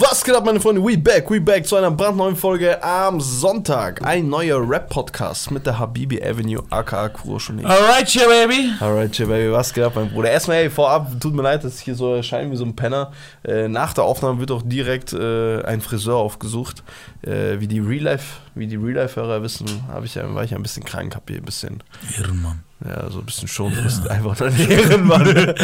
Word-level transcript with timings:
Was 0.00 0.24
geht 0.24 0.34
ab, 0.34 0.44
meine 0.44 0.60
Freunde? 0.60 0.82
We 0.82 0.96
back, 0.96 1.30
we 1.30 1.40
back 1.40 1.66
zu 1.66 1.76
einer 1.76 1.90
brandneuen 1.90 2.34
Folge 2.34 2.82
am 2.82 3.20
Sonntag. 3.20 4.04
Ein 4.04 4.28
neuer 4.28 4.58
Rap-Podcast 4.58 5.50
mit 5.50 5.66
der 5.66 5.78
Habibi 5.78 6.22
Avenue, 6.22 6.62
aka 6.70 7.08
Kuroshoni. 7.08 7.64
Alright, 7.64 8.14
yeah, 8.14 8.26
baby. 8.26 8.70
Alright, 8.80 9.14
shit, 9.14 9.28
baby, 9.28 9.52
was 9.52 9.72
geht 9.72 9.84
ab, 9.84 9.92
mein 9.96 10.10
Bruder? 10.10 10.30
Erstmal, 10.30 10.58
ey, 10.58 10.70
vorab, 10.70 11.20
tut 11.20 11.34
mir 11.34 11.42
leid, 11.42 11.64
dass 11.64 11.78
ich 11.78 11.82
hier 11.82 11.94
so 11.94 12.14
erscheine 12.14 12.50
wie 12.50 12.56
so 12.56 12.64
ein 12.64 12.74
Penner. 12.74 13.12
Äh, 13.44 13.68
nach 13.68 13.92
der 13.92 14.04
Aufnahme 14.04 14.40
wird 14.40 14.50
auch 14.50 14.62
direkt 14.62 15.12
äh, 15.12 15.62
ein 15.62 15.80
Friseur 15.80 16.16
aufgesucht. 16.16 16.82
Äh, 17.22 17.60
wie 17.60 17.66
die 17.66 17.80
Real-Life, 17.80 18.40
wie 18.58 18.66
die 18.66 18.76
Real-Life-Hörer 18.76 19.42
wissen, 19.42 19.66
ich 20.04 20.14
ja, 20.14 20.34
war 20.34 20.44
ich 20.44 20.50
ja 20.50 20.56
ein 20.56 20.62
bisschen 20.62 20.84
krank, 20.84 21.14
hab 21.14 21.28
hier 21.28 21.38
ein 21.38 21.44
bisschen 21.44 21.82
Ehrenmann. 22.18 22.62
ja, 22.84 23.10
so 23.10 23.20
ein 23.20 23.24
bisschen 23.24 23.48
schon, 23.48 23.74
du 23.74 23.82
bist 23.82 24.06
einfach 24.08 24.40
ein 24.40 24.58
Ehrenmann. 24.58 25.24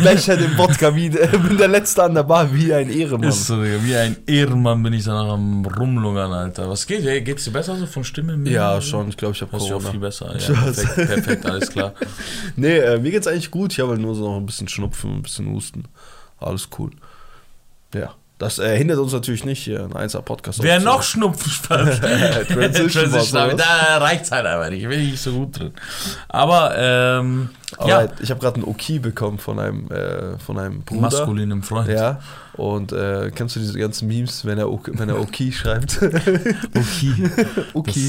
Gleich 0.00 0.28
halt 0.28 0.40
im 0.40 0.56
Wodka 0.58 0.94
wie, 0.94 1.10
bin 1.10 1.56
der 1.58 1.68
Letzte 1.68 2.04
an 2.04 2.14
der 2.14 2.22
Bar 2.22 2.54
wie 2.54 2.72
ein 2.72 2.90
Ehrenmann. 2.90 3.28
Ist 3.28 3.46
so, 3.46 3.62
Digga. 3.62 3.82
Wie 3.82 3.96
ein 3.96 4.16
Ehrenmann 4.26 4.82
bin 4.82 4.92
ich 4.92 5.04
danach 5.04 5.32
am 5.32 5.64
Rumlungern, 5.64 6.32
Alter. 6.32 6.68
Was 6.68 6.86
geht? 6.86 7.04
Hey, 7.04 7.22
geht's 7.22 7.44
dir 7.44 7.50
besser 7.52 7.76
so 7.76 7.86
von 7.86 8.04
Stimme? 8.04 8.36
Ja, 8.50 8.80
schon, 8.80 9.08
ich 9.08 9.16
glaube, 9.16 9.34
ich 9.34 9.42
habe 9.42 9.56
Corona. 9.56 9.90
viel 9.90 10.00
besser. 10.00 10.34
Ja, 10.46 10.54
perfekt, 10.54 10.94
perfekt, 10.94 11.46
alles 11.46 11.70
klar. 11.70 11.94
Nee, 12.56 12.78
äh, 12.78 12.98
mir 12.98 13.10
geht's 13.10 13.26
eigentlich 13.26 13.50
gut. 13.50 13.72
Ich 13.72 13.80
habe 13.80 13.90
halt 13.92 14.00
nur 14.00 14.14
so 14.14 14.24
noch 14.30 14.36
ein 14.36 14.46
bisschen 14.46 14.68
Schnupfen, 14.68 15.16
ein 15.16 15.22
bisschen 15.22 15.46
Husten. 15.52 15.84
Alles 16.38 16.68
cool. 16.78 16.90
Ja. 17.94 18.14
Das 18.38 18.58
äh, 18.58 18.76
hindert 18.76 18.98
uns 18.98 19.14
natürlich 19.14 19.46
nicht, 19.46 19.62
hier 19.62 19.84
ein 19.84 19.92
1er 19.92 20.20
Podcast 20.20 20.62
Wer 20.62 20.78
noch. 20.78 21.02
Schnupfen 21.02 21.50
Transition 21.68 23.10
was? 23.12 23.56
Da 23.56 23.96
reicht's 23.98 24.30
halt 24.30 24.44
einfach 24.44 24.68
nicht. 24.68 24.82
Ich 24.82 24.88
bin 24.88 25.00
nicht 25.00 25.22
so 25.22 25.32
gut 25.32 25.58
drin. 25.58 25.72
Aber, 26.28 26.74
ähm, 26.76 27.48
ja, 27.86 27.96
Alright, 27.98 28.20
ich 28.20 28.30
habe 28.30 28.40
gerade 28.40 28.56
einen 28.56 28.64
Oki 28.64 28.98
bekommen 28.98 29.38
von 29.38 29.58
einem, 29.58 29.90
äh, 29.90 30.38
von 30.38 30.58
einem 30.58 30.82
Bruder. 30.82 31.00
maskulinem 31.00 31.62
Freund. 31.62 31.88
Ja. 31.88 32.20
Und 32.52 32.92
äh, 32.92 33.30
kennst 33.34 33.56
du 33.56 33.60
diese 33.60 33.78
ganzen 33.78 34.06
Memes, 34.06 34.44
wenn 34.44 34.58
er, 34.58 34.70
Ok- 34.70 34.90
wenn 34.92 35.08
er 35.08 35.18
Oki 35.18 35.50
schreibt? 35.54 35.98
Okay. 36.02 37.30
Oki. 37.72 38.06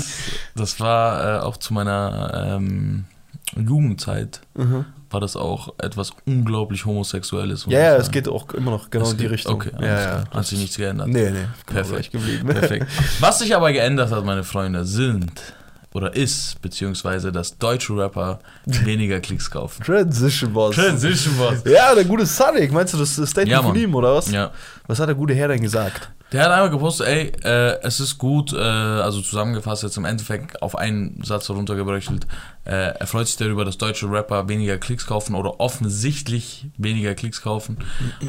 Das, 0.56 0.74
das 0.74 0.80
war 0.82 1.38
äh, 1.38 1.40
auch 1.40 1.56
zu 1.56 1.74
meiner 1.74 2.56
ähm, 2.58 3.06
Jugendzeit. 3.56 4.42
Mhm. 4.56 4.86
War 5.10 5.22
das 5.22 5.38
auch 5.38 5.74
etwas 5.82 6.12
unglaublich 6.26 6.86
Homosexuelles. 6.86 7.66
Ja, 7.70 7.80
ja, 7.80 7.96
es 7.96 8.12
geht 8.12 8.28
auch 8.28 8.54
immer 8.54 8.72
noch 8.72 8.90
genau 8.90 9.06
Es 9.06 9.12
in 9.12 9.18
die 9.18 9.24
geht- 9.24 9.32
Richtung. 9.32 9.56
Okay, 9.56 9.72
ja, 9.80 9.88
ja. 10.20 10.24
hat 10.30 10.46
sich 10.46 10.60
nichts 10.60 10.76
geändert. 10.76 11.08
Nee, 11.08 11.30
nee. 11.32 11.46
Perfekt. 11.66 12.12
geblieben. 12.12 12.48
Perfekt. 12.50 12.88
Was 13.22 13.40
sich 13.40 13.56
aber 13.56 13.72
geändert 13.72 14.12
hat, 14.12 14.26
meine 14.26 14.44
Freunde, 14.44 14.84
sind 14.86 15.32
oder 15.94 16.14
ist, 16.16 16.62
beziehungsweise 16.62 17.32
dass 17.32 17.58
deutsche 17.58 17.96
Rapper 17.96 18.40
weniger 18.66 19.20
Klicks 19.22 19.50
kaufen. 19.50 19.82
Transition 19.84 20.52
Boss. 20.52 20.76
Transition 20.76 21.36
Boss. 21.38 21.64
Ja, 21.66 21.96
der 21.96 22.04
gute 22.04 22.26
Sonic. 22.26 22.72
Meinst 22.74 22.94
du 22.94 22.98
das 22.98 23.14
Statement 23.16 23.48
Ja, 23.48 23.64
von 23.64 23.76
ihm, 23.76 23.96
oder 23.96 24.14
was? 24.14 24.30
Ja. 24.30 24.52
Was 24.88 25.00
hat 25.00 25.08
der 25.08 25.16
gute 25.16 25.34
Herr 25.34 25.48
denn 25.48 25.62
gesagt? 25.62 26.12
Der 26.34 26.44
hat 26.44 26.52
einmal 26.52 26.70
gepostet, 26.70 27.08
ey, 27.08 27.32
äh, 27.44 27.80
es 27.84 28.02
ist 28.02 28.18
gut, 28.18 28.52
äh, 28.52 28.58
also 28.58 29.22
zusammengefasst 29.22 29.84
jetzt 29.84 29.96
im 29.96 30.04
Endeffekt 30.04 30.62
auf 30.62 30.76
einen 30.78 31.22
Satz 31.24 31.48
heruntergebröchelt, 31.48 32.28
äh, 32.66 32.90
er 33.00 33.08
freut 33.08 33.28
sich 33.28 33.38
darüber, 33.38 33.64
dass 33.64 33.78
deutsche 33.78 34.12
Rapper 34.12 34.50
weniger 34.50 34.78
Klicks 34.78 35.06
kaufen 35.06 35.36
oder 35.36 35.62
offensichtlich 35.62 36.66
weniger 36.78 37.16
Klicks 37.16 37.42
kaufen 37.42 37.78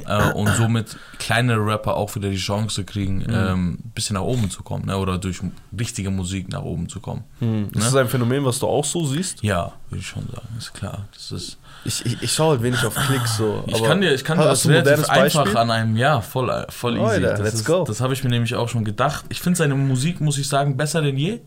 äh, 0.06 0.30
und 0.32 0.48
somit 0.56 0.96
kleinere 1.18 1.64
Rapper 1.66 1.96
auch 1.96 2.14
wieder 2.14 2.30
die 2.30 2.36
Chance 2.36 2.84
kriegen, 2.84 3.22
ähm, 3.28 3.78
ein 3.84 3.92
bisschen 3.94 4.14
nach 4.14 4.22
oben 4.22 4.48
zu 4.48 4.62
kommen 4.62 4.86
ne, 4.86 4.96
oder 4.96 5.18
durch 5.18 5.40
richtige 5.76 6.10
Musik 6.10 6.48
nach 6.50 6.62
oben 6.62 6.88
zu 6.88 7.00
kommen. 7.00 7.24
Ist 7.40 7.44
Ne? 7.44 7.68
das 7.74 7.94
ein 7.96 8.08
Phänomen, 8.08 8.44
was 8.44 8.60
du 8.60 8.68
auch 8.68 8.84
so 8.84 9.04
siehst? 9.06 9.42
Ja, 9.42 9.72
würde 9.90 10.00
ich 10.00 10.06
schon 10.06 10.26
sagen, 10.28 10.48
ist 10.56 10.72
klar. 10.72 11.06
Das 11.12 11.32
ist, 11.32 11.58
Ich, 11.88 12.04
ich, 12.04 12.22
ich 12.22 12.32
schaue 12.32 12.50
halt 12.50 12.62
wenig 12.62 12.84
auf 12.84 12.94
Klicks 12.94 13.38
so. 13.38 13.64
ich 13.66 13.82
kann 13.82 14.02
dir, 14.02 14.12
ich 14.12 14.22
kann 14.22 14.36
dir 14.36 14.44
das 14.44 14.66
ein 14.66 14.72
relativ 14.72 15.08
einfach 15.08 15.44
Beispiel? 15.44 15.56
an 15.56 15.70
einem, 15.70 15.96
ja, 15.96 16.20
voll, 16.20 16.66
voll 16.68 16.96
easy. 16.96 17.02
Alter, 17.02 17.30
das 17.30 17.40
let's 17.40 17.54
ist, 17.54 17.64
go. 17.64 17.84
Das 17.84 18.02
habe 18.02 18.12
ich 18.12 18.22
mir 18.22 18.28
nämlich 18.28 18.54
auch 18.54 18.68
schon 18.68 18.84
gedacht. 18.84 19.24
Ich 19.30 19.40
finde 19.40 19.56
seine 19.56 19.74
Musik, 19.74 20.20
muss 20.20 20.36
ich 20.36 20.46
sagen, 20.46 20.76
besser 20.76 21.00
denn 21.00 21.16
je. 21.16 21.40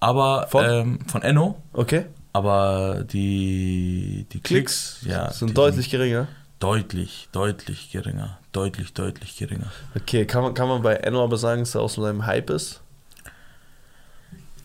Aber 0.00 0.46
Von? 0.50 0.64
Ähm, 0.68 0.98
von 1.08 1.22
Enno. 1.22 1.62
Okay. 1.72 2.04
Aber 2.34 3.04
die, 3.10 4.26
die 4.30 4.40
Klicks, 4.40 4.98
ja, 5.02 5.32
sind 5.32 5.48
die 5.48 5.54
deutlich 5.54 5.88
geringer. 5.88 6.28
deutlich, 6.60 7.30
deutlich 7.32 7.90
geringer. 7.90 8.38
Deutlich, 8.52 8.92
deutlich 8.92 9.36
geringer. 9.38 9.72
Okay, 9.96 10.26
kann 10.26 10.42
man, 10.42 10.52
kann 10.52 10.68
man 10.68 10.82
bei 10.82 10.94
Enno 10.96 11.24
aber 11.24 11.38
sagen, 11.38 11.62
dass 11.62 11.74
er 11.74 11.80
aus 11.80 11.94
so 11.94 12.04
einem 12.04 12.26
Hype 12.26 12.50
ist? 12.50 12.82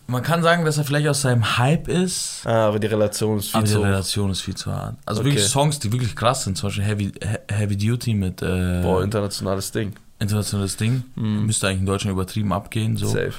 Man 0.06 0.22
kann 0.22 0.42
sagen, 0.42 0.64
dass 0.66 0.76
er 0.76 0.84
vielleicht 0.84 1.08
aus 1.08 1.22
seinem 1.22 1.56
Hype 1.56 1.88
ist, 1.88 2.42
Ah, 2.46 2.68
aber 2.68 2.78
die 2.78 2.86
Relation 2.88 3.38
ist 3.38 3.46
viel 3.50 3.56
aber 3.56 3.66
die 3.66 3.72
zu 3.72 3.78
hoch. 3.78 3.84
Relation 3.84 4.30
ist 4.30 4.40
viel 4.42 4.54
zu 4.54 4.70
hart. 4.70 4.96
Also 5.06 5.20
Okay. 5.22 5.30
wirklich 5.30 5.46
Songs, 5.48 5.78
die 5.78 5.90
wirklich 5.92 6.14
krass 6.14 6.44
sind, 6.44 6.58
zum 6.58 6.68
Beispiel 6.68 6.84
Heavy, 6.84 7.12
He- 7.22 7.54
Heavy 7.54 7.76
Duty 7.76 8.14
mit 8.14 8.42
äh, 8.42 8.80
Boah, 8.82 9.02
internationales 9.02 9.72
Ding. 9.72 9.94
internationales 10.18 10.76
Ding. 10.76 11.04
Mhm. 11.14 11.46
Müsste 11.46 11.68
eigentlich 11.68 11.80
in 11.80 11.86
Deutschland 11.86 12.12
übertrieben 12.12 12.52
abgehen. 12.52 12.96
So. 12.98 13.06
Safe. 13.06 13.32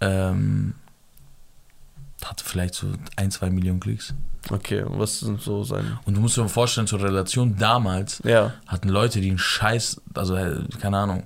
Ähm, 0.00 0.74
hatte 2.24 2.44
vielleicht 2.44 2.74
so 2.74 2.86
ein, 3.16 3.30
zwei 3.30 3.48
Millionen 3.48 3.80
Klicks. 3.80 4.12
Okay, 4.50 4.82
und 4.82 4.98
was 4.98 5.20
sind 5.20 5.40
so 5.40 5.64
seine... 5.64 5.98
Und 6.04 6.16
du 6.16 6.20
musst 6.20 6.36
dir 6.36 6.42
mal 6.42 6.48
vorstellen, 6.48 6.86
zur 6.86 7.02
Relation 7.02 7.56
damals 7.56 8.20
Ja. 8.24 8.52
hatten 8.66 8.88
Leute, 8.88 9.20
die 9.20 9.28
einen 9.30 9.38
Scheiß, 9.38 10.00
also 10.14 10.34
äh, 10.34 10.56
keine 10.80 10.98
Ahnung, 10.98 11.24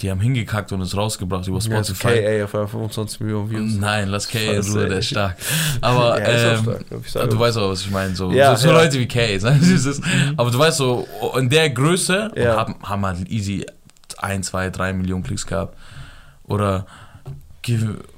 die 0.00 0.10
haben 0.10 0.20
hingekackt 0.20 0.70
und 0.72 0.80
es 0.80 0.96
rausgebracht 0.96 1.46
über 1.48 1.58
Ja, 1.58 1.76
also 1.78 1.92
Spotify. 1.94 2.22
KA 2.38 2.44
auf 2.44 2.54
einmal 2.54 2.68
25 2.68 3.20
Millionen 3.20 3.50
Views. 3.50 3.74
Nein, 3.80 4.08
lass 4.08 4.28
Kay 4.28 4.54
in 4.56 4.62
Ruhe, 4.62 4.88
der 4.88 4.98
ist 4.98 5.08
stark. 5.08 5.36
Aber 5.80 6.20
Ja, 6.20 6.52
ähm, 6.54 6.64
stark, 7.04 7.30
du 7.30 7.36
auch. 7.36 7.40
weißt 7.40 7.58
auch, 7.58 7.70
was 7.70 7.80
ich 7.80 7.90
meine. 7.90 8.14
So, 8.14 8.30
Ja, 8.30 8.54
so, 8.54 8.62
so 8.68 8.68
ja. 8.74 8.82
Leute 8.82 8.98
wie 8.98 9.08
Kay. 9.08 9.38
ne? 9.38 9.58
Dieses- 9.60 10.00
Aber 10.36 10.50
du 10.50 10.58
weißt 10.58 10.76
so, 10.78 11.06
in 11.36 11.48
der 11.50 11.70
Größe 11.70 12.30
Ja. 12.36 12.56
haben, 12.56 12.76
haben 12.82 13.04
halt 13.04 13.28
easy 13.28 13.66
1, 14.18 14.46
2, 14.48 14.70
3 14.70 14.92
Millionen 14.92 15.22
Klicks 15.24 15.46
gehabt. 15.46 15.76
Oder 16.44 16.86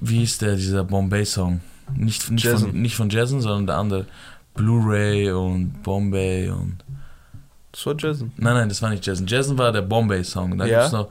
wie 0.00 0.22
ist 0.22 0.42
der, 0.42 0.54
dieser 0.56 0.84
Bombay-Song? 0.84 1.60
Nicht, 1.96 2.30
nicht, 2.30 2.44
Jason. 2.44 2.70
von, 2.70 2.82
nicht 2.82 2.94
von 2.94 3.10
Jason, 3.10 3.40
sondern 3.40 3.66
der 3.66 3.76
andere. 3.78 4.06
Blu-ray 4.54 5.30
und 5.32 5.82
Bombay 5.82 6.50
und. 6.50 6.78
Das 7.72 7.86
war 7.86 7.94
Jason. 7.98 8.32
Nein, 8.36 8.54
nein, 8.54 8.68
das 8.68 8.82
war 8.82 8.90
nicht 8.90 9.04
Jason. 9.06 9.26
Jason 9.26 9.56
war 9.58 9.72
der 9.72 9.82
Bombay-Song. 9.82 10.58
Da 10.58 10.66
Ja? 10.66 10.78
gibt's 10.80 10.92
noch. 10.92 11.08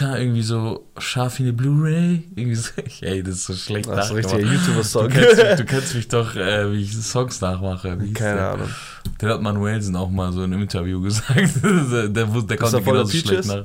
Ja 0.00 0.16
irgendwie 0.16 0.42
so 0.42 0.86
scharf 0.98 1.38
wie 1.38 1.44
eine 1.44 1.52
Blu-ray. 1.52 2.22
Irgendwie 2.36 2.54
so. 2.54 2.70
Ey, 3.00 3.22
das 3.22 3.34
ist 3.36 3.44
so 3.46 3.54
schlecht 3.54 3.88
Das 3.88 4.10
ist 4.10 4.10
ein 4.12 4.16
nachgemacht. 4.16 4.34
richtiger 4.34 4.48
Du 4.48 4.54
YouTuber-Song. 4.54 5.08
kennst, 5.08 5.36
mich, 5.36 5.54
du 5.56 5.64
kennst 5.64 5.94
mich 5.94 6.08
doch, 6.08 6.36
äh, 6.36 6.72
wie 6.72 6.82
ich 6.82 6.92
Songs 6.96 7.40
nachmache. 7.40 8.00
Wie 8.00 8.12
Keine 8.12 8.36
der? 8.36 8.50
Ahnung. 8.52 8.68
Der 9.20 9.28
hat 9.30 9.42
Manuelsen 9.42 9.96
auch 9.96 10.10
mal 10.10 10.32
so 10.32 10.44
in 10.44 10.52
einem 10.52 10.62
Interview 10.62 11.00
gesagt. 11.02 11.38
der, 11.64 12.08
der, 12.08 12.26
der 12.26 12.56
konnte 12.56 12.76
den 12.76 12.84
genauso 12.84 13.16
schlecht 13.16 13.46
nach. 13.46 13.64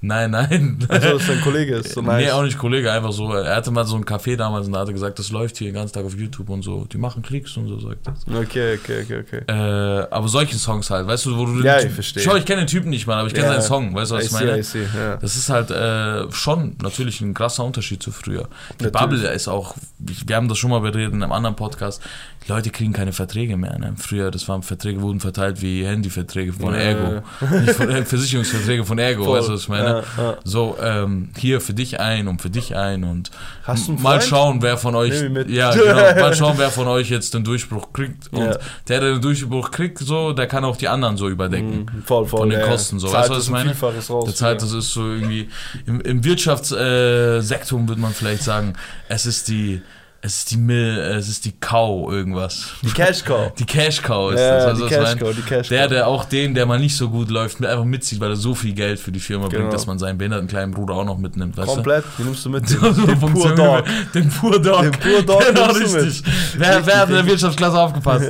Nein, 0.00 0.30
nein. 0.30 0.78
Also, 0.88 1.18
dass 1.18 1.26
dein 1.26 1.40
Kollege 1.40 1.74
ist. 1.76 1.92
So 1.92 2.02
nice. 2.02 2.24
Nee, 2.24 2.30
auch 2.30 2.42
nicht 2.42 2.56
Kollege, 2.56 2.92
einfach 2.92 3.10
so. 3.12 3.32
Er 3.32 3.56
hatte 3.56 3.70
mal 3.72 3.84
so 3.84 3.96
ein 3.96 4.04
Café 4.04 4.36
damals 4.36 4.66
und 4.66 4.72
da 4.72 4.80
hat 4.80 4.86
er 4.88 4.92
gesagt, 4.92 5.18
das 5.18 5.30
läuft 5.32 5.56
hier 5.56 5.68
den 5.68 5.74
ganzen 5.74 5.94
Tag 5.94 6.04
auf 6.04 6.14
YouTube 6.16 6.48
und 6.50 6.62
so. 6.62 6.84
Die 6.84 6.98
machen 6.98 7.22
Klicks 7.22 7.56
und 7.56 7.66
so, 7.66 7.80
sagt 7.80 8.06
er. 8.06 8.38
Okay, 8.38 8.78
okay, 8.78 9.02
okay, 9.02 9.24
okay. 9.26 9.42
Äh, 9.48 10.06
aber 10.10 10.28
solche 10.28 10.56
Songs 10.56 10.88
halt, 10.90 11.06
weißt 11.06 11.26
du, 11.26 11.36
wo 11.36 11.46
du. 11.46 11.62
Ja, 11.62 11.78
den 11.78 11.88
ich 11.88 11.94
verstehe. 11.94 12.22
Schau, 12.22 12.36
ich 12.36 12.44
kenne 12.44 12.62
den 12.62 12.68
Typen 12.68 12.90
nicht 12.90 13.06
mal, 13.06 13.18
aber 13.18 13.26
ich 13.26 13.34
kenne 13.34 13.46
Ja. 13.48 13.52
seinen 13.54 13.62
Song, 13.62 13.94
weißt 13.94 14.12
du, 14.12 14.14
was 14.16 14.24
ich 14.26 14.30
meine? 14.32 14.58
I 14.58 14.62
see, 14.62 14.82
ja. 14.96 15.16
Das 15.16 15.34
ist 15.36 15.50
halt 15.50 15.70
äh, 15.70 16.30
schon 16.30 16.76
natürlich 16.80 17.20
ein 17.20 17.34
krasser 17.34 17.64
Unterschied 17.64 18.00
zu 18.02 18.12
früher. 18.12 18.48
Die 18.80 18.84
Natürlich. 18.84 18.92
Bubble 18.92 19.28
ist 19.32 19.48
auch, 19.48 19.74
wir 19.98 20.36
haben 20.36 20.48
das 20.48 20.58
schon 20.58 20.70
mal 20.70 20.80
beredet 20.80 21.12
in 21.12 21.22
einem 21.22 21.32
anderen 21.32 21.56
Podcast, 21.56 22.00
die 22.46 22.52
Leute 22.52 22.70
kriegen 22.70 22.92
keine 22.92 23.12
Verträge 23.12 23.56
mehr. 23.56 23.76
Ne? 23.78 23.94
Früher, 23.96 24.30
das 24.30 24.48
waren 24.48 24.62
Verträge, 24.62 25.00
wurden 25.02 25.18
verteilt 25.20 25.60
wie 25.60 25.84
Handyverträge 25.84 26.52
von. 26.52 26.72
Ergo. 26.72 27.22
Nicht 27.60 27.72
von, 27.72 27.90
äh, 27.90 28.04
Versicherungsverträge 28.04 28.84
von 28.84 28.98
Ergo, 28.98 29.24
Voll. 29.24 29.38
weißt 29.40 29.48
du, 29.48 29.52
was 29.54 29.62
ich 29.62 29.68
meine? 29.68 29.87
Ja, 29.88 30.22
ja. 30.22 30.36
So, 30.44 30.76
ähm, 30.82 31.30
hier 31.36 31.60
für 31.60 31.74
dich 31.74 31.98
ein 32.00 32.28
und 32.28 32.40
für 32.42 32.50
dich 32.50 32.76
ein 32.76 33.04
und 33.04 33.30
Hast 33.64 33.88
du 33.88 33.92
einen 33.92 34.02
mal 34.02 34.20
schauen, 34.20 34.62
wer 34.62 34.76
von 34.78 34.94
euch, 34.94 35.14
ja, 35.48 35.70
genau, 35.74 35.94
mal 36.20 36.34
schauen, 36.34 36.54
wer 36.58 36.70
von 36.70 36.86
euch 36.88 37.10
jetzt 37.10 37.34
den 37.34 37.44
Durchbruch 37.44 37.92
kriegt 37.92 38.32
und 38.32 38.40
Ja. 38.44 38.58
der, 38.88 39.00
der 39.00 39.12
den 39.12 39.20
Durchbruch 39.20 39.70
kriegt, 39.70 39.98
so, 39.98 40.32
der 40.32 40.46
kann 40.46 40.64
auch 40.64 40.76
die 40.76 40.88
anderen 40.88 41.16
so 41.16 41.28
überdecken. 41.28 41.86
Mhm, 41.92 42.02
Voll, 42.04 42.26
voll. 42.26 42.40
Von 42.40 42.50
den. 42.50 42.62
Kosten 42.62 42.98
so, 42.98 43.08
Zahlt 43.08 43.20
weißt 43.22 43.28
du, 43.30 43.32
was 43.32 43.38
das 43.38 43.48
ich 43.48 43.54
ein 43.54 43.76
meine? 43.88 44.08
Raus. 44.08 44.24
Der 44.24 44.34
Zeit, 44.34 44.60
ja. 44.62 44.66
das 44.66 44.72
ist 44.72 44.92
so 44.92 45.02
irgendwie, 45.02 45.48
im, 45.86 46.00
im 46.00 46.24
Wirtschaftssektor 46.24 47.88
würde 47.88 48.00
man 48.00 48.12
vielleicht 48.12 48.42
sagen, 48.42 48.74
es 49.08 49.26
ist 49.26 49.48
die, 49.48 49.82
es 50.20 50.38
ist 50.38 50.50
die 50.50 50.56
Mill, 50.56 50.98
es 50.98 51.28
ist 51.28 51.44
die 51.44 51.52
Cow 51.52 52.10
irgendwas. 52.12 52.70
Die 52.82 52.90
Cash 52.90 53.24
Cow. 53.24 53.52
Die 53.58 53.64
Cash 53.64 54.02
Cow 54.02 54.32
ist 54.32 54.40
Ja, 54.40 54.56
das, 54.56 54.64
weißt 54.66 54.76
die 54.76 54.82
du, 54.82 54.88
Cash? 54.88 55.16
Cow, 55.20 55.34
die 55.36 55.42
Cash 55.42 55.68
Der, 55.68 55.82
Cow. 55.82 55.90
der 55.90 56.06
auch 56.08 56.24
den, 56.24 56.54
der 56.54 56.66
mal 56.66 56.78
nicht 56.80 56.96
so 56.96 57.08
gut 57.08 57.30
läuft, 57.30 57.64
einfach 57.64 57.84
mitzieht, 57.84 58.18
weil 58.20 58.30
er 58.30 58.36
so 58.36 58.54
viel 58.56 58.72
Geld 58.74 58.98
für 58.98 59.12
die 59.12 59.20
Firma 59.20 59.46
Genau. 59.46 59.60
bringt, 59.60 59.72
dass 59.74 59.86
man 59.86 59.98
seinen 60.00 60.18
behinderten 60.18 60.48
kleinen 60.48 60.72
Bruder 60.72 60.94
auch 60.94 61.04
noch 61.04 61.18
mitnimmt, 61.18 61.54
Komplett, 61.56 62.04
die 62.18 62.22
nimmst 62.24 62.44
du 62.44 62.50
mit. 62.50 62.68
du? 62.68 62.74
Den, 62.74 62.94
So 62.94 63.06
den 63.06 63.18
Pur 63.20 63.28
funktioniert 63.30 63.58
Dog. 63.58 63.84
Den 64.12 64.28
Pur 64.28 64.60
Dog. 64.60 64.82
Den 64.82 64.90
Pur 64.92 65.22
Dog 65.22 65.44
genau, 65.54 65.68
du 65.68 65.74
richtig. 65.78 66.22
Wer, 66.56 66.84
wer 66.84 66.98
hat 66.98 67.08
in 67.10 67.14
der 67.14 67.26
Wirtschaftsklasse 67.26 67.78
aufgepasst? 67.78 68.26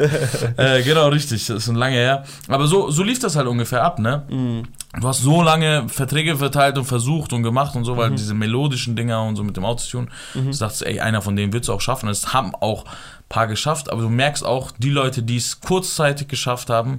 äh, 0.58 0.82
genau, 0.82 1.08
richtig. 1.08 1.46
Das 1.46 1.56
ist 1.56 1.64
schon 1.64 1.74
lange 1.76 1.96
her. 1.96 2.24
Aber 2.48 2.66
so, 2.66 2.90
so 2.90 3.02
lief 3.02 3.18
das 3.18 3.34
halt 3.34 3.46
ungefähr 3.46 3.82
ab, 3.82 3.98
ne? 3.98 4.24
Mhm. 4.28 4.62
Du 5.00 5.08
hast 5.08 5.20
so 5.22 5.42
lange 5.42 5.88
Verträge 5.88 6.36
verteilt 6.36 6.78
und 6.78 6.84
versucht 6.84 7.32
und 7.32 7.42
gemacht 7.42 7.74
und 7.76 7.84
so, 7.84 7.94
Mhm. 7.94 7.98
weil 7.98 8.10
diese 8.12 8.34
melodischen 8.34 8.96
Dinger 8.96 9.22
und 9.22 9.36
so 9.36 9.42
mit 9.44 9.56
dem 9.56 9.64
Autotune, 9.64 10.08
du 10.34 10.50
dachtest, 10.50 10.82
ey, 10.86 11.00
einer 11.00 11.22
von 11.22 11.36
denen 11.36 11.52
wird 11.52 11.64
es 11.64 11.70
auch 11.70 11.80
schaffen. 11.80 12.08
Es 12.08 12.32
haben 12.32 12.54
auch 12.54 12.84
ein 12.84 12.90
paar 13.28 13.46
geschafft, 13.46 13.90
aber 13.90 14.02
du 14.02 14.08
merkst 14.08 14.44
auch, 14.44 14.70
die 14.78 14.90
Leute, 14.90 15.22
die 15.22 15.36
es 15.36 15.60
kurzzeitig 15.60 16.28
geschafft 16.28 16.70
haben, 16.70 16.96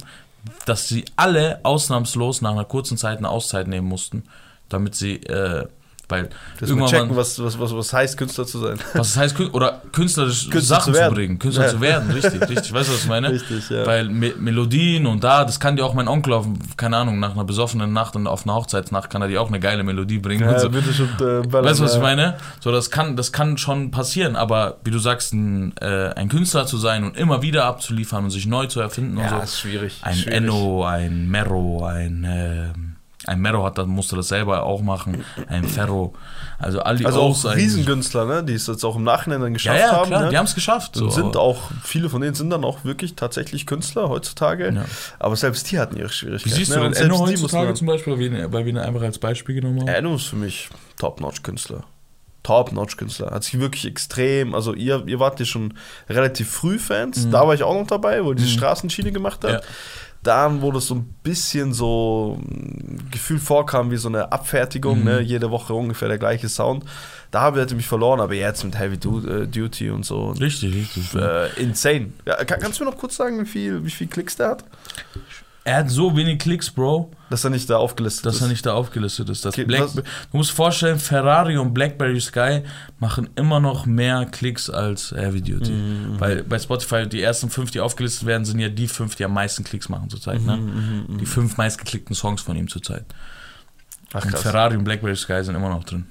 dass 0.66 0.88
sie 0.88 1.04
alle 1.16 1.60
ausnahmslos 1.64 2.40
nach 2.40 2.52
einer 2.52 2.64
kurzen 2.64 2.96
Zeit 2.96 3.18
eine 3.18 3.28
Auszeit 3.28 3.68
nehmen 3.68 3.88
mussten, 3.88 4.24
damit 4.68 4.94
sie, 4.94 5.16
äh, 5.24 5.66
weil 6.10 6.28
Das 6.58 6.68
irgendwann 6.68 6.90
checken, 6.90 7.08
mal- 7.08 7.16
was, 7.16 7.42
was, 7.42 7.58
was, 7.58 7.74
was 7.74 7.92
heißt, 7.92 8.16
Künstler 8.16 8.46
zu 8.46 8.58
sein. 8.58 8.78
was 8.94 9.16
heißt, 9.16 9.38
oder 9.52 9.80
künstlerisch 9.92 10.50
Künstler 10.50 10.76
Sachen 10.80 10.94
zu 10.94 11.00
zu, 11.00 11.10
bringen, 11.10 11.38
Künstler 11.38 11.64
Ja. 11.66 11.70
zu 11.70 11.80
werden, 11.80 12.10
richtig, 12.10 12.40
richtig, 12.42 12.72
weißt 12.72 12.88
du, 12.88 12.92
was 12.94 13.02
ich 13.02 13.08
meine? 13.08 13.30
Richtig, 13.30 13.70
ja. 13.70 13.86
Weil 13.86 14.08
Me 14.08 14.32
Melodien 14.38 15.06
und 15.06 15.24
da, 15.24 15.44
das 15.44 15.60
kann 15.60 15.76
dir 15.76 15.84
auch 15.86 15.94
mein 15.94 16.08
Onkel 16.08 16.32
auf, 16.32 16.46
keine 16.76 16.96
Ahnung, 16.96 17.18
nach 17.20 17.32
einer 17.32 17.44
besoffenen 17.44 17.92
Nacht 17.92 18.16
und 18.16 18.26
auf 18.26 18.44
einer 18.44 18.54
Hochzeitsnacht 18.54 19.08
kann 19.10 19.22
er 19.22 19.28
dir 19.28 19.40
auch 19.40 19.48
eine 19.48 19.60
geile 19.60 19.82
Melodie 19.82 20.18
bringen. 20.18 20.44
und 20.44 20.52
Ja, 20.52 20.58
so. 20.58 20.70
bitte 20.70 20.92
schon, 20.92 21.06
äh, 21.20 21.46
ballern, 21.46 21.64
Weißt 21.64 21.80
du, 21.80 21.84
was 21.84 21.92
ich 21.92 21.96
ja. 21.98 22.02
meine? 22.02 22.36
So, 22.60 22.72
das 22.72 22.90
kann, 22.90 23.16
das 23.16 23.32
kann 23.32 23.56
schon 23.58 23.90
passieren, 23.90 24.36
aber 24.36 24.78
wie 24.84 24.90
du 24.90 24.98
sagst, 24.98 25.32
ein, 25.32 25.76
äh, 25.80 26.10
ein 26.14 26.28
Künstler 26.28 26.66
zu 26.66 26.76
sein 26.78 27.04
und 27.04 27.16
immer 27.16 27.42
wieder 27.42 27.64
abzuliefern 27.66 28.24
und 28.24 28.30
sich 28.30 28.46
neu 28.46 28.66
zu 28.66 28.80
erfinden 28.80 29.16
und 29.18 29.24
Ja, 29.24 29.36
so. 29.38 29.42
ist 29.44 29.60
schwierig. 29.60 29.98
Ein 30.02 30.14
schwierig. 30.14 30.34
Enno, 30.36 30.84
ein 30.84 31.28
Mero, 31.30 31.84
ein, 31.86 32.26
ähm, 32.28 32.89
ein 33.26 33.38
Mero 33.40 33.64
hat 33.64 33.76
das, 33.76 33.86
musste 33.86 34.16
das 34.16 34.28
selber 34.28 34.62
auch 34.62 34.80
machen, 34.80 35.24
ein 35.48 35.64
Ferro. 35.64 36.14
Also 36.58 36.80
all 36.80 36.96
die 36.96 37.04
Also 37.04 37.20
auch. 37.20 37.44
Riesengünstler, 37.44 38.24
ne? 38.24 38.42
die 38.44 38.54
es 38.54 38.66
jetzt 38.66 38.82
auch 38.84 38.96
im 38.96 39.04
Nachhinein 39.04 39.40
dann 39.40 39.50
Ja, 39.50 39.54
geschafft 39.54 39.78
ja, 39.80 39.92
haben. 39.92 40.06
klar, 40.08 40.22
ne? 40.22 40.28
die 40.30 40.38
haben 40.38 40.46
es 40.46 40.54
geschafft. 40.54 40.96
und 40.96 41.10
So. 41.10 41.22
sind 41.22 41.36
auch, 41.36 41.70
viele 41.82 42.08
von 42.08 42.22
denen 42.22 42.34
sind 42.34 42.48
dann 42.50 42.64
auch 42.64 42.84
wirklich 42.84 43.16
tatsächlich 43.16 43.66
Künstler 43.66 44.08
heutzutage. 44.08 44.72
Ja. 44.72 44.84
Aber 45.18 45.36
selbst 45.36 45.70
die 45.70 45.78
hatten 45.78 45.96
ihre 45.96 46.08
Wie 46.08 46.12
Schwierigkeiten. 46.12 46.54
siehst 46.56 46.70
du 46.70 46.76
ne? 46.76 46.80
denn 46.80 46.88
Und 46.92 46.96
Enno 46.96 47.18
heutzutage 47.26 47.74
zum 47.74 47.86
Beispiel, 47.86 48.12
weil 48.52 48.64
wir, 48.64 48.66
ihn 48.72 48.78
einfach 48.78 49.02
als 49.02 49.18
Beispiel 49.18 49.54
genommen 49.54 49.80
haben? 49.80 49.88
Enno 49.88 50.14
ist 50.14 50.24
für 50.26 50.36
mich 50.36 50.70
Top-Notch-Künstler. 50.98 51.84
Top-Notch-Künstler. 52.42 53.30
Hat 53.32 53.44
sich 53.44 53.58
wirklich 53.60 53.84
extrem, 53.86 54.54
also 54.54 54.72
ihr, 54.72 55.02
ihr 55.06 55.20
wart 55.20 55.38
ja 55.40 55.46
schon 55.46 55.74
relativ 56.08 56.50
früh 56.50 56.78
Fans, 56.78 57.28
da 57.30 57.46
war 57.46 57.54
ich 57.54 57.62
auch 57.62 57.74
noch 57.78 57.86
dabei, 57.86 58.24
wo 58.24 58.30
er 58.30 58.34
diese 58.34 58.48
Straßenschiene 58.48 59.12
gemacht 59.12 59.44
hat. 59.44 59.50
Mhm. 59.50 59.56
Ja. 59.56 59.60
Dann, 60.22 60.60
wo 60.60 60.70
das 60.70 60.86
so 60.86 60.96
ein 60.96 61.14
bisschen 61.22 61.72
so 61.72 62.38
ein 62.42 63.08
Gefühl 63.10 63.38
vorkam 63.38 63.90
wie 63.90 63.96
so 63.96 64.08
eine 64.08 64.30
Abfertigung, 64.32 64.98
Mhm. 64.98 65.04
ne? 65.04 65.20
jede 65.20 65.50
Woche 65.50 65.72
ungefähr 65.72 66.08
der 66.08 66.18
gleiche 66.18 66.48
Sound. 66.50 66.84
Da 67.30 67.40
habe 67.40 67.62
ich 67.64 67.74
mich 67.74 67.86
verloren, 67.86 68.20
aber 68.20 68.34
jetzt 68.34 68.62
mit 68.64 68.78
Heavy 68.78 68.96
äh, 68.96 69.46
Duty 69.46 69.90
und 69.90 70.04
so. 70.04 70.32
Richtig, 70.32 70.74
richtig. 70.74 71.14
Äh, 71.14 71.48
insane. 71.62 72.12
Ja, 72.26 72.36
kann, 72.44 72.60
kannst 72.60 72.80
du 72.80 72.84
mir 72.84 72.90
noch 72.90 72.98
kurz 72.98 73.16
sagen, 73.16 73.40
wie 73.40 73.46
viel, 73.46 73.84
wie 73.84 73.90
viel 73.90 74.08
Klicks 74.08 74.36
der 74.36 74.48
hat? 74.50 74.64
Er 75.62 75.76
hat 75.76 75.90
so 75.90 76.16
wenig 76.16 76.38
Klicks, 76.38 76.70
Bro, 76.70 77.10
Dass 77.28 77.44
er 77.44 77.50
nicht 77.50 77.68
da 77.68 77.76
aufgelistet 77.76 78.24
dass 78.24 78.36
ist. 78.36 78.42
er 78.42 78.48
nicht 78.48 78.64
da 78.64 78.72
aufgelistet 78.72 79.28
ist. 79.28 79.44
Das 79.44 79.54
Okay, 79.54 79.64
Black, 79.64 79.92
du 79.94 80.02
musst 80.32 80.52
vorstellen, 80.52 80.98
Ferrari 80.98 81.58
und 81.58 81.74
Blackberry 81.74 82.18
Sky 82.20 82.62
machen 82.98 83.28
immer 83.36 83.60
noch 83.60 83.84
mehr 83.84 84.24
Klicks 84.24 84.70
als 84.70 85.10
Heavy 85.12 85.42
Duty. 85.42 85.70
Mhm, 85.70 86.18
Weil 86.18 86.42
bei 86.44 86.58
Spotify 86.58 87.06
die 87.06 87.20
ersten 87.22 87.50
fünf, 87.50 87.70
die 87.70 87.80
aufgelistet 87.80 88.26
werden, 88.26 88.46
sind 88.46 88.58
ja 88.58 88.70
die 88.70 88.88
fünf, 88.88 89.16
die 89.16 89.24
am 89.24 89.34
meisten 89.34 89.62
Klicks 89.62 89.90
machen 89.90 90.08
zurzeit. 90.08 90.40
Ne? 90.40 90.56
Mhm, 90.56 91.18
Die 91.18 91.26
fünf 91.26 91.58
meistgeklickten 91.58 92.16
Songs 92.16 92.40
von 92.40 92.56
ihm 92.56 92.68
zurzeit. 92.68 93.04
Ach 94.14 94.24
Und 94.24 94.30
krass. 94.30 94.42
Ferrari 94.42 94.76
und 94.76 94.84
Blackberry 94.84 95.14
Sky 95.16 95.44
sind 95.44 95.54
immer 95.56 95.68
noch 95.68 95.84
drin. 95.84 96.06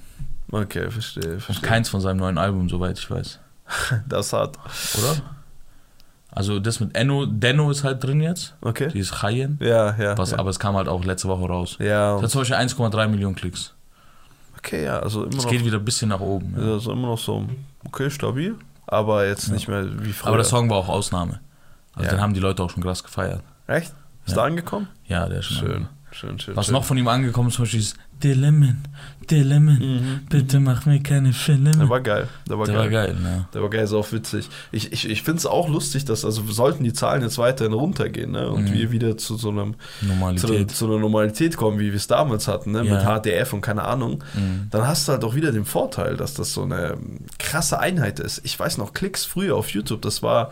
Okay, 0.52 0.90
verstehe, 0.92 1.34
Und 1.34 1.42
verstehe. 1.42 1.68
keins 1.68 1.90
von 1.90 2.02
seinem 2.02 2.18
neuen 2.18 2.38
Album, 2.38 2.70
soweit 2.70 3.00
ich 3.00 3.10
weiß. 3.10 3.40
Das 4.08 4.32
hat. 4.32 4.58
Oder? 5.00 5.22
Also 6.32 6.60
das 6.60 6.80
mit 6.80 6.96
Enno, 6.96 7.26
Denno 7.26 7.72
ist 7.72 7.84
halt 7.84 8.04
drin 8.04 8.22
jetzt. 8.22 8.54
Okay. 8.62 8.90
Die 8.94 9.00
ist 9.00 9.14
Cheyenne. 9.20 9.58
Ja, 9.60 9.96
ja. 9.98 10.18
Was, 10.18 10.32
ja. 10.32 10.40
Aber 10.40 10.50
es 10.52 10.60
kam 10.60 10.76
halt 10.76 10.88
auch 10.88 11.04
letzte 11.04 11.28
Woche 11.28 11.46
raus. 11.48 11.78
ja. 11.80 12.14
Das 12.16 12.24
hat 12.24 12.30
zum 12.32 12.42
Beispiel 12.42 12.58
1,3 12.58 13.08
Millionen 13.08 13.36
Klicks. 13.36 13.74
Okay, 14.58 14.84
ja, 14.84 15.00
also 15.00 15.24
immer 15.24 15.38
Es 15.38 15.44
noch. 15.46 15.52
geht 15.52 15.64
wieder 15.66 15.78
ein 15.78 15.86
bisschen 15.86 16.10
nach 16.10 16.20
oben. 16.20 16.54
Ja. 16.58 16.74
Also 16.74 16.92
immer 16.92 17.08
noch 17.08 17.18
so, 17.18 17.46
okay, 17.86 18.10
stabil. 18.12 18.56
Aber 18.88 19.26
jetzt 19.26 19.50
nicht 19.50 19.68
mehr 19.68 19.86
wie 20.04 20.12
früher. 20.12 20.28
Aber 20.30 20.38
der 20.38 20.46
Song 20.46 20.70
war 20.70 20.78
auch 20.78 20.90
Ausnahme. 20.90 21.40
Also 21.96 22.10
Ja. 22.10 22.16
den 22.16 22.22
haben 22.22 22.34
die 22.34 22.40
Leute 22.40 22.62
auch 22.64 22.70
schon 22.70 22.84
krass 22.84 23.04
gefeiert. 23.04 23.42
Echt? 23.68 23.94
Ist 24.26 24.32
Ja. 24.32 24.36
da 24.36 24.44
angekommen? 24.44 24.88
Ja, 25.06 25.28
der 25.30 25.40
ist 25.40 25.46
schon. 25.46 25.68
Schön, 25.68 25.88
schön, 26.20 26.40
schön. 26.40 26.56
Was 26.56 26.68
schön. 26.68 26.74
noch 26.74 26.84
von 26.84 26.98
ihm 26.98 27.08
angekommen 27.08 27.50
ist, 27.50 27.56
zum 27.56 27.64
Beispiel 27.64 27.80
ist 27.82 27.96
Dilemmen, 28.24 28.84
Dilemmen, 29.32 30.26
bitte 30.30 30.60
mach 30.60 30.86
mir 30.86 31.02
keine 31.02 31.32
Filme. 31.32 31.72
Der 31.72 31.88
war 31.90 32.02
geil. 32.02 32.28
Der 32.50 32.60
war 32.60 32.66
Der 32.66 32.76
geil. 32.76 32.84
war 32.84 32.90
geil, 32.90 33.16
ne? 33.16 33.48
Der 33.54 33.62
war 33.62 33.70
geil, 33.70 33.84
ist 33.86 33.94
auch 33.94 34.12
witzig. 34.12 34.50
Ich, 34.72 34.92
ich, 34.92 35.10
ich 35.10 35.24
finde 35.24 35.38
es 35.40 35.46
auch 35.46 35.70
lustig, 35.70 36.04
dass, 36.06 36.26
also 36.26 36.44
sollten 36.52 36.84
die 36.84 36.92
Zahlen 36.92 37.22
jetzt 37.22 37.38
weiterhin 37.38 37.72
runtergehen, 37.74 38.32
ne? 38.32 38.50
Und 38.50 38.70
Mhm. 38.70 38.74
wir 38.74 38.92
wieder 38.92 39.18
zu 39.18 39.38
so 39.38 39.50
einem, 39.50 39.76
zu, 39.76 40.06
einer- 40.06 40.16
Normalität. 40.16 40.72
zu 40.72 40.86
einer 40.88 41.00
Normalität 41.00 41.56
kommen, 41.58 41.80
wie 41.80 41.88
wir 41.92 41.96
es 41.96 42.08
damals 42.08 42.48
hatten, 42.48 42.72
ne? 42.72 42.84
Ja. 42.84 42.96
Mit 42.96 43.04
HDF 43.06 43.54
und 43.54 43.62
keine 43.62 43.84
Ahnung, 43.86 44.24
Mhm. 44.36 44.68
dann 44.72 44.86
hast 44.88 45.08
du 45.08 45.14
halt 45.14 45.24
auch 45.24 45.36
wieder 45.36 45.52
den 45.54 45.66
Vorteil, 45.66 46.18
dass 46.18 46.34
das 46.34 46.54
so 46.54 46.64
eine 46.64 46.98
krasse 47.38 47.80
Einheit 47.80 48.20
ist. 48.20 48.42
Ich 48.44 48.60
weiß 48.60 48.78
noch, 48.80 48.94
Klicks 48.94 49.24
früher 49.26 49.56
auf 49.56 49.70
YouTube, 49.70 50.02
das 50.02 50.22
war. 50.24 50.50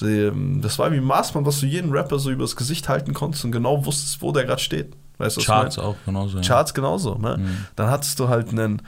Das 0.00 0.78
war 0.78 0.92
wie 0.92 0.98
ein 0.98 1.02
Maßband, 1.02 1.44
was 1.44 1.58
du 1.58 1.66
jeden 1.66 1.90
Rapper 1.90 2.20
so 2.20 2.30
übers 2.30 2.54
Gesicht 2.54 2.88
halten 2.88 3.14
konntest 3.14 3.44
und 3.44 3.50
genau 3.50 3.84
wusstest, 3.84 4.22
wo 4.22 4.30
der 4.30 4.44
gerade 4.44 4.62
steht. 4.62 4.92
Weißt 5.18 5.36
du? 5.36 5.40
Charts 5.42 5.78
auch 5.78 5.96
genauso. 6.06 6.38
ja. 6.38 6.42
Charts 6.44 6.72
genauso, 6.74 7.14
ne? 7.16 7.36
Mhm. 7.38 7.66
Dann 7.76 7.90
hattest 7.90 8.18
du 8.20 8.28
halt 8.28 8.50
einen, 8.50 8.80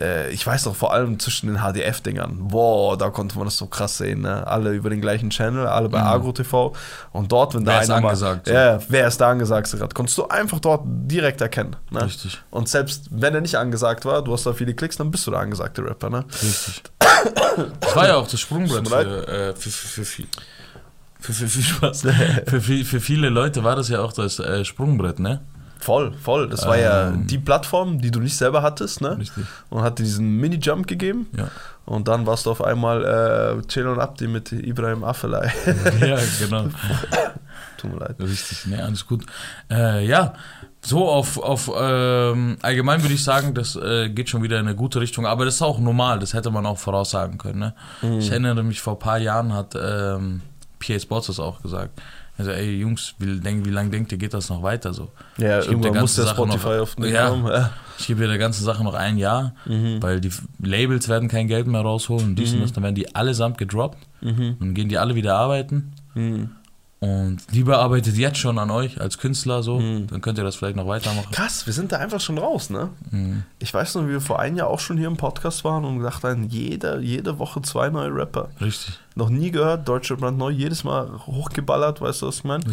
äh, 0.00 0.30
ich 0.30 0.46
weiß 0.46 0.64
doch 0.64 0.76
vor 0.76 0.92
allem 0.92 1.18
zwischen 1.18 1.48
den 1.48 1.56
HDF-Dingern, 1.62 2.48
boah, 2.48 2.96
da 2.96 3.10
konnte 3.10 3.36
man 3.38 3.46
das 3.46 3.56
so 3.56 3.66
krass 3.66 3.96
sehen, 3.98 4.20
ne? 4.20 4.46
Alle 4.46 4.70
über 4.72 4.90
den 4.90 5.00
gleichen 5.00 5.30
Channel, 5.30 5.66
alle 5.66 5.88
bei 5.88 5.98
Mhm. 6.00 6.06
Agro 6.06 6.32
TV 6.32 6.74
und 7.12 7.32
dort, 7.32 7.54
wenn 7.54 7.64
da 7.64 7.72
Wer 7.72 7.82
ist 7.82 7.90
einer 7.90 8.06
angesagt, 8.06 8.46
so. 8.46 8.52
mal, 8.52 8.60
ja, 8.60 8.78
wer 8.88 9.08
ist 9.08 9.20
da 9.20 9.30
angesagt 9.30 9.70
gerade, 9.72 9.94
konntest 9.94 10.16
du 10.18 10.28
einfach 10.28 10.60
dort 10.60 10.82
direkt 10.86 11.40
erkennen, 11.40 11.74
ne? 11.90 12.04
Richtig, 12.04 12.40
Und 12.50 12.68
selbst 12.68 13.08
wenn 13.10 13.34
er 13.34 13.40
nicht 13.40 13.56
angesagt 13.56 14.04
war, 14.04 14.22
du 14.22 14.32
hast 14.32 14.44
da 14.46 14.52
viele 14.52 14.74
Klicks, 14.74 14.96
dann 14.98 15.10
bist 15.10 15.26
du 15.26 15.30
der 15.32 15.40
angesagte 15.40 15.82
Rapper, 15.84 16.10
ne? 16.10 16.24
richtig. 16.42 16.82
Das 17.80 17.96
war 17.96 18.06
ja 18.06 18.16
auch 18.16 18.28
das 18.28 18.38
Sprungbrett 18.40 18.86
für, 18.88 19.28
äh, 19.28 19.54
für, 19.56 19.70
für, 19.70 20.04
für, 20.04 20.24
für, 21.20 21.48
für, 21.48 21.94
für, 22.46 22.60
viel- 22.60 22.84
für 22.84 23.00
viele 23.00 23.28
Leute 23.28 23.64
war 23.64 23.76
das 23.76 23.88
ja 23.88 24.00
auch 24.00 24.12
das 24.12 24.38
äh, 24.38 24.64
Sprungbrett, 24.64 25.18
ne? 25.18 25.40
Voll, 25.80 26.12
voll. 26.12 26.48
Das 26.48 26.66
war 26.66 26.78
ja 26.78 27.08
Ähm. 27.08 27.26
die 27.26 27.38
Plattform, 27.38 28.00
die 28.00 28.10
du 28.10 28.20
nicht 28.20 28.36
selber 28.36 28.62
hattest, 28.62 29.00
ne? 29.00 29.18
Richtig. 29.18 29.44
Und 29.70 29.82
hat 29.82 29.98
dir 29.98 30.02
diesen 30.04 30.36
Mini-Jump 30.36 30.86
gegeben. 30.86 31.26
Ja. 31.36 31.48
Und 31.86 32.06
dann 32.06 32.26
warst 32.26 32.46
du 32.46 32.50
auf 32.50 32.62
einmal 32.62 33.04
äh, 33.04 33.66
Chill 33.66 33.86
und 33.86 33.98
Abdi 33.98 34.28
mit 34.28 34.52
Ibrahim 34.52 35.02
Afellay. 35.02 35.50
ja, 36.00 36.18
genau. 36.38 36.66
Tut 37.78 37.92
mir 37.92 37.98
leid. 37.98 38.16
Richtig, 38.20 38.66
ne, 38.66 38.84
alles 38.84 39.06
gut. 39.06 39.24
Äh, 39.70 40.06
ja, 40.06 40.34
so 40.84 41.08
auf, 41.08 41.38
auf 41.38 41.70
ähm, 41.74 42.58
allgemein 42.62 43.02
würde 43.02 43.14
ich 43.14 43.24
sagen, 43.24 43.54
das 43.54 43.76
äh, 43.76 44.08
geht 44.10 44.28
schon 44.28 44.42
wieder 44.42 44.60
in 44.60 44.66
eine 44.66 44.76
gute 44.76 45.00
Richtung, 45.00 45.26
aber 45.26 45.44
das 45.44 45.54
ist 45.56 45.62
auch 45.62 45.78
normal, 45.78 46.18
das 46.18 46.34
hätte 46.34 46.50
man 46.50 46.64
auch 46.66 46.78
voraussagen 46.78 47.38
können. 47.38 47.58
Ne? 47.58 47.74
Mhm. 48.02 48.18
Ich 48.18 48.30
erinnere 48.30 48.62
mich, 48.62 48.80
vor 48.80 48.94
ein 48.94 48.98
paar 48.98 49.18
Jahren 49.18 49.52
hat 49.52 49.74
ähm, 49.74 50.42
PA 50.78 50.98
Sports 50.98 51.26
das 51.28 51.40
auch 51.40 51.60
gesagt. 51.62 52.00
Also, 52.40 52.52
ey 52.52 52.78
Jungs, 52.80 53.14
wie, 53.18 53.38
denk, 53.38 53.66
wie 53.66 53.70
lange 53.70 53.90
denkt 53.90 54.10
ihr, 54.12 54.18
geht 54.18 54.32
das 54.32 54.48
noch 54.48 54.62
weiter 54.62 54.94
so? 54.94 55.10
Ja, 55.36 55.60
Ich 55.60 55.66
irgendwann 55.68 56.00
muss 56.00 56.14
der 56.14 56.24
Sache 56.24 56.36
Spotify 56.36 56.68
noch- 56.68 56.80
auf 56.80 56.94
den 56.96 57.12
Ja. 57.12 57.28
Raum. 57.28 57.46
Ja. 57.46 57.70
Ich 57.98 58.06
gebe 58.06 58.26
der 58.26 58.38
ganzen 58.38 58.64
Sache 58.64 58.82
noch 58.82 58.94
ein 58.94 59.18
Jahr, 59.18 59.52
Mhm. 59.66 60.02
weil 60.02 60.20
die 60.22 60.30
Labels 60.62 61.08
werden 61.10 61.28
kein 61.28 61.48
Geld 61.48 61.66
mehr 61.66 61.82
rausholen 61.82 62.28
und 62.30 62.36
dies 62.36 62.52
und 62.52 62.58
Mhm. 62.58 62.62
das, 62.62 62.72
dann 62.72 62.82
werden 62.82 62.94
die 62.94 63.14
allesamt 63.14 63.58
gedroppt 63.58 63.98
Mhm. 64.22 64.56
und 64.58 64.60
dann 64.60 64.74
gehen 64.74 64.88
die 64.88 64.96
alle 64.96 65.14
wieder 65.14 65.36
arbeiten. 65.36 65.92
Mhm. 66.14 66.50
Und 67.00 67.38
lieber 67.50 67.78
arbeitet 67.78 68.16
jetzt 68.18 68.36
schon 68.36 68.58
an 68.58 68.70
euch 68.70 69.00
als 69.00 69.16
Künstler 69.16 69.62
so, 69.62 69.80
Mhm. 69.80 70.06
dann 70.08 70.20
könnt 70.20 70.36
ihr 70.36 70.44
das 70.44 70.56
vielleicht 70.56 70.76
noch 70.76 70.86
weitermachen. 70.86 71.32
Krass, 71.32 71.64
wir 71.66 71.72
sind 71.72 71.92
da 71.92 71.96
einfach 71.96 72.20
schon 72.20 72.36
raus, 72.36 72.68
ne? 72.68 72.90
Mhm. 73.10 73.44
Ich 73.58 73.72
weiß 73.72 73.94
noch, 73.94 74.04
wie 74.04 74.10
wir 74.10 74.20
vor 74.20 74.38
einem 74.38 74.56
Jahr 74.58 74.68
auch 74.68 74.80
schon 74.80 74.98
hier 74.98 75.06
im 75.06 75.16
Podcast 75.16 75.64
waren 75.64 75.86
und 75.86 75.98
gedacht 75.98 76.22
haben, 76.24 76.44
jede, 76.50 77.00
jede 77.00 77.38
Woche 77.38 77.62
zwei 77.62 77.88
neue 77.88 78.14
Rapper. 78.14 78.50
Richtig. 78.60 78.98
Noch 79.14 79.30
nie 79.30 79.50
gehört, 79.50 79.88
Deutsche 79.88 80.14
Brand 80.16 80.36
neu, 80.36 80.50
jedes 80.50 80.84
Mal 80.84 81.08
hochgeballert, 81.26 82.02
weißt 82.02 82.20
du, 82.20 82.26
was 82.26 82.36
ich 82.36 82.44
meine? 82.44 82.64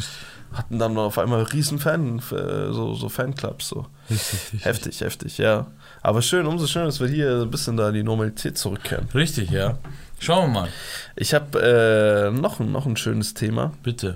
Hatten 0.53 0.77
dann 0.79 0.97
auf 0.97 1.17
einmal 1.17 1.43
riesen 1.43 1.79
Fan, 1.79 2.19
äh, 2.19 2.71
so, 2.73 2.95
so 2.95 3.07
Fanclubs, 3.09 3.69
so. 3.69 3.85
Richtig, 4.09 4.39
richtig. 4.53 4.65
Heftig, 4.65 5.01
heftig, 5.01 5.37
ja. 5.37 5.67
Aber 6.01 6.21
schön, 6.21 6.45
umso 6.47 6.67
schöner, 6.67 6.85
dass 6.85 6.99
wir 6.99 7.07
hier 7.07 7.41
ein 7.43 7.49
bisschen 7.51 7.75
da 7.77 7.89
in 7.89 7.95
die 7.95 8.03
Normalität 8.03 8.57
zurückkehren. 8.57 9.07
Richtig, 9.15 9.49
ja. 9.51 9.77
Schauen 10.19 10.53
wir 10.53 10.61
mal. 10.61 10.69
Ich 11.15 11.33
habe 11.33 12.31
äh, 12.31 12.31
noch, 12.31 12.59
noch 12.59 12.85
ein 12.85 12.97
schönes 12.97 13.33
Thema. 13.33 13.73
Bitte. 13.83 14.15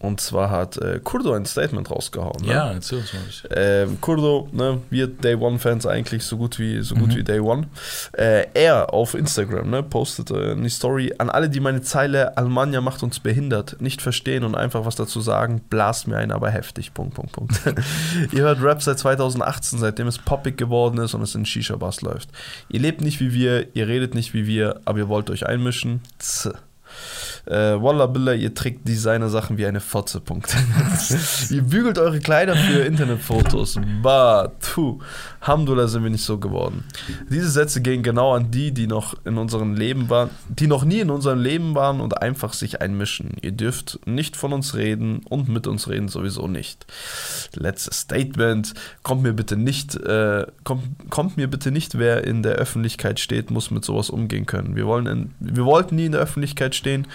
Und 0.00 0.20
zwar 0.20 0.50
hat 0.50 0.78
äh, 0.78 0.98
Kurdo 1.04 1.34
ein 1.34 1.44
Statement 1.44 1.90
rausgehauen. 1.90 2.44
Ne? 2.46 2.52
Ja, 2.52 2.72
erzähl 2.72 2.98
uns 2.98 3.12
mal. 3.12 3.20
Ähm, 3.54 4.00
Kurdo, 4.00 4.48
ne, 4.50 4.80
wir 4.88 5.06
Day 5.06 5.34
One-Fans 5.34 5.84
eigentlich 5.84 6.24
so 6.24 6.38
gut 6.38 6.58
wie 6.58 6.80
so 6.80 6.94
gut 6.94 7.08
Mhm. 7.10 7.16
wie 7.16 7.22
Day 7.24 7.38
One. 7.40 7.66
Äh, 8.12 8.46
er 8.54 8.94
auf 8.94 9.12
Instagram 9.14 9.68
ne, 9.68 9.82
postet 9.82 10.30
äh, 10.30 10.52
eine 10.52 10.70
Story 10.70 11.12
an 11.18 11.28
alle, 11.28 11.50
die 11.50 11.60
meine 11.60 11.82
Zeile 11.82 12.36
Almanja 12.38 12.80
macht 12.80 13.02
uns 13.02 13.20
behindert, 13.20 13.76
nicht 13.80 14.00
verstehen 14.00 14.42
und 14.44 14.54
einfach 14.54 14.86
was 14.86 14.96
dazu 14.96 15.20
sagen, 15.20 15.60
blast 15.68 16.08
mir 16.08 16.16
ein, 16.16 16.32
aber 16.32 16.50
heftig. 16.50 16.94
Punkt, 16.94 17.14
Punkt, 17.14 17.32
Punkt. 17.32 17.60
Ihr 18.32 18.40
hört 18.40 18.62
Rap 18.62 18.82
seit 18.82 18.98
2018, 18.98 19.78
seitdem 19.78 20.06
es 20.06 20.16
poppig 20.16 20.56
geworden 20.56 20.98
ist 20.98 21.12
und 21.12 21.20
es 21.20 21.34
in 21.34 21.44
Shisha-Bars 21.44 22.00
läuft. 22.00 22.30
Ihr 22.70 22.80
lebt 22.80 23.02
nicht 23.02 23.20
wie 23.20 23.34
wir, 23.34 23.76
ihr 23.76 23.86
redet 23.86 24.14
nicht 24.14 24.32
wie 24.32 24.46
wir, 24.46 24.80
aber 24.86 24.98
ihr 24.98 25.08
wollt 25.08 25.28
euch 25.28 25.46
einmischen. 25.46 26.00
Tz. 26.18 26.48
Äh, 27.46 27.80
Wallah 27.82 28.06
Billah, 28.06 28.34
ihr 28.34 28.54
trägt 28.54 28.86
Designer-Sachen 28.86 29.58
wie 29.58 29.66
eine 29.66 29.80
Fotze. 29.80 30.20
Punkt. 30.20 30.54
ihr 31.50 31.62
bügelt 31.62 31.98
eure 31.98 32.20
Kleider 32.20 32.56
für 32.56 32.80
Internetfotos. 32.82 33.78
Bah, 34.02 34.52
tu. 34.60 35.00
Hamdullah 35.42 35.88
sind 35.88 36.02
wir 36.02 36.10
nicht 36.10 36.24
so 36.24 36.38
geworden. 36.38 36.84
Diese 37.30 37.50
Sätze 37.50 37.80
gehen 37.80 38.02
genau 38.02 38.34
an 38.34 38.50
die, 38.50 38.72
die 38.72 38.86
noch 38.86 39.14
in 39.24 39.38
unserem 39.38 39.74
Leben 39.74 40.10
waren, 40.10 40.30
die 40.48 40.66
noch 40.66 40.84
nie 40.84 41.00
in 41.00 41.10
unserem 41.10 41.40
Leben 41.40 41.74
waren 41.74 42.00
und 42.00 42.20
einfach 42.20 42.52
sich 42.52 42.82
einmischen. 42.82 43.36
Ihr 43.40 43.52
dürft 43.52 44.00
nicht 44.06 44.36
von 44.36 44.52
uns 44.52 44.74
reden 44.74 45.22
und 45.28 45.48
mit 45.48 45.66
uns 45.66 45.88
reden 45.88 46.08
sowieso 46.08 46.46
nicht. 46.46 46.86
Letztes 47.54 48.00
Statement. 48.00 48.74
Kommt 49.02 49.22
mir 49.22 49.32
bitte 49.32 49.56
nicht, 49.56 49.96
äh, 49.96 50.46
kommt, 50.64 50.84
kommt 51.08 51.36
mir 51.36 51.48
bitte 51.48 51.70
nicht, 51.70 51.98
wer 51.98 52.24
in 52.24 52.42
der 52.42 52.56
Öffentlichkeit 52.56 53.18
steht, 53.18 53.50
muss 53.50 53.70
mit 53.70 53.84
sowas 53.84 54.10
umgehen 54.10 54.44
können. 54.44 54.76
Wir, 54.76 54.86
wollen 54.86 55.06
in, 55.06 55.34
wir 55.40 55.64
wollten 55.64 55.96
nie 55.96 56.06
in 56.06 56.12
der 56.12 56.20
Öffentlichkeit 56.20 56.74
stehen, 56.74 57.06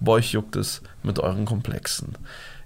bei 0.00 0.12
euch 0.12 0.32
juckt 0.32 0.56
es 0.56 0.82
mit 1.02 1.18
euren 1.18 1.44
Komplexen. 1.44 2.16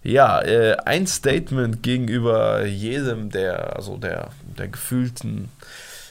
Ja, 0.03 0.41
äh, 0.41 0.77
ein 0.85 1.07
Statement 1.07 1.83
gegenüber 1.83 2.65
jedem 2.65 3.31
der, 3.31 3.77
also 3.77 3.97
der, 3.97 4.31
der 4.59 4.69
gefühlten, 4.69 5.49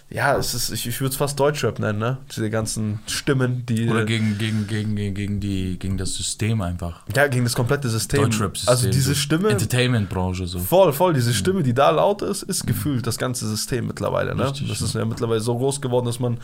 ja, 0.10 0.38
es 0.38 0.54
ist, 0.54 0.72
ich, 0.72 0.88
ich 0.88 1.02
würde 1.02 1.12
es 1.12 1.18
fast 1.18 1.38
Deutschrap 1.38 1.80
nennen, 1.80 2.00
ne? 2.00 2.18
Diese 2.34 2.50
ganzen 2.50 3.00
Stimmen, 3.08 3.66
die. 3.66 3.90
Oder 3.90 4.06
gegen, 4.06 4.38
gegen, 4.38 4.66
gegen, 4.66 4.96
gegen, 4.96 5.40
die, 5.42 5.78
gegen 5.78 5.98
das 5.98 6.14
System 6.14 6.62
einfach. 6.62 7.02
Ja, 7.14 7.28
gegen 7.28 7.44
das 7.44 7.56
komplette 7.56 7.90
System. 7.90 8.22
Deutschrap-System. 8.22 8.72
Also 8.72 8.90
diese 8.90 9.16
Stimme. 9.16 9.50
Entertainment-Branche 9.50 10.48
so. 10.48 10.60
Voll, 10.60 10.94
voll. 10.94 11.14
Diese 11.14 11.34
Stimme, 11.34 11.62
die 11.62 11.74
da 11.74 11.90
laut 11.90 12.22
ist, 12.22 12.44
ist 12.44 12.66
gefühlt 12.66 13.06
das 13.06 13.18
ganze 13.18 13.50
System 13.50 13.88
mittlerweile. 13.88 14.34
Ne? 14.34 14.46
Richtig, 14.46 14.70
das 14.70 14.82
ist 14.82 14.96
ja 14.96 15.04
mittlerweile 15.04 15.42
so 15.42 15.58
groß 15.58 15.82
geworden, 15.82 16.06
dass 16.06 16.22
man 16.22 16.40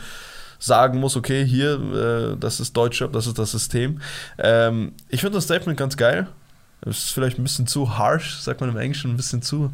sagen 0.58 1.00
muss, 1.00 1.16
okay, 1.16 1.46
hier, 1.46 2.34
äh, 2.34 2.36
das 2.38 2.60
ist 2.60 2.76
Deutschrap, 2.76 3.12
das 3.12 3.26
ist 3.26 3.38
das 3.38 3.50
System. 3.52 4.00
Ähm, 4.36 4.92
ich 5.08 5.22
finde 5.22 5.36
das 5.36 5.44
Statement 5.44 5.78
ganz 5.78 5.96
geil. 5.96 6.28
Es 6.86 6.98
ist 6.98 7.10
vielleicht 7.12 7.38
ein 7.38 7.42
bisschen 7.42 7.66
zu 7.66 7.96
harsh, 7.96 8.36
sagt 8.36 8.60
man 8.60 8.70
im 8.70 8.76
Englischen, 8.76 9.12
ein 9.12 9.16
bisschen 9.16 9.42
zu, 9.42 9.70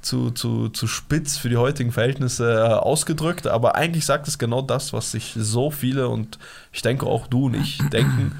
zu, 0.00 0.30
zu, 0.30 0.68
zu 0.68 0.86
spitz 0.86 1.36
für 1.36 1.48
die 1.48 1.56
heutigen 1.56 1.92
Verhältnisse 1.92 2.50
äh, 2.50 2.72
ausgedrückt, 2.72 3.46
aber 3.46 3.74
eigentlich 3.74 4.06
sagt 4.06 4.26
es 4.28 4.38
genau 4.38 4.62
das, 4.62 4.92
was 4.92 5.10
sich 5.10 5.34
so 5.36 5.70
viele 5.70 6.08
und 6.08 6.38
ich 6.72 6.82
denke 6.82 7.06
auch 7.06 7.26
du 7.26 7.46
und 7.46 7.54
ich 7.54 7.78
denken, 7.92 8.32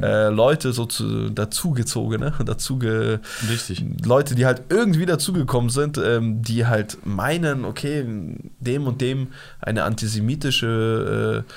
äh, 0.00 0.28
Leute 0.28 0.72
so 0.72 0.86
zu, 0.86 1.30
dazugezogene, 1.30 2.32
dazuge, 2.44 3.20
Richtig. 3.48 3.84
Leute, 4.04 4.34
die 4.34 4.46
halt 4.46 4.62
irgendwie 4.68 5.06
dazugekommen 5.06 5.70
sind, 5.70 5.98
ähm, 5.98 6.42
die 6.42 6.66
halt 6.66 7.04
meinen, 7.04 7.64
okay, 7.64 8.04
dem 8.60 8.86
und 8.86 9.00
dem 9.00 9.28
eine 9.60 9.84
antisemitische 9.84 11.44
äh, 11.44 11.52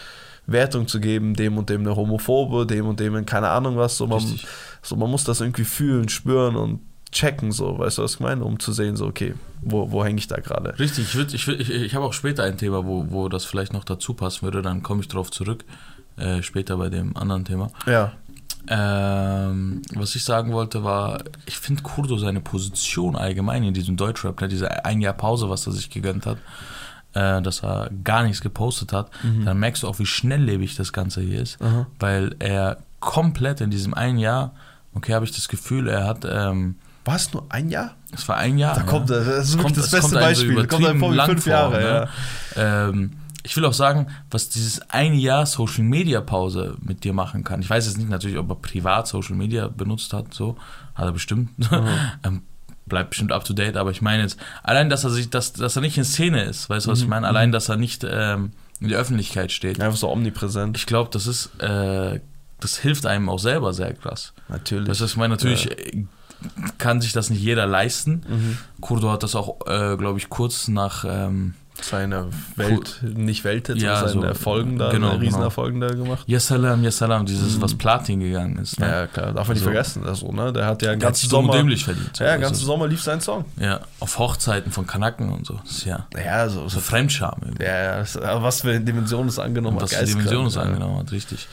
Wertung 0.48 0.88
zu 0.88 1.00
geben, 1.00 1.36
dem 1.36 1.58
und 1.58 1.70
dem 1.70 1.82
eine 1.82 1.96
homophobe, 1.96 2.66
dem 2.66 2.88
und 2.88 3.00
dem 3.00 3.26
keine 3.26 3.50
Ahnung 3.50 3.78
was. 3.78 3.98
So 3.98 4.08
man, 4.08 4.20
Richtig. 4.20 4.48
so 4.82 4.96
man 4.96 5.12
muss 5.12 5.26
das 5.26 5.42
irgendwie 5.42 5.66
fühlen, 5.66 6.10
spüren 6.10 6.56
und 6.56 6.80
checken, 7.12 7.52
so, 7.52 7.80
weißt 7.80 7.98
du, 7.98 8.04
was 8.04 8.16
ich 8.16 8.20
meine, 8.20 8.44
um 8.44 8.60
zu 8.60 8.74
sehen, 8.74 8.96
so, 8.96 9.08
okay, 9.08 9.34
wo, 9.62 9.92
wo 9.92 10.04
hänge 10.04 10.20
ich 10.20 10.28
da 10.28 10.38
gerade? 10.38 10.78
Richtig, 10.78 11.06
ich, 11.06 11.16
würd, 11.16 11.34
ich, 11.34 11.48
würd, 11.48 11.60
ich, 11.60 11.70
ich 11.70 11.96
habe 11.96 12.06
auch 12.06 12.14
später 12.14 12.44
ein 12.44 12.58
Thema, 12.58 12.86
wo, 12.86 13.06
wo 13.10 13.30
das 13.30 13.46
vielleicht 13.46 13.74
noch 13.74 13.84
dazu 13.84 14.14
passen 14.14 14.44
würde, 14.44 14.62
dann 14.62 14.84
komme 14.84 15.02
ich 15.02 15.08
drauf 15.08 15.32
zurück, 15.32 15.64
äh, 16.18 16.42
später 16.42 16.78
bei 16.78 16.90
dem 16.90 17.16
anderen 17.16 17.46
Thema. 17.46 17.72
Ja. 17.86 18.14
Ähm, 18.70 19.82
was 19.94 20.16
ich 20.16 20.26
sagen 20.26 20.52
wollte 20.52 20.84
war, 20.84 21.24
ich 21.46 21.58
finde 21.58 21.84
Kurdo 21.84 22.18
seine 22.18 22.42
Position 22.42 23.16
allgemein 23.16 23.64
in 23.64 23.74
diesem 23.74 23.96
Deutschrap, 23.96 24.42
ne, 24.42 24.50
diese 24.50 24.84
ein 24.84 25.00
Jahr 25.00 25.14
Pause, 25.14 25.50
was 25.50 25.66
er 25.68 25.74
sich 25.74 25.90
gegönnt 25.90 26.26
hat, 26.26 26.38
äh, 27.14 27.42
dass 27.42 27.64
er 27.64 27.90
gar 28.04 28.24
nichts 28.24 28.42
gepostet 28.42 28.94
hat, 28.94 29.10
dann 29.46 29.58
merkst 29.60 29.84
du 29.84 29.88
auch, 29.88 30.00
wie 30.00 30.06
schnelllebig 30.06 30.76
das 30.76 30.94
Ganze 30.94 31.22
hier 31.22 31.42
ist, 31.42 31.60
Mhm. 31.62 31.68
Aha. 31.68 31.88
weil 32.00 32.36
er 32.40 32.78
komplett 33.00 33.62
in 33.62 33.70
diesem 33.70 33.94
ein 33.94 34.18
Jahr, 34.18 34.54
okay, 34.94 35.14
habe 35.14 35.26
ich 35.26 35.32
das 35.32 35.48
Gefühl, 35.48 35.88
er 35.88 36.06
hat, 36.06 36.26
ähm, 36.30 36.76
War 37.06 37.16
es 37.16 37.32
nur 37.34 37.46
ein 37.50 37.70
Jahr? 37.70 37.92
es 38.12 38.28
war 38.28 38.38
ein 38.38 38.58
Jahr. 38.58 38.74
Da 38.76 38.82
ja. 38.82 38.88
kommt, 38.88 39.10
das 39.10 39.28
ist 39.28 39.58
kommt- 39.60 39.78
das 39.78 39.86
es 39.86 39.92
beste 39.92 40.12
kommt 40.12 40.24
einem 40.24 40.36
so 40.36 40.42
Beispiel. 40.46 40.68
kommt 40.68 40.86
einem 40.86 41.00
vor 41.00 41.14
wie 41.14 41.20
fünf 41.26 41.44
vor, 41.44 41.52
Jahre, 41.52 42.10
ja. 42.56 42.88
Ähm, 42.90 43.12
ich 43.44 43.56
will 43.56 43.64
auch 43.66 43.74
sagen, 43.74 44.08
was 44.30 44.50
dieses 44.50 44.82
ein 44.92 45.14
Jahr 45.14 45.46
Social 45.46 45.84
Media 45.86 46.20
Pause 46.20 46.76
mit 46.82 47.04
dir 47.06 47.14
machen 47.14 47.44
kann. 47.46 47.62
Ich 47.62 47.70
weiß 47.70 47.86
jetzt 47.86 47.98
nicht 47.98 48.10
natürlich, 48.10 48.38
ob 48.38 48.50
er 48.50 48.56
privat 48.56 49.08
Social 49.08 49.36
Media 49.36 49.70
benutzt 49.70 50.12
hat, 50.12 50.34
so 50.34 50.58
hat 50.96 51.06
er 51.06 51.12
bestimmt. 51.14 51.50
ähm, 52.24 52.42
bleibt 52.88 53.12
bestimmt 53.12 53.32
up 53.32 53.44
to 53.44 53.54
date, 53.54 53.78
aber 53.78 53.92
ich 53.92 54.02
meine 54.02 54.24
jetzt, 54.24 54.40
allein, 54.64 54.90
dass 54.90 55.04
er 55.04 55.10
sich, 55.10 55.30
dass, 55.30 55.54
dass 55.54 55.76
er 55.76 55.82
nicht 55.82 55.98
in 55.98 56.04
Szene 56.04 56.44
ist, 56.44 56.70
weißt 56.70 56.88
du, 56.88 56.92
was 56.92 57.02
ich 57.02 57.08
meine? 57.08 57.28
Allein, 57.28 57.52
dass 57.52 57.70
er 57.70 57.78
nicht 57.78 58.06
ähm, 58.10 58.52
in 58.80 58.90
der 58.90 59.00
Öffentlichkeit 59.00 59.52
steht. 59.52 59.82
Einfach 59.82 59.98
so 59.98 60.10
omnipräsent. 60.10 60.78
Ich 60.78 60.86
glaube, 60.86 61.10
das 61.12 61.28
ist, 61.28 61.62
äh, 61.62 62.20
das 62.60 62.78
hilft 62.78 63.06
einem 63.06 63.30
auch 63.30 63.40
selber 63.40 63.74
sehr 63.74 63.94
krass. 63.94 64.34
Natürlich. 64.50 64.88
Das 64.88 65.02
ist, 65.02 65.12
ich 65.12 65.18
meine, 65.18 65.34
natürlich 65.34 65.72
äh, 65.72 66.06
kann 66.78 67.02
sich 67.02 67.14
das 67.14 67.30
nicht 67.30 67.42
jeder 67.42 67.66
leisten. 67.66 68.24
Mhm. 68.28 68.58
Kurdo 68.82 69.12
hat 69.12 69.24
das 69.24 69.36
auch, 69.36 69.60
äh, 69.68 69.98
glaube 69.98 70.20
ich, 70.20 70.30
kurz 70.30 70.68
nach 70.68 71.06
ähm, 71.08 71.56
Seine 71.82 72.28
Welt, 72.56 73.00
nicht 73.04 73.44
Welthits, 73.44 73.82
Ja, 73.82 74.00
aber 74.00 74.10
seine 74.10 74.22
so, 74.22 74.28
Erfolgen 74.28 74.78
da, 74.80 74.92
genau, 74.92 75.16
Riesenerfolgen 75.16 75.80
da 75.80 75.88
gemacht. 75.90 76.24
Yasalam, 76.28 76.84
Yasalam, 76.84 77.26
dieses, 77.26 77.62
was 77.62 77.76
Platin 77.76 78.20
gegangen 78.20 78.58
ist. 78.58 78.80
Ne? 78.80 78.86
Mhm. 78.88 78.92
Ja, 78.92 79.08
klar, 79.08 79.34
darf 79.34 79.48
man 79.48 79.54
nicht 79.56 79.64
So. 79.64 79.70
vergessen. 79.70 80.06
Also, 80.06 80.32
ne? 80.32 80.52
Der 80.54 80.66
hat 80.66 80.82
ja 80.82 80.92
einen 80.92 81.00
ganzen 81.00 81.30
Sommer. 81.30 81.54
dämlich 81.54 81.86
verdient. 81.86 82.18
Ja, 82.20 82.32
den 82.34 82.42
ganzen 82.42 82.56
also, 82.56 82.66
Sommer 82.66 82.88
lief 82.88 83.02
sein 83.04 83.22
Song. 83.22 83.46
ja, 83.60 83.80
auf 84.00 84.18
Hochzeiten 84.18 84.72
von 84.72 84.88
Kanaken 84.88 85.30
und 85.32 85.46
so. 85.46 85.60
Ja 85.86 86.08
Ja, 86.16 86.50
so. 86.50 86.68
so 86.68 86.80
Fremdscham. 86.80 87.36
irgendwie. 87.44 87.64
ja, 87.64 88.04
aber 88.24 88.44
was 88.44 88.62
für 88.62 88.80
Dimensionen 88.80 89.30
es 89.30 89.40
angenommen 89.40 89.78
Und 89.78 89.84
hat. 89.84 89.92
was 89.94 90.00
die 90.00 90.14
Dimension 90.14 90.48
es 90.48 90.58
angenommen 90.58 91.00
hat, 91.00 91.12
richtig. 91.12 91.48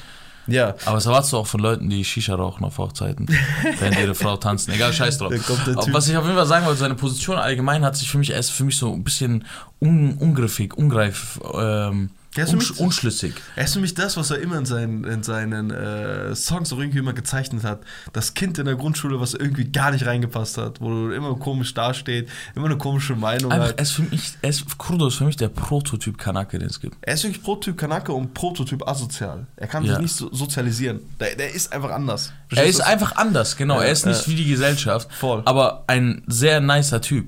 Ja. 0.46 0.74
Aber 0.84 0.96
das 0.96 1.06
erwartest 1.06 1.32
du 1.32 1.38
auch 1.38 1.46
von 1.46 1.60
Leuten, 1.60 1.88
die 1.88 2.04
Shisha 2.04 2.34
rauchen 2.34 2.64
auf 2.64 2.78
Hochzeiten, 2.78 3.28
während 3.78 3.98
ihre 3.98 4.14
Frau 4.14 4.36
tanzen. 4.36 4.72
Egal, 4.72 4.92
scheiß 4.92 5.18
drauf. 5.18 5.32
Aber. 5.32 5.92
Was 5.92 6.08
ich 6.08 6.16
auf 6.16 6.24
jeden 6.24 6.36
Fall 6.36 6.46
sagen 6.46 6.66
wollte, 6.66 6.80
seine 6.80 6.94
Position 6.94 7.36
allgemein 7.36 7.84
hat 7.84 7.96
sich 7.96 8.10
für 8.10 8.18
mich, 8.18 8.30
er 8.30 8.38
ist 8.38 8.50
für 8.50 8.64
mich 8.64 8.76
so 8.76 8.92
ein 8.92 9.04
bisschen 9.04 9.44
un, 9.80 10.14
ungriffig, 10.14 10.76
ungreif, 10.76 11.40
ähm, 11.54 12.10
Ja, 12.36 12.44
ist 12.44 12.50
für 12.50 12.56
unsch, 12.56 12.70
mich- 12.70 12.80
unschlüssig. 12.80 13.34
Er 13.56 13.64
ist 13.64 13.74
für 13.74 13.80
mich 13.80 13.94
das, 13.94 14.16
was 14.16 14.30
er 14.30 14.38
immer 14.40 14.58
in 14.58 14.66
seinen, 14.66 15.04
in 15.04 15.22
seinen 15.22 15.70
äh, 15.70 16.34
Songs 16.34 16.72
auch 16.72 16.78
irgendwie 16.78 16.98
immer 16.98 17.12
gezeichnet 17.12 17.62
hat. 17.64 17.80
Das 18.12 18.34
Kind 18.34 18.58
in 18.58 18.64
der 18.66 18.74
Grundschule, 18.76 19.20
was 19.20 19.34
irgendwie 19.34 19.64
gar 19.70 19.90
nicht 19.92 20.04
reingepasst 20.06 20.58
hat, 20.58 20.80
wo 20.80 21.10
immer 21.10 21.34
komisch 21.36 21.74
dasteht, 21.74 22.28
immer 22.54 22.66
eine 22.66 22.76
komische 22.78 23.14
Meinung 23.14 23.52
Einfach, 23.52 23.68
hat. 23.68 23.78
er 23.78 23.82
ist 23.82 23.92
für 23.92 24.02
mich, 24.02 24.32
er 24.42 24.50
ist, 24.50 24.78
Kurdo 24.78 25.06
ist 25.08 25.14
für 25.16 25.24
mich 25.24 25.36
der 25.36 25.48
Prototyp 25.48 26.18
Kanake, 26.18 26.58
den 26.58 26.68
es 26.68 26.80
gibt. 26.80 26.96
Er 27.02 27.14
ist 27.14 27.22
wirklich 27.24 27.42
Prototyp 27.42 27.76
Kanake 27.78 28.12
und 28.12 28.34
Prototyp 28.34 28.86
asozial. 28.88 29.46
Er 29.56 29.66
kann 29.68 29.84
Ja. 29.84 29.92
sich 29.94 30.02
nicht 30.02 30.16
so 30.16 30.32
sozialisieren. 30.32 31.00
Der, 31.20 31.36
der 31.36 31.54
ist 31.54 31.72
einfach 31.72 31.90
anders. 31.90 32.32
Er 32.50 32.56
Verstehst 32.56 32.78
ist 32.80 32.86
du? 32.86 32.90
einfach 32.90 33.16
anders, 33.16 33.56
genau. 33.56 33.76
Ja, 33.76 33.84
er 33.84 33.92
ist 33.92 34.06
nicht 34.06 34.26
ja. 34.26 34.32
wie 34.32 34.36
die 34.36 34.46
Gesellschaft, 34.48 35.12
Voll. 35.12 35.42
aber 35.44 35.84
ein 35.86 36.22
sehr 36.26 36.60
nicer 36.60 37.00
Typ. 37.00 37.26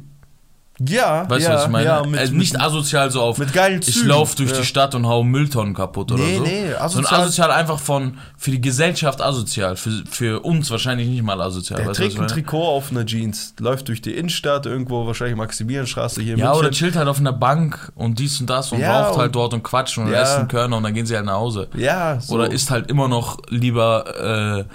Ja, 0.79 1.25
Weißt 1.31 1.43
ja, 1.45 1.51
du, 1.53 1.57
was 1.57 1.65
ich 1.65 1.71
meine? 1.71 1.87
Ja, 1.87 2.05
mit, 2.05 2.21
also 2.21 2.35
nicht 2.35 2.61
asozial 2.61 3.11
so 3.11 3.23
auf, 3.23 3.39
mit 3.39 3.53
geilen 3.55 3.81
ich 3.81 3.95
Zügen. 3.95 4.09
laufe 4.09 4.37
durch 4.37 4.51
Ja. 4.51 4.59
die 4.59 4.65
Stadt 4.67 4.95
und 4.95 5.07
hau 5.07 5.23
Mülltonnen 5.23 5.73
kaputt 5.73 6.13
oder 6.13 6.23
Nee, 6.23 6.37
so. 6.37 6.43
nee, 6.43 6.63
Sondern 6.67 6.83
asozial- 6.83 7.21
asozial 7.23 7.51
einfach 7.51 7.79
von, 7.79 8.19
für 8.37 8.51
die 8.51 8.61
Gesellschaft 8.61 9.23
asozial, 9.23 9.77
für, 9.77 10.03
für 10.11 10.41
uns 10.41 10.71
wahrscheinlich 10.71 11.09
nicht 11.09 11.23
mal 11.23 11.41
asozial. 11.41 11.79
Der 11.81 11.89
weißt 11.89 11.99
trägt 11.99 12.19
ein 12.19 12.27
ich? 12.27 12.33
Trikot 12.33 12.63
auf 12.63 12.91
einer 12.91 13.07
Jeans, 13.07 13.55
läuft 13.59 13.89
durch 13.89 14.03
die 14.03 14.13
Innenstadt, 14.13 14.67
irgendwo 14.67 15.07
wahrscheinlich 15.07 15.37
Maximilianstraße 15.37 16.21
hier 16.21 16.37
Ja, 16.37 16.53
oder 16.53 16.71
chillt 16.71 16.95
halt 16.97 17.09
auf 17.09 17.21
einer 17.21 17.33
Bank 17.33 17.91
und 17.95 18.19
dies 18.19 18.39
und 18.43 18.51
das 18.51 18.71
und 18.71 18.81
Ja, 18.81 19.01
raucht 19.07 19.17
halt 19.19 19.29
und- 19.29 19.37
dort 19.37 19.55
und 19.55 19.63
quatscht 19.63 19.97
und 19.97 20.11
Ja. 20.13 20.21
essen 20.21 20.47
Körner 20.47 20.77
und 20.77 20.83
dann 20.83 20.93
gehen 20.93 21.07
sie 21.07 21.17
halt 21.17 21.25
nach 21.25 21.37
Hause. 21.37 21.69
Ja, 21.75 22.21
so. 22.21 22.35
Oder 22.35 22.51
isst 22.53 22.71
halt 22.71 22.91
immer 22.91 23.09
noch 23.09 23.39
lieber 23.49 24.65
äh, 24.67 24.73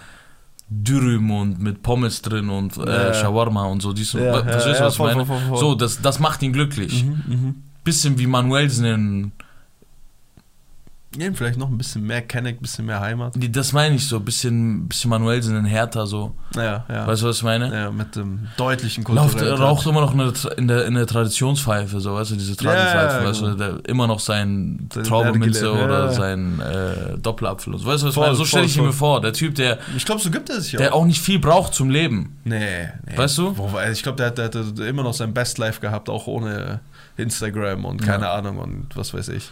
Dürüm 0.73 1.31
und 1.31 1.61
mit 1.61 1.83
Pommes 1.83 2.21
drin 2.21 2.49
und 2.49 2.77
äh. 2.77 3.13
Shawarma 3.13 3.65
und 3.65 3.81
so. 3.81 3.91
Dies 3.91 4.13
Ja, 4.13 4.41
verstehst 4.41 4.79
du, 4.79 4.85
was 4.85 4.93
ich 4.93 4.99
meine? 4.99 5.25
voll, 5.25 5.37
voll, 5.37 5.49
voll. 5.49 5.57
So, 5.57 5.75
das, 5.75 6.01
das 6.01 6.19
macht 6.19 6.41
ihn 6.43 6.53
glücklich. 6.53 7.03
Mhm, 7.03 7.23
mhm. 7.27 7.55
Bisschen 7.83 8.17
wie 8.17 8.25
Manuelsen 8.25 8.85
in 8.85 9.31
Ja, 11.17 11.27
vielleicht 11.33 11.57
noch 11.57 11.67
ein 11.67 11.77
bisschen 11.77 12.07
mehr 12.07 12.21
Kenneck, 12.21 12.59
ein 12.59 12.61
bisschen 12.61 12.85
mehr 12.85 13.01
Heimat. 13.01 13.33
Das 13.37 13.73
meine 13.73 13.95
ich 13.95 14.07
so, 14.07 14.21
bisschen, 14.21 14.87
bisschen 14.87 15.09
Manuelsen 15.09 15.57
in 15.57 15.65
Hertha 15.65 16.05
so. 16.05 16.33
Ja, 16.55 16.85
ja. 16.87 17.05
Weißt 17.05 17.21
du, 17.21 17.27
was 17.27 17.37
ich 17.37 17.43
meine? 17.43 17.69
ja, 17.73 17.91
mit 17.91 18.15
dem 18.15 18.47
deutlichen 18.55 19.03
Lauft, 19.03 19.31
kulturellen 19.33 19.61
raucht 19.61 19.85
immer 19.85 19.99
noch 19.99 20.13
eine, 20.13 20.31
in, 20.55 20.69
der, 20.69 20.85
in 20.85 20.93
der 20.93 21.05
Traditionspfeife, 21.05 21.99
so, 21.99 22.13
weißt 22.13 22.31
du, 22.31 22.35
diese 22.35 22.55
Tradipfeife, 22.55 23.23
Ja, 23.23 23.29
weißt 23.29 23.41
du, 23.41 23.43
genau. 23.57 23.57
der, 23.57 23.89
immer 23.89 24.07
noch 24.07 24.21
sein 24.21 24.87
Nerdigele, 24.95 25.73
oder 25.73 26.05
ja. 26.05 26.11
sein 26.13 26.61
äh, 26.61 27.17
Doppelapfel 27.17 27.73
und 27.73 27.79
so. 27.79 27.85
Weißt 27.87 28.03
du, 28.03 28.07
was 28.07 28.11
ich 28.11 28.15
Voll, 28.15 28.25
meine? 28.27 28.35
So 28.37 28.45
stelle 28.45 28.63
voll, 28.63 28.69
ich 28.69 28.77
ihn 28.77 28.83
mir 28.85 28.93
voll. 28.93 29.15
vor. 29.15 29.21
Der 29.21 29.33
Typ, 29.33 29.55
der, 29.55 29.79
Ich 29.97 30.05
glaube, 30.05 30.21
so 30.21 30.31
gibt 30.31 30.49
er 30.49 30.61
sich 30.61 30.77
der 30.77 30.93
auch. 30.93 31.01
auch 31.01 31.05
nicht 31.05 31.19
viel 31.21 31.39
braucht 31.39 31.73
zum 31.73 31.89
Leben. 31.89 32.37
Nee, 32.45 32.87
nee. 33.05 33.17
Weißt 33.17 33.37
du? 33.37 33.49
Also 33.75 33.91
ich 33.91 34.01
glaube, 34.03 34.15
der, 34.15 34.27
hat- 34.27 34.37
der 34.37 34.45
hat 34.45 34.79
immer 34.79 35.03
noch 35.03 35.13
sein 35.13 35.33
Best 35.33 35.57
Life 35.57 35.81
gehabt, 35.81 36.09
auch 36.09 36.27
ohne 36.27 36.79
Instagram 37.17 37.83
und 37.83 38.01
keine. 38.01 38.29
Ahnung 38.29 38.59
und 38.59 38.87
was 38.95 39.13
weiß 39.13 39.27
ich. 39.27 39.49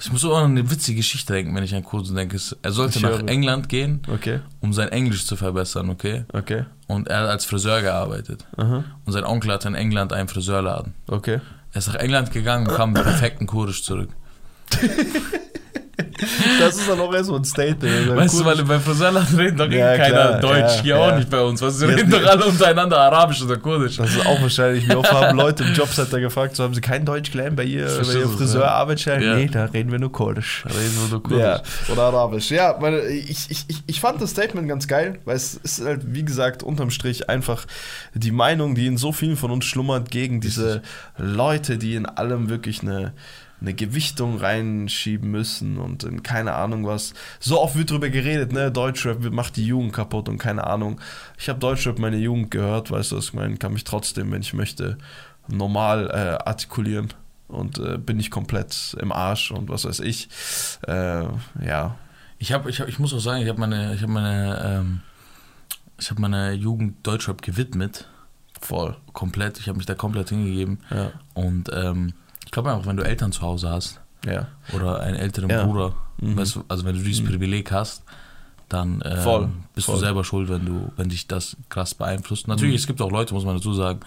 Ich 0.00 0.10
muss 0.10 0.24
immer 0.24 0.36
an 0.38 0.52
eine 0.52 0.70
witzige 0.70 0.96
Geschichte 0.98 1.32
denken, 1.34 1.54
wenn 1.54 1.62
ich 1.62 1.74
an 1.74 1.84
Kursen 1.84 2.16
denke. 2.16 2.38
Er 2.62 2.72
sollte 2.72 2.96
Ich 2.98 3.02
nach 3.02 3.10
höre. 3.10 3.28
England 3.28 3.68
gehen, 3.68 4.00
Okay, 4.08 4.40
um 4.60 4.72
sein 4.72 4.88
Englisch 4.88 5.26
zu 5.26 5.36
verbessern, 5.36 5.90
okay? 5.90 6.24
okay. 6.32 6.64
Und 6.86 7.08
er 7.08 7.20
hat 7.20 7.28
als 7.28 7.44
Friseur 7.44 7.82
gearbeitet. 7.82 8.46
Aha, 8.56 8.84
Und 9.04 9.12
sein 9.12 9.24
Onkel 9.24 9.52
hatte 9.52 9.68
in 9.68 9.74
England 9.74 10.12
einen 10.12 10.28
Friseurladen. 10.28 10.94
okay. 11.06 11.40
Er 11.72 11.78
ist 11.78 11.86
nach 11.86 11.94
England 11.96 12.32
gegangen 12.32 12.66
und 12.66 12.74
kam 12.74 12.92
mit 12.92 13.02
perfekten 13.04 13.46
Kurisch 13.46 13.84
zurück. 13.84 14.08
Das 16.58 16.76
ist 16.76 16.88
dann 16.88 17.00
auch 17.00 17.12
erst 17.12 17.26
so 17.26 17.36
ein 17.36 17.44
Statement. 17.44 18.16
Weißt 18.16 18.40
du, 18.40 18.44
weil 18.44 18.62
bei 18.64 18.78
Friseurladen 18.78 19.36
reden 19.38 19.56
doch 19.56 19.70
Ja, 19.70 19.94
eh 19.94 19.98
keiner 19.98 20.38
klar, 20.38 20.40
Deutsch, 20.40 20.76
ja, 20.76 20.82
hier 20.82 20.96
ja. 20.96 21.08
auch 21.10 21.16
nicht 21.16 21.30
bei 21.30 21.40
uns. 21.40 21.60
Was, 21.62 21.78
sie 21.78 21.86
Ja, 21.86 21.94
reden 21.94 22.10
doch 22.10 22.24
alle 22.24 22.44
untereinander 22.46 22.98
Arabisch 22.98 23.42
oder 23.42 23.56
Kurdisch. 23.56 23.96
Das 23.96 24.10
ist 24.10 24.26
auch 24.26 24.40
wahrscheinlich. 24.40 24.88
Wie 24.88 24.94
oft 24.94 25.12
haben 25.12 25.36
Leute 25.36 25.64
im 25.64 25.74
Jobcenter 25.74 26.20
gefragt, 26.20 26.56
so 26.56 26.64
haben 26.64 26.74
sie 26.74 26.80
kein 26.80 27.04
Deutsch 27.04 27.30
gelernt 27.30 27.56
bei 27.56 27.64
ihr, 27.64 27.86
bei 27.86 28.12
ihr 28.14 28.28
Friseurarbeitsstelle? 28.28 29.24
ja. 29.24 29.34
Nee, 29.36 29.48
da 29.48 29.66
reden 29.66 29.92
wir 29.92 29.98
nur 29.98 30.12
Kurdisch. 30.12 30.64
Reden 30.66 30.96
wir 31.02 31.08
nur 31.10 31.22
Kurdisch. 31.22 31.42
Ja, 31.88 31.92
oder 31.92 32.02
Arabisch. 32.02 32.50
Ja, 32.50 32.76
meine, 32.80 33.00
ich, 33.02 33.50
ich, 33.50 33.66
ich 33.86 34.00
fand 34.00 34.20
das 34.22 34.30
Statement 34.30 34.68
ganz 34.68 34.88
geil, 34.88 35.18
weil 35.24 35.36
es 35.36 35.54
ist 35.54 35.84
halt, 35.84 36.02
wie 36.06 36.24
gesagt, 36.24 36.62
unterm 36.62 36.90
Strich 36.90 37.28
einfach 37.28 37.66
die 38.14 38.30
Meinung, 38.32 38.74
die 38.74 38.86
in 38.86 38.96
so 38.96 39.12
vielen 39.12 39.36
von 39.36 39.50
uns 39.50 39.64
schlummert, 39.64 40.10
gegen 40.10 40.40
diese 40.40 40.82
Leute, 41.18 41.78
die 41.78 41.94
in 41.94 42.06
allem 42.06 42.48
wirklich 42.48 42.82
eine, 42.82 43.12
eine 43.60 43.74
Gewichtung 43.74 44.38
reinschieben 44.38 45.30
müssen 45.30 45.76
und 45.78 46.04
in 46.04 46.22
keine 46.22 46.54
Ahnung 46.54 46.86
was. 46.86 47.12
So 47.38 47.60
oft 47.60 47.76
wird 47.76 47.90
drüber 47.90 48.08
geredet, 48.08 48.52
ne? 48.52 48.70
Deutschrap 48.72 49.20
macht 49.30 49.56
die 49.56 49.66
Jugend 49.66 49.92
kaputt 49.92 50.28
und 50.28 50.38
keine 50.38 50.66
Ahnung. 50.66 51.00
Ich 51.38 51.48
habe 51.48 51.58
Deutschrap 51.58 51.98
meine 51.98 52.16
Jugend 52.16 52.50
gehört, 52.50 52.90
weißt 52.90 53.12
du, 53.12 53.16
was 53.16 53.26
ich 53.26 53.34
meine? 53.34 53.56
Kann 53.56 53.72
mich 53.72 53.84
trotzdem, 53.84 54.32
wenn 54.32 54.40
ich 54.40 54.54
möchte, 54.54 54.96
normal 55.48 56.08
äh, 56.10 56.48
artikulieren 56.48 57.12
und 57.48 57.78
äh, 57.78 57.98
bin 57.98 58.16
nicht 58.16 58.30
komplett 58.30 58.96
im 59.00 59.12
Arsch 59.12 59.50
und 59.50 59.68
was 59.68 59.84
weiß 59.84 60.00
ich. 60.00 60.28
Äh, 60.86 61.24
ja, 61.64 61.96
Ich, 62.38 62.52
hab, 62.52 62.66
ich, 62.66 62.80
hab, 62.80 62.88
ich 62.88 62.98
muss 62.98 63.12
auch 63.12 63.18
sagen, 63.18 63.42
ich 63.42 63.48
habe 63.48 63.58
meine, 63.60 63.94
ich 63.94 64.02
hab 64.02 64.08
meine, 64.08 64.62
ähm, 64.64 65.00
ich 65.98 66.10
hab 66.10 66.18
meine 66.18 66.52
Jugend 66.52 67.06
Deutschrap 67.06 67.42
gewidmet. 67.42 68.06
voll. 68.62 68.96
Komplett. 69.12 69.58
Ich 69.58 69.68
habe 69.68 69.76
mich 69.76 69.86
da 69.86 69.94
komplett 69.94 70.28
hingegeben. 70.30 70.78
Ja, 70.90 71.12
Und 71.34 71.70
ähm, 71.74 72.12
ich 72.50 72.52
glaube 72.52 72.72
einfach, 72.72 72.84
wenn 72.88 72.96
du 72.96 73.04
Eltern 73.04 73.30
zu 73.30 73.42
Hause 73.42 73.70
hast 73.70 74.00
ja. 74.26 74.48
oder 74.72 74.98
einen 75.02 75.14
älteren 75.14 75.48
Ja. 75.50 75.64
Bruder, 75.64 75.94
Mhm. 76.20 76.36
weißt 76.36 76.56
du, 76.56 76.64
also 76.66 76.84
wenn 76.84 76.96
du 76.96 77.02
dieses 77.04 77.22
Mhm. 77.22 77.28
Privileg 77.28 77.70
hast, 77.70 78.02
dann 78.68 79.00
ähm, 79.04 79.18
Voll, 79.18 79.48
bist 79.76 79.86
voll. 79.86 79.94
du 79.94 80.00
selber 80.00 80.24
schuld, 80.24 80.48
wenn 80.48 80.66
du, 80.66 80.90
wenn 80.96 81.08
dich 81.08 81.28
das 81.28 81.56
krass 81.68 81.94
beeinflusst. 81.94 82.48
Natürlich, 82.48 82.72
Mhm. 82.72 82.78
es 82.78 82.86
gibt 82.88 83.00
auch 83.02 83.10
Leute, 83.12 83.34
muss 83.34 83.44
man 83.44 83.54
dazu 83.54 83.72
sagen, 83.72 84.00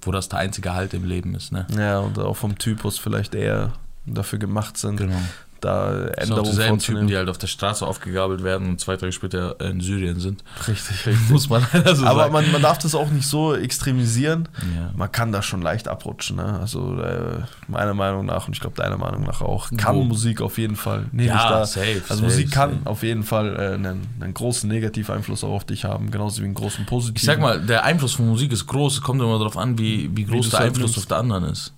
wo 0.00 0.12
das 0.12 0.30
der 0.30 0.38
einzige 0.38 0.72
Halt 0.72 0.94
im 0.94 1.04
Leben 1.04 1.34
ist. 1.34 1.52
Ne? 1.52 1.66
Ja, 1.76 1.98
und 1.98 2.18
auch 2.18 2.36
vom 2.36 2.56
Typus 2.56 2.98
vielleicht 2.98 3.34
eher 3.34 3.74
dafür 4.06 4.38
gemacht 4.38 4.78
sind, 4.78 4.96
Genau. 4.96 5.20
Da 5.64 5.90
Das 6.16 6.28
sind 6.28 6.38
Änderungen 6.38 6.78
Typen, 6.78 7.06
die 7.08 7.16
halt 7.16 7.28
auf 7.28 7.38
der 7.38 7.46
Straße 7.46 7.86
aufgegabelt 7.86 8.44
werden 8.44 8.68
und 8.68 8.80
zwei 8.80 8.96
Tage 8.96 9.12
später 9.12 9.58
in 9.60 9.80
Syrien 9.80 10.20
sind. 10.20 10.44
richtig, 10.68 11.06
richtig. 11.06 11.28
Muss 11.30 11.48
man 11.48 11.66
leider 11.72 11.96
so 11.96 12.04
Aber 12.06 12.20
sagen. 12.20 12.32
man, 12.32 12.52
man 12.52 12.62
darf 12.62 12.78
das 12.78 12.94
auch 12.94 13.10
nicht 13.10 13.26
so 13.26 13.54
extremisieren. 13.54 14.48
ja. 14.76 14.90
Man 14.96 15.10
kann 15.10 15.32
da 15.32 15.42
schon 15.42 15.62
leicht 15.62 15.88
abrutschen. 15.88 16.36
Ne? 16.36 16.58
Also 16.60 17.00
äh, 17.00 17.42
meiner 17.68 17.94
Meinung 17.94 18.26
nach 18.26 18.46
und 18.46 18.54
ich 18.54 18.60
glaube 18.60 18.76
deiner 18.76 18.98
Meinung 18.98 19.22
nach 19.24 19.40
auch, 19.40 19.70
kann 19.76 19.96
Wo? 19.96 20.04
Musik 20.04 20.40
auf 20.40 20.58
jeden 20.58 20.76
Fall. 20.76 21.06
Nee, 21.12 21.26
Ja, 21.26 21.48
da. 21.48 21.66
safe, 21.66 22.02
Also 22.08 22.14
safe, 22.16 22.22
Musik 22.24 22.50
kann 22.52 22.70
safe. 22.74 22.86
auf 22.90 23.02
jeden 23.02 23.22
Fall 23.22 23.56
äh, 23.56 23.74
einen, 23.74 24.06
einen 24.20 24.34
großen 24.34 24.68
Negativeinfluss 24.68 25.42
auch 25.44 25.50
auf 25.52 25.64
dich 25.64 25.84
haben, 25.84 26.10
genauso 26.10 26.40
wie 26.42 26.46
einen 26.46 26.54
großen 26.54 26.86
positiven. 26.86 27.16
Ich 27.16 27.24
sag 27.24 27.40
mal, 27.40 27.60
der 27.60 27.84
Einfluss 27.84 28.12
von 28.14 28.26
Musik 28.28 28.52
ist 28.52 28.66
groß. 28.66 28.94
Es 28.94 29.00
kommt 29.00 29.20
immer 29.20 29.38
darauf 29.38 29.56
an, 29.56 29.78
wie, 29.78 30.10
wie 30.14 30.24
groß 30.24 30.36
du's 30.42 30.50
der 30.50 30.60
halt 30.60 30.68
Einfluss 30.74 30.98
auf 30.98 31.06
der 31.06 31.16
anderen 31.18 31.44
ist. 31.44 31.72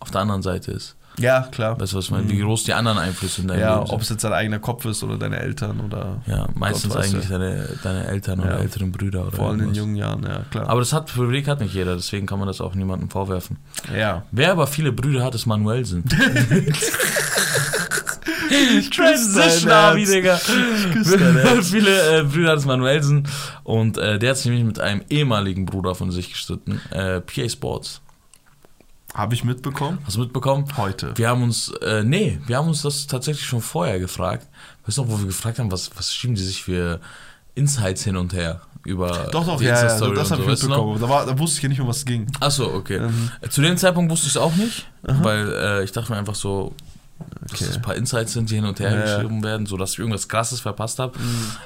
Auf 0.00 0.10
der 0.10 0.20
anderen 0.20 0.42
Seite 0.42 0.72
ist. 0.72 0.96
Ja, 1.18 1.42
klar. 1.50 1.78
Weißt 1.80 1.92
du, 1.92 1.98
was 1.98 2.06
ich 2.06 2.10
meine? 2.10 2.28
Wie 2.28 2.38
groß 2.38 2.64
die 2.64 2.72
anderen 2.72 2.98
Einflüsse 2.98 3.42
in 3.42 3.48
deinem 3.48 3.60
ja, 3.60 3.74
Leben 3.74 3.86
sind. 3.86 3.94
ob 3.94 4.02
es 4.02 4.08
jetzt 4.08 4.24
dein 4.24 4.32
eigener 4.32 4.58
Kopf 4.58 4.84
ist 4.86 5.02
oder 5.04 5.18
deine 5.18 5.38
Eltern 5.40 5.80
oder 5.80 6.22
Ja, 6.26 6.48
meistens 6.54 6.94
Gott 6.94 7.04
eigentlich 7.04 7.28
deine, 7.28 7.68
deine 7.82 8.06
Eltern 8.06 8.40
oder 8.40 8.52
Ja. 8.52 8.58
älteren 8.58 8.92
Brüder 8.92 9.22
oder 9.26 9.32
vor 9.36 9.50
allem 9.50 9.60
in 9.60 9.74
jungen 9.74 9.96
Jahren, 9.96 10.22
ja 10.22 10.40
klar. 10.50 10.68
Aber 10.68 10.80
das 10.80 10.92
hat 10.92 11.06
Privileg 11.06 11.48
hat 11.48 11.60
nicht 11.60 11.74
jeder, 11.74 11.96
deswegen 11.96 12.26
kann 12.26 12.38
man 12.38 12.48
das 12.48 12.60
auch 12.60 12.74
niemandem 12.74 13.10
vorwerfen. 13.10 13.58
ja. 13.96 14.22
Wer 14.30 14.52
aber 14.52 14.66
viele 14.66 14.92
Brüder 14.92 15.22
hat, 15.24 15.34
ist 15.34 15.46
Manuelsen. 15.46 16.04
Transition, 18.94 19.70
Herz. 19.70 20.10
Digga. 20.10 20.36
viele 21.62 22.18
äh, 22.20 22.22
Brüder 22.24 22.50
hat 22.52 22.58
es 22.58 22.66
Manuelsen 22.66 23.26
und 23.64 23.98
äh, 23.98 24.18
der 24.18 24.30
hat 24.30 24.36
sich 24.36 24.46
nämlich 24.46 24.64
mit 24.64 24.80
einem 24.80 25.02
ehemaligen 25.08 25.66
Bruder 25.66 25.94
von 25.94 26.10
sich 26.10 26.30
gestritten, 26.32 26.80
äh, 26.90 27.20
PA 27.20 27.48
Sports. 27.48 28.00
Habe 29.14 29.34
ich 29.34 29.44
mitbekommen? 29.44 29.98
Hast 30.04 30.16
du 30.16 30.20
mitbekommen? 30.20 30.64
Heute. 30.76 31.12
Wir 31.16 31.28
haben 31.28 31.42
uns, 31.42 31.68
äh, 31.82 32.02
nee, 32.02 32.40
wir 32.46 32.56
haben 32.56 32.68
uns 32.68 32.82
das 32.82 33.06
tatsächlich 33.06 33.44
schon 33.46 33.60
vorher 33.60 33.98
gefragt. 33.98 34.46
Weißt 34.86 34.96
du 34.98 35.02
noch, 35.04 35.10
wo 35.10 35.18
wir 35.18 35.26
gefragt 35.26 35.58
haben, 35.58 35.70
was, 35.70 35.90
was 35.96 36.14
schieben 36.14 36.34
die 36.34 36.42
sich 36.42 36.62
für 36.62 36.98
Insights 37.54 38.04
hin 38.04 38.16
und 38.16 38.32
her 38.32 38.62
über 38.84 39.28
Doch, 39.30 39.44
doch, 39.46 39.60
ja, 39.60 39.68
ja, 39.68 39.82
das 39.82 40.00
habe 40.00 40.42
so, 40.42 40.50
ich 40.50 40.62
mitbekommen. 40.62 40.98
Da, 40.98 41.08
war, 41.08 41.26
da 41.26 41.38
wusste 41.38 41.58
ich 41.58 41.62
ja 41.62 41.68
nicht, 41.68 41.80
um 41.80 41.88
was 41.88 41.98
es 41.98 42.04
ging. 42.06 42.26
Achso, 42.40 42.64
okay. 42.74 42.96
Ähm, 42.96 43.30
Zu 43.50 43.60
dem 43.60 43.76
Zeitpunkt 43.76 44.10
wusste 44.10 44.26
ich 44.26 44.32
es 44.32 44.36
auch 44.38 44.54
nicht, 44.56 44.86
weil 45.02 45.52
äh, 45.52 45.84
ich 45.84 45.92
dachte 45.92 46.10
mir 46.10 46.18
einfach 46.18 46.34
so, 46.34 46.74
dass 47.42 47.60
Okay. 47.60 47.66
es 47.70 47.76
ein 47.76 47.82
paar 47.82 47.94
Insights 47.94 48.32
sind, 48.32 48.50
die 48.50 48.56
hin 48.56 48.64
und 48.64 48.80
her 48.80 48.92
Ja, 48.92 49.02
geschrieben 49.16 49.44
werden, 49.44 49.66
sodass 49.66 49.92
ich 49.92 49.98
irgendwas 50.00 50.26
Krasses 50.28 50.60
verpasst 50.60 50.98
habe. 50.98 51.16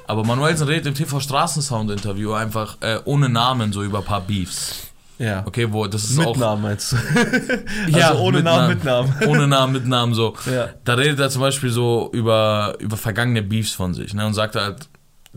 Aber 0.07 0.25
Manuelsen 0.25 0.67
redet 0.67 0.87
im 0.87 0.95
TV 0.95 1.21
Straßensound-Interview 1.21 2.33
einfach 2.33 2.77
äh, 2.81 2.99
ohne 3.05 3.29
Namen 3.31 3.73
so 3.73 3.83
über 3.83 3.99
ein 3.99 4.05
paar 4.05 4.21
Beefs. 4.21 4.86
Ja. 5.19 5.45
Okay, 5.47 5.73
wo 5.73 5.87
das 5.87 6.05
ist 6.05 6.19
Mit 6.19 6.27
auch. 6.27 6.37
Namen 6.37 6.71
jetzt. 6.71 6.95
Ja, 7.89 8.11
also 8.11 8.23
ohne 8.23 8.39
mit 8.39 8.45
Namen, 8.45 8.69
mit 8.69 8.85
Namen. 8.85 9.15
Ohne 9.27 9.49
Namen, 9.49 9.73
mit 9.73 9.87
Namen 9.87 10.15
so. 10.15 10.35
Ja. 10.51 10.69
Da 10.85 10.95
redet 10.95 11.19
er 11.21 11.31
zum 11.31 11.41
Beispiel 11.41 11.71
so 11.71 12.11
über, 12.13 12.75
über 12.79 12.97
vergangene 12.97 13.43
Beefs 13.43 13.73
von 13.73 13.95
sich 13.95 14.13
ne? 14.15 14.27
und 14.27 14.35
sagt 14.35 14.57
halt 14.57 14.89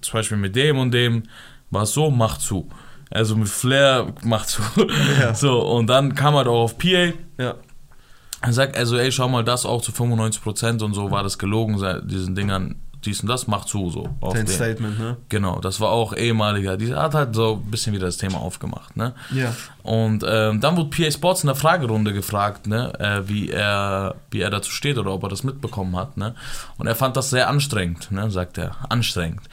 zum 0.02 0.13
Beispiel 0.13 0.38
mit 0.38 0.56
dem 0.56 0.78
und 0.78 0.92
dem 0.92 1.24
war 1.70 1.84
es 1.84 1.94
so, 1.94 2.10
mach 2.10 2.38
zu. 2.38 2.70
Also 3.12 3.36
mit 3.36 3.50
Flair, 3.50 4.13
mach 4.24 4.46
zu. 4.46 4.62
Ja. 5.20 5.34
So, 5.34 5.60
und 5.62 5.88
dann 5.88 6.15
kam 6.15 6.36
halt 6.36 6.48
auch 6.48 6.63
auf 6.63 6.78
PA. 6.78 7.13
Ja. 7.38 7.56
Er 8.42 8.54
sagt 8.54 8.78
also, 8.78 8.98
ey, 8.98 9.12
schau 9.12 9.28
mal, 9.28 9.44
das 9.44 9.65
auch 9.65 9.82
zu 9.82 9.92
95% 9.92 10.84
und 10.84 10.94
so 10.94 11.12
war 11.12 11.24
das 11.24 11.38
gelogen, 11.38 11.78
diesen 12.08 12.36
Dingern, 12.36 12.76
dies 13.05 13.21
und 13.21 13.27
das, 13.27 13.47
mach 13.47 13.65
zu, 13.65 13.89
so. 13.89 14.09
Auf 14.19 14.33
Dein 14.33 14.45
den. 14.45 14.53
Statement, 14.53 14.99
ne? 14.99 15.17
Genau, 15.29 15.59
das 15.59 15.79
war 15.79 15.89
auch 15.89 16.13
ehemaliger, 16.13 16.75
die 16.75 16.93
hat 16.93 17.13
halt 17.13 17.33
so 17.33 17.62
ein 17.63 17.71
bisschen 17.71 17.93
wieder 17.93 18.07
das 18.07 18.17
Thema 18.17 18.39
aufgemacht, 18.39 18.97
ne? 18.97 19.13
Ja. 19.31 19.55
Und 19.83 20.25
ähm, 20.27 20.59
dann 20.59 20.75
wurde 20.75 20.89
PA 20.89 21.09
Sports 21.09 21.43
in 21.43 21.47
der 21.47 21.55
Fragerunde 21.55 22.12
gefragt, 22.12 22.67
ne, 22.67 22.93
äh, 22.99 23.27
wie 23.29 23.49
er 23.49 24.15
wie 24.31 24.41
er 24.41 24.49
dazu 24.49 24.71
steht 24.71 24.97
oder 24.97 25.12
ob 25.13 25.23
er 25.23 25.29
das 25.29 25.43
mitbekommen 25.43 25.95
hat, 25.95 26.17
ne? 26.17 26.35
Und 26.77 26.88
er 26.88 26.95
fand 26.95 27.15
das 27.15 27.29
sehr 27.29 27.47
anstrengend, 27.47 28.12
ne, 28.12 28.29
sagt 28.29 28.57
er, 28.57 28.75
anstrengend. 28.89 29.43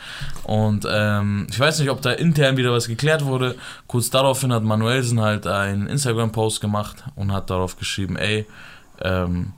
Und 0.43 0.87
ähm, 0.91 1.47
ich 1.49 1.61
weiß 1.61 1.79
nicht, 1.79 1.91
ob 1.91 2.03
da 2.03 2.11
intern 2.11 2.57
wieder 2.57 2.73
was 2.73 2.89
geklärt 2.89 3.25
wurde. 3.25 3.55
Kurz 3.87 4.11
daraufhin 4.11 4.53
hat 4.53 4.65
Manuelsen 4.65 5.21
halt 5.21 5.47
einen 5.47 5.87
Instagram 5.87 6.33
Post 6.33 6.61
gemacht 6.61 7.05
und 7.15 7.33
hat 7.33 7.51
darauf 7.51 7.79
geschrieben, 7.79 8.17
ey, 8.17 8.45
ähm, 9.01 9.53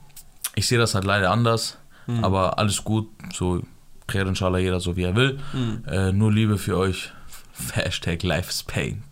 ich 0.53 0.67
sehe 0.67 0.77
das 0.77 0.93
halt 0.93 1.05
leider 1.05 1.31
anders, 1.31 1.77
aber 2.23 2.57
alles 2.57 2.83
gut, 2.83 3.07
so 3.31 3.61
klärt 4.09 4.27
inshallah 4.27 4.59
jeder 4.59 4.79
so 4.79 4.95
wie 4.95 5.03
er 5.03 5.15
will. 5.15 5.39
Äh, 5.87 6.11
nur 6.11 6.31
Liebe 6.31 6.57
für 6.57 6.77
euch. 6.77 7.11
Hashtag 7.73 8.23
Life 8.23 8.49
is 8.49 8.63
Pain. 8.63 9.03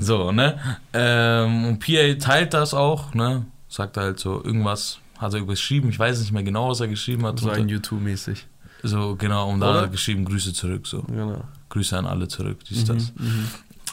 So, 0.00 0.32
ne? 0.32 0.58
Ähm, 0.92 1.64
und 1.66 1.78
PA 1.80 2.14
teilt 2.18 2.54
das 2.54 2.74
auch, 2.74 3.14
ne? 3.14 3.46
Sagt 3.68 3.96
halt 3.96 4.18
so, 4.18 4.44
irgendwas 4.44 4.98
hat 5.18 5.34
er 5.34 5.42
geschrieben, 5.42 5.88
ich 5.88 5.98
weiß 5.98 6.20
nicht 6.20 6.32
mehr 6.32 6.42
genau, 6.42 6.70
was 6.70 6.80
er 6.80 6.88
geschrieben 6.88 7.24
hat. 7.24 7.38
So 7.38 7.50
ein 7.50 7.68
YouTube-mäßig. 7.68 8.46
so 8.82 9.16
genau, 9.16 9.50
und 9.50 9.60
da 9.60 9.74
hat 9.74 9.82
er 9.82 9.88
geschrieben, 9.88 10.24
Grüße 10.24 10.52
zurück, 10.52 10.86
so. 10.86 11.02
Genau. 11.02 11.44
Grüße 11.68 11.96
an 11.96 12.06
alle 12.06 12.28
zurück, 12.28 12.58
dies, 12.68 12.84
das. 12.84 13.12
Mhm. 13.16 13.48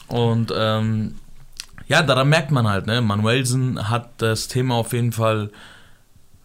Und 0.08 0.54
ähm, 0.56 1.16
ja, 1.88 2.02
daran 2.02 2.30
merkt 2.30 2.52
man 2.52 2.68
halt, 2.68 2.88
ne? 2.88 3.02
Manuelsen 3.02 3.90
hat 3.90 4.10
das 4.18 4.48
Thema 4.48 4.76
auf 4.76 4.92
jeden 4.94 5.12
Fall 5.12 5.52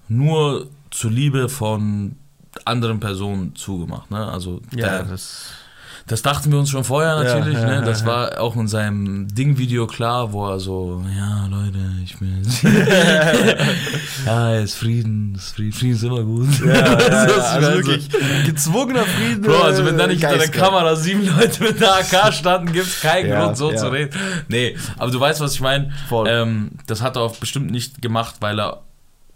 nur 0.08 0.68
zur 0.90 1.10
Liebe 1.10 1.48
von 1.48 2.16
anderen 2.64 3.00
Personen 3.00 3.54
zugemacht, 3.56 4.10
ne? 4.10 4.26
Also 4.30 4.60
Ja, 4.74 4.88
der, 4.98 5.02
das. 5.04 5.50
das 6.06 6.22
dachten 6.22 6.50
wir 6.52 6.58
uns 6.58 6.70
schon 6.70 6.84
vorher 6.84 7.16
natürlich, 7.22 7.58
ja, 7.58 7.66
ne? 7.66 7.74
ja, 7.76 7.80
Das 7.82 8.00
ja. 8.02 8.06
war 8.06 8.40
auch 8.40 8.56
in 8.56 8.68
seinem 8.68 9.26
Ding-Video 9.34 9.86
klar, 9.86 10.32
wo 10.32 10.46
er 10.48 10.60
so, 10.60 11.02
ja, 11.16 11.46
Leute, 11.50 11.78
ich 12.04 12.16
bin. 12.18 12.42
ja, 14.26 14.54
ist 14.56 14.74
Frieden, 14.74 15.34
ist 15.34 15.54
Frieden, 15.56 15.72
Frieden 15.72 15.94
ist 15.94 16.02
immer 16.04 16.22
gut. 16.22 16.48
Ja, 16.64 16.94
Das 16.96 17.44
also 17.52 17.66
also- 17.66 17.72
wirklich 17.88 18.08
gezwungener 18.46 19.04
Frieden. 19.04 19.42
Bro, 19.42 19.62
also 19.62 19.84
wenn 19.84 19.98
da 19.98 20.06
nicht 20.06 20.20
hinter 20.20 20.38
der. 20.38 20.48
Kamera 20.48 20.94
sieben 20.96 21.26
Leute 21.26 21.62
mit 21.62 21.82
einer 21.82 21.96
AK 21.96 22.32
standen, 22.32 22.72
gibt 22.72 22.86
es 22.86 23.00
keinen 23.00 23.30
Grund, 23.30 23.56
so 23.56 23.72
zu 23.72 23.88
reden. 23.90 24.10
Nee, 24.48 24.76
aber 24.98 25.10
du 25.10 25.18
weißt, 25.20 25.40
was 25.40 25.54
ich 25.54 25.60
meine. 25.60 25.90
Ähm, 26.26 26.70
das 26.86 27.02
hat 27.02 27.16
er 27.16 27.22
auch 27.22 27.36
bestimmt 27.36 27.70
nicht 27.70 28.00
gemacht, 28.02 28.36
weil 28.40 28.58
er 28.60 28.82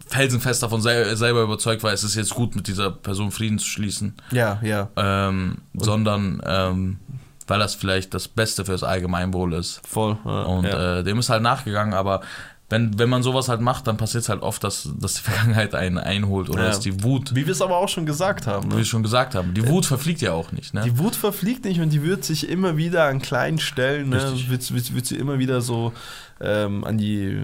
felsenfest 0.08 0.62
davon 0.62 0.80
sel 0.80 1.16
selber 1.16 1.42
überzeugt 1.42 1.82
war, 1.82 1.92
es 1.92 2.04
ist 2.04 2.14
jetzt 2.14 2.34
gut, 2.34 2.56
mit 2.56 2.66
dieser 2.66 2.90
Person 2.90 3.30
Frieden 3.30 3.58
zu 3.58 3.66
schließen, 3.66 4.14
Ja, 4.30 4.58
ja, 4.62 4.88
ähm, 4.96 5.58
sondern 5.74 6.40
ähm, 6.46 6.98
weil 7.46 7.58
das 7.58 7.74
vielleicht 7.74 8.12
das 8.14 8.28
Beste 8.28 8.64
fürs 8.64 8.82
Allgemeinwohl 8.82 9.54
ist. 9.54 9.80
voll. 9.86 10.18
Ja, 10.24 10.42
Und 10.42 10.64
ja. 10.64 10.98
äh, 10.98 11.04
dem 11.04 11.18
ist 11.18 11.30
halt 11.30 11.42
nachgegangen, 11.42 11.94
aber 11.94 12.20
wenn, 12.70 12.98
wenn 12.98 13.08
man 13.08 13.22
sowas 13.22 13.48
halt 13.48 13.60
macht, 13.62 13.86
dann 13.86 13.96
passiert 13.96 14.24
es 14.24 14.28
halt 14.28 14.42
oft, 14.42 14.62
dass, 14.62 14.90
dass 14.98 15.14
die 15.14 15.20
Vergangenheit 15.30 15.74
einen 15.74 15.96
einholt 15.98 16.50
oder 16.50 16.62
Ja. 16.64 16.68
dass 16.68 16.80
die 16.80 17.02
Wut, 17.02 17.34
Wie 17.34 17.46
wir 17.46 17.52
es 17.52 17.62
aber 17.62 17.78
auch 17.78 17.88
schon 17.88 18.04
gesagt 18.04 18.46
haben. 18.46 18.64
wie 18.64 18.74
Ne? 18.74 18.78
wir 18.78 18.84
schon 18.84 19.02
gesagt 19.02 19.34
haben, 19.34 19.54
die 19.54 19.66
Wut 19.66 19.86
verfliegt 19.86 20.20
ja 20.20 20.32
auch 20.32 20.52
nicht. 20.52 20.74
Ne? 20.74 20.82
Die 20.84 20.98
Wut 20.98 21.16
verfliegt 21.16 21.64
nicht 21.64 21.80
und 21.80 21.90
die 21.90 22.02
wird 22.02 22.24
sich 22.24 22.48
immer 22.48 22.76
wieder 22.76 23.04
an 23.06 23.20
kleinen 23.22 23.58
Stellen, 23.58 24.10
ne, 24.10 24.32
wird, 24.48 24.70
wird, 24.72 24.94
wird 24.94 25.06
sie 25.06 25.16
immer 25.16 25.38
wieder 25.38 25.60
so 25.62 25.92
ähm, 26.40 26.84
an, 26.84 26.98
die, 26.98 27.36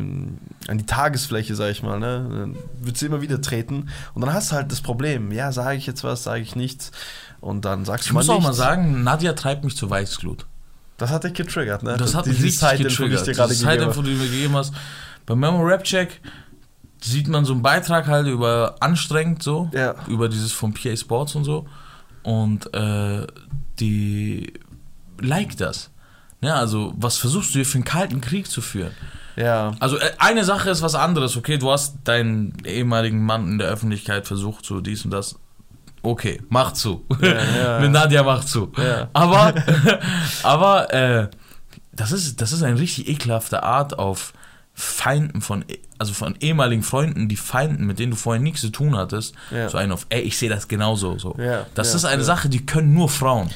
an 0.68 0.78
die 0.78 0.86
Tagesfläche, 0.86 1.54
sag 1.54 1.70
ich 1.70 1.82
mal, 1.82 1.98
ne, 1.98 2.54
wird 2.82 2.96
sie 2.98 3.06
immer 3.06 3.22
wieder 3.22 3.40
treten. 3.40 3.88
Und 4.14 4.22
dann 4.22 4.32
hast 4.34 4.52
du 4.52 4.56
halt 4.56 4.70
das 4.70 4.82
Problem, 4.82 5.32
ja, 5.32 5.50
sage 5.52 5.78
ich 5.78 5.86
jetzt 5.86 6.04
was, 6.04 6.22
sage 6.22 6.42
ich 6.42 6.54
nichts. 6.54 6.90
Und 7.40 7.64
dann 7.64 7.84
sagst 7.86 8.04
ich 8.04 8.08
du 8.08 8.14
mal 8.14 8.20
muss 8.20 8.28
auch 8.28 8.40
mal 8.42 8.52
sagen, 8.52 9.02
Nadja 9.04 9.32
treibt 9.32 9.64
mich 9.64 9.76
zur 9.76 9.88
Weißglut. 9.90 10.46
Das 10.96 11.10
hat 11.10 11.24
dich 11.24 11.34
getriggert, 11.34 11.82
ne? 11.82 11.96
Das 11.96 12.14
hat 12.14 12.26
die, 12.26 12.30
mich 12.30 12.38
die 12.38 12.44
richtig 12.44 12.72
ich 12.72 12.78
getriggert. 12.88 13.26
dir 13.26 13.32
gerade 13.32 13.52
Die 13.54 13.58
gegeben 13.60 13.80
Zeitinfo, 13.80 14.02
die 14.02 14.12
du 14.12 14.16
mir 14.18 14.30
gegeben 14.30 14.56
hast. 14.56 14.72
Bei 15.26 15.34
Memo 15.34 15.62
Rap 15.62 15.84
Check 15.84 16.20
sieht 17.00 17.28
man 17.28 17.44
so 17.44 17.52
einen 17.52 17.62
Beitrag 17.62 18.06
halt 18.06 18.26
über 18.26 18.76
anstrengend 18.80 19.42
so, 19.42 19.70
Ja. 19.74 19.94
über 20.08 20.28
dieses 20.28 20.52
von 20.52 20.72
PA 20.74 20.96
Sports 20.96 21.34
und 21.34 21.44
so. 21.44 21.66
Und 22.22 22.72
äh, 22.74 23.26
die 23.78 24.52
like 25.20 25.56
das. 25.56 25.90
Ja, 26.40 26.54
also 26.56 26.92
was 26.96 27.16
versuchst 27.18 27.50
du 27.50 27.54
hier 27.54 27.66
für 27.66 27.76
einen 27.78 27.84
kalten 27.84 28.20
Krieg 28.20 28.50
zu 28.50 28.60
führen? 28.60 28.92
Ja, 29.36 29.72
Also 29.80 29.98
äh, 29.98 30.12
eine 30.18 30.44
Sache 30.44 30.70
ist 30.70 30.80
was 30.82 30.94
anderes, 30.94 31.36
okay, 31.36 31.58
du 31.58 31.70
hast 31.70 31.96
deinen 32.04 32.54
ehemaligen 32.64 33.24
Mann 33.24 33.48
in 33.48 33.58
der 33.58 33.68
Öffentlichkeit 33.68 34.26
versucht, 34.26 34.64
so 34.64 34.80
dies 34.80 35.04
und 35.04 35.10
das. 35.10 35.36
Okay, 36.02 36.40
mach 36.50 36.72
zu. 36.72 37.04
ja. 37.20 37.78
Mit 37.80 37.90
Nadja 37.90 38.22
mach 38.22 38.44
zu. 38.44 38.70
Ja. 38.76 39.08
Aber, 39.12 39.54
aber 40.42 40.92
äh, 40.92 41.28
das, 41.92 42.12
ist, 42.12 42.40
das 42.40 42.52
ist 42.52 42.62
eine 42.62 42.78
richtig 42.78 43.08
ekelhafte 43.08 43.62
Art 43.62 43.98
auf 43.98 44.32
Feinden 44.74 45.40
von, 45.40 45.64
also 45.98 46.12
von 46.12 46.34
ehemaligen 46.40 46.82
Freunden, 46.82 47.28
die 47.28 47.36
Feinden, 47.36 47.86
mit 47.86 47.98
denen 47.98 48.10
du 48.10 48.16
vorher 48.16 48.42
nichts 48.42 48.60
zu 48.62 48.70
tun 48.70 48.96
hattest, 48.96 49.34
Ja. 49.50 49.68
so 49.68 49.78
einen 49.78 49.92
auf, 49.92 50.06
ey, 50.08 50.20
ich 50.22 50.36
sehe 50.36 50.48
das 50.48 50.66
genauso. 50.68 51.18
So. 51.18 51.36
Ja, 51.38 51.66
Das 51.74 51.90
ja, 51.90 51.96
ist 51.96 52.04
eine. 52.04 52.24
Sache, 52.24 52.48
die 52.48 52.64
können 52.66 52.92
nur 52.94 53.08
Frauen. 53.08 53.50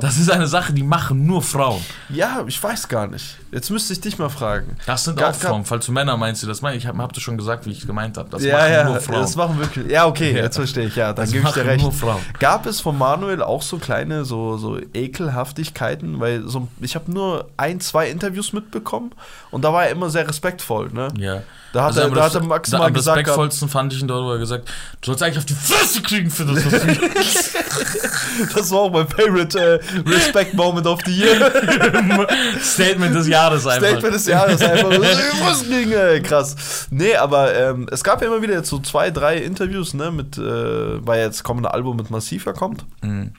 Das 0.00 0.16
ist 0.18 0.30
eine 0.30 0.46
Sache, 0.46 0.72
die 0.72 0.82
machen 0.82 1.24
nur 1.26 1.42
Frauen. 1.42 1.80
ja, 2.08 2.44
ich 2.46 2.62
weiß 2.62 2.88
gar 2.88 3.06
nicht. 3.06 3.38
Jetzt 3.52 3.70
müsste 3.70 3.92
ich 3.94 4.00
dich 4.00 4.18
mal 4.18 4.28
fragen. 4.28 4.76
Das 4.86 5.04
sind 5.04 5.16
Ga- 5.18 5.30
auch 5.30 5.34
Frauen. 5.34 5.64
Falls 5.64 5.86
du 5.86 5.92
Männer 5.92 6.16
meinst, 6.16 6.42
du 6.42 6.46
das 6.46 6.60
meine 6.62 6.76
ich, 6.76 6.86
hab, 6.86 6.96
hab 6.98 7.12
das 7.12 7.22
schon 7.22 7.38
gesagt, 7.38 7.64
wie 7.66 7.70
ich 7.70 7.80
es 7.80 7.86
gemeint 7.86 8.16
habe. 8.18 8.28
Das 8.28 8.42
machen 8.42 8.86
nur 8.92 9.00
Frauen. 9.00 9.20
das 9.20 9.36
machen 9.36 9.58
wirklich. 9.58 9.90
Ja, 9.90 10.06
okay, 10.06 10.32
jetzt 10.34 10.56
verstehe 10.56 10.86
ich. 10.86 10.96
Ja, 10.96 11.12
dann 11.12 11.30
gebe 11.30 11.46
ich 11.48 11.54
dir 11.54 11.64
recht. 11.64 11.82
nur 11.82 11.92
Frauen. 11.92 12.20
Gab 12.38 12.66
es 12.66 12.80
von 12.80 12.98
Manuel 12.98 13.42
auch 13.42 13.62
so 13.62 13.78
kleine 13.78 14.24
so, 14.24 14.56
so 14.58 14.78
Ekelhaftigkeiten? 14.92 16.20
Weil 16.20 16.46
so, 16.48 16.68
ich 16.80 16.94
habe 16.94 17.10
nur 17.12 17.48
ein, 17.56 17.80
zwei 17.80 18.08
Interviews 18.10 18.52
mitbekommen 18.52 19.12
und 19.50 19.64
da 19.64 19.72
war 19.72 19.84
er 19.84 19.90
immer 19.90 20.10
sehr 20.10 20.28
respektvoll. 20.28 20.90
Ne? 20.92 21.08
Ja. 21.18 21.42
Da 21.72 21.82
hat 21.82 21.88
Also 21.88 22.00
er, 22.00 22.06
am 22.06 22.14
da 22.14 22.24
hat 22.24 22.34
er 22.34 22.42
maximal 22.42 22.80
da, 22.80 22.86
am 22.86 22.94
gesagt, 22.94 23.16
gehabt, 23.16 23.28
respektvollsten 23.28 23.68
fand 23.68 23.92
ich 23.92 24.00
ihn 24.00 24.08
dort, 24.08 24.24
wo 24.24 24.32
er 24.32 24.38
gesagt 24.38 24.68
du 25.00 25.06
sollst 25.06 25.22
eigentlich 25.22 25.38
auf 25.38 25.44
die 25.44 25.54
Fresse 25.54 26.02
kriegen 26.02 26.30
für 26.30 26.44
das, 26.44 26.64
was 26.64 26.72
du 26.72 28.54
das 28.54 28.70
war 28.70 28.78
auch 28.80 28.92
mein 28.92 29.08
favorite 29.08 29.58
äh, 29.58 30.08
Respect 30.08 30.54
Moment 30.54 30.86
of 30.86 31.00
the 31.04 31.12
Year. 31.12 31.50
Statement 32.60 33.14
des 33.14 33.28
Jahres 33.28 33.66
einfach. 33.66 33.88
Statement 33.88 34.14
des 34.14 34.26
Jahres 34.26 34.60
einfach. 34.62 34.90
Was 35.40 35.62
ging, 35.64 35.92
ey, 35.92 36.22
krass. 36.22 36.88
Nee, 36.90 37.14
aber 37.14 37.54
ähm, 37.54 37.86
es 37.90 38.02
gab 38.02 38.20
ja 38.20 38.28
immer 38.28 38.42
wieder 38.42 38.54
jetzt 38.54 38.68
so 38.68 38.78
zwei, 38.78 39.10
drei 39.10 39.38
Interviews, 39.38 39.94
ne, 39.94 40.10
mit, 40.10 40.38
äh, 40.38 41.06
weil 41.06 41.20
jetzt 41.22 41.42
kommende 41.42 41.72
Album 41.72 41.96
mit 41.96 42.10
Massiva 42.10 42.52
kommt. 42.52 42.84
Mhm. 43.02 43.32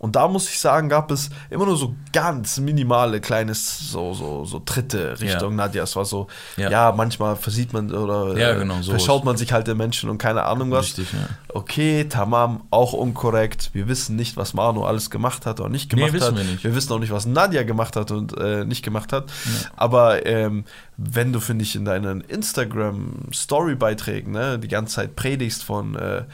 Und 0.00 0.16
da 0.16 0.26
muss 0.28 0.48
ich 0.48 0.58
sagen, 0.58 0.88
gab 0.88 1.10
es 1.10 1.28
immer 1.50 1.66
nur 1.66 1.76
so 1.76 1.94
ganz 2.10 2.58
minimale 2.58 3.20
kleines 3.20 3.90
so 3.92 4.14
so 4.14 4.46
so 4.46 4.58
Tritte 4.60 5.20
Richtung 5.20 5.56
Nadja. 5.56 5.82
Es 5.82 5.94
war 5.94 6.06
so, 6.06 6.26
ja, 6.56 6.70
Ja. 6.70 6.92
manchmal 6.96 7.36
versieht 7.36 7.74
man 7.74 7.92
oder 7.94 8.34
Ja, 8.38 8.52
äh, 8.52 8.58
genau, 8.60 8.76
sowas. 8.76 8.88
verschaut 8.88 9.26
man 9.26 9.36
sich 9.36 9.52
halt 9.52 9.66
den 9.66 9.76
Menschen 9.76 10.08
und 10.08 10.16
keine 10.16 10.44
Ahnung 10.44 10.70
was. 10.70 10.86
Richtig, 10.86 11.12
ja. 11.12 11.18
Okay, 11.52 12.06
tamam, 12.08 12.62
auch 12.70 12.94
unkorrekt. 12.94 13.68
Wir 13.74 13.88
wissen 13.88 14.16
nicht, 14.16 14.38
was 14.38 14.54
Manu 14.54 14.84
alles 14.84 15.10
gemacht 15.10 15.44
hat 15.44 15.60
oder 15.60 15.68
nicht 15.68 15.92
Nee, 15.92 15.98
gemacht 15.98 16.14
wissen 16.14 16.28
hat. 16.28 16.36
wir 16.38 16.44
nicht. 16.44 16.64
wir 16.64 16.74
wissen 16.74 16.92
auch 16.94 16.98
nicht, 16.98 17.12
was 17.12 17.26
Nadja 17.26 17.62
gemacht 17.64 17.94
hat 17.94 18.10
und 18.10 18.38
äh, 18.38 18.64
nicht 18.64 18.82
gemacht 18.82 19.12
hat. 19.12 19.30
Aber 19.76 20.24
ähm, 20.24 20.64
wenn 20.96 21.34
du, 21.34 21.40
finde 21.40 21.62
ich, 21.64 21.76
in 21.76 21.84
deinen 21.84 22.22
Instagram-Story-Beiträgen 22.22 24.32
ne, 24.32 24.58
die 24.58 24.68
ganze 24.68 24.94
Zeit 24.96 25.16
predigst 25.16 25.64
von, 25.64 25.94
äh, 25.96 26.24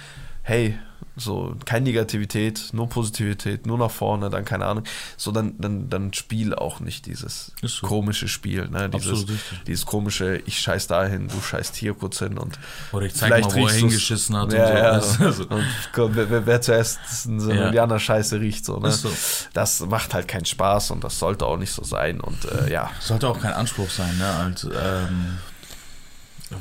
hey, 0.46 0.78
so 1.16 1.56
keine 1.64 1.86
Negativität, 1.86 2.68
nur 2.72 2.88
Positivität, 2.88 3.66
nur 3.66 3.78
nach 3.78 3.90
vorne, 3.90 4.28
dann 4.28 4.44
keine 4.44 4.66
Ahnung, 4.66 4.84
so 5.16 5.32
dann, 5.32 5.54
dann, 5.58 5.88
dann 5.88 6.12
spiel 6.12 6.54
auch 6.54 6.78
nicht 6.80 7.06
dieses 7.06 7.52
so. 7.62 7.86
komische 7.86 8.28
Spiel, 8.28 8.68
ne? 8.68 8.90
dieses, 8.90 9.24
dieses 9.66 9.86
komische, 9.86 10.42
ich 10.44 10.60
scheiß 10.60 10.86
dahin, 10.86 11.28
du 11.28 11.40
scheißt 11.40 11.74
hier 11.74 11.94
kurz 11.94 12.18
hin 12.18 12.38
und 12.38 12.58
Oder 12.92 13.06
ich 13.06 13.14
zeig 13.14 13.28
Vielleicht 13.28 13.48
mal, 13.50 13.62
wo 13.62 13.66
er 13.66 13.72
hingeschissen 13.72 14.36
hat 14.36 14.52
ja, 14.52 14.94
und 14.94 15.02
so. 15.02 15.22
ja. 15.22 15.26
Also, 15.26 15.46
Und 15.48 16.16
wer, 16.16 16.46
wer, 16.46 16.60
zuerst 16.60 16.98
in 17.24 17.40
so 17.40 17.50
eine 17.50 17.60
Ja. 17.60 17.66
Indianer-Scheiße 17.68 18.38
riecht, 18.38 18.64
so, 18.64 18.78
ne? 18.78 18.92
So. 18.92 19.10
Das 19.54 19.80
macht 19.80 20.12
halt 20.14 20.28
keinen 20.28 20.44
Spaß 20.44 20.90
und 20.90 21.02
das 21.02 21.18
sollte 21.18 21.46
auch 21.46 21.56
nicht 21.56 21.72
so 21.72 21.82
sein. 21.82 22.20
Und 22.20 22.44
äh, 22.44 22.70
ja, 22.70 22.90
Sollte 23.00 23.28
auch 23.28 23.40
kein 23.40 23.54
Anspruch 23.54 23.90
sein, 23.90 24.16
ne? 24.18 24.26
Als, 24.26 24.64
ähm, 24.64 25.38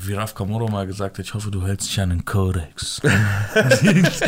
wie 0.01 0.13
Raf 0.13 0.33
Kamoro 0.33 0.67
mal 0.67 0.87
gesagt 0.87 1.17
hat, 1.17 1.25
ich 1.25 1.33
hoffe, 1.33 1.51
du 1.51 1.65
hältst 1.65 1.89
dich 1.89 1.99
an 1.99 2.09
den 2.09 2.25
Kodex. 2.25 3.01
nix, 3.83 4.21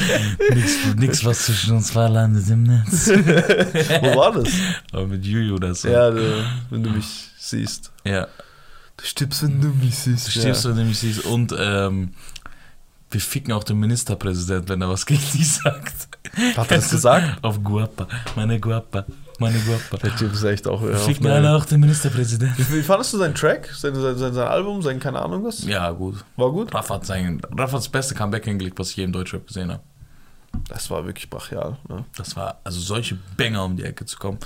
nix, 0.96 1.26
was 1.26 1.46
zwischen 1.46 1.76
uns 1.76 1.88
zwei 1.88 2.08
landet 2.08 2.48
im 2.50 2.64
Netz. 2.64 3.08
wo 3.10 4.16
war 4.16 4.34
das? 4.34 4.50
Aber 4.92 5.08
mit 5.08 5.26
Juju 5.26 5.56
oder 5.56 5.74
so. 5.74 5.90
ja, 5.90 6.12
du, 6.12 6.46
wenn 6.70 6.84
du 6.84 6.90
mich 6.92 7.30
siehst. 7.38 7.92
ja. 8.04 8.28
Du 8.98 9.06
stirbst, 9.06 9.44
wenn 9.44 9.62
du 9.62 9.68
mich 9.68 9.96
siehst. 9.96 10.28
Du 10.28 10.32
stirbst, 10.32 10.66
wenn 10.66 10.76
du 10.76 10.84
mich 10.84 10.98
siehst. 10.98 11.24
Und 11.26 11.54
ähm, 11.58 12.14
wir 13.12 13.22
ficken 13.22 13.54
auch 13.54 13.64
den 13.64 13.80
Ministerpräsident, 13.80 14.70
wenn 14.70 14.82
er 14.82 14.90
was 14.90 15.06
gegen 15.06 15.22
die 15.34 15.44
sagt. 15.44 16.08
Hat 16.56 16.72
er 16.72 16.78
das 16.78 16.90
gesagt? 16.90 17.44
Auf 17.44 17.64
Guapa. 17.64 18.08
Meine 18.36 18.60
Guapa. 18.60 19.06
Meine 19.40 19.60
Guapa. 19.60 19.98
Der 19.98 20.16
Typ 20.16 20.34
ist 20.34 20.44
echt 20.44 20.68
auch. 20.68 20.82
Ficken 20.82 21.28
auf 21.28 21.34
alle 21.34 21.56
auch 21.56 21.66
den 21.66 21.80
Ministerpräsident. 21.80 22.58
wie, 22.58 22.78
wie 22.78 22.82
fandest 22.82 23.14
du 23.14 23.18
seinen 23.18 23.36
Track? 23.36 23.70
Sein, 23.74 23.94
sein, 23.94 24.18
sein, 24.18 24.34
sein 24.34 24.48
Album? 24.48 24.82
Sein 24.82 25.00
keine 25.00 25.22
Ahnung 25.22 25.44
was? 25.44 25.64
Ja, 25.64 25.92
gut. 25.92 26.24
War 26.36 26.52
gut? 26.52 26.74
Raff 26.74 26.90
hat, 26.90 27.06
sein, 27.06 27.42
Raff 27.56 27.72
hat 27.72 27.80
das 27.80 27.90
beste 27.90 28.16
Comeback 28.16 28.46
hingelegt, 28.46 28.80
was 28.80 28.92
ich 28.92 28.98
je 28.98 29.04
im 29.04 29.12
Deutschrap 29.12 29.46
gesehen 29.46 29.72
habe. 29.72 29.84
Das 30.70 30.90
war 30.92 31.06
wirklich 31.06 31.30
brachial. 31.30 31.78
Ne? 31.88 32.04
Das 32.18 32.36
war, 32.36 32.60
also 32.64 32.80
solche 32.80 33.18
Banger 33.38 33.64
um 33.66 33.76
die 33.78 33.84
Ecke 33.84 34.06
zu 34.06 34.18
kommen. 34.18 34.38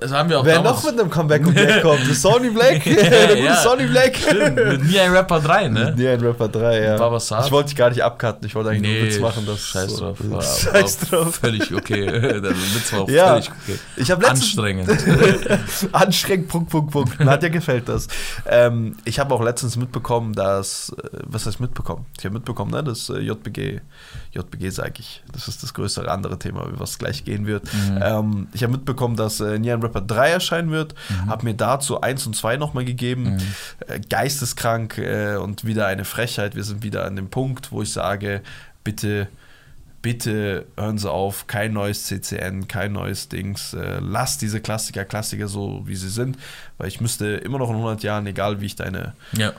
Das 0.00 0.12
haben 0.12 0.28
wir 0.28 0.40
auch 0.40 0.44
Wer 0.44 0.60
noch 0.62 0.82
mit 0.84 0.98
einem 0.98 1.10
Comeback 1.10 1.46
um 1.46 1.54
die 1.54 1.60
Ecke 1.60 1.80
kommt? 1.82 2.00
Das 2.08 2.20
Sonny 2.22 2.50
Black? 2.50 2.84
Der 2.84 3.28
gute 3.28 3.38
Ja. 3.44 3.56
Sonny 3.56 3.86
Black? 3.86 4.16
Stimmt, 4.16 4.56
mit 4.56 4.84
Nie 4.84 5.00
ein 5.00 5.12
Rapper 5.12 5.40
3, 5.40 5.68
ne? 5.68 5.94
Nee, 5.96 6.08
ein 6.08 6.20
Rapper 6.20 6.48
3, 6.48 6.82
ja. 6.82 6.96
Baba 6.98 7.18
Saad. 7.20 7.46
Ich 7.46 7.52
wollte 7.52 7.68
dich 7.70 7.76
gar 7.76 7.88
nicht 7.90 8.02
abcutten, 8.02 8.46
ich 8.46 8.54
wollte 8.54 8.70
eigentlich 8.70 8.82
nur 8.82 9.02
Nee, 9.02 9.06
Witz 9.06 9.18
machen. 9.20 9.46
Dass 9.46 9.60
scheiß 9.60 9.90
so- 9.90 10.00
drauf. 10.00 10.18
War, 10.24 10.42
Scheiß 10.42 11.12
war 11.12 11.20
drauf. 11.24 11.34
Völlig 11.36 11.74
okay. 11.74 12.06
Der 12.06 12.42
Witz 12.44 12.92
war 12.92 13.00
auch 13.02 13.08
Ja. 13.08 13.28
völlig 13.32 13.50
okay. 13.50 13.78
Ich 13.96 14.08
letztens 14.08 14.28
Anstrengend. 14.30 14.88
Anstrengend, 15.92 16.48
Punkt, 16.48 16.70
Punkt, 16.70 16.90
Punkt. 16.92 17.20
Nadja 17.20 17.48
gefällt 17.48 17.88
das. 17.88 18.08
Ähm, 18.46 18.96
ich 19.04 19.18
habe 19.18 19.34
auch 19.34 19.42
letztens 19.42 19.76
mitbekommen, 19.76 20.32
dass, 20.34 20.90
äh, 20.90 21.08
was 21.24 21.46
heißt 21.46 21.60
mitbekommen? 21.60 22.06
Ich 22.18 22.24
habe 22.24 22.34
mitbekommen, 22.34 22.70
ne, 22.70 22.82
dass 22.82 23.08
äh, 23.08 23.18
JBG, 23.18 23.80
JBG 24.32 24.70
sage 24.70 24.94
ich, 24.98 25.22
das 25.30 25.46
ist 25.48 25.62
das 25.62 25.74
größere 25.74 26.10
andere 26.10 26.38
Thema, 26.38 26.64
über 26.66 26.80
was 26.80 26.98
gleich 26.98 27.24
gehen 27.24 27.46
wird. 27.46 27.64
Mhm. 27.72 27.98
Ähm, 28.02 28.48
ich 28.54 28.62
habe 28.62 28.72
mitbekommen, 28.72 29.14
dass 29.16 29.40
äh, 29.40 29.58
Nian 29.58 29.82
Rapper 29.82 30.00
3 30.00 30.30
erscheinen 30.30 30.70
wird, 30.70 30.94
Mhm. 31.10 31.28
habe 31.30 31.44
mir 31.44 31.54
dazu 31.54 32.00
1 32.00 32.26
und 32.26 32.34
2 32.34 32.56
nochmal 32.56 32.84
gegeben. 32.84 33.38
Äh, 33.86 34.00
geisteskrank 34.00 34.96
äh, 34.98 35.36
und 35.36 35.64
wieder 35.66 35.86
eine 35.86 36.04
Frechheit. 36.04 36.56
Wir 36.56 36.64
sind 36.64 36.82
wieder 36.82 37.04
an 37.04 37.16
dem 37.16 37.28
Punkt, 37.28 37.72
wo 37.72 37.82
ich 37.82 37.92
sage, 37.92 38.40
bitte 38.84 39.28
bitte 40.00 40.66
hören 40.76 40.98
Sie 40.98 41.08
auf, 41.08 41.46
kein 41.46 41.72
neues 41.72 42.06
CCN, 42.06 42.66
kein 42.66 42.92
neues 42.92 43.28
Dings. 43.28 43.72
Äh, 43.72 44.00
lass 44.00 44.36
diese 44.36 44.60
Klassiker, 44.60 45.04
Klassiker 45.04 45.46
so, 45.46 45.82
wie 45.86 45.94
sie 45.94 46.08
sind, 46.08 46.38
weil 46.78 46.88
ich 46.88 47.00
müsste 47.00 47.26
immer 47.34 47.58
noch 47.58 47.68
in 47.70 47.76
100 47.76 48.02
Jahren, 48.02 48.26
egal 48.26 48.60
wie 48.60 48.66
ich 48.66 48.74
deine, 48.74 49.14
Ja. 49.32 49.52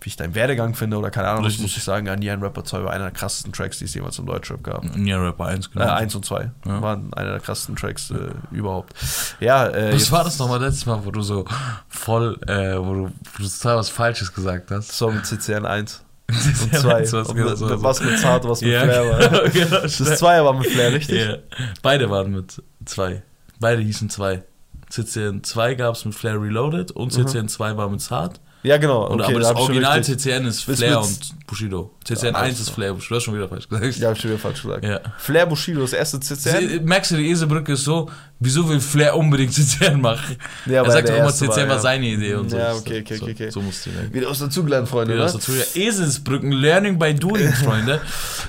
Wie 0.00 0.08
ich 0.10 0.16
deinen 0.16 0.34
Werdegang 0.34 0.74
finde 0.74 0.96
oder 0.96 1.10
keine 1.10 1.28
Ahnung, 1.28 1.44
Richtig. 1.44 1.62
muss 1.62 1.76
ich 1.76 1.82
sagen, 1.82 2.08
ein 2.08 2.42
Rapper 2.42 2.64
2 2.64 2.84
war 2.84 2.92
einer 2.92 3.04
der 3.04 3.12
krassesten 3.12 3.52
Tracks, 3.52 3.78
die 3.78 3.84
es 3.86 3.94
jemals 3.94 4.18
im 4.18 4.26
Deutschrap 4.26 4.62
gab. 4.62 4.84
Nie 4.96 5.12
ein 5.12 5.20
Rapper 5.20 5.46
1, 5.46 5.66
Äh, 5.66 5.70
genau. 5.72 5.92
1 5.92 6.14
und 6.14 6.24
2 6.24 6.50
Ja. 6.66 6.82
waren 6.82 7.12
einer 7.14 7.30
der 7.32 7.40
krassesten 7.40 7.74
Tracks 7.76 8.10
äh, 8.10 8.30
überhaupt. 8.52 8.94
Ja, 9.40 9.66
äh, 9.68 9.92
Was 9.94 10.10
war 10.12 10.22
das 10.24 10.38
nochmal 10.38 10.60
letztes 10.60 10.86
Mal, 10.86 11.04
wo 11.04 11.10
du 11.10 11.20
so 11.22 11.44
voll, 11.88 12.38
äh, 12.46 12.76
wo 12.78 12.94
du, 12.94 13.02
wo 13.08 13.42
du 13.42 13.48
total 13.48 13.76
was 13.76 13.88
Falsches 13.90 14.32
gesagt 14.32 14.70
hast? 14.70 14.92
So 14.96 15.10
mit 15.10 15.26
CCN 15.26 15.66
1 15.66 16.04
und 16.28 16.76
2. 16.76 17.00
was, 17.12 17.12
Und 17.30 17.34
genau, 17.36 17.54
so- 17.54 17.82
was 17.82 18.00
mit 18.02 18.18
Zart, 18.18 18.46
was 18.48 18.60
mit 18.60 18.70
Ja, 18.72 18.82
Flair 18.82 19.10
war. 19.32 19.48
genau, 19.50 19.80
Das. 19.80 19.96
2 19.96 20.44
war 20.44 20.52
mit 20.52 20.66
Flair, 20.66 20.92
richtig? 20.92 21.26
Ja. 21.26 21.36
Beide 21.82 22.10
waren 22.10 22.30
mit 22.32 22.62
zwei. 22.84 23.22
Beide 23.60 23.82
hießen 23.82 24.10
zwei. 24.10 24.42
CCN 24.90 25.42
2 25.44 25.74
gab 25.74 25.94
es 25.96 26.04
mit 26.04 26.14
Flair 26.14 26.40
Reloaded 26.40 26.92
und 26.92 27.12
CCN 27.12 27.48
2 27.48 27.76
war 27.76 27.88
mit 27.90 28.00
Saad. 28.00 28.40
Ja, 28.64 28.76
genau. 28.76 29.06
Und, 29.06 29.20
Okay, 29.20 29.30
aber 29.30 29.40
da 29.40 29.52
das 29.52 29.52
ich 29.52 29.56
Original 29.68 30.02
CCN 30.04 30.44
ist 30.46 30.64
Flair 30.64 31.00
und 31.00 31.46
Bushido. 31.46 31.92
Ja, 32.08 32.16
1 32.16 32.34
alles 32.34 32.60
ist. 32.60 32.70
Flair 32.70 32.92
Bushido. 32.92 33.08
Du 33.10 33.16
hast 33.16 33.22
schon 33.24 33.34
wieder 33.34 33.48
falsch 33.48 33.68
gesagt. 33.68 33.96
Ja, 33.96 34.08
hab 34.08 34.16
ich 34.16 34.20
schon 34.22 34.30
wieder 34.32 34.40
falsch 34.40 34.62
gesagt. 34.62 34.84
Ja. 34.84 35.00
Flair 35.18 35.46
Bushido, 35.46 35.80
das 35.82 35.92
erste 35.92 36.18
CCN. 36.18 36.68
Sie- 36.68 36.80
Merkst 36.80 37.12
du, 37.12 37.16
die 37.16 37.30
Eselbrücke 37.30 37.74
ist 37.74 37.84
so, 37.84 38.10
wieso 38.40 38.68
will 38.68 38.80
Flair 38.80 39.16
unbedingt 39.16 39.52
CCN 39.54 40.00
machen? 40.00 40.36
Ja, 40.66 40.82
er 40.82 40.90
sagt 40.90 41.08
doch 41.08 41.14
immer, 41.16 41.32
CCN 41.32 41.48
war, 41.50 41.56
war 41.56 41.66
ja. 41.76 41.78
seine 41.78 42.06
Idee 42.06 42.34
und 42.34 42.50
so. 42.50 42.56
Ja, 42.58 42.74
okay, 42.74 43.00
okay, 43.02 43.16
so, 43.16 43.22
okay, 43.24 43.32
okay. 43.34 43.50
So 43.50 43.62
musst 43.62 43.86
du 43.86 43.90
denken. 43.90 44.12
Wieder 44.12 44.28
aus 44.28 44.40
dazugelernt, 44.40 44.88
Freunde. 44.88 45.14
Wieder 45.14 45.24
aus 45.26 45.34
dazu, 45.34 45.52
ja, 45.52 45.62
Eselsbrücken, 45.74 46.50
Learning 46.50 46.98
by 46.98 47.14
Doing, 47.14 47.52
Freunde. 47.64 48.00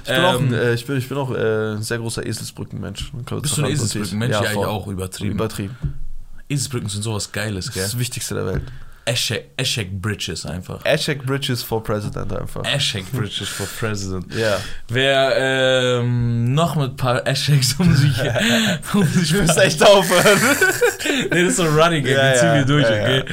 Ich 0.05 0.09
bin, 0.11 0.15
auch 0.23 0.39
ein, 0.39 0.47
Ähm, 0.47 0.53
äh, 0.55 0.73
ich 0.73 0.85
bin, 0.87 0.97
ich 0.97 1.07
bin 1.07 1.17
auch 1.19 1.31
äh, 1.31 1.73
ein 1.75 1.83
sehr 1.83 1.99
großer 1.99 2.25
Eselsbrückenmensch. 2.25 3.11
Bist 3.41 3.57
du 3.57 3.63
ein 3.63 3.71
Eselsbrückenmensch? 3.71 4.33
Ja, 4.33 4.43
ich 4.43 4.49
voll. 4.53 4.65
auch, 4.65 4.87
übertrieben. 4.87 5.33
Übertrieben. 5.35 5.77
Eselsbrücken 6.49 6.89
sind 6.89 7.03
sowas 7.03 7.31
Geiles, 7.31 7.65
Das 7.65 7.73
gell? 7.75 7.83
ist 7.83 7.93
das 7.93 7.99
Wichtigste 7.99 8.33
der 8.33 8.45
Welt. 8.47 8.63
Eschek 9.09 10.01
Bridges 10.01 10.45
einfach. 10.45 10.85
Ashek 10.85 11.25
Bridges 11.25 11.63
for 11.63 11.83
President 11.83 12.31
einfach. 12.31 12.63
Eschek 12.63 13.11
Bridges 13.11 13.49
for 13.49 13.65
President. 13.79 14.33
Ja. 14.35 14.57
Wer 14.87 15.33
ähm, 15.37 16.53
noch 16.53 16.75
mit 16.75 16.91
ein 16.91 16.95
paar 16.95 17.27
Escheks 17.27 17.75
um 17.79 17.95
sich, 17.95 18.15
um 18.93 19.03
sich 19.05 19.33
Ich 19.33 19.41
muss 19.41 19.57
echt 19.57 19.83
aufhören. 19.83 20.39
nee, 21.31 21.41
das 21.41 21.49
ist 21.49 21.57
so 21.57 21.63
ein 21.63 21.75
Running 21.75 22.03
Gag, 22.03 22.15
Ja, 22.15 22.29
den 22.31 22.39
ziehen 22.39 22.47
ja, 22.47 22.55
wir 22.55 22.65
durch, 22.65 22.89
ja, 22.89 23.01
okay? 23.01 23.23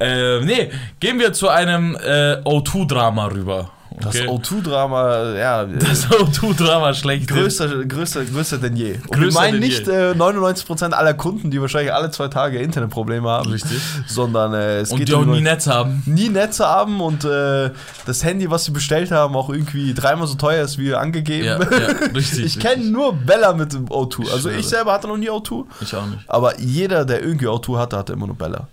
Ähm, 0.00 0.44
nee, 0.44 0.70
gehen 1.00 1.18
wir 1.18 1.32
zu 1.32 1.48
einem 1.48 1.96
äh, 1.96 2.42
O2-Drama 2.44 3.26
rüber. 3.26 3.70
Das 4.00 4.16
Okay? 4.16 4.26
O2-Drama, 4.28 5.34
ja. 5.34 5.64
das 5.66 6.08
O2-Drama 6.08 6.94
schlecht. 6.94 7.28
Größer, 7.28 7.84
größer, 7.84 8.24
größer 8.24 8.58
denn 8.58 8.74
je. 8.76 8.94
Und 8.94 9.12
wir 9.12 9.18
Größer 9.26 9.38
meinen 9.40 9.52
denn 9.52 9.60
nicht 9.60 9.86
äh, 9.86 10.12
99% 10.12 10.90
aller 10.90 11.14
Kunden, 11.14 11.50
die 11.52 11.60
wahrscheinlich 11.60 11.92
alle 11.92 12.10
zwei 12.10 12.26
Tage 12.26 12.58
Internetprobleme 12.58 13.28
haben. 13.28 13.50
Richtig. 13.50 13.80
Sondern 14.08 14.52
äh, 14.52 14.78
es 14.80 14.90
Und 14.90 14.98
geht 14.98 15.08
die 15.10 15.14
auch 15.14 15.24
nie 15.24 15.40
Netz 15.40 15.68
haben. 15.68 16.02
nie 16.06 16.28
Netze 16.28 16.66
haben 16.66 17.00
und 17.00 17.24
äh, 17.24 17.70
das 18.04 18.24
Handy, 18.24 18.50
was 18.50 18.64
sie 18.64 18.72
bestellt 18.72 19.12
haben, 19.12 19.36
auch 19.36 19.48
irgendwie 19.48 19.94
dreimal 19.94 20.26
so 20.26 20.34
teuer 20.34 20.64
ist 20.64 20.76
wie 20.78 20.92
angegeben. 20.94 21.44
Ja, 21.46 21.60
ja, 21.60 21.86
richtig. 22.14 22.44
ich 22.46 22.58
kenne 22.58 22.84
nur 22.84 23.12
Bella 23.14 23.52
mit 23.52 23.72
dem 23.72 23.86
O2. 23.86 24.22
Ich 24.24 24.32
Also 24.32 24.50
ich 24.50 24.66
selber 24.66 24.92
hatte 24.92 25.06
noch 25.06 25.16
nie 25.18 25.30
O2, 25.30 25.64
Ich 25.80 25.94
auch 25.94 26.04
nicht. 26.06 26.28
aber 26.28 26.58
jeder, 26.58 27.04
der 27.04 27.22
irgendwie 27.22 27.46
O2 27.46 27.78
hatte, 27.78 27.96
hatte 27.96 28.12
immer 28.12 28.26
nur 28.26 28.36
Bella. 28.36 28.66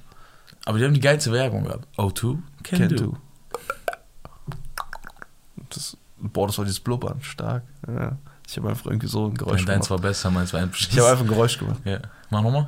Aber 0.65 0.79
die 0.79 0.85
haben 0.85 0.93
die 0.95 0.99
geilste 0.99 1.31
Werbung 1.31 1.63
gehabt. 1.65 1.85
O2 1.97 2.37
can, 2.63 2.79
Can 2.79 2.89
do. 2.89 2.95
do. 2.95 3.17
Das, 5.73 5.97
boah, 6.17 6.47
das 6.47 6.57
war 6.57 6.65
dieses 6.65 6.79
Blubbern, 6.79 7.21
stark. 7.21 7.63
Ja. 7.87 8.17
Ich 8.47 8.57
habe 8.57 8.69
einfach 8.69 8.85
irgendwie 8.87 9.07
so 9.07 9.27
ein 9.27 9.33
Geräusch 9.35 9.65
deins 9.65 9.87
gemacht. 9.87 9.89
war 10.03 10.09
besser, 10.09 10.29
meins 10.31 10.51
war 10.53 10.59
ein 10.61 10.71
Ich 10.77 10.97
habe 10.97 11.09
einfach 11.09 11.23
ein 11.23 11.29
Geräusch 11.29 11.57
gemacht. 11.57 11.79
Ja. 11.85 11.99
Mach 12.29 12.41
nochmal. 12.41 12.67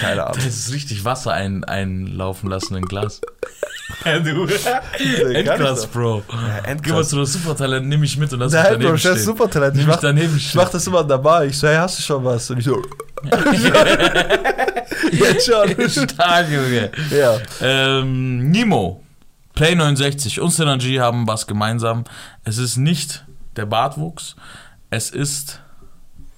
Keine 0.00 0.22
Ahnung. 0.26 0.36
Das 0.36 0.46
ist 0.46 0.72
richtig 0.72 1.04
Wasser 1.04 1.32
ein, 1.32 1.64
einlaufen 1.64 2.48
lassen 2.50 2.76
in 2.76 2.84
Glas. 2.84 3.20
Ja, 4.04 4.20
du. 4.20 4.46
Endglas, 5.34 5.84
ich 5.84 5.90
Bro. 5.90 6.18
Ja, 6.18 6.22
Geh 6.28 6.36
mal 6.36 6.58
Endklasse. 6.64 7.10
zu 7.10 7.16
das 7.18 7.32
Supertalent, 7.32 7.88
nimm 7.88 7.98
mich 8.00 8.16
mit 8.16 8.32
und 8.32 8.38
lass 8.38 8.52
mich 8.52 8.62
Nein, 8.62 8.72
daneben 8.74 8.90
Bro, 8.90 8.98
stehen. 8.98 9.10
das 9.10 9.18
ist 9.20 9.26
super 9.26 9.50
Talent. 9.50 9.74
Nimm 9.74 9.80
Ich 9.82 9.86
mich 9.88 9.94
mach, 9.96 10.00
daneben 10.00 10.36
ich 10.36 10.54
mach 10.54 10.68
das 10.70 10.86
immer 10.86 11.02
dabei. 11.04 11.46
Ich 11.46 11.58
so, 11.58 11.66
hey, 11.66 11.74
hast 11.76 11.98
du 11.98 12.02
schon 12.04 12.24
was? 12.24 12.48
Und 12.50 12.58
ich 12.58 12.64
so, 12.66 12.80
jetzt 15.12 15.44
schon. 15.46 15.90
Stark, 16.08 16.48
Junge. 16.50 16.90
ja. 17.10 17.38
Ähm, 17.60 18.50
Nemo, 18.50 19.02
Play 19.54 19.74
69 19.74 20.40
und 20.40 20.50
Synergy 20.50 20.96
haben 20.96 21.26
was 21.26 21.46
gemeinsam. 21.46 22.04
Es 22.44 22.58
ist 22.58 22.76
nicht 22.76 23.24
der 23.56 23.66
Bartwuchs, 23.66 24.36
es 24.90 25.10
ist 25.10 25.60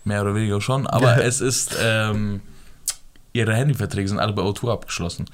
mehr 0.05 0.23
oder 0.23 0.35
weniger 0.35 0.61
schon, 0.61 0.87
aber 0.87 1.19
Ja. 1.19 1.23
es 1.23 1.41
ist 1.41 1.77
ähm, 1.81 2.41
ihre 3.33 3.55
Handyverträge 3.55 4.09
sind 4.09 4.19
alle 4.19 4.33
bei 4.33 4.43
O2 4.43 4.73
abgeschlossen. 4.73 5.27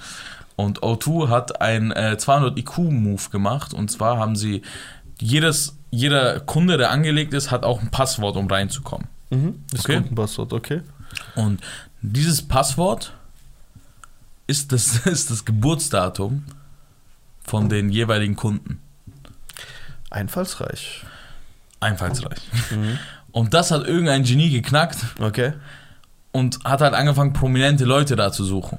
Und 0.57 0.81
O2 0.83 1.29
hat 1.29 1.61
ein 1.63 1.93
äh, 1.93 2.17
200 2.19 2.59
IQ-Move 2.59 3.31
gemacht 3.31 3.73
und 3.73 3.91
zwar 3.91 4.19
haben 4.19 4.35
sie 4.37 4.63
jedes, 5.21 5.77
jeder 5.91 6.41
Kunde, 6.41 6.77
der 6.77 6.91
angelegt 6.91 7.33
ist, 7.33 7.51
hat 7.51 7.65
auch 7.65 7.81
ein 7.81 7.91
Passwort, 7.91 8.37
um 8.37 8.47
reinzukommen. 8.49 9.07
Mhm. 9.31 9.63
Das 9.71 9.81
Okay. 9.85 9.95
Kundenpasswort, 9.97 10.53
okay. 10.53 10.83
Und 11.37 11.61
dieses 12.03 12.43
Passwort 12.47 13.13
ist 14.47 14.73
das, 14.73 14.97
ist 15.07 15.31
das 15.31 15.45
Geburtsdatum 15.45 16.45
von 17.49 17.69
den 17.69 17.89
jeweiligen 17.91 18.37
Kunden. 18.37 18.81
Einfallsreich. 20.11 21.05
Einfallsreich. 21.81 22.39
Und 23.33 23.55
das 23.55 23.71
hat 23.71 23.87
irgendein 23.87 24.25
Genie 24.25 24.51
geknackt 24.51 24.99
Okay. 25.21 25.53
und 26.33 26.59
hat 26.65 26.81
halt 26.81 26.95
angefangen, 26.95 27.33
prominente 27.33 27.85
Leute 27.85 28.17
da 28.17 28.33
zu 28.33 28.45
suchen. 28.45 28.79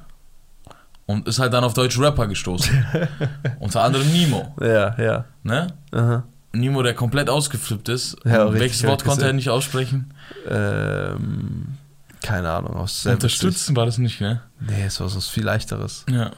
Und 1.05 1.27
ist 1.27 1.39
halt 1.39 1.53
dann 1.53 1.63
auf 1.63 1.73
deutsche 1.73 2.01
Rapper 2.01 2.27
gestoßen. 2.27 2.85
Unter 3.59 3.81
anderem 3.83 4.07
Nemo. 4.11 4.53
Ja, 4.61 4.95
ja. 5.01 5.25
Ne? 5.43 5.73
Aha. 5.91 6.23
Nemo, 6.51 6.83
der 6.83 6.93
komplett 6.93 7.29
ausgeflippt 7.29 7.89
ist. 7.89 8.17
Ja, 8.25 8.43
richtig, 8.43 8.61
welches 8.61 8.83
Wort 8.83 9.03
konnte 9.05 9.25
er 9.25 9.33
nicht 9.33 9.49
aussprechen? 9.49 10.13
Ähm, 10.47 11.77
keine 12.21 12.51
Ahnung. 12.51 12.75
Aus 12.75 13.05
Unterstützen 13.05 13.75
war 13.75 13.85
das 13.85 13.97
nicht, 13.97 14.19
ne? 14.21 14.41
Nee, 14.59 14.85
es 14.85 14.99
war 14.99 15.09
so 15.09 15.19
viel 15.21 15.43
leichteres. 15.43 16.05
Ja. 16.09 16.31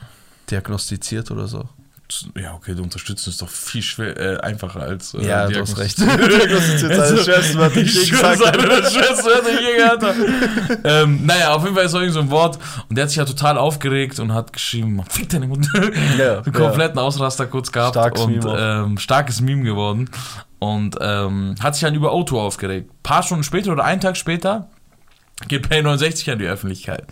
Diagnostiziert 0.49 1.31
oder 1.31 1.47
so. 1.47 1.67
Ja, 2.39 2.53
okay, 2.53 2.75
du 2.75 2.83
unterstützen 2.83 3.29
ist 3.29 3.41
doch 3.41 3.49
viel 3.49 3.81
schwer, 3.81 4.17
äh, 4.17 4.37
einfacher 4.41 4.81
als. 4.81 5.13
Äh, 5.13 5.25
ja, 5.25 5.47
du 5.47 5.61
hast 5.61 5.77
recht. 5.77 5.97
Diagnostiziert 5.99 6.91
ist 6.91 7.11
das 7.11 7.25
schwerste, 7.25 7.57
was 7.59 7.75
ich 7.75 7.93
je 7.93 8.09
gesagt 8.09 8.45
habe. 8.45 8.57
das 8.67 8.93
schwerste, 8.93 9.23
was 9.23 9.47
ich 9.47 9.59
je 9.59 9.75
gehört 9.75 10.03
habe. 10.03 10.79
ähm, 10.83 11.25
naja, 11.25 11.53
auf 11.53 11.63
jeden 11.63 11.75
Fall 11.75 11.85
ist 11.85 11.93
irgend 11.93 12.13
so 12.13 12.19
ein 12.19 12.29
Wort 12.29 12.59
und 12.89 12.95
der 12.97 13.03
hat 13.03 13.09
sich 13.09 13.17
ja 13.17 13.25
total 13.25 13.57
aufgeregt 13.57 14.19
und 14.19 14.33
hat 14.33 14.53
geschrieben, 14.53 14.95
"Man 14.95 15.05
fick 15.05 15.29
deine 15.29 15.47
Mutter. 15.47 15.91
Ja, 16.17 16.39
Einen 16.41 16.53
kompletten 16.53 16.99
Ausraster 16.99 17.45
kurz 17.45 17.71
gehabt 17.71 17.95
Starkes 17.95 18.21
und 18.21 18.43
Meme 18.43 18.57
ähm, 18.59 18.97
starkes 18.97 19.41
Meme 19.41 19.63
geworden 19.63 20.09
und 20.59 20.97
ähm, 21.01 21.55
hat 21.59 21.75
sich 21.75 21.83
dann 21.83 21.95
über 21.95 22.11
Auto 22.11 22.39
aufgeregt. 22.39 22.91
paar 23.03 23.23
Stunden 23.23 23.43
später 23.43 23.71
oder 23.71 23.83
einen 23.83 24.01
Tag 24.01 24.17
später 24.17 24.69
geht 25.47 25.67
Play 25.67 25.81
69 25.81 26.29
an 26.29 26.39
die 26.39 26.45
Öffentlichkeit 26.45 27.05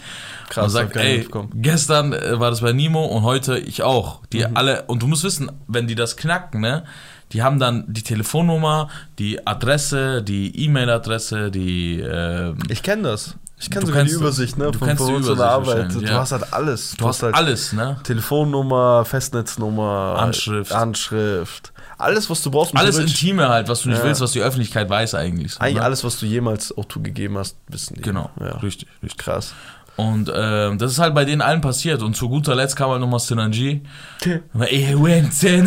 Krass, 0.50 0.66
und 0.66 0.70
sagt, 0.72 0.96
ey, 0.96 1.28
gestern 1.56 2.14
äh, 2.14 2.40
war 2.40 2.50
das 2.50 2.62
bei 2.62 2.74
Nemo 2.74 3.06
und 3.06 3.24
heute 3.24 3.58
ich 3.60 3.84
auch. 3.84 4.22
Die 4.34 4.40
Mhm. 4.46 4.58
alle, 4.58 4.84
und 4.88 5.02
du 5.04 5.08
musst 5.08 5.24
wissen, 5.24 5.52
wenn 5.68 5.88
die 5.88 5.96
das 5.96 6.18
knacken, 6.18 6.62
ne, 6.62 6.84
die 7.32 7.44
haben 7.44 7.60
dann 7.60 7.86
die 7.88 8.02
Telefonnummer, 8.02 8.90
die 9.20 9.46
Adresse, 9.46 10.24
die 10.24 10.66
E-Mail-Adresse, 10.66 11.52
die, 11.52 12.00
ähm, 12.00 12.58
Ich 12.70 12.82
kenne 12.82 13.04
das. 13.04 13.36
Ich 13.62 13.70
kenne 13.70 13.82
Du 13.82 13.88
sogar 13.88 14.06
die 14.06 14.12
Übersicht, 14.12 14.58
ne? 14.58 14.72
du 14.72 14.80
Von, 14.80 14.88
kennst 14.88 15.04
die 15.04 15.08
in 15.14 15.22
der 15.22 15.32
Übersicht 15.34 15.42
Arbeit. 15.44 15.68
wahrscheinlich, 15.68 15.98
Du 16.08 16.14
ja. 16.14 16.20
hast 16.22 16.32
halt 16.32 16.54
alles. 16.54 16.96
du 16.98 17.08
hast 17.08 17.24
alles, 17.26 17.74
ne? 17.74 17.98
Telefonnummer, 18.04 19.04
Festnetznummer, 19.06 20.16
Anschrift. 20.18 20.72
Anschrift. 20.72 21.74
Alles, 21.98 22.30
was 22.30 22.42
du 22.42 22.52
brauchst. 22.52 22.74
Alles 22.78 22.96
theoretisch- 22.96 23.22
Intime 23.22 23.50
halt, 23.50 23.68
was 23.68 23.82
du 23.82 23.90
nicht 23.90 23.98
Ja. 24.00 24.06
willst, 24.06 24.22
was 24.22 24.32
die 24.32 24.42
Öffentlichkeit 24.42 24.90
weiß 24.90 25.14
eigentlich. 25.16 25.54
so, 25.56 25.60
Eigentlich 25.60 25.76
ne? 25.76 25.84
alles, 25.84 26.04
was 26.06 26.18
du 26.20 26.26
jemals 26.26 26.74
O2 26.76 27.02
gegeben 27.02 27.38
hast, 27.38 27.58
wissen 27.68 27.96
die. 27.96 28.02
Genau, 28.02 28.30
Ja. 28.40 28.58
richtig, 28.60 28.88
richtig. 29.04 29.18
Krass. 29.18 29.54
Und 30.00 30.32
ähm, 30.34 30.78
das 30.78 30.94
ist 30.94 31.00
halt 31.00 31.14
bei 31.14 31.26
denen 31.26 31.42
allen 31.42 31.60
passiert. 31.60 32.02
Und 32.02 32.16
zu 32.16 32.30
guter 32.30 32.56
Letzt 32.56 32.78
kam 32.78 32.90
halt 32.90 33.02
nochmal. 33.02 33.20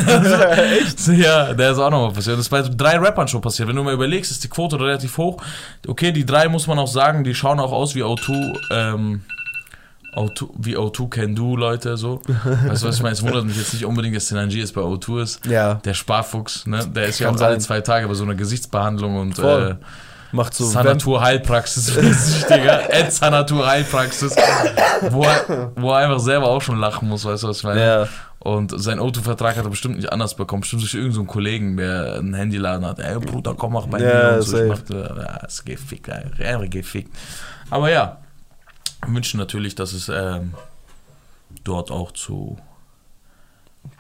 Echt? 0.79 1.07
Ja, 1.09 1.53
der 1.53 1.73
ist 1.73 1.79
auch 1.79 1.91
nochmal 1.91 2.13
passiert. 2.13 2.39
Das 2.39 2.47
ist 2.47 2.49
bei 2.49 2.63
drei 2.63 2.97
Rappern 2.97 3.29
schon 3.29 3.43
passiert. 3.43 3.69
Wenn 3.69 3.77
du 3.77 3.83
mal 3.83 3.93
überlegst, 3.93 4.31
ist 4.31 4.43
die 4.43 4.49
Quote 4.49 4.81
relativ 4.81 5.19
hoch. 5.19 5.43
Okay, 5.87 6.13
die 6.13 6.25
drei 6.25 6.49
muss 6.49 6.67
man 6.67 6.79
auch 6.79 6.89
sagen, 6.89 7.25
die 7.25 7.35
schauen 7.35 7.61
auch 7.61 7.73
aus 7.73 7.95
wie 7.95 8.03
O2, 8.03 8.59
ähm, 8.71 9.21
O2 10.17 10.49
wie 10.57 10.79
O2 10.79 11.11
Can 11.11 11.35
Do, 11.35 11.55
Leute, 11.55 11.99
so. 11.99 12.23
Weißt 12.27 12.85
du, 12.85 12.89
was 12.89 12.97
ich 12.97 13.03
meine? 13.03 13.13
Es 13.13 13.23
wundert 13.23 13.45
mich 13.45 13.59
jetzt 13.59 13.75
nicht 13.75 13.85
unbedingt, 13.85 14.17
dass 14.17 14.29
Synergy 14.29 14.61
jetzt 14.61 14.75
bei 14.75 14.81
O2 14.81 15.23
ist. 15.23 15.45
Ja. 15.45 15.75
Der 15.75 15.93
Sparfuchs, 15.93 16.67
ne? 16.67 16.87
Der 16.87 17.05
ist 17.05 17.19
ja 17.19 17.29
auch 17.29 17.39
alle 17.39 17.59
zwei 17.59 17.83
Tage 17.83 18.09
bei 18.09 18.15
so 18.15 18.25
einer 18.25 18.35
Gesichtsbehandlung 18.35 19.17
und 19.17 19.35
Voll. 19.35 19.79
äh, 19.79 19.85
Macht 20.33 20.55
so. 20.55 20.65
Sanatur 20.65 21.21
Heilpraxis, 21.23 21.95
mäßig, 21.97 22.45
Digga. 22.45 22.81
Ed 22.89 23.13
Sanatur 23.13 23.67
Heilpraxis. 23.67 24.35
Wo 25.11 25.23
er, 25.25 25.73
wo 25.77 25.91
er 25.93 25.99
einfach 25.99 26.21
selber 26.21 26.49
auch 26.49 26.63
schon 26.63 26.79
lachen 26.79 27.09
muss, 27.09 27.25
weißt 27.25 27.43
du, 27.43 27.49
was 27.49 27.59
ich 27.59 27.65
meine? 27.65 27.81
Ja. 27.85 28.09
Und 28.39 28.73
sein 28.81 28.99
Autovertrag 28.99 29.57
hat 29.57 29.65
er 29.65 29.71
bestimmt 29.71 29.97
nicht 29.97 30.11
anders 30.11 30.35
bekommen. 30.35 30.63
Bestimmt 30.63 30.83
durch 30.83 30.95
irgendeinen 30.95 31.27
Kollegen, 31.29 31.77
der 31.77 32.15
einen 32.19 32.35
Handyladen 32.35 32.85
hat. 32.85 32.99
Ey, 32.99 33.19
Bruder, 33.19 33.55
komm, 33.55 33.75
mach 33.75 33.87
bei 33.87 34.01
Ja, 34.01 34.07
mir. 34.33 34.37
Und 34.39 34.43
so. 34.43 34.57
Ich 34.57 34.69
safe. 34.77 34.85
mach, 35.15 35.19
ja, 35.23 35.37
ist 35.47 35.65
gefickt, 35.65 36.11
einfach 36.11 36.71
gefickt. 36.71 37.15
Aber 37.71 37.91
ja, 37.91 38.19
wir 39.07 39.15
wünschen 39.15 39.39
natürlich, 39.39 39.75
dass 39.75 39.93
es 39.93 40.09
ähm, 40.09 40.55
dort 41.63 41.91
auch 41.91 42.11
zu 42.13 42.59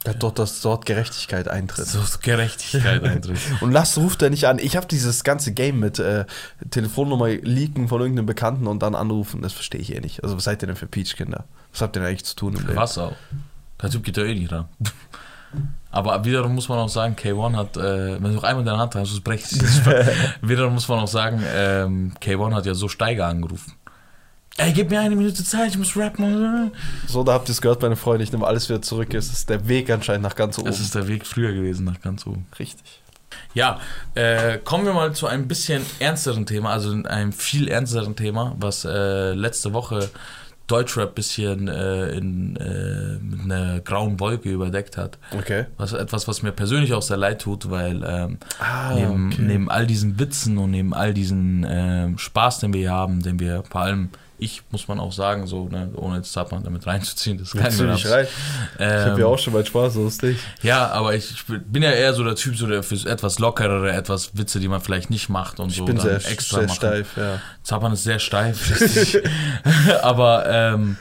Ja, 0.07 0.15
dort, 0.15 0.39
dass 0.39 0.61
dort 0.61 0.85
Gerechtigkeit 0.85 1.47
eintritt. 1.47 1.87
so 1.87 2.01
Gerechtigkeit 2.21 3.05
eintritt. 3.05 3.39
Und 3.61 3.71
Lars 3.71 3.97
ruft 3.99 4.23
er 4.23 4.31
nicht 4.31 4.47
an. 4.47 4.59
Ich 4.59 4.77
habe 4.77 4.87
dieses 4.87 5.23
ganze 5.23 5.53
Game 5.53 5.79
mit 5.79 6.01
äh, 6.01 6.25
Telefonnummer 6.71 7.29
leaken 7.29 7.87
von 7.87 8.01
irgendeinem 8.01 8.27
Bekannten 8.27 8.67
und 8.67 8.83
dann 8.83 8.97
anrufen. 8.97 9.43
Das 9.43 9.53
verstehe 9.53 9.81
ich 9.81 9.95
eh 9.95 10.01
nicht. 10.01 10.25
Also, 10.25 10.37
was 10.37 10.45
seid 10.45 10.63
ihr 10.63 10.67
denn 10.67 10.77
für 10.77 10.89
Peach-Kinder? 10.89 11.45
Was 11.71 11.83
habt 11.83 11.97
ihr 11.97 12.01
denn 12.01 12.09
eigentlich 12.09 12.25
zu 12.25 12.35
tun 12.35 12.55
im 12.55 12.67
Leben? 12.67 12.77
Was 12.77 12.99
auch. 12.99 13.15
Der 13.81 13.91
Typ 13.91 14.03
geht 14.03 14.17
ja 14.17 14.25
eh 14.25 14.35
nicht 14.35 14.51
ran. 14.51 14.69
Aber 15.91 16.25
wiederum 16.25 16.55
muss 16.55 16.69
man 16.69 16.79
auch 16.79 16.89
sagen, 16.89 17.15
K1 17.15 17.57
hat, 17.57 17.77
äh, 17.77 18.15
wenn 18.15 18.23
du 18.23 18.31
noch 18.31 18.45
einmal 18.45 18.63
in 18.63 18.67
deiner 18.67 18.79
Hand 18.79 18.95
hast, 18.95 19.23
brechst 19.23 19.61
du 19.61 19.65
es. 19.65 19.83
Wiederum 20.43 20.73
muss 20.73 20.89
man 20.89 21.01
auch 21.01 21.09
sagen, 21.09 21.43
ähm, 21.55 22.13
K1 22.21 22.55
hat 22.55 22.65
ja 22.65 22.75
so 22.75 22.89
Steiger 22.89 23.27
angerufen. 23.27 23.75
Ey, 24.59 24.73
gib 24.73 24.91
mir 24.91 25.01
eine 25.01 25.17
Minute 25.17 25.43
Zeit, 25.45 25.71
ich 25.71 25.79
muss 25.79 25.97
rappen. 25.97 26.71
So, 27.09 27.25
da 27.25 27.33
habt 27.33 27.49
ihr 27.49 27.53
es 27.53 27.61
gehört, 27.61 27.81
meine 27.83 27.97
Freunde. 27.97 28.23
Ich 28.23 28.33
nehme 28.33 28.47
alles 28.47 28.69
wieder 28.69 28.83
zurück. 28.83 29.15
Es 29.15 29.33
ist 29.33 29.49
der 29.49 29.67
Weg 29.67 29.91
anscheinend 29.91 30.23
nach 30.25 30.37
ganz 30.37 30.59
oben. 30.59 30.67
Das 30.67 30.79
ist 30.79 30.95
der 30.95 31.09
Weg 31.09 31.27
früher 31.27 31.53
gewesen, 31.53 31.85
nach 31.85 32.01
ganz 32.01 32.27
oben. 32.27 32.47
richtig. 32.59 33.01
Ja, 33.55 33.81
äh, 34.15 34.59
kommen 34.59 34.85
wir 34.85 34.93
mal 34.93 35.15
zu 35.15 35.27
einem 35.27 35.49
bisschen 35.49 35.83
ernsteren 36.01 36.45
Thema, 36.45 36.71
also 36.71 36.93
einem 37.05 37.33
viel 37.33 37.69
ernsteren 37.69 38.15
Thema, 38.15 38.55
was 38.59 38.85
äh, 38.85 39.33
letzte 39.33 39.73
Woche 39.73 40.11
Deutschrap 40.67 41.15
bisschen 41.15 41.67
äh, 41.69 42.11
in, 42.11 42.57
äh, 42.57 43.19
mit 43.23 43.41
einer 43.41 43.81
grauen 43.81 44.21
Wolke 44.21 44.51
überdeckt 44.51 44.97
hat. 44.99 45.19
Okay. 45.37 45.67
Was, 45.77 45.93
etwas, 45.93 46.29
was 46.29 46.43
mir 46.43 46.53
persönlich 46.53 46.93
auch 46.93 47.03
sehr 47.03 47.17
leid 47.17 47.41
tut, 47.43 47.71
weil 47.71 48.03
ähm, 48.07 48.39
Ah, 48.59 48.93
neben, 48.95 49.33
okay. 49.33 49.43
neben 49.43 49.71
all 49.71 49.87
diesen 49.87 50.19
Witzen 50.19 50.57
und 50.59 50.71
neben 50.71 50.95
all 50.95 51.13
diesen 51.15 51.67
ähm, 51.69 52.19
Spaß, 52.19 52.61
den 52.61 52.73
wir 52.75 52.81
hier 52.81 52.91
haben, 52.93 53.23
den 53.23 53.41
wir 53.41 53.65
vor 53.71 53.81
allem, 53.83 54.11
ich 54.43 54.63
muss 54.71 54.89
man 54.89 54.99
auch 55.01 55.13
sagen, 55.13 55.47
so, 55.47 55.69
ne, 55.69 55.91
ohne 55.95 56.17
jetzt 56.17 56.33
Zappan 56.33 56.63
damit 56.65 56.87
reinzuziehen, 56.87 57.39
das 57.39 57.53
kann 57.53 57.75
nicht 57.93 58.07
rein? 58.07 58.27
Ich 58.79 58.85
habe 58.85 59.21
ja 59.21 59.27
auch 59.27 59.39
schon 59.39 59.53
mal 59.53 59.65
Spaß, 59.65 59.95
nicht. 60.23 60.41
ja, 60.63 60.89
aber 60.89 61.15
ich, 61.15 61.31
ich 61.31 61.45
bin 61.47 61.83
ja 61.83 61.91
eher 61.91 62.15
so 62.15 62.25
der 62.25 62.35
Typ, 62.35 62.57
so 62.57 62.67
der 62.67 62.83
für 62.83 62.97
etwas 63.09 63.39
lockerere, 63.39 63.93
etwas 63.93 64.37
Witze, 64.37 64.61
die 64.61 64.69
man 64.69 64.81
vielleicht 64.81 65.11
nicht 65.11 65.29
macht 65.29 65.61
und 65.61 65.71
Ich 65.71 65.77
so 65.77 65.85
bin 65.85 65.97
dann 65.97 66.21
sehr, 66.21 66.31
extra 66.31 66.59
sehr 66.59 66.67
machen. 66.67 66.77
steif, 66.77 67.17
ja. 67.17 67.41
Zappern 67.63 67.93
ist 67.93 68.05
sehr 68.05 68.19
steif, 68.19 69.19
aber 70.03 70.45
ähm, 70.47 70.97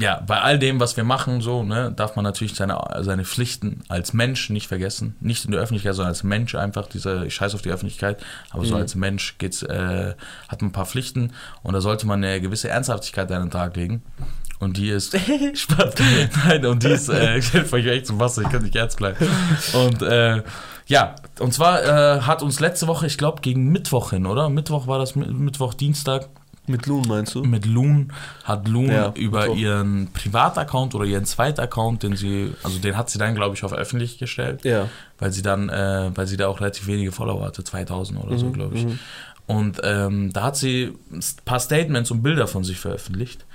ja, 0.00 0.22
bei 0.26 0.40
all 0.40 0.58
dem, 0.60 0.78
was 0.78 0.96
wir 0.96 1.02
machen, 1.02 1.40
so, 1.40 1.64
ne, 1.64 1.92
darf 1.94 2.14
man 2.14 2.22
natürlich 2.24 2.54
seine, 2.54 2.78
seine 3.00 3.24
Pflichten 3.24 3.82
als 3.88 4.12
Mensch 4.12 4.48
nicht 4.48 4.68
vergessen. 4.68 5.16
Nicht 5.20 5.44
in 5.44 5.50
der 5.50 5.60
Öffentlichkeit, 5.60 5.94
sondern 5.96 6.10
als 6.10 6.22
Mensch 6.22 6.54
einfach, 6.54 6.86
diese, 6.86 7.26
ich 7.26 7.34
scheiß 7.34 7.54
auf 7.56 7.62
die 7.62 7.70
Öffentlichkeit, 7.70 8.22
aber 8.50 8.64
so 8.64 8.74
Mhm. 8.76 8.80
als 8.82 8.94
Mensch 8.94 9.38
geht's, 9.38 9.62
äh, 9.64 10.14
hat 10.48 10.62
man 10.62 10.68
ein 10.70 10.72
paar 10.72 10.86
Pflichten 10.86 11.32
und 11.64 11.72
da 11.74 11.80
sollte 11.80 12.06
man 12.06 12.22
eine 12.22 12.40
gewisse 12.40 12.68
Ernsthaftigkeit 12.68 13.30
an 13.32 13.42
den 13.42 13.50
Tag 13.50 13.74
legen. 13.76 14.02
Und 14.60 14.76
die 14.76 14.88
ist, 14.90 15.16
Spaß, 15.54 15.94
nein, 16.46 16.66
und 16.66 16.82
die 16.84 16.88
ist, 16.88 17.08
äh, 17.08 17.36
ich 17.38 17.52
helfe 17.52 17.76
euch 17.76 17.86
echt 17.86 18.06
zum 18.06 18.20
Wasser, 18.20 18.42
ich 18.42 18.50
kann 18.50 18.62
nicht 18.62 18.76
ernst 18.76 18.98
bleiben. 18.98 19.26
Und, 19.72 20.02
äh, 20.02 20.42
ja, 20.86 21.16
und 21.40 21.52
zwar 21.52 21.82
äh, 21.82 22.20
hat 22.22 22.42
uns 22.42 22.60
letzte 22.60 22.86
Woche, 22.86 23.06
ich 23.06 23.18
glaube, 23.18 23.40
gegen 23.42 23.68
Mittwoch 23.70 24.10
hin, 24.10 24.26
oder? 24.26 24.48
Mittwoch 24.48 24.86
war 24.86 24.98
das, 24.98 25.14
Mi- 25.16 25.26
Mittwoch, 25.32 25.74
Dienstag, 25.74 26.28
Mit 26.68 26.86
Loon 26.86 27.08
meinst 27.08 27.34
du? 27.34 27.42
mit 27.44 27.66
Loon 27.66 28.12
hat 28.44 28.68
Loon 28.68 28.90
Ja, 28.90 29.12
über 29.16 29.40
Mittwoch. 29.42 29.56
ihren 29.56 30.08
Privataccount 30.12 30.94
oder 30.94 31.04
ihren 31.06 31.24
Zweitaccount, 31.24 32.02
den 32.02 32.14
sie, 32.16 32.52
also 32.62 32.78
den 32.78 32.96
hat 32.96 33.10
sie 33.10 33.18
dann, 33.18 33.34
glaube 33.34 33.54
ich, 33.56 33.64
auf 33.64 33.72
öffentlich 33.72 34.18
gestellt, 34.18 34.64
Ja. 34.64 34.88
weil 35.18 35.32
sie 35.32 35.42
dann, 35.42 35.68
äh, 35.68 36.10
weil 36.14 36.26
sie 36.26 36.36
da 36.36 36.48
auch 36.48 36.60
relativ 36.60 36.86
wenige 36.86 37.10
Follower 37.12 37.44
hatte, 37.46 37.64
2000 37.64 38.22
oder 38.22 38.36
so, 38.38 38.46
Mhm, 38.46 38.52
glaube 38.52 38.76
ich. 38.76 38.84
mhm. 38.84 38.98
Und 39.46 39.80
ähm, 39.82 40.30
da 40.32 40.42
hat 40.42 40.56
sie 40.56 40.92
ein 41.10 41.20
paar 41.46 41.58
Statements 41.58 42.10
und 42.10 42.22
Bilder 42.22 42.46
von 42.46 42.64
sich 42.64 42.78
veröffentlicht. 42.78 43.46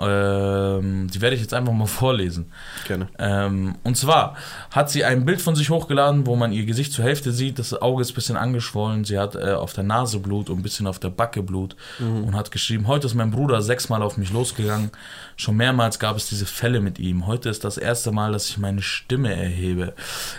Ähm, 0.00 1.08
die 1.12 1.20
werde 1.20 1.36
ich 1.36 1.42
jetzt 1.42 1.54
einfach 1.54 1.72
mal 1.72 1.86
vorlesen. 1.86 2.52
Gerne. 2.86 3.08
Ähm, 3.18 3.76
und 3.82 3.96
zwar 3.96 4.36
hat 4.70 4.90
sie 4.90 5.04
ein 5.04 5.24
Bild 5.24 5.40
von 5.40 5.56
sich 5.56 5.70
hochgeladen, 5.70 6.26
wo 6.26 6.36
man 6.36 6.52
ihr 6.52 6.64
Gesicht 6.64 6.92
zur 6.92 7.04
Hälfte 7.04 7.32
sieht. 7.32 7.58
Das 7.58 7.74
Auge 7.80 8.02
ist 8.02 8.12
ein 8.12 8.14
bisschen 8.14 8.36
angeschwollen. 8.36 9.04
Sie 9.04 9.18
hat 9.18 9.34
äh, 9.34 9.52
auf 9.52 9.72
der 9.72 9.84
Nase 9.84 10.18
Blut 10.20 10.50
und 10.50 10.58
ein 10.58 10.62
bisschen 10.62 10.86
auf 10.86 10.98
der 10.98 11.10
Backe 11.10 11.42
Blut. 11.42 11.76
Und 11.98 12.36
hat 12.36 12.50
geschrieben, 12.50 12.86
heute 12.86 13.06
ist 13.06 13.14
mein 13.14 13.30
Bruder 13.30 13.60
sechsmal 13.62 14.02
auf 14.02 14.16
mich 14.16 14.32
losgegangen. 14.32 14.90
Schon 15.36 15.56
mehrmals 15.56 15.98
gab 15.98 16.16
es 16.16 16.28
diese 16.28 16.46
Fälle 16.46 16.80
mit 16.80 16.98
ihm. 16.98 17.26
Heute 17.26 17.48
ist 17.48 17.64
das 17.64 17.78
erste 17.78 18.12
Mal, 18.12 18.32
dass 18.32 18.48
ich 18.48 18.58
meine 18.58 18.82
Stimme 18.82 19.34
erhebe. 19.34 19.94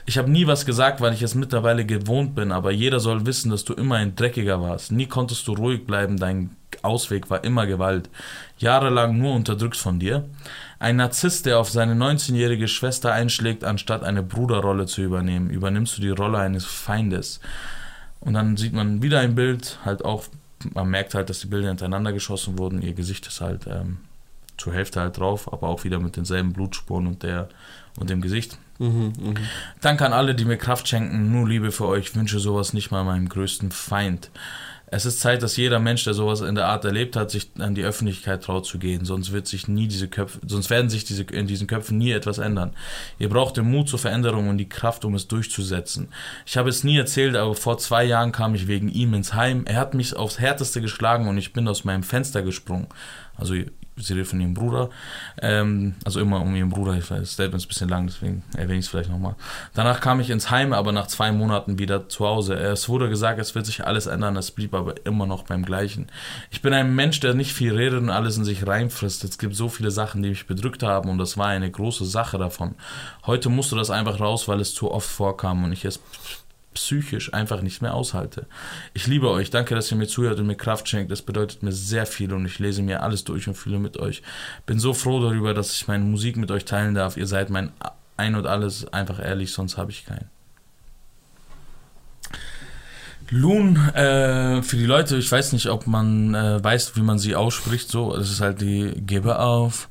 Ich 0.05 0.17
habe 0.17 0.29
nie 0.29 0.47
was 0.47 0.65
gesagt, 0.65 1.01
weil 1.01 1.13
ich 1.13 1.21
es 1.21 1.35
mittlerweile 1.35 1.85
gewohnt 1.85 2.35
bin. 2.35 2.51
Aber 2.51 2.71
jeder 2.71 2.99
soll 2.99 3.25
wissen, 3.25 3.51
dass 3.51 3.65
du 3.65 3.73
immer 3.73 3.95
ein 3.95 4.15
Dreckiger 4.15 4.61
warst. 4.61 4.91
Nie 4.91 5.07
konntest 5.07 5.47
du 5.47 5.53
ruhig 5.53 5.85
bleiben. 5.85 6.17
Dein 6.17 6.55
Ausweg 6.83 7.29
war 7.29 7.43
immer 7.43 7.65
Gewalt. 7.67 8.09
Jahrelang 8.57 9.17
nur 9.17 9.33
unterdrückt 9.33 9.77
von 9.77 9.99
dir. 9.99 10.25
Ein 10.79 10.95
Narzisst, 10.97 11.45
der 11.45 11.59
auf 11.59 11.69
seine 11.69 11.93
19-jährige 11.93 12.67
Schwester 12.67 13.11
einschlägt, 13.11 13.63
anstatt 13.63 14.03
eine 14.03 14.23
Bruderrolle 14.23 14.85
zu 14.85 15.01
übernehmen, 15.01 15.49
übernimmst 15.49 15.97
du 15.97 16.01
die 16.01 16.09
Rolle 16.09 16.37
eines 16.37 16.65
Feindes. 16.65 17.39
Und 18.19 18.33
dann 18.33 18.57
sieht 18.57 18.73
man 18.73 19.01
wieder 19.01 19.19
ein 19.19 19.35
Bild, 19.35 19.79
halt 19.85 20.03
auch, 20.03 20.25
man 20.73 20.89
merkt 20.89 21.13
halt, 21.13 21.29
dass 21.29 21.39
die 21.39 21.47
Bilder 21.47 21.69
hintereinander 21.69 22.13
geschossen 22.13 22.57
wurden. 22.57 22.81
Ihr 22.81 22.93
Gesicht 22.93 23.27
ist 23.27 23.41
halt 23.41 23.67
ähm, 23.67 23.97
zur 24.57 24.73
Hälfte 24.73 24.99
halt 24.99 25.17
drauf, 25.17 25.51
aber 25.51 25.67
auch 25.67 25.83
wieder 25.83 25.99
mit 25.99 26.17
denselben 26.17 26.53
Blutspuren 26.53 27.07
und 27.07 27.23
der 27.23 27.49
und 27.97 28.09
dem 28.09 28.21
Gesicht. 28.21 28.57
Mhm, 28.77 29.13
mhm. 29.19 29.33
Danke 29.81 30.05
an 30.05 30.13
alle, 30.13 30.35
die 30.35 30.45
mir 30.45 30.57
Kraft 30.57 30.87
schenken. 30.87 31.31
Nur 31.31 31.47
Liebe 31.47 31.71
für 31.71 31.85
euch. 31.85 32.15
Wünsche 32.15 32.39
sowas 32.39 32.73
nicht 32.73 32.91
mal 32.91 33.03
meinem 33.03 33.27
größten 33.27 33.71
Feind. 33.71 34.31
Es 34.91 35.05
ist 35.05 35.19
Zeit, 35.19 35.43
dass 35.43 35.55
jeder 35.55 35.79
Mensch, 35.79 36.03
der 36.03 36.13
sowas 36.13 36.41
in 36.41 36.55
der 36.55 36.67
Art 36.67 36.83
erlebt 36.83 37.15
hat, 37.15 37.29
sich 37.29 37.51
an 37.59 37.75
die 37.75 37.83
Öffentlichkeit 37.83 38.43
traut 38.43 38.65
zu 38.65 38.79
gehen. 38.79 39.05
Sonst 39.05 39.31
wird 39.31 39.45
sich 39.47 39.67
nie 39.67 39.87
diese 39.87 40.07
Köpfe, 40.07 40.39
sonst 40.45 40.69
werden 40.69 40.89
sich 40.89 41.05
diese, 41.05 41.23
in 41.23 41.45
diesen 41.45 41.67
Köpfen 41.67 41.97
nie 41.97 42.11
etwas 42.11 42.39
ändern. 42.39 42.71
Ihr 43.19 43.29
braucht 43.29 43.57
den 43.57 43.69
Mut 43.69 43.87
zur 43.87 43.99
Veränderung 43.99 44.49
und 44.49 44.57
die 44.57 44.69
Kraft, 44.69 45.05
um 45.05 45.13
es 45.13 45.27
durchzusetzen. 45.27 46.09
Ich 46.45 46.57
habe 46.57 46.69
es 46.69 46.83
nie 46.83 46.97
erzählt, 46.97 47.35
aber 47.35 47.53
vor 47.53 47.77
zwei 47.77 48.03
Jahren 48.03 48.31
kam 48.31 48.55
ich 48.55 48.67
wegen 48.67 48.89
ihm 48.89 49.13
ins 49.13 49.33
Heim. 49.33 49.65
Er 49.65 49.77
hat 49.77 49.93
mich 49.93 50.15
aufs 50.15 50.39
Härteste 50.39 50.81
geschlagen 50.81 51.27
und 51.27 51.37
ich 51.37 51.53
bin 51.53 51.67
aus 51.67 51.83
meinem 51.83 52.03
Fenster 52.03 52.41
gesprungen. 52.41 52.87
Also 53.37 53.55
sie 54.01 54.13
redet 54.13 54.27
von 54.27 54.39
ihrem 54.39 54.53
Bruder. 54.53 54.89
Ähm, 55.41 55.95
also 56.05 56.19
immer 56.19 56.41
um 56.41 56.55
ihren 56.55 56.69
Bruder. 56.69 56.95
Das 56.95 57.33
Statement 57.33 57.61
ist 57.61 57.65
ein 57.65 57.67
bisschen 57.67 57.89
lang, 57.89 58.07
deswegen 58.07 58.43
erwähne 58.55 58.79
ich 58.79 58.85
es 58.85 58.89
vielleicht 58.89 59.09
nochmal. 59.09 59.35
Danach 59.73 60.01
kam 60.01 60.19
ich 60.19 60.29
ins 60.29 60.49
Heim, 60.49 60.73
aber 60.73 60.91
nach 60.91 61.07
zwei 61.07 61.31
Monaten 61.31 61.79
wieder 61.79 62.09
zu 62.09 62.25
Hause. 62.25 62.55
Es 62.55 62.89
wurde 62.89 63.09
gesagt, 63.09 63.39
es 63.39 63.55
wird 63.55 63.65
sich 63.65 63.85
alles 63.85 64.07
ändern, 64.07 64.35
es 64.37 64.51
blieb 64.51 64.73
aber 64.73 64.95
immer 65.05 65.25
noch 65.25 65.43
beim 65.43 65.63
Gleichen. 65.63 66.07
Ich 66.51 66.61
bin 66.61 66.73
ein 66.73 66.95
Mensch, 66.95 67.19
der 67.19 67.33
nicht 67.33 67.53
viel 67.53 67.75
redet 67.75 68.01
und 68.01 68.09
alles 68.09 68.37
in 68.37 68.45
sich 68.45 68.65
reinfrisst. 68.65 69.23
Es 69.23 69.37
gibt 69.37 69.55
so 69.55 69.69
viele 69.69 69.91
Sachen, 69.91 70.23
die 70.23 70.29
mich 70.29 70.47
bedrückt 70.47 70.83
haben 70.83 71.09
und 71.09 71.17
das 71.17 71.37
war 71.37 71.47
eine 71.47 71.69
große 71.69 72.05
Sache 72.05 72.37
davon. 72.37 72.75
Heute 73.25 73.49
musste 73.49 73.75
das 73.75 73.89
einfach 73.89 74.19
raus, 74.19 74.47
weil 74.47 74.59
es 74.59 74.73
zu 74.73 74.91
oft 74.91 75.09
vorkam 75.09 75.63
und 75.63 75.71
ich 75.71 75.85
es 75.85 75.99
psychisch 76.73 77.33
einfach 77.33 77.61
nicht 77.61 77.81
mehr 77.81 77.93
aushalte. 77.93 78.45
Ich 78.93 79.07
liebe 79.07 79.29
euch, 79.29 79.49
danke, 79.49 79.75
dass 79.75 79.91
ihr 79.91 79.97
mir 79.97 80.07
zuhört 80.07 80.39
und 80.39 80.47
mir 80.47 80.55
Kraft 80.55 80.87
schenkt. 80.87 81.11
Das 81.11 81.21
bedeutet 81.21 81.63
mir 81.63 81.71
sehr 81.71 82.05
viel 82.05 82.33
und 82.33 82.45
ich 82.45 82.59
lese 82.59 82.81
mir 82.81 83.03
alles 83.03 83.23
durch 83.23 83.47
und 83.47 83.55
fühle 83.55 83.79
mit 83.79 83.97
euch. 83.97 84.21
Bin 84.65 84.79
so 84.79 84.93
froh 84.93 85.19
darüber, 85.21 85.53
dass 85.53 85.73
ich 85.73 85.87
meine 85.87 86.03
Musik 86.03 86.37
mit 86.37 86.51
euch 86.51 86.65
teilen 86.65 86.93
darf. 86.93 87.17
Ihr 87.17 87.27
seid 87.27 87.49
mein 87.49 87.71
Ein 88.17 88.35
und 88.35 88.45
Alles, 88.45 88.91
einfach 88.93 89.19
ehrlich, 89.19 89.51
sonst 89.51 89.77
habe 89.77 89.91
ich 89.91 90.05
keinen. 90.05 90.29
Loon, 93.31 93.75
äh, 93.93 94.63
für 94.63 94.77
die 94.77 94.85
Leute, 94.85 95.17
ich 95.17 95.31
weiß 95.31 95.53
nicht, 95.53 95.67
ob 95.67 95.85
man 95.85 96.33
äh, 96.33 96.63
weiß, 96.63 96.95
wie 96.95 97.01
man 97.01 97.19
sie 97.19 97.35
ausspricht, 97.35 97.89
so, 97.89 98.15
es 98.15 98.31
ist 98.31 98.41
halt 98.41 98.59
die 98.59 98.91
Gebe 98.95 99.37
auf, 99.37 99.69
auf, 99.69 99.89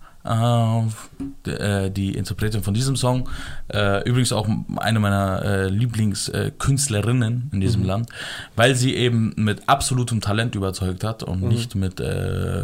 die, 1.46 1.50
äh, 1.50 1.90
die 1.90 2.14
Interpretin 2.14 2.62
von 2.62 2.74
diesem 2.74 2.96
Song. 2.96 3.28
Äh, 3.72 4.02
übrigens 4.08 4.32
auch 4.32 4.46
eine 4.76 5.00
meiner 5.00 5.42
äh, 5.42 5.68
Lieblingskünstlerinnen 5.68 7.50
in 7.52 7.60
diesem 7.60 7.82
Mhm. 7.82 7.86
Land, 7.86 8.08
weil 8.56 8.74
sie 8.74 8.94
eben 8.94 9.32
mit 9.36 9.68
absolutem 9.68 10.20
Talent 10.20 10.54
überzeugt 10.54 11.04
hat 11.04 11.22
und 11.22 11.42
Mhm. 11.42 11.48
nicht 11.48 11.74
mit 11.74 12.00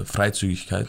Freizügigkeit. 0.04 0.88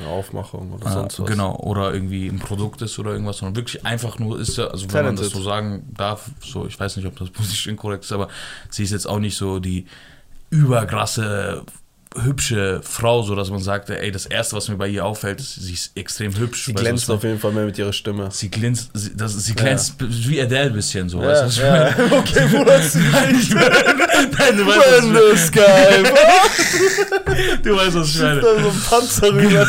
Eine 0.00 0.08
Aufmachung 0.08 0.72
oder 0.72 0.90
sonst 0.90 1.20
was. 1.20 1.26
Genau, 1.28 1.54
oder 1.60 1.94
irgendwie 1.94 2.26
ein 2.26 2.40
Produkt 2.40 2.82
ist 2.82 2.98
oder 2.98 3.12
irgendwas, 3.12 3.36
sondern 3.38 3.54
wirklich 3.54 3.86
einfach 3.86 4.18
nur 4.18 4.40
ist 4.40 4.56
ja, 4.56 4.66
also 4.66 4.86
wenn 4.92 5.04
man 5.04 5.14
das 5.16 5.28
Talented. 5.28 5.30
so 5.30 5.42
sagen 5.48 5.94
darf, 5.96 6.28
so, 6.44 6.66
ich 6.66 6.78
weiß 6.80 6.96
nicht, 6.96 7.06
ob 7.06 7.16
das 7.16 7.30
politisch 7.36 7.68
inkorrekt 7.68 8.02
ist, 8.04 8.10
aber 8.12 8.26
sie 8.68 8.82
ist 8.82 8.90
jetzt 8.90 9.06
auch 9.06 9.20
nicht 9.20 9.36
so 9.36 9.60
die 9.60 9.86
überkrasse, 10.50 11.62
hübsche 12.24 12.80
Frau, 12.82 13.22
so 13.22 13.34
dass 13.34 13.50
man 13.50 13.60
sagt, 13.60 13.90
ey, 13.90 14.10
das 14.10 14.26
erste, 14.26 14.56
was 14.56 14.68
mir 14.68 14.76
bei 14.76 14.88
ihr 14.88 15.04
auffällt, 15.04 15.40
ist, 15.40 15.54
sie 15.56 15.72
ist 15.72 15.96
extrem 15.96 16.36
hübsch. 16.36 16.66
Sie 16.66 16.72
glänzt 16.74 17.08
was 17.08 17.16
auf 17.16 17.24
jeden 17.24 17.38
Fall 17.38 17.52
mehr 17.52 17.66
mit 17.66 17.78
ihrer 17.78 17.92
Stimme. 17.92 18.28
Sie 18.30 18.50
glänzt, 18.50 18.90
sie, 18.94 19.16
das, 19.16 19.32
sie 19.34 19.54
glänzt 19.54 19.94
wie 19.98 20.40
Adele 20.40 20.66
ein 20.66 20.72
bisschen 20.72 21.08
so. 21.08 21.20
Ja, 21.22 21.28
weißt 21.28 21.42
du, 21.42 21.46
was 21.46 21.56
ich 21.56 21.62
ja. 21.62 21.70
meine? 21.70 22.16
Okay, 22.16 22.46
wo 22.50 22.64
hast 22.64 22.94
du 22.94 22.98
Nein, 23.00 23.40
meine, 23.54 24.28
nein, 24.38 24.56
du 24.56 24.66
weißt, 24.66 24.78
was 24.78 25.02
When 25.02 25.14
ich 25.14 25.40
the 25.40 25.46
sky 25.46 25.60
meine. 26.02 27.58
Du 27.62 27.76
weißt, 27.76 27.94
was 27.96 28.14
ich 28.14 28.20
meine. 28.20 28.40
da 28.40 28.60
so 28.60 28.68
ein 28.68 28.82
Panzer 28.88 29.32
rüber. 29.32 29.66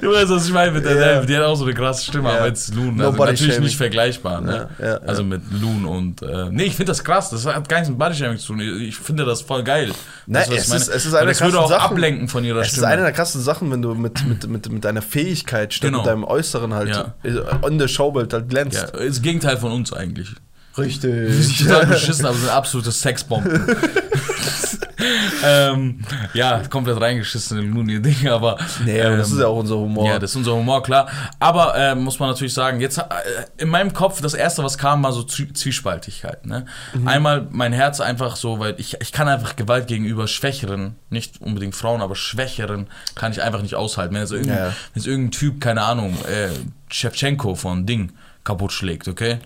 Du 0.00 0.12
weißt, 0.12 0.28
was 0.30 0.46
ich 0.46 0.52
meine 0.52 0.72
mit 0.72 0.84
Ja. 0.84 0.90
Adele. 0.90 1.26
Die 1.26 1.36
hat 1.36 1.44
auch 1.44 1.54
so 1.56 1.64
eine 1.64 1.74
krasse 1.74 2.04
Stimme, 2.04 2.28
Ja. 2.30 2.36
aber 2.38 2.46
jetzt 2.48 2.74
Loon. 2.74 2.98
Also 3.00 3.12
Nobody 3.12 3.32
natürlich 3.32 3.54
shaming. 3.54 3.66
nicht 3.66 3.76
vergleichbar, 3.76 4.40
ne? 4.40 4.68
Ja, 4.78 4.86
ja, 4.86 4.94
Also 4.98 5.22
ja. 5.22 5.28
mit 5.28 5.42
Loon 5.60 5.84
und. 5.84 6.22
Äh, 6.22 6.50
nee, 6.50 6.64
ich 6.64 6.74
finde 6.76 6.90
das 6.92 7.02
krass. 7.04 7.30
Das 7.30 7.44
hat 7.46 7.68
gar 7.68 7.78
nichts 7.78 7.88
mit 7.90 7.98
Bodyshaming 7.98 8.38
zu 8.38 8.48
tun. 8.48 8.60
Ich 8.80 8.96
finde 8.96 9.24
das 9.24 9.42
voll 9.42 9.62
geil. 9.64 9.92
Nein, 10.26 10.42
Weißt 10.42 10.52
es 10.52 10.68
ich 10.68 10.74
ist- 10.74 10.88
es 10.88 11.06
ist 11.06 11.14
eine 11.14 11.28
Das 11.28 11.40
würde 11.40 11.52
krassen 11.52 11.64
auch 11.64 11.68
Sachen. 11.70 11.92
ablenken 11.92 12.28
von 12.28 12.44
ihrer 12.44 12.60
Es 12.60 12.68
ist 12.68 12.72
Stimme. 12.74 12.88
eine 12.88 13.02
der 13.02 13.12
krassen 13.12 13.40
Sachen, 13.40 13.70
wenn 13.70 13.82
du 13.82 13.94
mit, 13.94 14.26
mit, 14.26 14.46
mit, 14.48 14.70
mit 14.70 14.84
deiner 14.84 15.02
Fähigkeit 15.02 15.72
statt 15.74 15.88
Genau. 15.90 15.98
mit 15.98 16.06
deinem 16.06 16.24
Äußeren 16.24 16.74
halt 16.74 17.12
äh, 17.22 17.34
on 17.62 17.78
the 17.78 17.88
Showbild 17.88 18.32
halt 18.32 18.48
glänzt. 18.48 18.76
ja, 18.94 18.98
ist 19.00 19.16
das 19.18 19.22
Gegenteil 19.22 19.56
von 19.56 19.72
uns 19.72 19.92
eigentlich. 19.92 20.28
Richtig. 20.78 21.10
Die 21.28 21.32
sind 21.42 21.68
total 21.68 21.86
beschissen, 21.86 22.26
aber 22.26 22.36
sind 22.36 22.50
absolute 22.50 22.92
Sexbomben. 22.92 23.76
ähm, 25.44 26.00
ja, 26.34 26.62
komplett 26.70 27.00
reingeschissen 27.00 27.58
in 27.58 27.74
Looney-Ding, 27.74 28.28
aber. 28.28 28.58
Nee, 28.84 29.00
aber 29.02 29.16
das 29.16 29.28
ähm, 29.28 29.34
ist 29.34 29.40
ja 29.40 29.46
auch 29.48 29.58
unser 29.58 29.76
Humor. 29.76 30.06
Ja, 30.06 30.18
das 30.18 30.30
ist 30.30 30.36
unser 30.36 30.54
Humor, 30.54 30.82
klar. 30.82 31.08
Aber 31.38 31.74
äh, 31.76 31.94
muss 31.94 32.18
man 32.18 32.30
natürlich 32.30 32.54
sagen, 32.54 32.80
jetzt 32.80 32.98
äh, 32.98 33.02
in 33.58 33.68
meinem 33.68 33.92
Kopf, 33.92 34.20
das 34.20 34.34
erste, 34.34 34.62
was 34.64 34.78
kam, 34.78 35.02
war 35.02 35.12
so 35.12 35.20
Zwie- 35.22 35.52
Zwiespaltigkeit. 35.54 36.46
Ne? 36.46 36.66
Mhm. 36.94 37.08
Einmal 37.08 37.46
mein 37.50 37.72
Herz 37.72 38.00
einfach 38.00 38.36
so, 38.36 38.58
weil 38.58 38.74
ich, 38.78 39.00
ich 39.00 39.12
kann 39.12 39.28
einfach 39.28 39.56
Gewalt 39.56 39.86
gegenüber 39.86 40.26
Schwächeren, 40.28 40.96
nicht 41.10 41.40
unbedingt 41.40 41.74
Frauen, 41.74 42.00
aber 42.02 42.16
Schwächeren, 42.16 42.86
kann 43.14 43.32
ich 43.32 43.42
einfach 43.42 43.62
nicht 43.62 43.74
aushalten. 43.74 44.14
Wenn 44.14 44.22
jetzt 44.22 44.32
irgendein, 44.32 44.56
Ja. 44.58 44.64
wenn 44.66 44.72
jetzt 44.94 45.06
irgendein 45.06 45.30
Typ, 45.32 45.60
keine 45.60 45.82
Ahnung, 45.82 46.14
äh, 46.28 46.48
Shevchenko 46.92 47.54
von 47.54 47.84
Ding 47.86 48.12
kaputt 48.46 48.72
schlägt, 48.72 49.06
okay? 49.08 49.38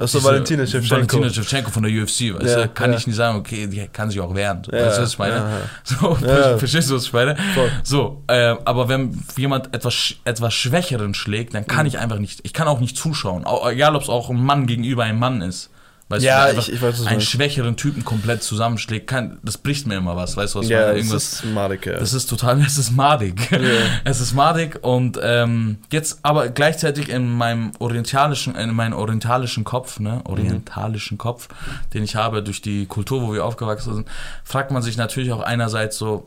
Achso, 0.00 0.22
Valentina 0.24 0.64
Shevchenko. 0.66 0.94
Valentina 1.16 1.28
Shevchenko 1.30 1.70
von 1.70 1.82
der 1.82 1.92
UFC, 1.92 2.32
weißt 2.34 2.46
Ja, 2.56 2.62
du, 2.62 2.68
kann 2.68 2.92
ja. 2.92 2.96
ich 2.98 3.06
nicht 3.06 3.16
sagen, 3.16 3.38
okay, 3.38 3.66
die 3.66 3.86
kann 3.88 4.08
sich 4.08 4.20
auch 4.20 4.34
wehren. 4.34 4.62
Ja, 4.72 4.86
weißt 4.86 4.98
du, 4.98 5.02
was 5.02 5.12
ich 5.12 5.18
meine? 5.18 5.44
So, 5.84 6.14
verstehst 6.14 6.88
du, 6.90 6.94
was 6.96 7.04
ich 7.04 7.12
meine? 7.12 7.36
Voll. 7.54 7.70
So, 7.82 8.22
äh, 8.28 8.54
aber 8.64 8.88
wenn 8.88 9.22
jemand 9.36 9.74
etwas, 9.74 10.14
etwas 10.24 10.54
Schwächeren 10.54 11.12
schlägt, 11.12 11.52
dann 11.54 11.62
Mhm. 11.64 11.66
kann 11.66 11.86
ich 11.86 11.98
einfach 11.98 12.18
nicht, 12.18 12.40
ich 12.44 12.52
kann 12.52 12.68
auch 12.68 12.80
nicht 12.80 12.96
zuschauen. 12.96 13.44
Au- 13.44 13.68
Egal, 13.68 13.94
ob 13.96 14.02
es 14.02 14.08
auch 14.08 14.30
ein 14.30 14.42
Mann 14.42 14.66
gegenüber 14.66 15.02
ein 15.04 15.18
Mann 15.18 15.42
ist. 15.42 15.70
Weißt 16.08 16.24
Ja, 16.24 16.44
einfach 16.44 16.68
ich- 16.68 16.74
ich 16.74 16.82
weiß, 16.82 16.94
was 16.98 17.02
du 17.02 17.06
einen 17.10 17.20
schwächeren 17.20 17.76
Typen 17.76 18.04
komplett 18.04 18.42
zusammenschlägt, 18.44 19.08
kann, 19.08 19.38
das 19.42 19.58
bricht 19.58 19.88
mir 19.88 19.96
immer 19.96 20.14
was, 20.14 20.36
weißt 20.36 20.54
du, 20.54 20.60
was 20.60 20.68
Ja, 20.68 20.92
das 20.92 21.10
ist 21.10 21.44
madig, 21.46 21.84
ja. 21.86 21.98
das 21.98 22.12
ist 22.12 22.26
total, 22.30 22.60
es 22.66 22.78
ist 22.78 22.92
madig. 22.92 23.50
Es 24.04 24.20
ist 24.20 24.32
madig 24.32 24.78
und 24.84 25.18
ähm, 25.20 25.78
jetzt 25.90 26.20
aber 26.22 26.48
gleichzeitig 26.50 27.08
in 27.08 27.28
meinem 27.36 27.72
orientalischen, 27.80 28.54
in 28.54 28.72
meinem 28.72 28.92
orientalischen 28.92 29.64
Kopf, 29.64 29.98
ne, 29.98 30.20
orientalischen 30.24 31.18
Kopf, 31.18 31.48
den 31.92 32.04
ich 32.04 32.14
habe 32.14 32.40
durch 32.40 32.62
die 32.62 32.86
Kultur, 32.86 33.22
wo 33.22 33.32
wir 33.34 33.44
aufgewachsen 33.44 33.94
sind, 33.94 34.08
fragt 34.44 34.70
man 34.70 34.82
sich 34.82 34.96
natürlich 34.96 35.32
auch 35.32 35.40
einerseits 35.42 35.98
so, 35.98 36.24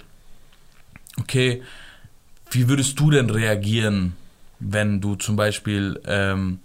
okay, 1.19 1.63
wie 2.51 2.67
würdest 2.67 2.99
du 2.99 3.11
denn 3.11 3.30
reagieren, 3.30 4.13
wenn 4.59 4.99
du 4.99 5.15
zum 5.15 5.38
Beispiel 5.38 6.01
ähm, 6.05 6.59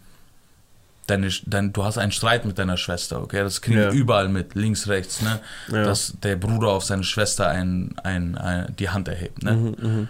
deine, 1.11 1.28
dein, 1.46 1.72
du 1.72 1.84
hast 1.84 1.98
einen 1.98 2.12
Streit 2.12 2.44
mit 2.44 2.59
deiner 2.59 2.76
Schwester, 2.76 3.22
okay? 3.22 3.40
Das 3.42 3.61
kriegen 3.61 3.78
Ja. 3.78 3.90
überall 3.90 4.28
mit, 4.28 4.55
links, 4.55 4.88
rechts, 4.88 5.22
ne? 5.22 5.40
Ja. 5.70 5.84
Dass 5.84 6.14
der 6.22 6.36
Bruder 6.36 6.68
auf 6.68 6.84
seine 6.84 7.05
Schwester 7.05 7.48
ein, 7.48 7.94
ein, 8.02 8.36
ein, 8.36 8.74
die 8.78 8.88
Hand 8.90 9.09
erhebt, 9.09 9.42
ne? 9.42 9.52
Mhm, 9.52 9.76
mhm. 9.80 10.09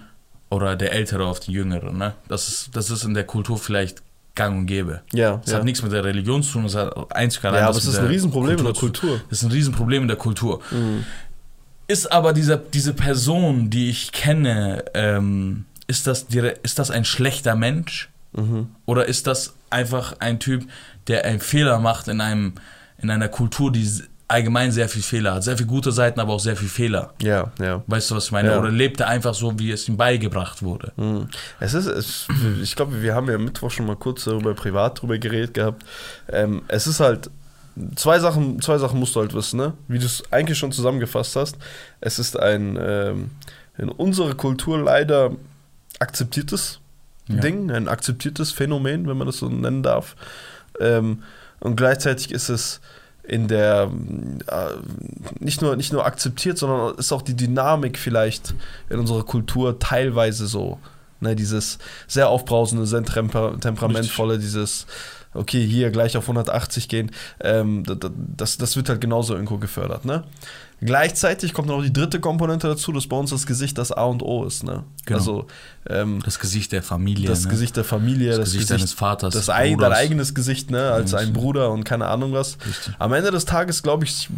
Oder 0.51 0.77
der 0.77 0.93
Ältere 0.93 1.27
auf 1.27 1.41
die 1.41 1.53
Jüngere, 1.53 1.93
ne? 1.93 2.15
Das 2.29 2.49
ist, 2.49 2.77
das 2.77 2.91
ist 2.91 3.05
in 3.05 3.15
der 3.15 3.25
Kultur 3.25 3.59
vielleicht 3.59 4.03
gang 4.35 4.59
und 4.59 4.67
gäbe. 4.67 5.01
Ja, 5.13 5.37
Das 5.39 5.53
ja. 5.53 5.59
hat 5.59 5.65
nichts 5.65 5.83
mit 5.83 5.93
der 5.93 6.05
Religion 6.05 6.43
zu 6.43 6.53
tun, 6.55 6.65
das 6.65 6.75
hat 6.75 7.15
einzig 7.15 7.45
allein 7.45 7.61
ja, 7.61 7.69
aber 7.69 7.79
es 7.79 7.87
ist 7.87 7.99
ein 7.99 8.07
Riesenproblem 8.07 8.59
in 8.59 8.65
der 8.65 8.75
Kultur. 8.75 9.21
Das 9.31 9.39
ist 9.39 9.45
ein 9.45 9.53
Riesenproblem 9.53 10.03
in 10.03 10.09
der 10.09 10.17
Kultur. 10.17 10.61
Mhm. 10.71 11.05
Ist 11.87 12.11
aber 12.11 12.33
dieser, 12.33 12.57
diese 12.57 12.95
Person, 12.95 13.69
die 13.71 13.91
ich 13.91 14.11
kenne, 14.13 14.85
ähm, 14.95 15.67
ist, 15.87 16.07
das, 16.07 16.27
ist 16.63 16.79
das 16.79 16.91
ein 16.91 17.05
schlechter 17.05 17.55
Mensch? 17.55 18.09
Mhm. 18.35 18.69
Oder 18.87 19.07
ist 19.07 19.27
das 19.27 19.55
einfach 19.71 20.17
ein 20.21 20.41
Typ, 20.41 20.67
der 21.07 21.25
einen 21.25 21.41
Fehler 21.41 21.79
macht 21.79 22.09
in, 22.09 22.21
einem, 22.21 22.55
in 22.99 23.11
einer 23.11 23.29
Kultur, 23.29 23.73
die 23.73 23.89
allgemein 24.29 24.73
sehr 24.73 24.89
viel 24.89 25.03
Fehler 25.03 25.35
hat? 25.35 25.45
Sehr 25.45 25.57
viele 25.57 25.69
gute 25.69 25.93
Seiten, 25.93 26.21
aber 26.21 26.33
auch 26.33 26.41
sehr 26.41 26.57
viel 26.57 26.69
Fehler. 26.69 27.15
Ja, 27.23 27.53
ja. 27.61 27.83
Weißt 27.87 28.11
du, 28.11 28.17
was 28.17 28.27
ich 28.27 28.33
meine? 28.33 28.51
Ja. 28.51 28.59
Oder 28.59 28.71
lebt 28.71 29.01
er 29.01 29.09
einfach 29.09 29.35
so, 29.35 29.59
wie 29.59 29.71
es 29.71 29.89
ihm 29.89 29.97
beigebracht 29.97 30.63
wurde? 30.63 30.93
Mhm. 30.97 31.29
Es 31.61 31.75
ist, 31.75 31.87
es, 31.87 32.27
ich 32.63 32.77
glaube, 32.77 33.03
wir 33.03 33.15
haben 33.15 33.29
ja 33.29 33.37
am 33.37 33.45
Mittwoch 33.45 33.71
schon 33.71 33.87
mal 33.87 33.97
kurz 33.97 34.25
darüber 34.25 34.55
privat 34.55 35.01
drüber 35.01 35.19
geredet 35.19 35.55
gehabt. 35.55 35.85
Ähm, 36.29 36.63
es 36.69 36.87
ist 36.87 37.01
halt, 37.01 37.31
zwei 37.97 38.19
Sachen, 38.19 38.61
zwei 38.61 38.79
Sachen 38.79 38.99
musst 38.99 39.17
du 39.17 39.21
halt 39.21 39.35
wissen, 39.35 39.57
ne? 39.57 39.75
Wie 39.89 39.99
du 39.99 40.07
es 40.07 40.23
eigentlich 40.31 40.59
schon 40.59 40.73
zusammengefasst 40.73 41.37
hast. 41.37 41.57
Es 42.01 42.19
ist 42.19 42.39
ein 42.39 42.79
ähm, 42.81 43.31
in 43.79 43.89
unserer 43.89 44.35
Kultur 44.35 44.79
leider 44.79 45.33
akzeptiertes 45.99 46.81
Ja. 47.29 47.41
Ding, 47.41 47.71
ein 47.71 47.89
akzeptiertes 47.89 48.53
Phänomen, 48.53 49.07
wenn 49.09 49.17
man 49.17 49.27
das 49.27 49.39
so 49.39 49.49
nennen 49.49 49.83
darf. 49.83 50.17
Ähm, 50.81 51.23
und 51.61 51.77
gleichzeitig 51.77 52.31
ist 52.33 52.49
es 52.49 52.81
in 53.23 53.49
der 53.49 53.91
äh, 54.49 54.67
nicht 55.41 55.63
nur 55.63 55.77
nicht 55.77 55.93
nur 55.93 56.05
akzeptiert, 56.05 56.59
sondern 56.59 56.95
ist 56.97 57.13
auch 57.13 57.23
die 57.23 57.35
Dynamik 57.35 57.99
vielleicht 57.99 58.55
in 58.91 58.99
unserer 58.99 59.25
Kultur 59.25 59.79
teilweise 59.79 60.47
so. 60.47 60.79
Ne, 61.21 61.35
dieses 61.35 61.79
sehr 62.07 62.29
aufbrausende, 62.29 62.87
sehr 62.87 63.03
temper 63.03 63.59
temperamentvolle, 63.59 64.39
dieses 64.39 64.87
okay, 65.35 65.67
hier 65.67 65.91
gleich 65.91 66.17
auf 66.17 66.25
180 66.25 66.89
gehen, 66.89 67.11
ähm, 67.41 67.83
das, 68.37 68.57
das 68.57 68.77
wird 68.77 68.89
halt 68.89 69.01
genauso 69.01 69.35
irgendwo 69.35 69.59
gefördert. 69.59 70.05
Ne? 70.05 70.25
Gleichzeitig 70.81 71.55
kommt 71.55 71.69
noch 71.69 71.83
die 71.83 71.93
dritte 71.93 72.21
Komponente 72.21 72.67
dazu, 72.69 72.93
dass 72.93 73.07
bei 73.07 73.17
uns 73.17 73.31
das 73.31 73.47
Gesicht 73.47 73.79
das 73.79 73.91
A 73.91 74.05
und 74.05 74.23
O 74.23 74.45
ist. 74.45 74.65
Ne? 74.65 74.85
Genau. 75.07 75.19
Also 75.19 75.47
ähm, 75.89 76.21
Das 76.25 76.39
Gesicht 76.39 76.73
der 76.73 76.83
Familie. 76.83 77.27
das 77.29 77.45
ne? 77.45 77.51
Gesicht 77.51 77.77
der 77.77 77.85
Familie, 77.85 78.31
das, 78.31 78.39
das, 78.39 78.53
Gesicht, 78.53 78.71
deines 78.71 78.93
Vaters. 78.93 79.35
das 79.35 79.49
ein, 79.49 79.79
dein 79.79 79.93
eigenes 79.93 80.35
Gesicht, 80.35 80.71
ne, 80.71 80.91
als 80.91 81.15
ein 81.15 81.33
Bruder 81.33 81.71
und 81.71 81.85
keine 81.85 82.09
Ahnung 82.09 82.33
was. 82.33 82.59
Richtig. 82.67 82.95
Am 82.99 83.13
Ende 83.13 83.31
des 83.31 83.45
Tages, 83.45 83.83
glaube 83.83 84.05
ich, 84.05 84.29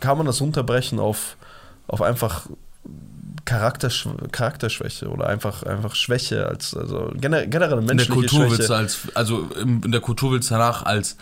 kann 0.00 0.18
man 0.18 0.26
das 0.26 0.40
runterbrechen 0.40 0.98
auf, 0.98 1.36
auf 1.86 2.02
einfach 2.02 2.48
Charaktersch 3.44 4.06
Charakterschwäche 4.30 5.08
oder 5.08 5.26
einfach, 5.26 5.62
einfach 5.62 5.94
Schwäche 5.94 6.46
als 6.46 6.74
also 6.76 7.10
gener 7.18 7.46
generell 7.46 7.78
In 7.78 7.86
der 7.86 7.94
menschliche 7.96 8.12
Kultur 8.12 8.40
Schwäche. 8.40 8.58
willst 8.58 8.68
du 8.68 8.74
als, 8.74 8.98
also 9.14 9.48
in 9.62 9.90
der 9.90 10.02
Kultur 10.02 10.32
willst 10.32 10.50
du 10.50 10.54
danach 10.54 10.82
als, 10.82 11.16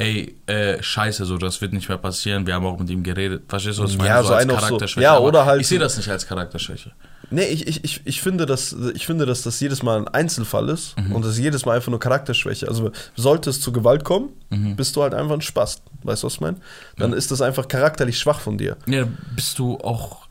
ey, 0.00 0.34
äh, 0.46 0.82
scheiße, 0.82 1.24
so, 1.26 1.36
das 1.38 1.60
wird 1.60 1.72
nicht 1.72 1.88
mehr 1.88 1.98
passieren, 1.98 2.46
wir 2.46 2.54
haben 2.54 2.64
auch 2.66 2.78
mit 2.78 2.88
ihm 2.90 3.02
geredet. 3.02 3.42
Verstehst 3.48 3.78
du, 3.78 3.82
was 3.84 3.90
ich 3.92 3.98
meine? 3.98 4.08
Ja, 4.10 4.22
so 4.22 4.32
als 4.34 4.44
auf 4.48 4.50
so- 4.60 4.66
Charakterschwäche. 4.66 5.04
ja, 5.04 5.18
oder 5.18 5.44
halt- 5.44 5.60
Ich 5.60 5.68
sehe 5.68 5.78
das 5.78 5.96
nicht 5.96 6.08
als 6.10 6.26
Charakterschwäche. 6.26 6.92
Nee, 7.32 7.44
ich, 7.44 7.68
ich, 7.68 7.84
ich, 7.84 8.00
ich, 8.04 8.20
finde, 8.22 8.44
dass, 8.44 8.74
ich 8.94 9.06
finde, 9.06 9.24
dass 9.24 9.42
das 9.42 9.60
jedes 9.60 9.82
Mal 9.84 9.98
ein 9.98 10.08
Einzelfall 10.08 10.68
ist 10.70 10.98
Mhm. 10.98 11.12
und 11.12 11.24
das 11.24 11.32
ist 11.32 11.38
jedes 11.38 11.64
Mal 11.64 11.76
einfach 11.76 11.90
nur 11.90 12.00
Charakterschwäche. 12.00 12.66
Also 12.66 12.90
sollte 13.14 13.50
es 13.50 13.60
zu 13.60 13.70
Gewalt 13.72 14.02
kommen, 14.02 14.30
Mhm. 14.48 14.74
bist 14.74 14.96
du 14.96 15.02
halt 15.02 15.14
einfach 15.14 15.34
ein 15.34 15.40
Spast. 15.42 15.82
Weißt 16.02 16.22
du, 16.22 16.26
was 16.26 16.34
ich 16.34 16.40
meine? 16.40 16.56
Dann 16.96 17.12
ist 17.12 17.30
das 17.30 17.40
einfach 17.40 17.68
charakterlich 17.68 18.18
schwach 18.18 18.40
von 18.40 18.58
dir. 18.58 18.76
Ja, 18.86 19.04
bist 19.36 19.58
du 19.60 19.76
auch, 19.78 20.26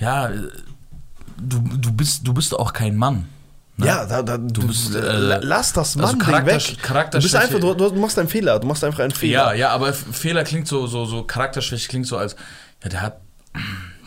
ja, 0.00 0.30
du, 1.38 1.60
du, 1.78 1.92
bist, 1.92 2.26
du 2.26 2.32
bist 2.34 2.54
auch 2.58 2.72
kein 2.72 2.96
Mann. 2.96 3.26
Ne? 3.78 3.86
Ja, 3.86 4.06
da, 4.06 4.22
da, 4.22 4.38
du, 4.38 4.66
bist, 4.66 4.94
äh, 4.94 4.98
la- 5.00 5.40
lass 5.42 5.72
das 5.74 5.96
also 5.98 6.16
Mann 6.16 6.18
Charakter- 6.18 6.54
weg. 6.54 7.10
Du 7.12 7.18
bist 7.20 7.36
einfach, 7.36 7.60
du, 7.60 7.74
du 7.74 7.92
machst 7.96 8.18
einen 8.18 8.28
Fehler, 8.28 8.58
du 8.58 8.66
machst 8.66 8.82
einfach 8.82 9.00
einen 9.00 9.10
Fehler. 9.12 9.32
Ja, 9.32 9.52
ja, 9.52 9.68
aber 9.70 9.92
Fehler 9.92 10.44
klingt 10.44 10.66
so, 10.66 10.86
so, 10.86 11.04
so 11.04 11.24
Charakterschwäche 11.24 11.88
klingt 11.88 12.06
so 12.06 12.16
als, 12.16 12.36
ja, 12.82 12.88
der 12.88 13.02
hat, 13.02 13.20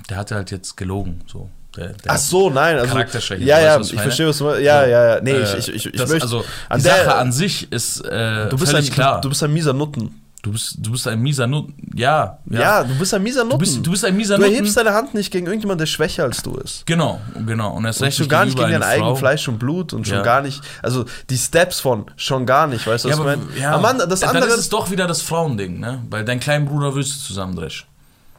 der 0.09 0.17
hat 0.17 0.31
halt 0.31 0.49
jetzt 0.51 0.75
gelogen, 0.75 1.21
so. 1.27 1.49
Der, 1.77 1.89
der 1.89 2.13
Ach 2.13 2.17
so, 2.17 2.49
nein, 2.49 2.77
also 2.79 2.91
Charakterschwäche, 2.91 3.43
Ja, 3.43 3.59
ja, 3.59 3.79
ich 3.79 3.93
verstehe, 3.93 4.27
was 4.27 4.39
du 4.39 4.45
meinst. 4.45 4.61
Ja, 4.61 4.87
ja, 4.87 5.15
ja. 5.17 5.21
Nee, 5.21 5.33
Äh, 5.33 5.43
ich, 5.59 5.67
ich, 5.67 5.75
ich, 5.75 5.85
ich 5.85 5.91
das, 6.01 6.09
möchte. 6.09 6.23
also 6.23 6.43
die 6.75 6.81
Sache 6.81 7.13
an 7.13 7.31
sich 7.31 7.71
ist 7.71 8.01
äh, 8.05 8.49
du 8.49 8.57
bist 8.57 8.71
völlig 8.71 8.89
ein, 8.89 8.93
klar. 8.93 9.15
Du, 9.17 9.27
du 9.27 9.29
bist 9.29 9.43
ein 9.43 9.53
mieser 9.53 9.73
Nutten. 9.73 10.18
Du 10.41 10.53
bist, 10.53 10.75
du 10.79 10.91
bist 10.91 11.05
ein 11.05 11.19
mieser 11.19 11.47
Nutten. 11.47 11.73
Ja, 11.95 12.37
Ja, 12.49 12.85
du 12.85 12.97
bist 12.97 13.13
ein 13.13 13.21
mieser 13.21 13.43
Nutten. 13.43 13.57
Du 13.59 13.65
bist, 13.65 13.85
du 13.85 13.91
bist 13.91 14.05
ein 14.05 14.15
mieser 14.15 14.35
Du 14.37 14.41
Nutten. 14.43 14.53
erhebst 14.53 14.77
deine 14.77 14.93
Hand 14.93 15.13
nicht 15.13 15.31
gegen 15.31 15.47
irgendjemanden, 15.47 15.79
der 15.79 15.85
schwächer 15.85 16.23
als 16.23 16.41
du 16.41 16.55
ist. 16.55 16.85
Genau, 16.85 17.19
genau. 17.45 17.73
Und 17.75 17.83
erst 17.83 18.01
recht 18.01 18.17
schon 18.17 18.29
gar 18.29 18.45
nicht 18.45 18.57
gegen 18.57 18.71
dein 18.71 18.81
eigenes. 18.83 19.19
Fleisch 19.19 19.47
und 19.49 19.59
Blut 19.59 19.91
und 19.91 20.07
schon 20.07 20.17
Ja. 20.19 20.23
gar 20.23 20.41
nicht, 20.41 20.61
also 20.81 21.03
die 21.29 21.37
Steps 21.37 21.81
von 21.81 22.05
schon 22.15 22.45
gar 22.45 22.67
nicht, 22.67 22.87
weißt 22.87 23.03
du, 23.03 23.09
was 23.09 23.17
Ja, 23.17 23.23
ich 23.23 23.29
aber, 23.29 23.37
meine? 23.45 23.59
ja, 23.59 23.71
Aber 23.73 23.81
Mann, 23.81 23.97
das 24.09 24.21
dann 24.21 24.29
andere, 24.29 24.45
ist 24.51 24.57
es 24.59 24.69
doch 24.69 24.89
wieder 24.89 25.07
das 25.07 25.21
Frauending, 25.21 25.77
ne? 25.77 26.03
Weil 26.09 26.23
dein 26.23 26.39
kleinen 26.39 26.65
Bruder 26.65 26.95
willst 26.95 27.15
du 27.15 27.19
zusammendreschen. 27.27 27.85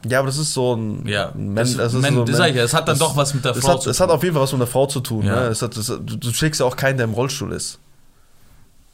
ja, 0.09 0.17
aber 0.17 0.25
das 0.29 0.39
ist 0.39 0.53
so 0.55 0.73
ein, 0.75 1.07
Ja, 1.07 1.29
ein 1.35 1.55
das- 1.55 1.77
das 1.77 1.93
ist 1.93 2.01
Men- 2.01 2.15
so 2.15 2.25
das 2.25 2.37
sag 2.37 2.49
ich 2.49 2.55
ja, 2.55 2.63
es 2.63 2.73
hat 2.73 2.87
dann 2.87 2.97
das- 2.97 3.07
doch 3.07 3.15
was 3.15 3.35
mit 3.35 3.45
der 3.45 3.53
Frau 3.53 3.73
hat, 3.73 3.83
zu 3.83 3.91
Es 3.91 3.99
hat 3.99 4.09
auf 4.09 4.23
jeden 4.23 4.33
Fall 4.33 4.41
was 4.41 4.51
mit 4.51 4.61
der 4.61 4.67
Frau 4.67 4.87
zu 4.87 5.01
tun, 5.01 5.23
Ja. 5.27 5.35
ne? 5.49 5.55
hat, 5.55 5.77
es, 5.77 5.85
du, 5.85 6.33
schlägst 6.33 6.61
ja 6.61 6.65
auch 6.65 6.75
keinen, 6.75 6.97
der 6.97 7.03
im 7.03 7.13
Rollstuhl 7.13 7.51
ist. 7.51 7.77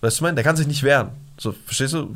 Weißt 0.01 0.17
du, 0.17 0.19
ich 0.19 0.21
meine, 0.21 0.35
der 0.35 0.43
kann 0.43 0.55
sich 0.55 0.67
nicht 0.67 0.83
wehren. 0.83 1.09
So, 1.39 1.53
verstehst 1.65 1.93
du, 1.93 2.15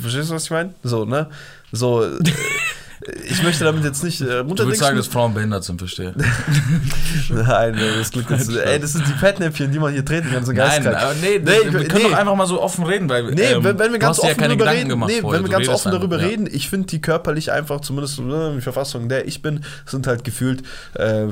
verstehst 0.00 0.30
du, 0.30 0.34
was 0.34 0.44
ich 0.44 0.50
meine? 0.50 0.74
So, 0.82 1.04
ne? 1.04 1.28
So, 1.72 2.04
äh, 2.04 2.18
ich 3.28 3.42
möchte 3.42 3.64
damit 3.64 3.84
jetzt 3.84 4.02
nicht 4.02 4.20
äh, 4.20 4.42
Du 4.44 4.56
willst 4.66 4.80
sagen, 4.80 4.96
dass 4.96 5.06
Frauen 5.06 5.34
behindert 5.34 5.64
sind, 5.64 5.78
verstehe. 5.78 6.14
Nein, 7.28 7.76
das 7.98 8.10
klingt 8.10 8.30
jetzt, 8.30 8.48
ey, 8.56 8.80
das 8.80 8.92
sind 8.92 9.06
die 9.06 9.12
Fettnäpfchen, 9.12 9.70
die 9.70 9.78
man 9.78 9.92
hier 9.92 10.04
treten 10.04 10.30
kann, 10.30 10.44
so 10.44 10.52
Nein, 10.52 10.86
aber 10.86 11.14
nee, 11.20 11.38
Nee, 11.38 11.44
wir 11.44 11.80
ich- 11.82 11.88
können 11.88 12.04
nee. 12.04 12.10
doch 12.10 12.18
einfach 12.18 12.34
mal 12.36 12.46
so 12.46 12.60
offen 12.62 12.84
reden, 12.84 13.08
weil 13.08 13.24
Nee, 13.32 13.42
ähm, 13.42 13.64
wenn, 13.64 13.78
wenn 13.78 13.92
wir 13.92 13.98
ganz 13.98 14.18
offen 14.18 14.28
ja 14.28 14.34
darüber 14.48 14.64
Gedanken 14.64 14.90
reden, 14.92 15.06
nee, 15.06 15.20
vorher, 15.20 15.42
wenn 15.42 15.50
wir 15.50 15.56
ganz 15.58 15.68
offen 15.68 15.92
darüber 15.92 16.18
ja. 16.18 16.26
reden, 16.26 16.48
ich 16.50 16.68
finde 16.70 16.86
die 16.86 17.00
körperlich 17.00 17.52
einfach, 17.52 17.80
zumindest 17.80 18.18
äh, 18.18 18.54
die 18.54 18.60
Verfassung, 18.60 19.08
der 19.08 19.26
ich 19.28 19.42
bin, 19.42 19.64
sind 19.84 20.06
halt 20.06 20.24
gefühlt, 20.24 20.62
äh, 20.94 21.26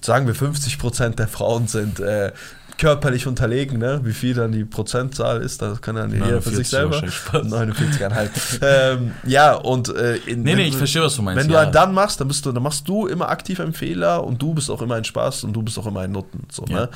sagen 0.00 0.26
wir 0.26 0.34
50% 0.34 1.16
der 1.16 1.28
Frauen 1.28 1.66
sind 1.66 1.98
äh, 2.00 2.32
körperlich 2.76 3.26
unterlegen, 3.26 3.78
ne? 3.78 4.00
Wie 4.04 4.12
viel 4.12 4.34
dann 4.34 4.52
die 4.52 4.64
Prozentzahl 4.64 5.40
ist, 5.42 5.62
das 5.62 5.80
kann 5.80 5.96
dann 5.96 6.10
jeder 6.12 6.26
für 6.42 6.50
49 6.50 6.56
sich 6.56 6.68
selber. 6.68 6.90
wahrscheinlich 6.90 7.14
Spaß. 7.14 7.46
49,5. 7.46 8.28
ähm, 8.92 9.12
ja, 9.26 9.54
und 9.54 9.88
äh, 9.88 10.16
in, 10.18 10.42
Nee, 10.42 10.50
wenn 10.50 10.56
nee, 10.58 10.64
ich 10.66 10.72
du- 10.72 10.78
verstehe, 10.78 11.02
was 11.02 11.16
du 11.16 11.22
meinst. 11.22 11.40
Wenn 11.40 11.48
du 11.48 11.54
ja. 11.54 11.62
einen 11.62 11.72
dann 11.72 11.92
machst, 11.94 12.20
dann 12.20 12.28
bist 12.28 12.44
du, 12.46 12.52
dann 12.52 12.62
machst 12.62 12.86
du 12.88 13.06
immer 13.06 13.28
aktiv 13.30 13.58
einen 13.60 13.72
Fehler 13.72 14.22
und 14.22 14.40
du 14.40 14.54
bist 14.54 14.70
auch 14.70 14.82
immer 14.82 14.94
ein 14.96 15.04
Spaß 15.04 15.44
und 15.44 15.54
du 15.54 15.62
bist 15.62 15.78
auch 15.78 15.86
immer 15.86 16.00
ein 16.00 16.12
Nutten. 16.12 16.42
So, 16.52 16.64
Ja, 16.68 16.80
ne? 16.82 16.88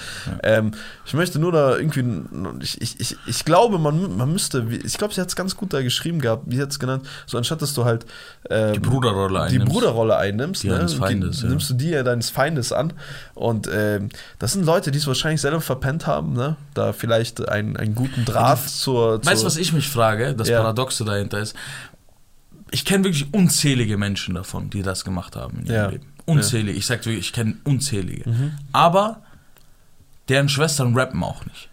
Ähm, 0.42 0.70
ich 1.04 1.14
möchte 1.14 1.38
nur 1.38 1.52
da 1.52 1.76
irgendwie, 1.76 2.04
ich, 2.60 2.80
ich, 2.80 3.00
ich, 3.00 3.16
ich 3.26 3.44
glaube, 3.44 3.78
man, 3.78 4.16
man 4.16 4.30
müsste, 4.32 4.64
ich 4.84 4.98
glaube, 4.98 5.14
sie 5.14 5.20
hat 5.20 5.28
es 5.28 5.36
ganz 5.36 5.56
gut 5.56 5.72
da 5.72 5.82
geschrieben 5.82 6.20
gehabt, 6.20 6.44
wie 6.46 6.60
hat 6.60 6.70
es 6.70 6.78
genannt, 6.78 7.06
so 7.26 7.38
anstatt 7.38 7.62
dass 7.62 7.74
du 7.74 7.84
halt 7.84 8.06
ähm, 8.50 8.74
Die 8.74 8.78
Bruderrolle 8.80 9.46
die 9.48 9.54
einnimmst. 9.56 9.72
Bruderrolle 9.72 10.16
einnimmst, 10.16 10.62
Die 10.62 10.68
ne? 10.68 10.86
Feindes, 10.88 11.42
ja. 11.42 11.48
nimmst 11.48 11.70
du 11.70 11.74
die 11.74 11.90
ja 11.90 12.02
deines 12.02 12.30
Feindes 12.30 12.72
an 12.72 12.92
und 13.34 13.68
ähm, 13.72 14.10
das 14.38 14.52
sind 14.52 14.64
Leute, 14.66 14.90
die 14.90 14.98
es 14.98 15.06
wahrscheinlich 15.06 15.40
selber 15.40 15.60
verpennt 15.62 16.06
haben, 16.06 16.32
ne? 16.32 16.56
da 16.74 16.92
vielleicht 16.92 17.48
einen, 17.48 17.76
einen 17.76 17.94
guten 17.94 18.24
Draht 18.24 18.68
zur, 18.68 19.20
zur 19.22 19.30
Weißt 19.30 19.42
du, 19.42 19.46
was 19.46 19.56
ich 19.56 19.72
mich 19.72 19.88
frage? 19.88 20.34
Das 20.34 20.48
Ja. 20.48 20.60
Paradoxe 20.60 21.04
dahinter 21.04 21.38
ist, 21.38 21.54
ich 22.70 22.84
kenne 22.84 23.04
wirklich 23.04 23.32
unzählige 23.34 23.96
Menschen 23.98 24.34
davon, 24.34 24.70
die 24.70 24.82
das 24.82 25.04
gemacht 25.04 25.36
haben 25.36 25.58
in 25.60 25.66
ihrem 25.66 25.74
Ja. 25.74 25.88
Leben. 25.88 26.06
Unzählige. 26.24 26.78
Ich 26.78 26.86
sag 26.86 27.04
wirklich, 27.04 27.26
ich 27.26 27.32
kenne 27.32 27.56
unzählige. 27.64 28.28
Mhm. 28.28 28.52
Aber 28.72 29.22
deren 30.28 30.48
Schwestern 30.48 30.96
rappen 30.96 31.22
auch 31.22 31.44
nicht. 31.46 31.68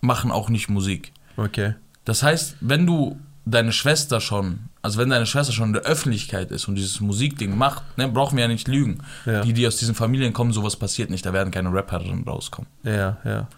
Machen 0.00 0.30
auch 0.30 0.48
nicht 0.48 0.68
Musik. 0.68 1.12
Okay. 1.36 1.74
Das 2.04 2.22
heißt, 2.22 2.56
wenn 2.60 2.86
du 2.86 3.18
deine 3.46 3.72
Schwester 3.72 4.20
schon, 4.20 4.58
also 4.82 4.98
wenn 4.98 5.08
deine 5.08 5.24
Schwester 5.24 5.52
schon 5.52 5.68
in 5.68 5.72
der 5.74 5.82
Öffentlichkeit 5.82 6.50
ist 6.50 6.68
und 6.68 6.74
dieses 6.74 7.00
Musikding 7.00 7.56
macht, 7.56 7.96
ne, 7.96 8.08
brauchen 8.08 8.36
wir 8.36 8.42
ja 8.42 8.48
nicht 8.48 8.68
lügen. 8.68 8.98
Ja. 9.24 9.40
Die, 9.42 9.52
die 9.52 9.66
aus 9.66 9.76
diesen 9.76 9.94
Familien 9.94 10.32
kommen, 10.32 10.52
sowas 10.52 10.76
passiert 10.76 11.10
nicht. 11.10 11.24
Da 11.24 11.32
werden 11.32 11.52
keine 11.52 11.72
Rapperinnen 11.72 12.24
rauskommen. 12.24 12.68
Ja, 12.82 13.16
ja. 13.24 13.48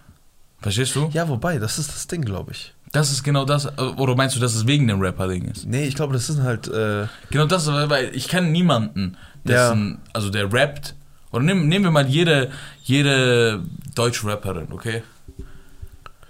Verstehst 0.61 0.95
du? 0.95 1.09
Ja, 1.12 1.28
wobei, 1.28 1.59
das 1.59 1.78
ist 1.78 1.89
das 1.93 2.07
Ding, 2.07 2.22
glaube 2.22 2.53
ich. 2.53 2.74
Das 2.93 3.11
ist 3.11 3.22
genau 3.22 3.45
das. 3.45 3.78
Oder 3.78 4.14
meinst 4.14 4.36
du, 4.36 4.41
dass 4.41 4.55
es 4.55 4.66
wegen 4.66 4.89
dem 4.89 5.01
Rapper-Ding 5.01 5.45
ist? 5.47 5.66
Nee, 5.66 5.86
ich 5.86 5.95
glaube, 5.95 6.12
das 6.12 6.26
sind 6.26 6.43
halt, 6.43 6.68
äh, 6.68 7.07
Genau 7.30 7.47
das, 7.47 7.66
weil 7.66 8.14
ich 8.14 8.28
kenne 8.28 8.49
niemanden, 8.49 9.16
dessen, 9.45 9.99
also 10.12 10.30
der 10.30 10.53
rappt. 10.53 10.95
Oder 11.30 11.45
nehmen, 11.45 11.68
nehmen 11.68 11.84
wir 11.84 11.91
mal 11.91 12.07
jede, 12.07 12.51
jede 12.82 13.62
deutsche 13.95 14.26
Rapperin, 14.26 14.68
okay? 14.70 15.03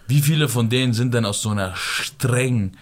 Wie 0.08 0.20
viele 0.20 0.48
von 0.48 0.68
denen 0.68 0.92
sind 0.92 1.14
denn 1.14 1.24
aus 1.24 1.42
so 1.42 1.50
einer 1.50 1.74
streng 1.76 2.72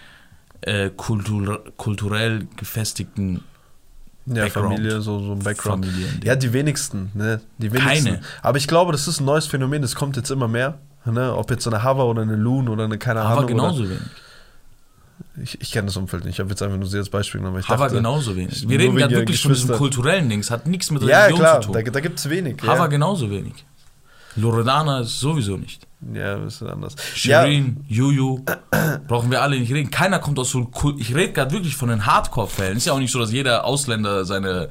äh, 0.61 0.89
kultur, 0.89 1.63
kulturell 1.77 2.47
gefestigten 2.55 3.43
ja, 4.25 4.43
Background. 4.43 4.75
Familie, 4.75 5.01
so, 5.01 5.19
so 5.19 5.31
ein 5.31 5.39
Background. 5.39 5.85
Familie? 5.85 6.07
Ja, 6.23 6.35
die 6.35 6.51
wenigsten, 6.51 7.11
ne? 7.13 7.39
Die 7.57 7.71
wenigsten. 7.71 8.05
Keine. 8.05 8.21
Aber 8.41 8.57
ich 8.57 8.67
glaube, 8.67 8.91
das 8.91 9.07
ist 9.07 9.19
ein 9.21 9.25
neues 9.25 9.47
Phänomen, 9.47 9.81
das 9.81 9.95
kommt 9.95 10.17
jetzt 10.17 10.29
immer 10.31 10.47
mehr. 10.47 10.79
Ne? 11.05 11.33
Ob 11.33 11.49
jetzt 11.51 11.63
so 11.63 11.69
eine 11.69 11.83
Hava 11.83 12.03
oder 12.03 12.21
eine 12.23 12.35
Loon 12.35 12.67
oder 12.67 12.83
eine 12.83 12.97
keine 12.97 13.21
Hava 13.23 13.35
Ahnung. 13.37 13.47
genauso 13.47 13.81
Oder, 13.83 13.91
wenig. 13.91 14.01
ich 15.41 15.61
ich 15.61 15.71
kenne 15.71 15.85
das 15.85 15.95
Umfeld 15.95 16.25
nicht. 16.25 16.33
Ich 16.33 16.39
habe 16.41 16.49
jetzt 16.49 16.61
einfach 16.61 16.77
nur 16.77 16.87
sie 16.87 16.97
als 16.97 17.09
Beispiel 17.09 17.39
genommen. 17.39 17.63
Hava 17.63 17.85
dachte, 17.85 17.95
genauso 17.95 18.35
wenig. 18.35 18.67
Wir 18.67 18.77
reden 18.77 18.97
gerade 18.97 19.15
wirklich 19.15 19.41
von 19.41 19.53
diesem 19.53 19.75
kulturellen 19.75 20.27
Ding. 20.27 20.39
Es 20.41 20.51
hat 20.51 20.67
nichts 20.67 20.91
mit 20.91 21.01
Ja, 21.03 21.19
Religion 21.21 21.39
klar, 21.39 21.61
zu 21.61 21.71
da, 21.71 21.81
tun. 21.81 21.93
da 21.93 21.99
gibt 22.01 22.19
es 22.19 22.29
wenig. 22.29 22.57
Hava 22.61 22.75
ja. 22.75 22.87
genauso 22.87 23.29
wenig. 23.29 23.65
Loredana 24.37 24.99
ist 25.01 25.19
sowieso 25.19 25.57
nicht. 25.57 25.85
ja, 26.13 26.37
das 26.37 26.61
ist 26.61 26.63
anders. 26.63 26.95
Shirin, 27.15 27.83
Juju, 27.87 28.43
brauchen 29.07 29.31
wir 29.31 29.41
alle 29.41 29.59
nicht 29.59 29.71
reden. 29.73 29.89
Keiner 29.91 30.19
kommt 30.19 30.39
aus 30.39 30.51
so 30.51 30.69
Ich 30.97 31.13
rede 31.15 31.33
gerade 31.33 31.51
wirklich 31.51 31.75
von 31.75 31.89
den 31.89 32.05
Hardcore-Fällen. 32.05 32.77
Ist 32.77 32.85
ja 32.85 32.93
auch 32.93 32.99
nicht 32.99 33.11
so, 33.11 33.19
dass 33.19 33.31
jeder 33.31 33.65
Ausländer 33.65 34.23
seine, 34.25 34.69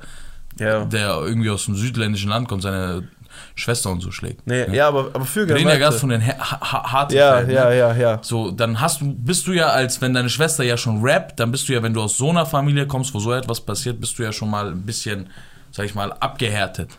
Ja. 0.58 0.84
der 0.84 1.20
irgendwie 1.22 1.50
aus 1.50 1.64
dem 1.66 1.74
südländischen 1.76 2.30
Land 2.30 2.48
kommt, 2.48 2.62
seine 2.62 3.08
Schwester 3.54 3.90
und 3.90 4.00
so 4.00 4.10
schlägt. 4.10 4.46
Nee, 4.46 4.74
ja, 4.74 4.88
aber, 4.88 5.10
aber 5.12 5.24
für 5.26 5.46
Wir 5.46 5.56
reden 5.56 5.68
ja 5.68 5.76
gerade 5.76 5.98
von 5.98 6.08
den 6.08 6.26
ha 6.26 6.60
ha 6.60 6.92
harten 6.92 7.14
Ja, 7.14 7.36
Fällen. 7.38 7.50
ja, 7.50 7.68
ne? 7.68 7.76
ja, 7.78 7.94
ja. 7.94 8.18
So, 8.22 8.50
dann 8.50 8.80
hast 8.80 9.00
du, 9.02 9.12
bist 9.14 9.46
du 9.46 9.52
ja 9.52 9.66
als, 9.68 10.00
wenn 10.00 10.14
deine 10.14 10.30
Schwester 10.30 10.64
ja 10.64 10.76
schon 10.76 11.02
rappt, 11.02 11.38
dann 11.40 11.50
bist 11.50 11.68
du 11.68 11.74
ja, 11.74 11.82
wenn 11.82 11.92
du 11.92 12.00
aus 12.02 12.16
so 12.16 12.30
einer 12.30 12.46
Familie 12.46 12.86
kommst, 12.86 13.12
wo 13.14 13.18
so 13.18 13.32
etwas 13.32 13.60
passiert, 13.60 14.00
bist 14.00 14.18
du 14.18 14.22
ja 14.22 14.32
schon 14.32 14.48
mal 14.48 14.68
ein 14.68 14.82
bisschen, 14.86 15.28
sag 15.70 15.84
ich 15.86 15.94
mal, 15.94 16.12
abgehärtet. 16.14 16.90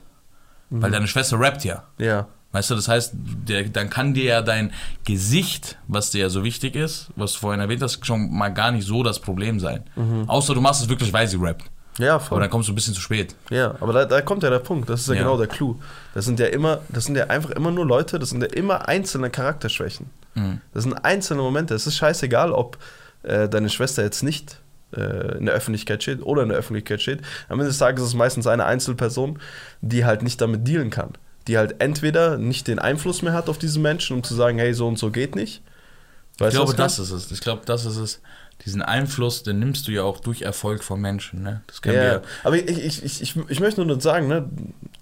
Mhm. 0.69 0.81
Weil 0.83 0.91
deine 0.91 1.07
Schwester 1.07 1.39
rappt 1.39 1.63
ja. 1.63 1.83
Ja. 1.97 2.27
Weißt 2.53 2.69
du, 2.69 2.75
das 2.75 2.87
heißt, 2.87 3.11
der, 3.13 3.63
dann 3.65 3.89
kann 3.89 4.13
dir 4.13 4.23
ja 4.23 4.41
dein 4.41 4.71
Gesicht, 5.05 5.77
was 5.87 6.11
dir 6.11 6.21
ja 6.21 6.29
so 6.29 6.43
wichtig 6.43 6.75
ist, 6.75 7.07
was 7.15 7.33
du 7.33 7.39
vorhin 7.39 7.59
erwähnt 7.59 7.81
hast, 7.83 8.05
schon 8.05 8.31
mal 8.35 8.49
gar 8.49 8.71
nicht 8.71 8.85
so 8.87 9.03
das 9.03 9.19
Problem 9.19 9.59
sein. 9.59 9.83
Außer 10.27 10.53
du 10.53 10.61
machst 10.61 10.81
es 10.81 10.89
wirklich, 10.89 11.11
weil 11.13 11.27
sie 11.27 11.37
rappt. 11.39 11.65
Ja, 11.99 12.15
Aber 12.15 12.23
voll. 12.23 12.39
dann 12.41 12.49
kommst 12.51 12.69
du 12.69 12.73
ein 12.73 12.75
bisschen 12.75 12.93
zu 12.93 13.01
spät. 13.01 13.35
Ja, 13.49 13.73
aber 13.79 13.91
da, 13.91 14.05
da 14.05 14.21
kommt 14.21 14.43
ja 14.43 14.49
der 14.51 14.59
Punkt. 14.59 14.87
Das 14.87 15.01
ist 15.01 15.07
ja, 15.07 15.15
Ja. 15.15 15.21
genau 15.21 15.37
der 15.37 15.47
Clou. 15.47 15.75
Das 16.13 16.25
sind 16.25 16.39
ja 16.39 16.45
immer, 16.45 16.79
das 16.89 17.05
sind 17.05 17.15
ja 17.17 17.25
einfach 17.27 17.49
immer 17.51 17.71
nur 17.71 17.85
Leute, 17.87 18.19
das 18.19 18.29
sind 18.29 18.41
ja 18.41 18.49
immer 18.49 18.87
einzelne 18.87 19.29
Charakterschwächen. 19.31 20.09
Mhm. 20.35 20.61
Das 20.73 20.83
sind 20.83 20.93
einzelne 20.93 21.41
Momente. 21.41 21.73
Es 21.73 21.87
ist 21.87 21.95
scheißegal, 21.97 22.51
ob 22.51 22.77
äh, 23.23 23.49
deine 23.49 23.69
Schwester 23.69 24.03
jetzt 24.03 24.21
nicht 24.21 24.59
äh, 24.95 25.37
in 25.39 25.47
der 25.47 25.55
Öffentlichkeit 25.55 26.03
steht 26.03 26.21
oder 26.21 26.43
in 26.43 26.49
der 26.49 26.57
Öffentlichkeit 26.59 27.01
steht. 27.01 27.21
Am 27.49 27.59
Ende 27.59 27.65
des 27.69 27.79
Tages 27.79 28.03
ist 28.03 28.09
es 28.09 28.15
meistens 28.15 28.45
eine 28.45 28.65
Einzelperson, 28.65 29.39
die 29.81 30.05
halt 30.05 30.21
nicht 30.21 30.39
damit 30.39 30.67
dealen 30.67 30.91
kann. 30.91 31.13
Die 31.47 31.57
halt 31.57 31.79
entweder 31.79 32.37
nicht 32.37 32.67
den 32.67 32.79
Einfluss 32.79 33.21
mehr 33.21 33.33
hat 33.33 33.49
auf 33.49 33.57
diesen 33.57 33.81
Menschen, 33.81 34.15
um 34.15 34.23
zu 34.23 34.35
sagen, 34.35 34.59
hey, 34.59 34.73
so 34.73 34.87
und 34.87 34.99
so 34.99 35.11
geht 35.11 35.35
nicht. 35.35 35.61
Ich 36.35 36.41
Weißt 36.41 36.55
du, 36.55 36.59
glaube, 36.59 36.75
das 36.75 36.99
ist 36.99 37.11
es. 37.11 37.31
Ich 37.31 37.41
glaube, 37.41 37.63
das 37.65 37.85
ist 37.85 37.97
es. 37.97 38.21
Diesen 38.65 38.81
Einfluss, 38.81 39.43
den 39.43 39.59
nimmst 39.59 39.87
du 39.87 39.91
ja 39.91 40.03
auch 40.03 40.19
durch 40.19 40.41
Erfolg 40.41 40.83
von 40.83 40.99
Menschen. 40.99 41.41
Ne? 41.43 41.61
Das 41.67 41.81
kennen 41.81 41.95
Ja, 41.95 42.01
wir. 42.03 42.21
aber 42.43 42.55
ich, 42.57 42.67
ich, 42.67 43.03
ich, 43.03 43.21
ich, 43.21 43.35
ich 43.47 43.59
möchte 43.61 43.85
nur 43.85 44.01
sagen, 44.01 44.27
ne, 44.27 44.49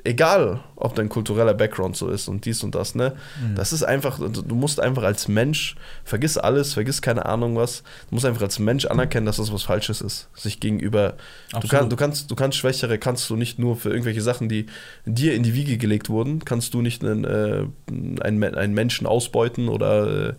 egal 0.04 0.60
ob 0.76 0.94
dein 0.96 1.10
kultureller 1.10 1.54
Background 1.54 1.96
so 1.96 2.10
ist 2.10 2.28
und 2.28 2.46
dies 2.46 2.62
und 2.64 2.76
das, 2.76 2.94
ne, 2.96 3.16
Mhm. 3.42 3.56
das 3.56 3.74
ist 3.74 3.82
einfach, 3.84 4.20
du 4.20 4.56
musst 4.56 4.80
einfach 4.80 5.04
als 5.04 5.28
Mensch, 5.28 5.76
vergiss 6.04 6.38
alles, 6.38 6.74
vergiss 6.74 7.02
keine 7.02 7.26
Ahnung 7.26 7.56
was, 7.56 7.82
du 8.10 8.16
musst 8.16 8.26
einfach 8.26 8.42
als 8.44 8.60
Mensch 8.60 8.86
anerkennen, 8.86 9.26
dass 9.26 9.38
das 9.38 9.52
was 9.52 9.64
Falsches 9.64 10.02
ist, 10.02 10.28
sich 10.36 10.60
gegenüber, 10.60 11.16
du, 11.60 11.68
kann, 11.68 11.90
du, 11.90 11.96
kannst, 11.96 12.30
du 12.30 12.36
kannst 12.36 12.58
Schwächere, 12.58 13.00
kannst 13.00 13.30
du 13.30 13.36
nicht 13.36 13.58
nur 13.58 13.78
für 13.78 13.90
irgendwelche 13.90 14.22
Sachen, 14.22 14.48
die 14.50 14.68
dir 15.06 15.34
in 15.34 15.44
die 15.44 15.54
Wiege 15.56 15.78
gelegt 15.78 16.10
wurden, 16.10 16.46
kannst 16.46 16.74
du 16.74 16.82
nicht 16.82 17.04
einen, 17.04 17.24
äh, 17.24 17.64
einen, 18.22 18.44
einen 18.44 18.74
Menschen 18.74 19.08
ausbeuten 19.08 19.70
oder 19.70 20.30
äh, 20.30 20.34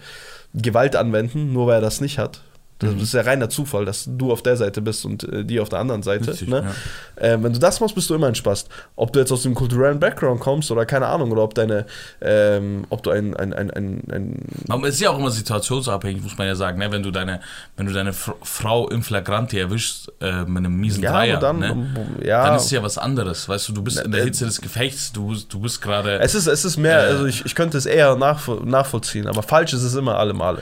Gewalt 0.54 0.94
anwenden, 0.96 1.52
nur 1.52 1.66
weil 1.66 1.76
er 1.76 1.80
das 1.80 2.00
nicht 2.00 2.18
hat. 2.18 2.42
Das 2.78 2.92
Mhm. 2.92 3.00
ist 3.00 3.14
ja 3.14 3.22
reiner 3.22 3.48
Zufall, 3.48 3.84
dass 3.86 4.04
du 4.06 4.32
auf 4.32 4.42
der 4.42 4.56
Seite 4.56 4.82
bist 4.82 5.04
und 5.06 5.24
äh, 5.24 5.44
die 5.44 5.60
auf 5.60 5.68
der 5.70 5.78
anderen 5.78 6.02
Seite. 6.02 6.30
Richtig, 6.30 6.48
ne? 6.48 6.74
Ähm, 7.18 7.42
wenn 7.42 7.52
du 7.54 7.58
das 7.58 7.80
machst, 7.80 7.94
bist 7.94 8.10
du 8.10 8.14
immer 8.14 8.34
Spaß. 8.34 8.66
Ob 8.96 9.12
du 9.12 9.18
jetzt 9.20 9.32
aus 9.32 9.42
dem 9.44 9.54
kulturellen 9.54 9.98
Background 9.98 10.40
kommst 10.40 10.70
oder 10.70 10.84
keine 10.84 11.06
Ahnung, 11.06 11.32
oder 11.32 11.42
ob 11.42 11.54
deine, 11.54 11.86
ähm, 12.20 12.84
ob 12.90 13.02
du 13.02 13.10
ein, 13.10 13.34
ein, 13.34 13.54
ein, 13.54 13.70
ein, 13.70 14.02
ein 14.12 14.42
Aber 14.68 14.88
es 14.88 14.96
ist 14.96 15.00
ja 15.00 15.10
auch 15.10 15.18
immer 15.18 15.30
situationsabhängig, 15.30 16.22
muss 16.22 16.36
man 16.36 16.46
ja 16.48 16.54
sagen. 16.54 16.78
Ne? 16.78 16.92
Wenn 16.92 17.02
du 17.02 17.10
deine, 17.10 17.40
wenn 17.76 17.86
du 17.86 17.92
deine 17.92 18.12
Fr 18.12 18.34
Frau 18.42 18.88
im 18.88 19.02
Flagranti 19.02 19.58
erwischst 19.58 20.12
äh, 20.20 20.42
mit 20.44 20.58
einem 20.58 20.76
miesen 20.76 21.02
ja, 21.02 21.12
Dreier, 21.12 21.38
dann, 21.38 21.58
ne? 21.60 21.86
ja, 22.22 22.44
dann 22.46 22.56
ist 22.56 22.66
es 22.66 22.70
ja 22.72 22.82
was 22.82 22.98
anderes. 22.98 23.48
Weißt 23.48 23.68
du, 23.68 23.72
du 23.72 23.82
bist 23.82 24.00
in 24.00 24.12
der 24.12 24.20
äh, 24.20 24.24
Hitze 24.24 24.44
des 24.44 24.60
Gefechts, 24.60 25.12
du, 25.12 25.34
du 25.48 25.60
bist 25.60 25.80
gerade. 25.80 26.18
es 26.20 26.34
ist, 26.34 26.46
es 26.46 26.64
ist 26.64 26.76
mehr, 26.76 27.06
Äh, 27.06 27.10
also 27.12 27.24
ich, 27.26 27.44
ich 27.46 27.54
könnte 27.54 27.78
es 27.78 27.86
eher 27.86 28.16
nachvo 28.16 28.56
nachvollziehen, 28.64 29.26
aber 29.26 29.42
falsch 29.42 29.72
ist 29.72 29.82
es 29.82 29.94
immer 29.94 30.18
alle 30.18 30.34
Male. 30.34 30.60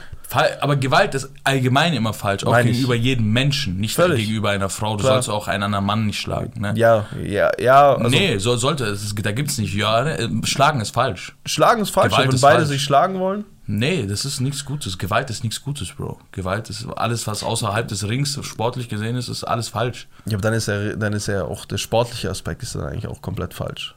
Aber 0.61 0.75
Gewalt 0.75 1.15
ist 1.15 1.31
allgemein 1.45 1.95
immer 1.95 2.04
falsch, 2.13 2.45
auch 2.45 2.51
Meine 2.51 2.69
ich. 2.71 2.77
gegenüber 2.77 2.95
jedem 2.95 3.33
Menschen, 3.33 3.79
nicht 3.79 3.95
Völlig. 3.95 4.21
gegenüber 4.27 4.51
einer 4.51 4.69
Frau. 4.69 4.97
Du 4.97 5.03
Klar. 5.05 5.15
sollst 5.15 5.31
auch 5.31 5.49
einen 5.49 5.63
anderen 5.63 5.85
Mann 5.87 6.07
nicht 6.07 6.21
schlagen. 6.21 6.61
Ne? 6.61 6.75
Ja, 6.77 7.07
ja, 7.23 7.51
ja. 7.59 7.95
Also 7.95 8.11
nee, 8.11 8.39
so, 8.39 8.57
sollte 8.57 8.85
es. 8.85 9.15
Da 9.15 9.33
gibt's 9.33 9.59
nicht. 9.59 9.75
Ja, 9.75 10.03
ne? 10.05 10.31
Schlagen 10.45 10.81
ist 10.81 10.91
falsch. 10.95 11.35
Schlagen 11.47 11.83
ist 11.83 11.91
falsch, 11.91 12.11
Gewalt 12.13 12.29
wenn 12.29 12.35
ist 12.35 12.41
beide 12.43 12.57
falsch. 12.59 12.69
sich 12.69 12.83
schlagen 12.83 13.19
wollen. 13.19 13.45
Nee, 13.67 14.07
das 14.07 14.27
ist 14.27 14.41
nichts 14.41 14.67
Gutes. 14.67 14.99
Gewalt 14.99 15.31
ist 15.31 15.43
nichts 15.43 15.63
Gutes, 15.63 15.89
Bro. 15.91 16.19
Gewalt 16.33 16.69
ist 16.69 16.87
alles, 16.97 17.27
was 17.27 17.43
außerhalb 17.43 17.89
des 17.89 18.07
Rings 18.07 18.39
sportlich 18.43 18.91
gesehen 18.91 19.17
ist, 19.17 19.29
ist 19.29 19.43
alles 19.45 19.69
falsch. 19.71 20.07
Ja, 20.27 20.35
aber 20.35 20.43
dann 20.43 20.53
ist 20.53 20.69
ja, 20.69 20.95
dann 20.97 21.15
ist 21.15 21.29
ja 21.29 21.45
auch 21.45 21.65
der 21.65 21.79
sportliche 21.79 22.29
Aspekt 22.29 22.63
ist 22.63 22.75
dann 22.75 22.83
eigentlich 22.85 23.07
auch 23.09 23.23
komplett 23.23 23.55
falsch. 23.55 23.95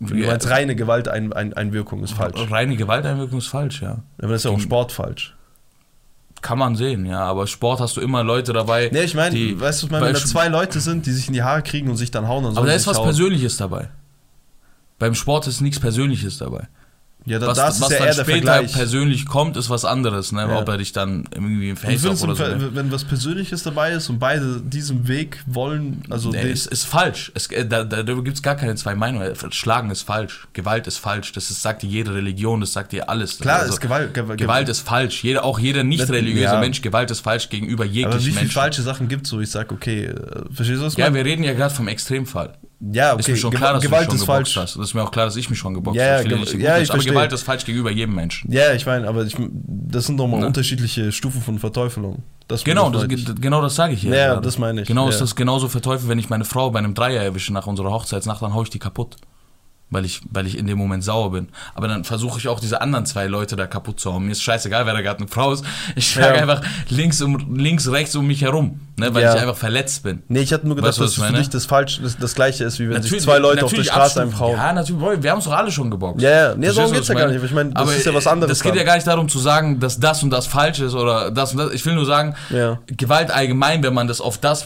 Du 0.00 0.14
Ja, 0.14 0.28
meinst 0.28 0.48
reine 0.48 0.76
Gewalteinwirkung 0.76 2.04
ist 2.04 2.12
falsch. 2.12 2.38
Reine 2.50 2.76
Gewalteinwirkung 2.76 3.38
ist 3.38 3.48
falsch, 3.48 3.82
ja. 3.82 3.98
Aber 4.18 4.28
das 4.32 4.42
ist 4.42 4.44
ja 4.44 4.50
auch 4.52 4.60
Sport 4.60 4.92
falsch. 4.92 5.34
Kann 6.40 6.58
man 6.58 6.76
sehen, 6.76 7.04
ja. 7.06 7.20
Aber 7.20 7.46
Sport 7.46 7.80
hast 7.80 7.96
du 7.96 8.00
immer 8.00 8.22
Leute 8.22 8.52
dabei. 8.52 8.90
Nee, 8.92 9.02
ich 9.02 9.14
meine, 9.14 9.34
weißt 9.60 9.82
du, 9.82 9.86
ich 9.86 9.92
weil 9.92 10.02
wenn 10.02 10.12
da 10.14 10.20
zwei 10.20 10.48
Leute 10.48 10.80
sind, 10.80 11.06
die 11.06 11.12
sich 11.12 11.28
in 11.28 11.34
die 11.34 11.42
Haare 11.42 11.62
kriegen 11.62 11.90
und 11.90 11.96
sich 11.96 12.10
dann 12.10 12.28
hauen, 12.28 12.44
dann 12.44 12.52
Aber 12.52 12.60
sollen 12.60 12.66
da 12.68 12.74
ist 12.74 12.86
was 12.86 12.98
hauen. 12.98 13.04
Persönliches 13.04 13.56
dabei. 13.56 13.88
Beim 14.98 15.14
Sport 15.14 15.46
ist 15.46 15.60
nichts 15.60 15.80
Persönliches 15.80 16.38
dabei. 16.38 16.68
Ja, 17.26 17.38
da, 17.38 17.48
Was, 17.48 17.58
das 17.58 17.74
ist 17.74 17.80
was 17.82 17.90
ja 17.90 17.98
dann 17.98 18.06
eher 18.08 18.14
der 18.14 18.24
später 18.24 18.46
Vergleich. 18.52 18.72
persönlich 18.72 19.26
kommt, 19.26 19.56
ist 19.58 19.68
was 19.68 19.84
anderes, 19.84 20.32
ne? 20.32 20.42
Ja. 20.42 20.58
Ob 20.60 20.68
er 20.68 20.78
dich 20.78 20.92
dann 20.92 21.24
irgendwie 21.34 21.68
im 21.68 21.76
Face 21.76 22.02
es 22.02 22.22
oder 22.22 22.34
so. 22.34 22.42
Ver- 22.42 22.56
ne? 22.56 22.70
wenn 22.74 22.90
was 22.90 23.04
Persönliches 23.04 23.62
dabei 23.64 23.92
ist 23.92 24.08
und 24.08 24.18
beide 24.18 24.62
diesen 24.62 25.08
Weg 25.08 25.42
wollen, 25.46 26.02
also 26.08 26.30
Nee, 26.30 26.42
den, 26.44 26.52
ist, 26.52 26.66
ist 26.68 26.86
falsch. 26.86 27.30
Es, 27.34 27.48
äh, 27.48 27.66
da, 27.66 27.84
da, 27.84 28.02
da 28.02 28.12
gibt 28.14 28.36
es 28.36 28.42
gar 28.42 28.54
keine 28.54 28.76
zwei 28.76 28.94
Meinungen. 28.94 29.30
Schlagen 29.50 29.90
ist 29.90 30.02
falsch. 30.02 30.48
Gewalt 30.54 30.86
ist 30.86 30.96
falsch. 30.96 31.32
Das 31.32 31.50
ist, 31.50 31.60
sagt 31.60 31.82
dir 31.82 31.88
jede 31.90 32.14
Religion, 32.14 32.60
das 32.60 32.72
sagt 32.72 32.92
dir 32.92 33.10
alles. 33.10 33.38
klar 33.38 33.58
Also, 33.60 33.74
ist 33.74 33.80
Gewalt, 33.80 34.14
Gewalt, 34.14 34.38
Gewalt 34.40 34.68
ist 34.70 34.80
falsch. 34.80 35.22
Jeder, 35.22 35.44
auch 35.44 35.58
jeder 35.58 35.84
nicht 35.84 36.08
religiöse 36.08 36.44
Ja. 36.44 36.60
Mensch, 36.60 36.80
Gewalt 36.80 37.10
ist 37.10 37.20
falsch 37.20 37.50
gegenüber 37.50 37.84
aber 37.84 37.92
wie 37.92 37.96
jeglichen 37.98 38.20
viele 38.22 38.34
Menschen. 38.36 38.50
falsche 38.52 38.80
Sachen 38.82 39.08
gibt 39.08 39.26
es, 39.26 39.32
wo 39.34 39.40
ich 39.40 39.50
sage, 39.50 39.74
okay, 39.74 40.04
äh, 40.06 40.14
verstehst 40.50 40.80
du 40.80 40.86
was? 40.86 40.96
Ja, 40.96 41.12
wir 41.12 41.24
reden 41.24 41.42
ja 41.44 41.52
gerade 41.52 41.74
vom 41.74 41.88
Extremfall. 41.88 42.54
Ja, 42.80 43.12
okay. 43.12 43.20
Ist 43.20 43.28
mir 43.28 43.36
schon 43.36 43.50
klar, 43.52 43.72
dass 43.74 43.82
Gewalt 43.82 44.06
du 44.08 44.12
mich 44.12 44.20
ist 44.20 44.26
schon 44.26 44.34
geboxt 44.36 44.54
falsch. 44.54 44.56
hast. 44.70 44.76
Das 44.76 44.88
ist 44.88 44.94
mir 44.94 45.02
auch 45.02 45.10
klar, 45.10 45.24
dass 45.26 45.34
ich 45.36 45.50
mich 45.50 45.58
schon 45.58 45.74
geboxt 45.74 45.96
Ja, 45.98 46.04
ja, 46.22 46.30
habe. 46.30 46.42
Ich 46.44 46.52
ja, 46.52 46.58
ja, 46.76 46.78
ich 46.78 46.90
aber. 46.92 47.02
Gewalt 47.02 47.32
ist 47.32 47.42
falsch 47.42 47.64
gegenüber 47.64 47.90
jedem 47.90 48.14
Menschen. 48.14 48.52
Ja, 48.52 48.72
ich 48.72 48.86
meine, 48.86 49.08
aber 49.08 49.24
ich, 49.24 49.36
das 49.52 50.06
sind 50.06 50.16
doch 50.16 50.28
mal 50.28 50.38
Ne? 50.40 50.46
unterschiedliche 50.46 51.10
Stufen 51.10 51.42
von 51.42 51.58
Verteufelung. 51.58 52.22
Das 52.46 52.62
Genau, 52.62 52.88
das, 52.90 53.06
genau 53.08 53.60
das 53.62 53.74
sage 53.74 53.94
ich 53.94 54.02
hier. 54.02 54.14
Ja, 54.14 54.26
gerade. 54.28 54.42
das 54.42 54.58
meine 54.58 54.82
ich, 54.82 54.88
Genau 54.88 55.04
ja. 55.04 55.10
ist 55.10 55.20
das 55.20 55.34
genauso 55.34 55.68
verteufelt, 55.68 56.08
wenn 56.08 56.18
ich 56.20 56.30
meine 56.30 56.44
Frau 56.44 56.70
bei 56.70 56.78
einem 56.78 56.94
Dreier 56.94 57.22
erwische 57.22 57.52
nach 57.52 57.66
unserer 57.66 57.90
Hochzeitsnacht, 57.90 58.40
dann 58.42 58.54
hau 58.54 58.62
ich 58.62 58.70
die 58.70 58.78
kaputt. 58.78 59.16
Weil 59.90 60.04
ich, 60.04 60.20
weil 60.30 60.46
ich 60.46 60.58
in 60.58 60.66
dem 60.66 60.76
Moment 60.76 61.02
sauer 61.02 61.32
bin. 61.32 61.48
Aber 61.74 61.88
dann 61.88 62.04
versuche 62.04 62.38
ich 62.38 62.46
auch 62.48 62.60
diese 62.60 62.82
anderen 62.82 63.06
zwei 63.06 63.26
Leute 63.26 63.56
da 63.56 63.66
kaputt 63.66 63.98
zu 63.98 64.12
hauen. 64.12 64.26
Mir 64.26 64.32
ist 64.32 64.42
scheißegal, 64.42 64.84
wer 64.84 64.92
da 64.92 65.00
gerade 65.00 65.20
eine 65.20 65.28
Frau 65.28 65.50
ist. 65.52 65.64
Ich 65.96 66.10
schlage 66.10 66.36
Ja. 66.36 66.42
einfach 66.42 66.60
links, 66.90 67.22
um, 67.22 67.56
links, 67.56 67.90
rechts 67.90 68.14
um 68.14 68.26
mich 68.26 68.42
herum. 68.42 68.80
Ne, 68.98 69.14
weil 69.14 69.22
Ja. 69.22 69.34
ich 69.34 69.40
einfach 69.40 69.56
verletzt 69.56 70.02
bin. 70.02 70.22
Nee, 70.28 70.40
ich 70.40 70.52
hatte 70.52 70.66
nur 70.66 70.76
gedacht, 70.76 70.88
Weißt 70.90 71.00
dass 71.00 71.16
ich 71.16 71.24
für 71.24 71.32
dich 71.32 71.48
das 71.48 71.64
falsch 71.64 72.00
das, 72.02 72.18
das 72.18 72.34
gleiche 72.34 72.64
ist, 72.64 72.78
wie 72.80 72.90
wenn 72.90 73.00
sich 73.02 73.18
zwei 73.20 73.38
Leute 73.38 73.64
auf 73.64 73.70
der 73.70 73.78
natürlich 73.78 73.86
Straße 73.92 74.20
einem 74.20 74.38
hauen. 74.38 74.56
Ja, 74.56 74.72
natürlich, 74.74 75.00
Bro, 75.00 75.22
wir 75.22 75.30
haben 75.30 75.38
es 75.38 75.44
doch 75.44 75.52
alle 75.52 75.70
schon 75.72 75.90
geboxt. 75.90 76.20
Ja, 76.20 76.30
ja. 76.30 76.54
Nee, 76.54 76.66
darum 76.66 76.92
was 76.94 77.08
ja 77.08 77.14
gar 77.14 77.28
nicht. 77.28 77.42
Ich 77.42 77.52
meine, 77.52 77.70
das 77.70 77.80
Aber 77.82 77.94
ist 77.94 78.04
ja 78.04 78.12
was 78.12 78.26
anderes 78.26 78.50
Das 78.50 78.62
geht 78.62 78.72
dann. 78.72 78.78
ja 78.78 78.84
gar 78.84 78.96
nicht 78.96 79.06
darum 79.06 79.28
zu 79.28 79.38
sagen, 79.38 79.80
dass 79.80 79.98
das 80.00 80.22
und 80.22 80.30
das 80.30 80.46
falsch 80.48 80.80
ist 80.80 80.94
oder 80.94 81.30
das 81.30 81.52
und 81.52 81.58
das. 81.58 81.72
Ich 81.72 81.86
will 81.86 81.94
nur 81.94 82.04
sagen, 82.06 82.34
Ja. 82.50 82.78
Gewalt 82.88 83.30
allgemein, 83.30 83.82
wenn 83.84 83.94
man 83.94 84.06
das 84.08 84.20
auf 84.20 84.36
das, 84.36 84.64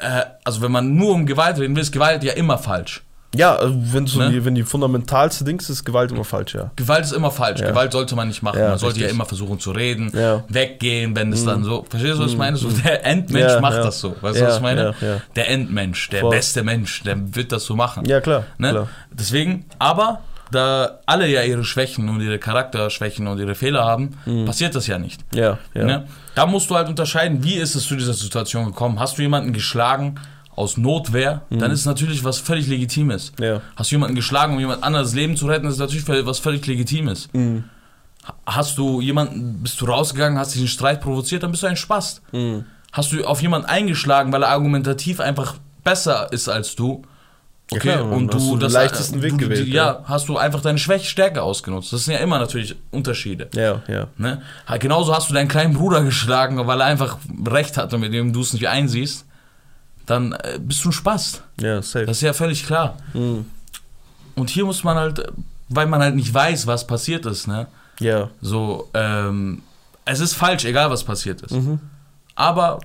äh, 0.00 0.22
also 0.42 0.60
wenn 0.62 0.72
man 0.72 0.96
nur 0.96 1.12
um 1.12 1.24
Gewalt 1.26 1.58
reden 1.58 1.76
will, 1.76 1.82
ist 1.82 1.92
Gewalt 1.92 2.24
ja 2.24 2.32
immer 2.32 2.58
falsch. 2.58 3.02
Ja, 3.36 3.54
also 3.56 3.74
wenn, 3.92 4.06
so 4.06 4.18
Ne? 4.20 4.30
die, 4.30 4.44
wenn 4.44 4.54
die 4.54 4.62
fundamentalste 4.62 5.44
Dings 5.44 5.68
ist, 5.70 5.84
Gewalt 5.84 6.10
immer 6.12 6.24
falsch, 6.24 6.54
ja. 6.54 6.70
Gewalt 6.76 7.04
ist 7.04 7.12
immer 7.12 7.30
falsch. 7.30 7.60
Ja. 7.60 7.68
Gewalt 7.68 7.92
sollte 7.92 8.16
man 8.16 8.28
nicht 8.28 8.42
machen. 8.42 8.58
Ja, 8.58 8.70
man 8.70 8.78
sollte 8.78 8.98
ja 9.00 9.04
richtig. 9.06 9.16
immer 9.16 9.26
versuchen 9.26 9.60
zu 9.60 9.70
reden, 9.72 10.10
Ja. 10.14 10.38
Mhm. 10.38 10.42
weggehen, 10.54 11.16
wenn 11.16 11.32
es 11.32 11.44
dann 11.44 11.64
so. 11.64 11.84
Verstehst 11.88 12.18
du, 12.18 12.24
was 12.24 12.32
ich 12.32 12.38
meine? 12.38 12.56
So, 12.56 12.68
der 12.70 13.04
Endmensch 13.06 13.52
Ja, 13.52 13.60
macht 13.60 13.74
ja. 13.76 13.82
das 13.84 14.00
so. 14.00 14.16
Weißt 14.20 14.36
du, 14.36 14.40
Ja, 14.42 14.48
was 14.48 14.56
ich 14.56 14.62
meine? 14.62 14.94
ja, 15.00 15.06
ja. 15.08 15.20
Der 15.36 15.50
Endmensch, 15.50 16.08
der 16.10 16.20
Voll. 16.20 16.30
beste 16.30 16.62
Mensch, 16.62 17.02
der 17.02 17.16
wird 17.34 17.52
das 17.52 17.64
so 17.64 17.76
machen. 17.76 18.04
Ja, 18.06 18.20
klar. 18.20 18.44
Ne? 18.58 18.70
klar. 18.70 18.88
Deswegen, 19.10 19.64
aber 19.78 20.20
da 20.52 21.00
alle 21.06 21.26
ja 21.26 21.42
ihre 21.42 21.64
Schwächen 21.64 22.08
und 22.08 22.20
ihre 22.20 22.38
Charakterschwächen 22.38 23.26
und 23.26 23.38
ihre 23.40 23.54
Fehler 23.56 23.84
haben, 23.84 24.16
passiert 24.46 24.74
das 24.76 24.86
ja 24.86 24.96
nicht. 24.98 25.20
Ja, 25.34 25.58
ja. 25.74 25.84
Ne? 25.84 26.04
Da 26.36 26.46
musst 26.46 26.70
du 26.70 26.76
halt 26.76 26.88
unterscheiden, 26.88 27.42
wie 27.42 27.54
ist 27.54 27.74
es 27.74 27.84
zu 27.86 27.96
dieser 27.96 28.12
Situation 28.14 28.66
gekommen? 28.66 29.00
Hast 29.00 29.18
du 29.18 29.22
jemanden 29.22 29.52
geschlagen 29.52 30.16
aus 30.56 30.76
Notwehr, 30.76 31.42
dann 31.50 31.70
ist 31.70 31.80
es 31.80 31.86
natürlich 31.86 32.24
was 32.24 32.38
völlig 32.38 32.66
Legitimes. 32.66 33.32
Ja. 33.38 33.60
Hast 33.76 33.90
du 33.90 33.94
jemanden 33.94 34.16
geschlagen, 34.16 34.54
um 34.54 34.58
jemand 34.58 34.82
anderes 34.82 35.14
Leben 35.14 35.36
zu 35.36 35.46
retten, 35.46 35.66
ist 35.68 35.78
natürlich 35.78 36.06
was 36.26 36.38
völlig 36.38 36.66
Legitimes. 36.66 37.28
Hast 38.44 38.78
du 38.78 39.00
jemanden, 39.00 39.62
bist 39.62 39.80
du 39.80 39.84
rausgegangen, 39.84 40.38
hast 40.38 40.54
diesen 40.54 40.66
Streit 40.66 41.00
provoziert, 41.00 41.42
dann 41.44 41.50
bist 41.52 41.62
du 41.62 41.66
ein 41.68 41.76
Spast. 41.76 42.22
Hast 42.90 43.12
du 43.12 43.24
auf 43.24 43.42
jemanden 43.42 43.68
eingeschlagen, 43.68 44.32
weil 44.32 44.42
er 44.42 44.48
argumentativ 44.48 45.20
einfach 45.20 45.56
besser 45.84 46.32
ist 46.32 46.48
als 46.48 46.74
du, 46.74 47.02
Ja, 47.70 47.76
Okay, 47.76 47.88
klar, 47.88 47.98
dann 47.98 48.12
und 48.12 48.32
du 48.32 48.38
du 48.38 48.50
den 48.52 48.60
das 48.60 48.72
leichtesten 48.72 49.22
Weg 49.22 49.32
du, 49.32 49.36
gewählt, 49.38 49.68
Ja, 49.68 49.86
ja. 49.86 50.00
hast 50.04 50.28
du 50.28 50.38
einfach 50.38 50.62
deine 50.62 50.78
Schwäche 50.78 51.04
stärker 51.06 51.42
ausgenutzt. 51.42 51.92
Das 51.92 52.04
sind 52.04 52.14
ja 52.14 52.20
immer 52.20 52.38
natürlich 52.38 52.76
Unterschiede. 52.92 53.48
Ja, 53.54 53.82
ja. 53.88 54.06
Ne? 54.16 54.40
Genauso 54.78 55.14
hast 55.14 55.28
du 55.28 55.34
deinen 55.34 55.48
kleinen 55.48 55.74
Bruder 55.74 56.02
geschlagen, 56.04 56.64
weil 56.66 56.80
er 56.80 56.86
einfach 56.86 57.18
recht 57.46 57.76
hatte, 57.76 57.98
mit 57.98 58.14
dem 58.14 58.32
du 58.32 58.40
es 58.40 58.52
nicht 58.54 58.68
einsiehst. 58.68 59.25
Dann 60.06 60.32
äh, 60.32 60.58
bist 60.60 60.84
du 60.84 60.88
ein 60.90 60.92
Spaß. 60.92 61.42
Ja, 61.60 61.82
safe. 61.82 62.06
Das 62.06 62.18
ist 62.18 62.22
ja 62.22 62.32
völlig 62.32 62.64
klar. 62.64 62.96
Mhm. 63.12 63.46
Und 64.36 64.50
hier 64.50 64.64
muss 64.64 64.84
man 64.84 64.96
halt, 64.96 65.32
weil 65.68 65.86
man 65.86 66.00
halt 66.00 66.14
nicht 66.14 66.32
weiß, 66.32 66.66
was 66.66 66.86
passiert 66.86 67.26
ist, 67.26 67.46
ne? 67.48 67.66
Ja. 67.98 68.30
So, 68.40 68.88
ähm, 68.94 69.62
es 70.04 70.20
ist 70.20 70.34
falsch, 70.34 70.64
egal 70.64 70.90
was 70.90 71.04
passiert 71.04 71.42
ist. 71.42 71.52
Mhm. 71.52 71.80
Aber 72.34 72.80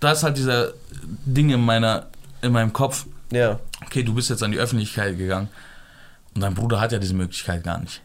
da 0.00 0.12
ist 0.12 0.22
halt 0.22 0.38
dieser 0.38 0.72
Ding 1.24 1.50
in 1.50 1.60
meiner, 1.60 2.06
in 2.42 2.52
meinem 2.52 2.72
Kopf, 2.72 3.06
Ja. 3.30 3.58
okay, 3.84 4.02
du 4.02 4.14
bist 4.14 4.30
jetzt 4.30 4.42
an 4.42 4.52
die 4.52 4.58
Öffentlichkeit 4.58 5.18
gegangen 5.18 5.48
und 6.34 6.40
dein 6.40 6.54
Bruder 6.54 6.80
hat 6.80 6.92
ja 6.92 6.98
diese 6.98 7.14
Möglichkeit 7.14 7.64
gar 7.64 7.78
nicht. 7.78 8.00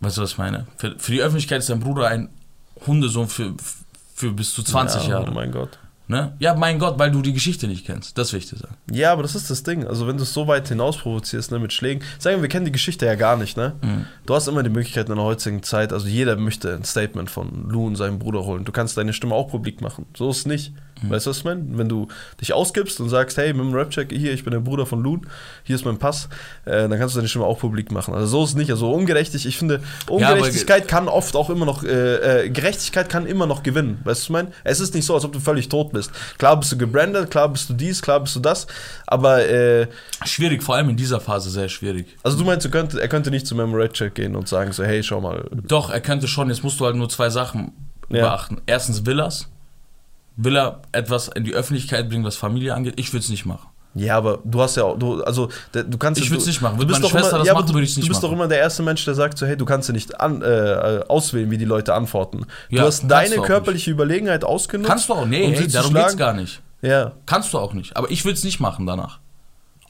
Weißt 0.00 0.18
du, 0.18 0.22
was 0.22 0.32
ich 0.32 0.38
meine? 0.38 0.66
Für, 0.76 0.98
für 0.98 1.12
die 1.12 1.22
Öffentlichkeit 1.22 1.60
ist 1.60 1.70
dein 1.70 1.80
Bruder 1.80 2.08
ein 2.08 2.28
Hundesohn 2.86 3.28
für, 3.28 3.54
für 4.14 4.32
bis 4.32 4.52
zu 4.52 4.62
20 4.62 5.04
ja, 5.04 5.10
Jahre. 5.10 5.30
Oh 5.30 5.34
mein 5.34 5.52
Gott. 5.52 5.78
Ne? 6.08 6.32
Ja, 6.40 6.54
mein 6.54 6.78
Gott, 6.78 6.98
weil 6.98 7.10
du 7.10 7.22
die 7.22 7.32
Geschichte 7.32 7.68
nicht 7.68 7.86
kennst. 7.86 8.18
Das 8.18 8.32
will 8.32 8.40
ich 8.40 8.48
dir 8.48 8.58
sagen. 8.58 8.74
Ja, 8.90 9.12
aber 9.12 9.22
das 9.22 9.34
ist 9.34 9.50
das 9.50 9.62
Ding. 9.62 9.86
Also 9.86 10.06
wenn 10.06 10.16
du 10.16 10.24
es 10.24 10.34
so 10.34 10.46
weit 10.46 10.68
hinaus 10.68 10.98
provozierst, 10.98 11.52
ne, 11.52 11.58
mit 11.58 11.72
Schlägen. 11.72 12.02
Sagen 12.18 12.36
wir, 12.36 12.42
wir 12.42 12.48
kennen 12.48 12.66
die 12.66 12.72
Geschichte 12.72 13.06
ja 13.06 13.14
gar 13.14 13.36
nicht, 13.36 13.56
ne? 13.56 13.74
Mhm. 13.82 14.06
Du 14.26 14.34
hast 14.34 14.48
immer 14.48 14.62
die 14.62 14.70
Möglichkeit 14.70 15.08
in 15.08 15.14
der 15.14 15.24
heutigen 15.24 15.62
Zeit, 15.62 15.92
also 15.92 16.08
jeder 16.08 16.36
möchte 16.36 16.74
ein 16.74 16.84
Statement 16.84 17.30
von 17.30 17.68
Lou 17.70 17.86
und 17.86 17.96
seinem 17.96 18.18
Bruder 18.18 18.44
holen. 18.44 18.64
Du 18.64 18.72
kannst 18.72 18.96
deine 18.96 19.12
Stimme 19.12 19.34
auch 19.34 19.48
publik 19.48 19.80
machen. 19.80 20.06
So 20.16 20.30
ist 20.30 20.38
es 20.38 20.46
nicht. 20.46 20.74
Mhm. 21.02 21.10
Weißt 21.10 21.26
du, 21.26 21.30
was 21.30 21.38
ich 21.38 21.44
meine? 21.44 21.62
Wenn 21.72 21.88
du 21.88 22.08
dich 22.40 22.52
ausgibst 22.52 23.00
und 23.00 23.08
sagst, 23.08 23.36
hey, 23.36 23.52
mit 23.52 23.64
dem 23.64 23.74
Rap-Check, 23.74 24.12
hier, 24.12 24.32
ich 24.32 24.44
bin 24.44 24.52
der 24.52 24.60
Bruder 24.60 24.86
von 24.86 25.02
Lou, 25.02 25.18
hier 25.64 25.76
ist 25.76 25.84
mein 25.84 25.98
Pass, 25.98 26.28
äh, 26.64 26.88
dann 26.88 26.98
kannst 26.98 27.14
du 27.14 27.18
deine 27.18 27.28
Stimme 27.28 27.44
auch 27.44 27.58
publik 27.58 27.90
machen. 27.92 28.14
Also 28.14 28.26
so 28.26 28.44
ist 28.44 28.50
es 28.50 28.56
nicht. 28.56 28.70
Also 28.70 28.90
ungerechtig, 28.92 29.46
ich 29.46 29.58
finde, 29.58 29.80
Ungerechtigkeit 30.08 30.88
kann 30.88 31.08
oft 31.08 31.34
auch 31.36 31.50
immer 31.50 31.66
noch, 31.66 31.84
äh, 31.84 32.44
äh, 32.44 32.50
Gerechtigkeit 32.50 33.08
kann 33.08 33.26
immer 33.26 33.46
noch 33.46 33.62
gewinnen. 33.62 33.98
Weißt 34.04 34.04
du, 34.04 34.10
was 34.10 34.22
ich 34.22 34.30
meine? 34.30 34.52
Es 34.64 34.80
ist 34.80 34.94
nicht 34.94 35.04
so, 35.04 35.14
als 35.14 35.24
ob 35.24 35.32
du 35.32 35.40
völlig 35.40 35.68
tot 35.68 35.92
bist. 35.92 36.10
Klar 36.38 36.58
bist 36.58 36.72
du 36.72 36.78
gebrandet, 36.78 37.30
klar 37.30 37.48
bist 37.48 37.68
du 37.68 37.74
dies, 37.74 38.02
klar 38.02 38.20
bist 38.20 38.36
du 38.36 38.40
das, 38.40 38.66
aber 39.06 39.48
äh, 39.48 39.86
Schwierig, 40.24 40.62
vor 40.62 40.76
allem 40.76 40.88
in 40.90 40.96
dieser 40.96 41.20
Phase 41.20 41.50
sehr 41.50 41.68
schwierig. 41.68 42.06
also 42.22 42.38
du 42.38 42.44
meinst, 42.44 42.64
du 42.64 42.70
könnt, 42.70 42.94
er 42.94 43.08
könnte 43.08 43.30
nicht 43.30 43.46
zu 43.46 43.54
meinem 43.54 43.74
Red 43.74 43.92
Check 43.94 44.14
gehen 44.14 44.36
und 44.36 44.48
sagen 44.48 44.72
so, 44.72 44.84
hey, 44.84 45.02
schau 45.02 45.20
mal. 45.20 45.44
Doch, 45.66 45.90
er 45.90 46.00
könnte 46.00 46.28
schon, 46.28 46.48
jetzt 46.48 46.62
musst 46.62 46.78
du 46.80 46.84
halt 46.84 46.96
nur 46.96 47.08
zwei 47.08 47.28
Sachen 47.30 47.72
Ja. 48.08 48.22
beachten. 48.28 48.60
Erstens 48.66 49.04
will 49.06 49.18
er's. 49.20 49.48
Will 50.36 50.56
er 50.56 50.80
etwas 50.92 51.28
in 51.28 51.44
die 51.44 51.52
Öffentlichkeit 51.54 52.08
bringen, 52.08 52.24
was 52.24 52.36
Familie 52.36 52.74
angeht? 52.74 52.94
Ich 52.96 53.12
würde 53.12 53.22
es 53.24 53.28
nicht 53.28 53.44
machen. 53.46 53.68
Ja, 53.94 54.16
aber 54.16 54.38
du 54.44 54.62
hast 54.62 54.76
ja 54.78 54.84
auch, 54.84 54.98
du, 54.98 55.22
also 55.22 55.50
du 55.72 55.98
kannst 55.98 56.18
Ich 56.18 56.30
würd's 56.30 56.44
du- 56.44 56.50
nicht 56.50 56.62
machen. 56.62 56.76
Du 56.76 56.80
Würde 56.80 56.86
bist 56.94 57.02
meine 57.02 57.12
doch 57.12 57.18
Schwester 57.20 57.28
immer, 57.36 57.38
das 57.40 57.46
ja, 57.48 57.52
machen, 57.54 57.66
du, 57.66 57.74
würde 57.74 57.84
ich's 57.84 57.96
nicht 57.96 58.06
Du 58.06 58.08
bist 58.08 58.22
doch 58.22 58.32
immer 58.32 58.48
der 58.48 58.58
erste 58.58 58.82
Mensch, 58.82 59.04
der 59.04 59.14
sagt 59.14 59.36
so, 59.36 59.44
hey, 59.44 59.54
du 59.56 59.66
kannst 59.66 59.88
ja 59.88 59.92
nicht 59.92 60.18
an, 60.18 60.40
äh, 60.40 61.00
auswählen, 61.08 61.50
wie 61.50 61.58
die 61.58 61.66
Leute 61.66 61.92
antworten. 61.92 62.46
Du 62.70 62.76
Ja, 62.76 62.84
hast 62.84 63.00
kannst 63.00 63.10
deine 63.12 63.36
du 63.36 63.42
körperliche 63.42 63.90
Überlegenheit 63.90 64.44
ausgenutzt. 64.44 64.88
Kannst 64.88 65.08
du 65.10 65.12
auch, 65.12 65.26
nee, 65.26 65.44
um 65.44 65.52
hey, 65.52 65.68
darum 65.68 65.90
schlagen. 65.90 66.06
geht's 66.06 66.16
gar 66.16 66.32
nicht. 66.32 66.62
Ja. 66.80 67.12
Kannst 67.26 67.52
du 67.52 67.58
auch 67.58 67.74
nicht. 67.74 67.94
Aber 67.94 68.10
ich 68.10 68.24
würde 68.24 68.38
es 68.38 68.44
nicht 68.44 68.60
machen 68.60 68.86
danach. 68.86 69.18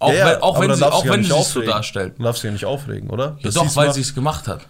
Auch, 0.01 0.12
ja, 0.12 0.26
wenn, 0.32 0.43
auch 0.43 0.61
wenn 0.61 0.74
sie, 0.74 0.84
auch 0.93 1.05
du 1.05 1.09
wenn 1.11 1.20
nicht 1.20 1.32
sie 1.32 1.38
sich 1.38 1.47
so 1.53 1.62
darstellt. 1.62 2.14
Du 2.18 2.24
darfst 2.24 2.43
dich 2.43 2.49
ja 2.49 2.53
nicht 2.53 2.64
aufregen, 2.66 3.09
oder? 3.09 3.36
Ja, 3.38 3.51
doch, 3.53 3.76
weil 3.76 3.95
sie 3.95 4.01
es 4.01 4.16
gemacht 4.16 4.49
hat. 4.49 4.62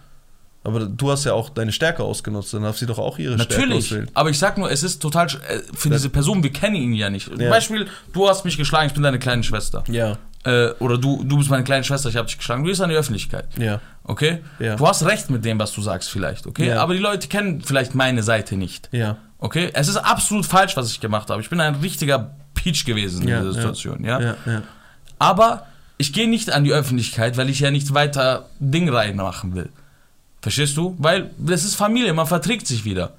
Aber 0.63 0.85
du 0.85 1.11
hast 1.11 1.25
ja 1.25 1.33
auch 1.33 1.49
deine 1.49 1.71
Stärke 1.73 2.03
ausgenutzt, 2.03 2.53
dann 2.53 2.63
darf 2.63 2.77
sie 2.77 2.85
doch 2.85 2.97
auch 2.97 3.19
ihre 3.19 3.37
Stärke 3.37 3.67
Natürlich. 3.67 3.93
Aber 4.13 4.29
ich 4.29 4.39
sag 4.39 4.57
nur, 4.57 4.71
es 4.71 4.81
ist 4.81 5.01
total 5.01 5.27
äh, 5.27 5.59
für 5.73 5.89
diese 5.89 6.09
Person, 6.09 6.41
wir 6.41 6.53
kennen 6.53 6.75
ihn 6.75 6.93
ja 6.93 7.09
nicht. 7.09 7.29
Ja. 7.37 7.49
Beispiel, 7.49 7.87
du 8.13 8.29
hast 8.29 8.45
mich 8.45 8.57
geschlagen, 8.57 8.87
ich 8.87 8.93
bin 8.93 9.03
deine 9.03 9.19
kleine 9.19 9.43
Schwester. 9.43 9.83
Ja. 9.89 10.17
Äh, 10.45 10.69
oder 10.79 10.97
du, 10.97 11.23
du 11.23 11.37
bist 11.37 11.49
meine 11.49 11.63
kleine 11.63 11.83
Schwester, 11.83 12.09
ich 12.09 12.15
habe 12.15 12.27
dich 12.27 12.37
geschlagen. 12.37 12.63
Du 12.63 12.69
bist 12.69 12.81
an 12.81 12.89
die 12.89 12.95
Öffentlichkeit. 12.95 13.45
Ja. 13.57 13.81
Okay? 14.05 14.39
Ja. 14.59 14.75
Du 14.77 14.87
hast 14.87 15.05
recht 15.05 15.29
mit 15.29 15.43
dem, 15.43 15.59
was 15.59 15.73
du 15.73 15.81
sagst, 15.81 16.09
vielleicht, 16.09 16.47
okay? 16.47 16.69
Ja. 16.69 16.81
Aber 16.81 16.93
die 16.93 16.99
Leute 16.99 17.27
kennen 17.27 17.61
vielleicht 17.61 17.93
meine 17.93 18.23
Seite 18.23 18.55
nicht. 18.55 18.89
Ja. 18.91 19.17
Okay? 19.39 19.69
Es 19.73 19.89
ist 19.89 19.97
absolut 19.97 20.45
falsch, 20.45 20.77
was 20.77 20.91
ich 20.91 21.01
gemacht 21.01 21.29
habe. 21.29 21.41
Ich 21.41 21.49
bin 21.49 21.59
ein 21.59 21.75
richtiger 21.75 22.35
Peach 22.53 22.85
gewesen 22.85 23.23
in 23.23 23.29
Ja, 23.29 23.39
dieser. 23.39 23.53
Situation, 23.53 24.03
ja? 24.05 24.19
Ja. 24.19 24.35
ja. 24.45 24.61
Aber 25.19 25.67
ich 25.97 26.13
gehe 26.13 26.29
nicht 26.29 26.51
an 26.51 26.63
die 26.63 26.73
Öffentlichkeit, 26.73 27.37
weil 27.37 27.49
ich 27.49 27.59
ja 27.59 27.71
nicht 27.71 27.93
weiter 27.93 28.49
Ding 28.59 28.89
reinmachen 28.89 29.55
will. 29.55 29.69
Verstehst 30.43 30.75
du? 30.75 30.93
Weil 30.97 31.31
das 31.37 31.63
ist 31.63 31.75
Familie, 31.75 32.13
man 32.13 32.27
verträgt 32.27 32.67
sich 32.67 32.83
wieder. 32.83 33.13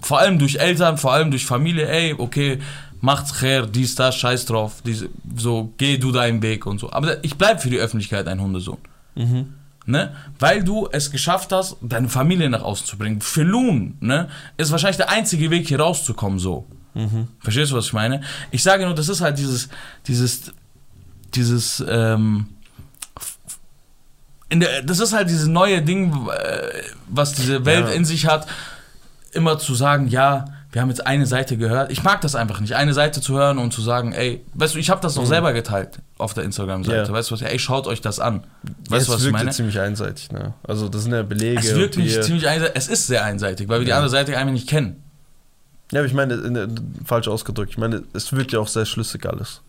Vor 0.00 0.18
allem 0.18 0.38
durch 0.38 0.56
Eltern, 0.56 0.96
vor 0.96 1.12
allem 1.12 1.30
durch 1.30 1.44
Familie, 1.44 1.86
ey, 1.88 2.14
okay, 2.16 2.58
macht's 3.02 3.42
her, 3.42 3.66
dies, 3.66 3.96
das, 3.96 4.16
scheiß 4.16 4.46
drauf, 4.46 4.80
diese, 4.86 5.10
so, 5.36 5.74
geh 5.76 5.98
du 5.98 6.12
deinen 6.12 6.40
Weg 6.40 6.64
und 6.64 6.78
so. 6.78 6.90
Aber 6.90 7.22
ich 7.22 7.36
bleib 7.36 7.60
für 7.60 7.68
die 7.68 7.76
Öffentlichkeit 7.76 8.28
ein 8.28 8.40
Hundesohn. 8.40 8.78
Ne? 9.84 10.14
Weil 10.38 10.64
du 10.64 10.88
es 10.90 11.10
geschafft 11.10 11.52
hast, 11.52 11.76
deine 11.82 12.08
Familie 12.08 12.48
nach 12.48 12.62
außen 12.62 12.86
zu 12.86 12.96
bringen. 12.96 13.20
Für 13.20 13.42
Loon, 13.42 13.98
ne, 14.00 14.28
ist 14.56 14.70
wahrscheinlich 14.70 14.96
der 14.96 15.10
einzige 15.10 15.50
Weg, 15.50 15.68
hier 15.68 15.80
rauszukommen, 15.80 16.38
so. 16.38 16.64
Verstehst 17.40 17.72
du, 17.72 17.76
was 17.76 17.86
ich 17.88 17.92
meine? 17.92 18.22
Ich 18.52 18.62
sage 18.62 18.86
nur, 18.86 18.94
das 18.94 19.10
ist 19.10 19.20
halt 19.20 19.36
dieses, 19.36 19.68
dieses, 20.06 20.54
dieses, 21.34 21.84
ähm, 21.86 22.46
der, 24.50 24.82
das 24.82 25.00
ist 25.00 25.12
halt 25.12 25.28
dieses 25.28 25.46
neue 25.48 25.82
Ding, 25.82 26.12
äh, 26.28 26.82
was 27.08 27.32
diese 27.32 27.64
Welt 27.64 27.86
Ja. 27.88 27.92
in 27.94 28.04
sich 28.04 28.26
hat, 28.26 28.46
immer 29.32 29.58
zu 29.58 29.74
sagen, 29.74 30.08
ja, 30.08 30.44
wir 30.72 30.82
haben 30.82 30.88
jetzt 30.90 31.06
eine 31.06 31.26
Seite 31.26 31.56
gehört. 31.56 31.90
Ich 31.90 32.02
mag 32.02 32.20
das 32.20 32.34
einfach 32.34 32.60
nicht, 32.60 32.74
eine 32.74 32.92
Seite 32.92 33.20
zu 33.20 33.34
hören 33.38 33.56
und 33.58 33.72
zu 33.72 33.80
sagen, 33.80 34.12
ey, 34.12 34.44
weißt 34.54 34.74
du, 34.74 34.78
ich 34.78 34.90
habe 34.90 35.00
das 35.00 35.14
doch 35.14 35.24
selber 35.24 35.52
geteilt 35.54 36.00
auf 36.18 36.34
der 36.34 36.44
Instagram-Seite. 36.44 37.02
Mhm. 37.02 37.06
Ja. 37.08 37.12
Weißt 37.12 37.30
du 37.30 37.34
was? 37.34 37.42
Ey, 37.42 37.58
schaut 37.58 37.86
euch 37.86 38.00
das 38.02 38.20
an. 38.20 38.44
Weißt 38.90 38.90
du, 38.90 38.96
es 38.96 39.08
was 39.08 39.18
ich 39.20 39.24
wirkt 39.24 39.32
meine? 39.32 39.46
ja 39.50 39.52
ziemlich 39.54 39.80
einseitig, 39.80 40.30
ne? 40.32 40.52
Also 40.64 40.88
das 40.88 41.02
sind 41.04 41.12
ja 41.12 41.22
Belege. 41.22 41.58
Es 41.60 41.74
wirkt 41.74 41.96
nicht 41.96 42.22
ziemlich 42.22 42.46
einseitig, 42.46 42.76
es 42.76 42.88
ist 42.88 43.06
sehr 43.06 43.24
einseitig, 43.24 43.68
weil 43.68 43.80
wir 43.80 43.84
die 43.84 43.90
Ja. 43.90 43.96
andere 43.96 44.10
Seite 44.10 44.36
einfach 44.36 44.52
nicht 44.52 44.68
kennen. 44.68 45.02
Ja, 45.92 46.00
aber 46.00 46.06
ich 46.08 46.14
meine, 46.14 46.34
in 46.34 46.54
der- 46.54 46.68
falsch 47.04 47.28
ausgedrückt. 47.28 47.70
Ich 47.70 47.78
meine, 47.78 48.02
es 48.12 48.32
wirkt 48.32 48.52
ja 48.52 48.58
auch 48.58 48.68
sehr 48.68 48.84
schlüssig 48.86 49.24
alles. 49.26 49.62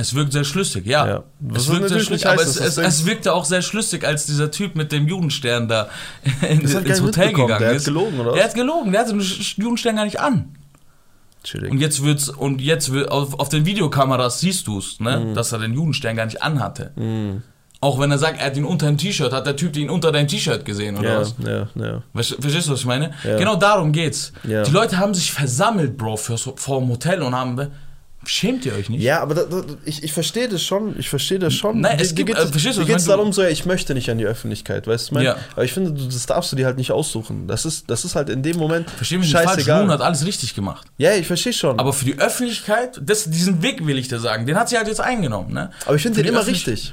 Es 0.00 0.14
wirkt 0.14 0.32
sehr 0.32 0.44
schlüssig, 0.44 0.86
ja. 0.86 1.06
Ja. 1.06 1.22
Es 1.54 1.68
wirkt 1.68 1.88
sehr 1.90 2.00
schlüssig, 2.00 2.26
aber 2.26 2.40
es, 2.42 2.56
es, 2.56 2.78
es 2.78 3.04
wirkte 3.04 3.34
auch 3.34 3.44
sehr 3.44 3.60
schlüssig, 3.60 4.04
als 4.06 4.24
dieser 4.26 4.50
Typ 4.50 4.74
mit 4.74 4.92
dem 4.92 5.06
Judenstern 5.06 5.68
da 5.68 5.88
in, 6.48 6.66
hat 6.74 6.84
ins 6.86 7.02
Hotel 7.02 7.32
gegangen 7.32 7.58
Der 7.58 7.68
hat 7.68 7.76
ist. 7.76 7.84
gelogen, 7.84 8.18
oder? 8.18 8.32
Der 8.32 8.44
hat 8.44 8.54
gelogen, 8.54 8.92
der 8.92 9.02
hatte 9.02 9.12
den 9.12 9.20
Judenstern 9.56 9.96
gar 9.96 10.04
nicht 10.06 10.18
an. 10.20 10.56
Chillig. 11.44 11.70
Und 11.70 11.78
jetzt 11.78 12.02
wird's, 12.02 12.28
und 12.28 12.60
jetzt 12.60 12.92
wird, 12.92 13.10
auf, 13.10 13.38
auf 13.38 13.48
den 13.48 13.64
Videokameras 13.66 14.40
siehst 14.40 14.66
du's, 14.66 15.00
ne, 15.00 15.18
Mhm. 15.20 15.34
dass 15.34 15.52
er 15.52 15.58
den 15.58 15.74
Judenstern 15.74 16.16
gar 16.16 16.24
nicht 16.26 16.42
anhatte. 16.42 16.92
Auch 17.82 17.98
wenn 17.98 18.10
er 18.10 18.18
sagt, 18.18 18.38
er 18.40 18.46
hat 18.46 18.56
ihn 18.58 18.66
unter 18.66 18.86
dem 18.86 18.98
T-Shirt, 18.98 19.32
hat 19.32 19.46
der 19.46 19.56
Typ 19.56 19.74
ihn 19.76 19.88
unter 19.88 20.12
deinem 20.12 20.28
T-Shirt 20.28 20.66
gesehen, 20.66 20.98
oder 20.98 21.08
ja, 21.12 21.20
was? 21.20 21.34
ja, 21.42 21.66
ja. 21.76 22.02
Ver- 22.14 22.36
Verstehst 22.40 22.68
du, 22.68 22.72
was 22.72 22.80
ich 22.80 22.86
meine? 22.86 23.12
Ja. 23.24 23.38
Genau 23.38 23.56
darum 23.56 23.92
geht's. 23.92 24.32
Ja. 24.46 24.62
Die 24.64 24.70
Leute 24.70 24.98
haben 24.98 25.14
sich 25.14 25.32
versammelt, 25.32 25.96
Bro, 25.96 26.18
für, 26.18 26.36
vor 26.36 26.78
dem 26.80 26.88
Hotel 26.90 27.22
und 27.22 27.34
haben. 27.34 27.68
Schämt 28.26 28.66
ihr 28.66 28.74
euch 28.74 28.90
nicht? 28.90 29.02
Ja, 29.02 29.20
aber 29.22 29.34
da, 29.34 29.44
da, 29.44 29.62
ich, 29.86 30.02
ich 30.02 30.12
verstehe 30.12 30.46
das 30.48 30.62
schon. 30.62 30.94
Ich 30.98 31.08
verstehe 31.08 31.38
das 31.38 31.54
schon. 31.54 31.80
Nein, 31.80 31.98
es 31.98 32.14
geht's- 32.14 32.30
äh, 32.38 32.46
verstehst 32.48 32.76
du, 32.76 32.84
geht 32.84 32.96
es 32.96 33.02
ich 33.04 33.08
meine? 33.08 33.16
darum, 33.18 33.32
so, 33.32 33.42
ja, 33.42 33.48
ich 33.48 33.64
möchte 33.64 33.94
nicht 33.94 34.10
an 34.10 34.18
die 34.18 34.26
Öffentlichkeit, 34.26 34.86
weißt 34.86 35.04
du? 35.04 35.06
ich 35.06 35.12
meine? 35.12 35.24
Ja. 35.26 35.36
Aber 35.54 35.64
ich 35.64 35.72
finde, 35.72 35.92
das 35.92 36.26
darfst 36.26 36.52
du 36.52 36.56
dir 36.56 36.66
halt 36.66 36.76
nicht 36.76 36.92
aussuchen. 36.92 37.48
Das 37.48 37.64
ist, 37.64 37.88
das 37.88 38.04
ist 38.04 38.16
halt 38.16 38.28
in 38.28 38.42
dem 38.42 38.58
Moment 38.58 38.90
Versteh 38.90 39.16
mich 39.16 39.32
nicht 39.32 39.42
falsch. 39.42 39.66
Loon 39.66 39.90
hat 39.90 40.02
alles 40.02 40.26
richtig 40.26 40.54
gemacht. 40.54 40.86
ja, 40.98 41.14
ich 41.14 41.26
verstehe 41.26 41.54
schon. 41.54 41.78
Aber 41.80 41.94
für 41.94 42.04
die 42.04 42.18
Öffentlichkeit, 42.18 43.00
das, 43.02 43.24
diesen 43.30 43.62
Weg 43.62 43.86
will 43.86 43.98
ich 43.98 44.08
dir 44.08 44.20
sagen, 44.20 44.44
den 44.46 44.56
hat 44.56 44.68
sie 44.68 44.76
halt 44.76 44.88
jetzt 44.88 45.00
eingenommen, 45.00 45.54
ne? 45.54 45.70
Aber 45.86 45.96
ich 45.96 46.02
finde 46.02 46.16
den 46.16 46.24
die 46.24 46.28
immer 46.28 46.46
richtig. 46.46 46.92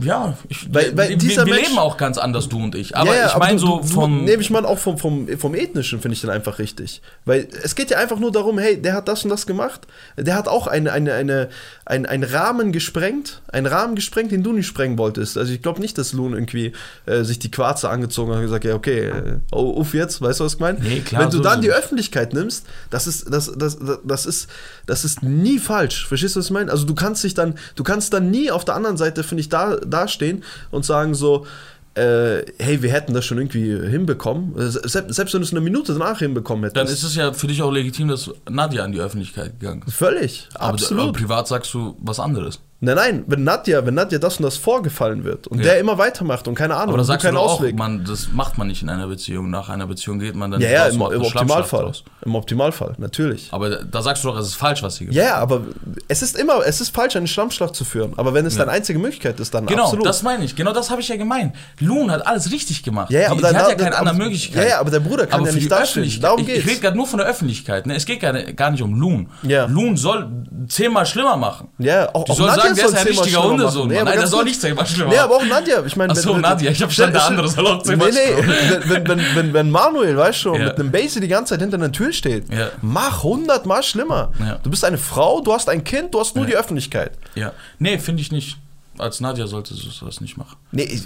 Ja, 0.00 0.36
ich, 0.48 0.72
Weil- 0.74 0.96
weil 0.96 1.10
wir, 1.10 1.20
wir 1.20 1.44
leben 1.54 1.78
auch 1.78 1.96
ganz 1.96 2.18
anders, 2.18 2.48
du 2.48 2.62
und 2.62 2.74
ich. 2.74 2.96
Aber 2.96 3.16
ja, 3.16 3.28
ich 3.28 3.36
meine 3.38 3.58
so 3.58 3.78
du, 3.78 3.86
vom. 3.86 4.24
Nee, 4.24 4.34
ich 4.34 4.50
meine 4.50 4.68
auch 4.68 4.78
vom, 4.78 4.98
vom, 4.98 5.26
vom 5.38 5.54
Ethnischen 5.54 6.00
finde 6.00 6.14
ich 6.14 6.20
den 6.20 6.30
einfach 6.30 6.58
richtig. 6.58 7.00
Weil 7.24 7.48
es 7.62 7.74
geht 7.74 7.90
ja 7.90 7.98
einfach 7.98 8.18
nur 8.18 8.32
darum, 8.32 8.58
hey, 8.58 8.80
der 8.80 8.94
hat 8.94 9.08
das 9.08 9.24
und 9.24 9.30
das 9.30 9.46
gemacht. 9.46 9.86
Der 10.18 10.34
hat 10.34 10.48
auch 10.48 10.66
eine, 10.66 10.92
eine, 10.92 11.14
eine, 11.14 11.48
ein, 11.86 12.04
einen 12.06 12.24
Rahmen 12.24 12.72
gesprengt. 12.72 13.40
Einen 13.48 13.66
Rahmen 13.66 13.94
gesprengt, 13.94 14.32
den 14.32 14.42
du 14.42 14.52
nicht 14.52 14.66
sprengen 14.66 14.98
wolltest. 14.98 15.38
Also 15.38 15.52
ich 15.52 15.62
glaube 15.62 15.80
nicht, 15.80 15.96
dass 15.98 16.12
Loon 16.12 16.34
irgendwie 16.34 16.72
äh, 17.06 17.22
sich 17.22 17.38
die 17.38 17.50
Quarze 17.50 17.88
angezogen 17.88 18.30
hat 18.32 18.38
und 18.38 18.42
gesagt, 18.44 18.64
ja, 18.64 18.74
okay, 18.74 19.08
äh, 19.08 19.54
uff 19.54 19.94
jetzt, 19.94 20.20
weißt 20.20 20.40
du, 20.40 20.44
was 20.44 20.54
ich 20.54 20.60
meine? 20.60 20.78
Nee, 20.80 21.00
klar, 21.00 21.22
Wenn 21.22 21.30
du 21.30 21.38
dann 21.40 21.60
die. 21.62 21.70
Öffentlichkeit 21.70 22.32
nimmst, 22.32 22.66
das 22.90 23.06
ist, 23.06 23.32
das, 23.32 23.52
das, 23.56 23.78
das, 23.78 23.98
das 24.04 24.26
ist, 24.26 24.48
das 24.86 25.04
ist 25.04 25.22
nie 25.22 25.58
falsch. 25.58 26.06
Verstehst 26.06 26.36
du, 26.36 26.40
was 26.40 26.46
ich 26.46 26.52
meine? 26.52 26.70
Also 26.70 26.84
du 26.86 26.94
kannst 26.94 27.22
dich 27.24 27.34
dann, 27.34 27.54
du 27.74 27.82
kannst 27.84 28.12
dann 28.12 28.30
nie 28.30 28.50
auf 28.50 28.64
der 28.64 28.74
anderen 28.74 28.96
Seite, 28.96 29.22
finde 29.24 29.40
ich, 29.42 29.48
da 29.48 29.76
dastehen 29.90 30.42
und 30.70 30.84
sagen 30.84 31.14
so, 31.14 31.46
äh, 31.94 32.44
hey, 32.58 32.82
wir 32.82 32.92
hätten 32.92 33.14
das 33.14 33.24
schon 33.24 33.38
irgendwie 33.38 33.88
hinbekommen. 33.88 34.52
Selbst, 34.56 35.14
selbst 35.14 35.32
wenn 35.32 35.40
du 35.40 35.46
es 35.46 35.52
eine 35.52 35.62
Minute 35.62 35.94
danach 35.94 36.18
hinbekommen 36.18 36.64
hättest. 36.64 36.76
dann 36.76 36.92
ist 36.92 37.02
es 37.02 37.14
ja 37.14 37.32
für 37.32 37.46
dich 37.46 37.62
auch 37.62 37.72
legitim, 37.72 38.08
dass 38.08 38.30
Nadja 38.48 38.84
an 38.84 38.92
die 38.92 39.00
Öffentlichkeit 39.00 39.58
gegangen 39.58 39.82
ist. 39.86 39.94
völlig, 39.94 40.48
Aber, 40.54 40.74
absolut. 40.74 41.02
aber 41.04 41.12
privat 41.12 41.48
sagst 41.48 41.72
du 41.72 41.96
was 42.00 42.20
anderes. 42.20 42.60
Nein, 42.80 42.94
nein, 42.96 43.24
wenn 43.26 43.44
Nadja, 43.44 43.84
wenn 43.86 43.94
Nadja 43.94 44.18
das 44.18 44.36
und 44.38 44.44
das 44.44 44.56
vorgefallen 44.56 45.24
wird 45.24 45.46
und 45.46 45.58
Ja. 45.58 45.64
der 45.64 45.80
immer 45.80 45.98
weitermacht 45.98 46.46
und 46.48 46.54
keine 46.54 46.74
Ahnung, 46.74 46.90
Aber 46.90 46.98
da 46.98 47.04
sagst 47.04 47.24
du 47.24 47.28
keinen 47.28 47.36
auch, 47.38 47.60
man, 47.72 48.04
das 48.04 48.28
macht 48.32 48.58
man 48.58 48.66
nicht 48.68 48.82
in 48.82 48.88
einer 48.88 49.06
Beziehung. 49.06 49.50
Nach 49.50 49.68
einer 49.68 49.86
Beziehung 49.86 50.18
geht 50.18 50.34
man 50.34 50.50
dann 50.50 50.60
ja, 50.60 50.68
nicht 50.68 50.76
ja, 50.76 50.84
raus, 50.84 50.94
im, 51.12 51.20
im 51.20 51.22
Optimalfall. 51.22 51.92
Im 52.24 52.34
Optimalfall, 52.34 52.94
natürlich. 52.98 53.48
Aber 53.52 53.70
da, 53.84 54.02
sagst 54.02 54.24
du 54.24 54.28
doch, 54.28 54.38
es 54.38 54.48
ist 54.48 54.54
falsch, 54.56 54.82
was 54.82 54.96
sie 54.96 55.06
gemacht 55.06 55.16
Ja, 55.16 55.24
ja, 55.24 55.34
aber 55.36 55.62
es 56.08 56.22
ist 56.22 56.36
immer, 56.36 56.60
es 56.66 56.80
ist 56.80 56.94
falsch, 56.94 57.16
eine 57.16 57.26
Schlammschlacht 57.26 57.74
zu 57.74 57.84
führen. 57.84 58.12
Aber 58.16 58.34
wenn 58.34 58.46
es 58.46 58.56
deine 58.56 58.70
einzige 58.72 58.98
Möglichkeit 58.98 59.40
ist, 59.40 59.54
dann 59.54 59.66
Genau, 59.66 59.84
absolut. 59.84 60.06
das 60.06 60.22
meine 60.22 60.44
ich. 60.44 60.54
Genau 60.56 60.72
das 60.72 60.90
habe 60.90 61.00
ich 61.00 61.08
ja 61.08 61.16
gemeint. 61.16 61.54
Loon 61.80 62.10
hat 62.10 62.26
alles 62.26 62.50
richtig 62.52 62.82
gemacht. 62.82 63.10
Ja, 63.10 63.20
ja, 63.20 63.26
die, 63.26 63.30
aber 63.32 63.36
die 63.36 63.42
dann- 63.54 63.56
hat 63.62 63.68
ja 63.70 63.74
keine 63.76 63.96
andere 63.96 64.14
aber- 64.14 64.24
Möglichkeit. 64.24 64.64
Ja, 64.64 64.68
ja, 64.70 64.80
aber 64.80 64.90
der 64.90 65.00
Bruder 65.00 65.26
kann 65.26 65.40
aber 65.40 65.48
ja 65.48 65.54
nicht 65.54 65.64
die 65.64 65.68
dastehen. 65.68 66.20
Darum 66.20 66.40
ich, 66.40 66.46
geht's. 66.46 66.58
Ich 66.60 66.66
rede 66.66 66.80
gerade 66.80 66.96
nur 66.96 67.06
von 67.06 67.18
der 67.18 67.26
Öffentlichkeit. 67.28 67.86
Ne? 67.86 67.94
Es 67.96 68.04
geht 68.06 68.20
gar, 68.20 68.32
gar 68.32 68.70
nicht 68.70 68.82
um 68.82 68.94
Loon. 69.00 69.28
Ja. 69.42 69.66
Loon 69.66 69.96
soll 69.96 70.28
zehnmal 70.68 71.06
schlimmer 71.06 71.36
machen. 71.36 71.68
Ja, 71.78 72.08
auch, 72.14 72.24
Die 72.24 72.32
auch 72.32 72.36
soll 72.36 72.46
Nadja 72.48 72.65
sagen, 72.74 72.76
der 72.76 72.86
ist 72.86 72.94
ein 72.94 73.06
richtiger 73.06 73.42
Hundesohn. 73.42 73.88
Nee, 73.88 74.02
Nein, 74.02 74.18
ganz 74.18 74.30
soll 74.30 74.44
nicht 74.44 74.60
zehnmal 74.60 74.86
schlimmer 74.86 75.10
Nee, 75.10 75.18
aber 75.18 75.36
auch 75.36 75.44
Nadja. 75.44 75.84
Ich 75.84 75.96
meine, 75.96 76.12
Ach 76.12 76.16
so, 76.16 76.36
Nadja, 76.36 76.70
ich 76.70 76.82
hab 76.82 76.88
verstanden, 76.88 77.14
der 77.14 77.26
andere 77.26 77.48
soll 77.48 77.66
auch 77.66 77.82
zehnmal 77.82 78.10
Nee, 78.10 78.18
nee, 78.36 78.78
wenn, 78.88 79.08
wenn, 79.08 79.20
wenn, 79.34 79.52
wenn 79.52 79.70
Manuel, 79.70 80.16
weißt 80.16 80.44
du, 80.44 80.52
mit 80.54 80.78
einem 80.78 80.90
Basie 80.90 81.20
die 81.20 81.28
ganze 81.28 81.54
Zeit 81.54 81.60
hinter 81.60 81.76
einer 81.76 81.92
Tür 81.92 82.12
steht, 82.12 82.46
mach 82.82 83.22
hundertmal 83.22 83.82
schlimmer. 83.82 84.32
Du 84.62 84.70
bist 84.70 84.84
eine 84.84 84.98
Frau, 84.98 85.40
du 85.40 85.52
hast 85.52 85.68
ein 85.68 85.84
Kind, 85.84 86.14
du 86.14 86.20
hast 86.20 86.36
nur 86.36 86.46
die 86.46 86.56
Öffentlichkeit. 86.56 87.12
Ja. 87.34 87.52
Nee, 87.78 87.98
finde 87.98 88.22
ich 88.22 88.32
nicht. 88.32 88.56
Als 88.98 89.20
Nadja 89.20 89.46
sollte 89.46 89.74
sie 89.74 89.90
das 90.04 90.20
nicht 90.22 90.36
machen. 90.38 90.56
Nee, 90.72 90.84
ich, 90.84 91.02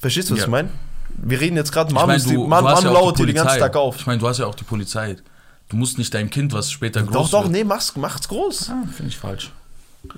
verstehst 0.00 0.30
du, 0.30 0.34
was 0.34 0.42
ich 0.42 0.46
meine? 0.46 0.68
Wir 1.16 1.40
reden 1.40 1.56
jetzt 1.56 1.72
gerade, 1.72 1.88
Ich 1.90 1.94
Manu, 1.94 2.12
ist 2.12 2.28
die- 2.30 2.34
du, 2.34 2.46
Manu, 2.46 2.68
du 2.68 2.74
Manu 2.74 2.86
ja 2.86 2.92
lauert 2.92 3.18
die 3.18 3.24
hier 3.24 3.26
den 3.26 3.34
ganzen. 3.36 3.58
Tag 3.58 3.76
auf. 3.76 3.96
Ich 3.96 4.06
meine, 4.06 4.18
du 4.18 4.28
hast 4.28 4.38
ja 4.38 4.46
auch 4.46 4.54
die 4.54 4.64
Polizei. 4.64 5.16
Du 5.68 5.76
musst 5.76 5.98
nicht 5.98 6.12
deinem 6.14 6.30
Kind, 6.30 6.52
was 6.52 6.70
später 6.70 7.00
Doch, 7.02 7.10
groß 7.12 7.30
doch, 7.30 7.42
wird. 7.42 7.52
nee, 7.52 7.64
mach's, 7.64 7.96
macht's 7.96 8.28
groß. 8.28 8.70
Ah, 8.70 8.84
finde 8.94 9.10
ich 9.10 9.18
falsch. 9.18 9.50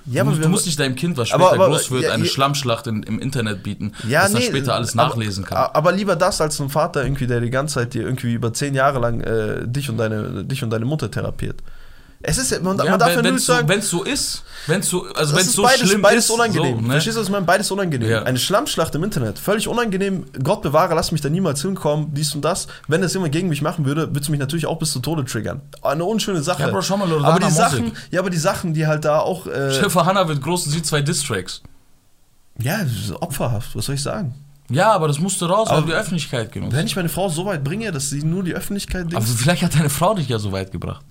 Ja, 0.05 0.23
du, 0.23 0.29
musst, 0.31 0.43
du 0.43 0.49
musst 0.49 0.65
nicht 0.65 0.79
deinem 0.79 0.95
Kind, 0.95 1.15
was 1.17 1.29
später 1.29 1.43
Aber- 1.45 1.53
aber- 1.63 1.67
groß 1.69 1.91
wird, 1.91 2.03
ja, 2.03 2.11
eine 2.13 2.25
Schlammschlacht 2.25 2.87
in, 2.87 3.03
im 3.03 3.19
Internet 3.19 3.61
bieten, 3.63 3.93
ja, 4.07 4.23
dass 4.23 4.33
nee, 4.33 4.39
er 4.39 4.45
später 4.45 4.73
alles 4.75 4.97
aber- 4.97 5.09
nachlesen 5.09 5.45
kann. 5.45 5.57
Aber 5.73 5.91
lieber 5.91 6.15
das 6.15 6.41
als 6.41 6.59
ein 6.59 6.69
Vater 6.69 7.03
irgendwie, 7.03 7.27
der 7.27 7.39
die 7.39 7.49
ganze 7.51 7.75
Zeit 7.75 7.93
dir 7.93 8.03
irgendwie 8.03 8.33
über 8.33 8.51
zehn 8.53 8.73
Jahre 8.73 8.99
lang 8.99 9.21
äh, 9.21 9.67
dich, 9.67 9.89
und 9.89 9.97
deine, 9.97 10.43
dich 10.43 10.63
und 10.63 10.69
deine 10.71 10.85
Mutter 10.85 11.11
therapiert. 11.11 11.61
Es 12.21 12.37
ist, 12.39 12.51
ja- 12.51 12.59
man, 12.59 12.77
ja, 12.77 12.85
man 12.91 12.99
darf 12.99 13.09
ja 13.09 13.17
wenn 13.17 13.23
nur 13.25 13.33
es 13.33 13.35
nicht 13.41 13.45
so, 13.45 13.53
sagen, 13.53 13.67
wenn's 13.69 13.89
so 13.89 14.03
ist, 14.03 14.43
wenn 14.67 14.79
es 14.79 14.89
so, 14.89 15.05
also 15.13 15.35
wenn 15.35 15.41
es 15.41 15.53
so 15.53 15.61
beides, 15.61 15.87
schlimm 15.87 16.01
beides 16.01 16.25
ist, 16.25 16.31
unangenehm. 16.31 16.75
So, 16.77 16.81
ne? 16.81 16.91
Verstehst 16.93 17.17
du, 17.17 17.19
was 17.21 17.27
ich 17.27 17.31
meine? 17.31 17.45
Beides 17.45 17.69
unangenehm. 17.71 18.09
Ja. 18.09 18.23
Eine 18.23 18.39
Schlammschlacht 18.39 18.95
im 18.95 19.03
Internet, 19.03 19.37
völlig 19.37 19.67
unangenehm. 19.67 20.25
Gott 20.43 20.63
bewahre, 20.63 20.95
lass 20.95 21.11
mich 21.11 21.21
da 21.21 21.29
niemals 21.29 21.61
hinkommen, 21.61 22.13
dies 22.15 22.33
und 22.33 22.43
das. 22.43 22.65
Wenn 22.87 23.01
das 23.01 23.13
jemand 23.13 23.31
gegen 23.31 23.47
mich 23.49 23.61
machen 23.61 23.85
würde, 23.85 24.07
würde 24.07 24.19
es 24.21 24.29
mich 24.29 24.39
natürlich 24.39 24.65
auch 24.65 24.79
bis 24.79 24.91
zu 24.91 24.99
Tode 25.01 25.23
triggern. 25.25 25.61
Eine 25.83 26.05
unschöne 26.05 26.41
Sache. 26.41 26.63
Ja, 26.63 26.69
Bro, 26.69 26.81
schau 26.81 26.97
mal, 26.97 27.07
Loredana 27.07 27.29
aber 27.29 27.39
die 27.39 27.45
Mosig. 27.45 27.57
Sachen, 27.57 27.91
ja, 28.09 28.19
aber 28.21 28.29
die 28.31 28.37
Sachen, 28.37 28.73
die 28.73 28.87
halt 28.87 29.05
da 29.05 29.19
auch, 29.19 29.45
äh, 29.45 29.71
Schäfer 29.73 30.05
Hanna 30.05 30.27
wird 30.27 30.41
groß 30.41 30.65
und 30.65 30.71
sieht 30.71 30.85
zwei 30.87 31.01
Distracks. 31.01 31.61
ja, 32.59 32.79
opferhaft, 33.19 33.75
was 33.75 33.85
soll 33.85 33.95
ich 33.95 34.01
sagen? 34.01 34.33
Ja, 34.69 34.91
aber 34.93 35.07
das 35.07 35.19
musste 35.19 35.45
raus, 35.47 35.67
weil 35.69 35.77
Aber 35.77 35.85
du 35.85 35.91
die 35.91 35.97
Öffentlichkeit 35.99 36.51
genutzt 36.51 36.75
Wenn 36.75 36.87
ich 36.87 36.95
meine 36.95 37.07
Frau 37.09 37.29
so 37.29 37.45
weit 37.45 37.63
bringe, 37.63 37.91
dass 37.91 38.09
sie 38.09 38.23
nur 38.23 38.41
die 38.43 38.55
Öffentlichkeit 38.55 39.13
Aber 39.13 39.21
vielleicht 39.23 39.61
hat 39.61 39.75
deine 39.75 39.91
Frau 39.91 40.15
dich 40.15 40.27
ja 40.27 40.39
so 40.39 40.51
weit 40.51 40.71
gebracht. 40.71 41.05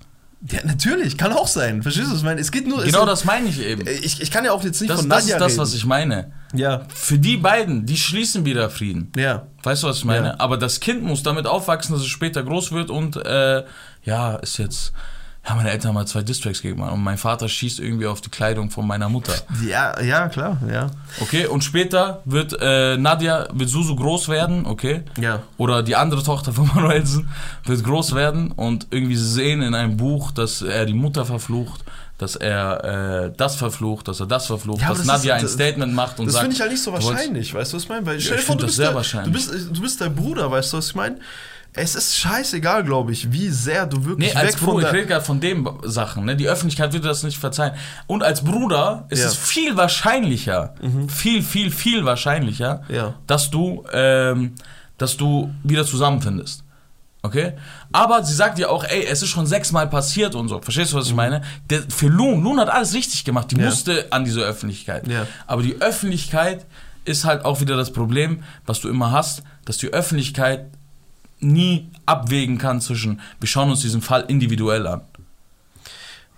Ja, 0.50 0.58
natürlich, 0.64 1.16
kann 1.16 1.32
auch 1.32 1.48
sein. 1.48 1.82
Verstehst 1.82 2.08
du, 2.08 2.12
was 2.12 2.18
ich 2.18 2.24
meine? 2.24 2.40
Es 2.40 2.50
geht 2.52 2.66
nur. 2.68 2.82
Genau 2.84 3.06
das 3.06 3.24
meine 3.24 3.48
ich 3.48 3.58
eben. 3.60 3.86
Ich, 3.86 4.20
ich 4.20 4.30
kann 4.30 4.44
ja 4.44 4.52
auch 4.52 4.62
jetzt 4.62 4.78
nicht 4.80 4.90
Das, 4.90 5.00
von 5.00 5.08
das 5.08 5.22
Nadja 5.22 5.36
ist 5.36 5.40
das, 5.40 5.52
reden. 5.52 5.60
was 5.62 5.74
ich 5.74 5.86
meine. 5.86 6.32
Ja, 6.52 6.82
Für 6.94 7.18
die 7.18 7.38
beiden, 7.38 7.86
die 7.86 7.96
schließen 7.96 8.44
wieder 8.44 8.68
Frieden. 8.70 9.10
ja. 9.16 9.46
Weißt 9.62 9.82
du, 9.82 9.86
was 9.86 9.96
ich 9.96 10.04
meine? 10.04 10.26
Ja. 10.26 10.34
Aber 10.40 10.58
das 10.58 10.80
Kind 10.80 11.02
muss 11.02 11.22
damit 11.22 11.46
aufwachsen, 11.46 11.94
dass 11.94 12.02
es 12.02 12.08
später 12.08 12.42
groß 12.42 12.72
wird 12.72 12.90
und 12.90 13.16
äh, 13.16 13.64
ja, 14.02 14.36
ist 14.36 14.58
jetzt. 14.58 14.92
Ja, 15.46 15.54
meine 15.54 15.70
Eltern 15.70 15.88
haben 15.88 15.94
mal 15.96 16.06
zwei 16.06 16.22
Distracks 16.22 16.62
gegeben 16.62 16.82
und 16.82 17.02
mein 17.02 17.18
Vater 17.18 17.48
schießt 17.48 17.78
irgendwie 17.78 18.06
auf 18.06 18.22
die 18.22 18.30
Kleidung 18.30 18.70
von 18.70 18.86
meiner 18.86 19.10
Mutter. 19.10 19.34
Ja, 19.68 20.00
ja, 20.02 20.28
klar, 20.28 20.56
ja. 20.72 20.86
Okay, 21.20 21.46
und 21.46 21.62
später 21.62 22.22
wird 22.24 22.56
äh, 22.60 22.96
Nadja, 22.96 23.48
wird 23.52 23.68
Susu 23.68 23.94
groß 23.94 24.28
werden, 24.30 24.64
okay? 24.64 25.02
Ja. 25.20 25.42
Oder 25.58 25.82
die 25.82 25.96
andere 25.96 26.22
Tochter 26.22 26.52
von 26.54 26.66
Manuelsen 26.74 27.28
wird 27.66 27.84
groß 27.84 28.14
werden 28.14 28.52
und 28.52 28.86
irgendwie 28.90 29.16
sehen 29.16 29.60
in 29.60 29.74
einem 29.74 29.98
Buch, 29.98 30.30
dass 30.30 30.62
er 30.62 30.86
die 30.86 30.94
Mutter 30.94 31.26
verflucht, 31.26 31.84
dass 32.16 32.36
er 32.36 33.24
äh, 33.26 33.32
das 33.36 33.56
verflucht, 33.56 34.08
dass 34.08 34.20
er 34.20 34.26
das 34.26 34.46
verflucht, 34.46 34.80
Ja, 34.80 34.88
dass 34.88 34.98
das 34.98 35.06
Nadja 35.06 35.34
ist- 35.34 35.40
ein 35.40 35.44
das- 35.44 35.52
Statement 35.52 35.92
macht 35.94 36.20
und 36.20 36.26
Das 36.26 36.34
sagt. 36.34 36.44
finde 36.44 36.54
ich 36.54 36.60
halt 36.62 36.70
nicht 36.72 36.82
so 36.82 36.90
wahrscheinlich, 36.92 37.52
weißt 37.52 37.70
du, 37.72 37.76
was 37.76 37.82
ich 37.82 37.88
meine? 37.90 38.06
Weil 38.06 38.18
stell 38.18 38.36
ich 38.36 38.40
dir 38.40 38.46
vor, 38.46 38.52
find 38.54 38.60
du 38.62 38.66
das 38.66 38.68
bist, 38.70 38.76
sehr 38.78 38.86
der, 38.86 38.94
wahrscheinlich. 38.94 39.46
du, 39.46 39.52
bist, 39.52 39.76
du 39.76 39.80
bist 39.82 40.00
der 40.00 40.08
Bruder, 40.08 40.50
weißt 40.50 40.72
du, 40.72 40.76
was 40.78 40.86
ich 40.86 40.94
meine? 40.94 41.16
Es 41.76 41.96
ist 41.96 42.16
scheißegal, 42.16 42.84
glaube 42.84 43.10
ich, 43.12 43.32
wie 43.32 43.48
sehr 43.48 43.86
du 43.86 44.04
wirklich 44.04 44.32
Nee, 44.32 44.38
als 44.38 44.52
weg 44.52 44.58
von 44.58 44.68
Bruder, 44.74 44.78
ich 44.86 44.90
der. 44.90 44.92
rede 45.00 45.06
gerade 45.08 45.24
von 45.24 45.40
den 45.40 45.68
Sachen, 45.82 46.24
ne? 46.24 46.36
Die 46.36 46.46
Öffentlichkeit 46.48 46.92
würde 46.92 47.08
das 47.08 47.24
nicht 47.24 47.36
verzeihen. 47.38 47.74
Und 48.06 48.22
als 48.22 48.44
Bruder 48.44 49.06
ist 49.10 49.18
Ja. 49.18 49.24
Mhm. 49.26 49.30
es 49.32 49.36
viel 49.36 49.76
wahrscheinlicher, 49.76 50.74
viel, 51.08 51.42
viel, 51.42 51.70
viel 51.72 52.04
wahrscheinlicher, 52.04 52.82
Ja. 52.88 53.14
dass 53.26 53.50
du, 53.50 53.84
ähm, 53.92 54.52
dass 54.98 55.16
du 55.16 55.52
wieder 55.64 55.84
zusammenfindest. 55.84 56.62
Okay? 57.22 57.54
Aber 57.90 58.22
sie 58.22 58.34
sagt 58.34 58.58
ja 58.60 58.68
auch, 58.68 58.84
ey, 58.84 59.06
es 59.06 59.22
ist 59.22 59.30
schon 59.30 59.46
sechsmal 59.46 59.88
passiert 59.88 60.34
und 60.36 60.48
so. 60.48 60.60
Verstehst 60.60 60.92
du, 60.92 60.96
was 60.98 61.06
ich 61.06 61.14
meine? 61.14 61.42
Der, 61.70 61.82
für 61.88 62.06
Loon, 62.08 62.44
Loon 62.44 62.60
hat 62.60 62.68
alles 62.68 62.94
richtig 62.94 63.24
gemacht. 63.24 63.50
Die 63.50 63.56
Mhm. 63.56 63.62
Ja. 63.62 63.68
musste 63.70 64.06
an 64.12 64.24
diese 64.24 64.42
Öffentlichkeit. 64.42 65.08
Ja. 65.08 65.26
Aber 65.48 65.62
die 65.62 65.80
Öffentlichkeit 65.80 66.66
ist 67.04 67.24
halt 67.24 67.44
auch 67.44 67.60
wieder 67.60 67.76
das 67.76 67.92
Problem, 67.92 68.44
was 68.64 68.80
du 68.80 68.88
immer 68.88 69.10
hast, 69.10 69.42
dass 69.64 69.78
die 69.78 69.88
Öffentlichkeit 69.88 70.66
nie 71.44 71.90
abwägen 72.06 72.58
kann 72.58 72.80
zwischen, 72.80 73.20
wir 73.40 73.46
schauen 73.48 73.70
uns 73.70 73.80
diesen 73.80 74.02
Fall 74.02 74.24
individuell 74.28 74.86
an. 74.86 75.02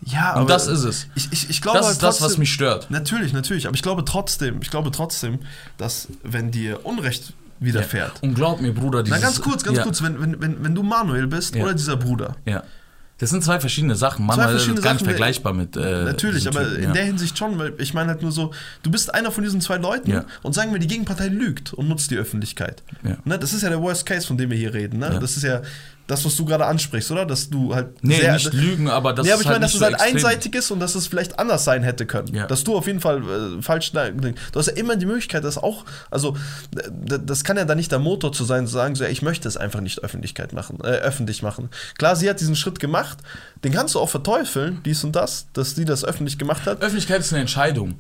Ja, 0.05 0.39
Und 0.39 0.51
das 0.51 0.67
ist 0.67 0.85
es. 0.85 1.07
Ich, 1.15 1.33
ich, 1.33 1.51
ich 1.51 1.63
glaube 1.63 1.79
Das 1.79 1.91
ist 1.93 2.03
das, 2.03 2.17
was 2.17 2.19
trotzdem- 2.19 2.41
mich 2.41 2.53
stört. 2.53 2.91
Natürlich, 2.91 3.33
natürlich. 3.33 3.67
Aber 3.67 3.75
ich 3.75 3.83
glaube 3.83 4.05
trotzdem, 4.05 4.61
ich 4.61 4.71
glaube 4.71 4.91
trotzdem, 4.91 5.41
dass 5.79 6.09
wenn 6.23 6.51
dir 6.51 6.85
Unrecht 6.85 7.33
widerfährt. 7.61 8.23
Und 8.23 8.35
glaub 8.35 8.61
mir, 8.61 8.75
Bruder, 8.75 8.99
Na, 8.99 9.05
dieses, 9.05 9.23
ganz 9.23 9.41
kurz, 9.41 9.65
ganz 9.65 9.79
ja, 9.79 9.83
kurz, 9.85 10.03
wenn, 10.03 10.21
wenn, 10.21 10.41
wenn, 10.41 10.63
wenn 10.63 10.75
du 10.75 10.83
Manuel 10.83 11.27
bist 11.27 11.55
Ja. 11.57 11.65
oder 11.65 11.73
dieser 11.75 11.97
Bruder. 11.97 12.37
Ja. 12.45 12.63
Das 13.19 13.31
sind 13.31 13.43
zwei 13.43 13.61
verschiedene 13.61 13.97
Sachen. 13.97 14.27
Manchmal 14.27 14.55
ist 14.55 14.69
es 14.69 14.83
gar 14.83 14.93
nicht 14.93 15.05
vergleichbar 15.05 15.55
mit. 15.55 15.75
Äh, 15.75 16.05
Natürlich, 16.05 16.47
aber 16.49 16.65
Typen, 16.65 16.77
in 16.77 16.83
ja. 16.85 16.93
der 16.93 17.05
Hinsicht 17.05 17.39
schon, 17.39 17.59
weil 17.59 17.73
ich 17.79 17.95
meine 17.95 18.11
halt 18.11 18.21
nur 18.21 18.31
so, 18.31 18.53
du 18.83 18.91
bist 18.91 19.15
einer 19.15 19.31
von 19.31 19.43
diesen 19.43 19.63
zwei 19.63 19.77
Leuten 19.79 20.11
Ja. 20.11 20.25
und 20.43 20.55
sagen 20.55 20.73
wir, 20.73 20.79
die 20.79 20.87
Gegenpartei 20.87 21.29
lügt 21.29 21.73
und 21.73 21.89
nutzt 21.89 22.11
die 22.11 22.17
Öffentlichkeit. 22.17 22.83
Ja. 23.03 23.17
Ne, 23.25 23.39
das 23.39 23.55
ist 23.55 23.63
ja 23.63 23.71
der 23.71 23.81
Worst 23.81 24.05
Case, 24.05 24.27
von 24.27 24.37
dem 24.37 24.51
wir 24.51 24.59
hier 24.59 24.75
reden. 24.75 24.99
Ne? 24.99 25.17
Das 25.19 25.37
ist 25.37 25.45
ja, 25.45 25.63
das, 26.07 26.25
was 26.25 26.37
du 26.37 26.45
gerade 26.45 26.67
ansprichst, 26.67 27.11
oder? 27.11 27.27
Dass 27.27 27.51
du 27.51 27.75
halt. 27.75 28.03
Nee, 28.03 28.21
sehr, 28.21 28.35
nicht 28.35 28.53
lügen, 28.53 28.89
aber 28.89 29.13
das 29.13 29.27
nee, 29.27 29.33
aber 29.33 29.41
ich 29.41 29.47
meine, 29.47 29.57
halt 29.57 29.65
dass 29.65 29.75
es 29.75 29.79
so 29.79 29.85
halt 29.85 29.95
extrem. 29.95 30.15
einseitig 30.17 30.55
ist 30.55 30.71
und 30.71 30.81
dass 30.81 30.95
es 30.95 31.07
vielleicht 31.07 31.39
anders 31.39 31.65
sein 31.65 31.83
hätte 31.83 32.07
können. 32.07 32.35
Ja. 32.35 32.47
Dass 32.47 32.65
du 32.65 32.77
auf 32.77 32.87
jeden 32.87 33.01
Fall 33.01 33.23
äh, 33.59 33.63
falsch. 33.63 33.93
Du 33.93 34.35
hast 34.55 34.67
ja 34.67 34.73
immer 34.75 34.97
die 34.97 35.07
Möglichkeit, 35.07 35.45
das 35.45 35.59
auch. 35.59 35.85
Also, 36.11 36.37
das 36.73 37.45
kann 37.45 37.57
ja 37.57 37.65
dann 37.65 37.77
nicht 37.77 37.91
der 37.93 37.99
Motor 37.99 38.33
zu 38.33 38.45
sein, 38.45 38.67
zu 38.67 38.73
sagen, 38.73 38.95
so, 38.95 39.05
ja, 39.05 39.11
ich 39.11 39.23
möchte 39.23 39.49
es 39.49 39.57
einfach 39.57 39.81
nicht 39.81 40.03
Öffentlichkeit 40.03 40.53
machen, 40.53 40.79
äh, 40.83 40.89
öffentlich 40.89 41.43
machen. 41.43 41.71
Klar, 41.99 42.17
sie 42.17 42.29
hat 42.31 42.41
diesen 42.41 42.57
Schritt 42.57 42.79
gemacht, 42.79 43.19
den 43.65 43.73
kannst 43.73 43.95
du 43.95 44.01
auch 44.01 44.09
verteufeln, 44.09 44.81
dies 44.85 45.03
und 45.05 45.17
das, 45.17 45.47
dass 45.53 45.75
sie 45.75 45.85
das 45.85 46.05
öffentlich 46.05 46.39
gemacht 46.39 46.67
hat. 46.67 46.83
Öffentlichkeit 46.83 47.21
ist 47.21 47.33
eine 47.33 47.41
Entscheidung. 47.41 47.95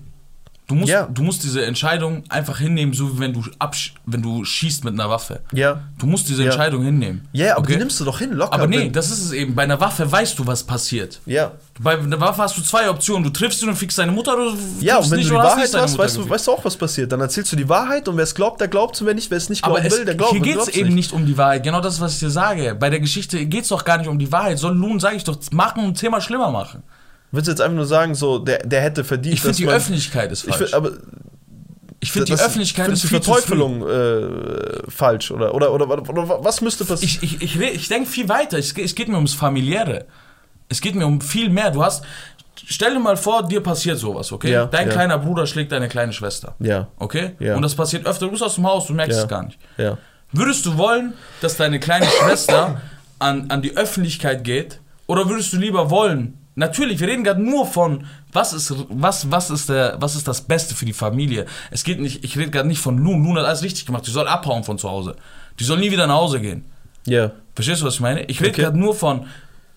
Du 0.69 0.75
musst, 0.75 0.91
Ja. 0.91 1.05
du 1.07 1.23
musst 1.23 1.45
diese 1.45 1.65
Entscheidung 1.65 2.25
einfach 2.29 2.59
hinnehmen, 2.59 2.93
so 2.93 3.15
wie 3.17 3.21
wenn 3.21 3.33
du, 3.33 3.45
absch 3.61 3.95
wenn 4.05 4.21
du 4.21 4.45
schießt 4.45 4.83
mit 4.85 4.95
einer 4.95 5.09
Waffe. 5.09 5.41
Ja. 5.53 5.81
Du 5.97 6.07
musst 6.07 6.29
diese 6.29 6.43
Ja. 6.43 6.51
Entscheidung 6.51 6.83
hinnehmen. 6.83 7.29
Ja, 7.33 7.53
aber 7.53 7.61
Okay? 7.61 7.75
die 7.75 7.79
nimmst 7.79 8.01
du 8.01 8.05
doch 8.05 8.19
hin, 8.19 8.33
locker. 8.33 8.53
Aber 8.55 8.67
nee, 8.67 8.91
das 8.91 9.13
ist 9.13 9.21
es 9.27 9.31
eben. 9.33 9.55
Bei 9.55 9.63
einer 9.63 9.79
Waffe 9.81 10.11
weißt 10.11 10.37
du, 10.39 10.45
was 10.47 10.65
passiert. 10.65 11.21
ja. 11.27 11.53
Bei 11.79 11.99
einer 11.99 12.19
Waffe 12.19 12.41
hast 12.43 12.57
du 12.57 12.63
zwei 12.63 12.89
Optionen. 12.89 13.23
Du 13.23 13.29
triffst 13.29 13.63
ihn 13.63 13.69
und 13.69 13.77
fickst 13.77 13.99
deine 13.99 14.11
Mutter 14.11 14.33
oder 14.35 14.53
du 14.53 14.57
Ja, 14.81 14.97
und 14.97 15.11
wenn 15.11 15.19
nicht 15.19 15.29
du 15.29 15.35
die 15.35 15.39
Wahrheit 15.41 15.73
hast, 15.75 15.99
weißt 15.99 16.17
du, 16.17 16.27
weißt 16.29 16.47
du 16.47 16.53
auch, 16.53 16.65
was 16.65 16.75
passiert. 16.75 17.13
Dann 17.13 17.21
erzählst 17.21 17.53
du 17.53 17.57
die 17.57 17.69
Wahrheit 17.69 18.09
und 18.09 18.17
wer 18.17 18.25
es 18.25 18.35
glaubt, 18.35 18.61
der 18.63 18.69
glaubt 18.69 18.99
und 18.99 19.07
wer 19.07 19.13
nicht, 19.15 19.31
wer 19.31 19.37
es 19.37 19.51
nicht 19.51 19.63
Aber 19.63 19.75
glauben 19.75 19.87
es, 19.87 19.99
will, 19.99 20.05
der 20.07 20.15
glaubt. 20.15 20.33
hier 20.33 20.41
geht 20.41 20.57
es 20.57 20.69
eben 20.69 20.95
nicht. 20.95 21.13
um 21.13 21.27
die 21.27 21.37
Wahrheit. 21.37 21.63
Genau 21.65 21.83
das, 21.83 22.01
was 22.01 22.15
ich 22.15 22.21
dir 22.21 22.31
sage. 22.31 22.75
Bei 22.75 22.89
der 22.89 22.99
Geschichte 23.01 23.45
geht 23.45 23.65
es 23.65 23.69
doch 23.69 23.85
gar 23.85 23.99
nicht 23.99 24.09
um 24.09 24.19
die 24.19 24.33
Wahrheit. 24.33 24.59
Soll 24.59 24.75
nun, 24.75 24.99
sage 25.01 25.17
ich 25.17 25.25
doch, 25.25 25.37
machen 25.53 25.85
und 25.85 25.97
Thema 26.01 26.23
schlimmer 26.23 26.51
machen. 26.51 26.83
Willst 27.33 27.49
du 27.49 27.53
jetzt 27.53 27.61
einfach 27.61 27.77
nur 27.77 27.87
sagen, 27.87 28.15
so, 28.15 28.39
der, 28.39 28.59
der 28.59 28.81
hätte 28.81 29.05
verdient, 29.05 29.35
Ich 29.35 29.41
finde, 29.41 29.51
dass 29.51 29.57
die 29.59 29.65
man- 29.67 29.75
Öffentlichkeit 29.75 30.33
ist 30.33 30.45
Ich 30.45 30.51
falsch. 30.55 30.71
find, 30.71 30.75
aber 30.75 30.91
Ich 32.01 32.13
finde, 32.13 32.27
die 32.27 32.33
Öffentlichkeit 32.35 32.89
ist 32.89 33.03
viel 33.07 33.19
die 33.19 33.25
zu 33.25 33.33
früh. 33.33 33.41
Verteufelung 33.41 33.87
äh, 33.89 34.91
falsch 34.91 35.31
oder, 35.31 35.55
oder, 35.55 35.73
oder, 35.73 35.89
oder, 35.91 36.09
oder 36.09 36.45
was 36.45 36.61
müsste 36.61 36.85
passieren? 36.85 37.19
Ich, 37.23 37.43
ich, 37.43 37.57
ich, 37.61 37.61
ich 37.75 37.89
denke 37.89 38.09
viel 38.09 38.29
weiter. 38.29 38.59
Es, 38.59 38.75
geht- 38.75 38.85
es 38.85 38.95
geht 38.95 39.09
mir 39.09 39.17
ums 39.17 39.35
Familiäre. 39.35 40.07
Es 40.69 40.81
geht 40.81 40.95
mir 40.95 41.07
um 41.07 41.21
viel 41.21 41.51
mehr. 41.51 41.71
Du 41.71 41.83
hast. 41.85 42.05
Stell 42.69 42.95
dir 42.95 43.01
mal 43.01 43.17
vor, 43.17 43.47
dir 43.47 43.61
passiert 43.63 43.99
sowas, 43.99 44.33
okay? 44.33 44.51
Ja, 44.51 44.65
Dein 44.67 44.89
ja. 44.89 44.93
kleiner 44.93 45.19
Bruder 45.19 45.47
schlägt 45.47 45.71
deine 45.73 45.89
kleine 45.89 46.13
Schwester. 46.13 46.57
ja, 46.59 46.89
Okay? 46.99 47.33
Ja. 47.39 47.55
Und 47.55 47.63
das 47.63 47.75
passiert 47.75 48.07
öfter. 48.07 48.27
Du 48.27 48.33
bist 48.33 48.43
aus 48.43 48.55
dem 48.57 48.67
Haus, 48.67 48.87
du 48.87 48.95
merkst 48.95 49.17
Ja. 49.19 49.23
es 49.25 49.29
gar 49.29 49.43
nicht. 49.45 49.59
ja. 49.77 49.99
Würdest 50.33 50.67
du 50.67 50.77
wollen, 50.77 51.15
dass 51.41 51.57
deine 51.57 51.79
kleine 51.79 52.07
Schwester 52.07 52.81
an, 53.21 53.47
an 53.51 53.63
die 53.63 53.77
Öffentlichkeit 53.77 54.43
geht? 54.43 54.81
Oder 55.07 55.29
würdest 55.29 55.53
du 55.53 55.59
lieber 55.59 55.91
wollen? 55.91 56.39
Natürlich, 56.59 57.01
wir 57.01 57.07
reden 57.09 57.23
gerade 57.23 57.43
nur 57.43 57.67
von, 57.67 58.07
was 58.33 58.53
ist, 58.55 58.75
was, 58.89 59.31
was, 59.31 59.51
ist 59.51 59.69
der, 59.69 59.97
was 60.01 60.17
ist 60.17 60.27
das 60.27 60.41
Beste 60.41 60.75
für 60.75 60.87
die 60.87 60.95
Familie. 60.95 61.45
Es 61.71 61.85
geht 61.85 62.01
nicht, 62.01 62.25
ich 62.25 62.37
rede 62.39 62.51
gerade 62.51 62.67
nicht 62.67 62.81
von 62.81 62.97
Loon. 62.99 63.23
Loon 63.23 63.37
hat 63.39 63.45
alles 63.45 63.63
richtig 63.63 63.85
gemacht. 63.87 64.07
Die 64.07 64.11
soll 64.11 64.27
abhauen 64.27 64.65
von 64.65 64.79
zu 64.79 64.89
Hause. 64.91 65.17
Die 65.61 65.65
soll 65.65 65.79
nie 65.79 65.91
wieder 65.93 66.07
nach 66.07 66.17
Hause 66.17 66.41
gehen. 66.41 66.65
Ja, 67.07 67.31
Verstehst 67.55 67.81
du, 67.83 67.87
was 67.87 67.95
ich 67.95 68.01
meine? 68.01 68.25
Ich 68.25 68.41
rede 68.41 68.51
Okay. 68.51 68.63
gerade 68.63 68.79
nur 68.79 68.95
von, 68.95 69.27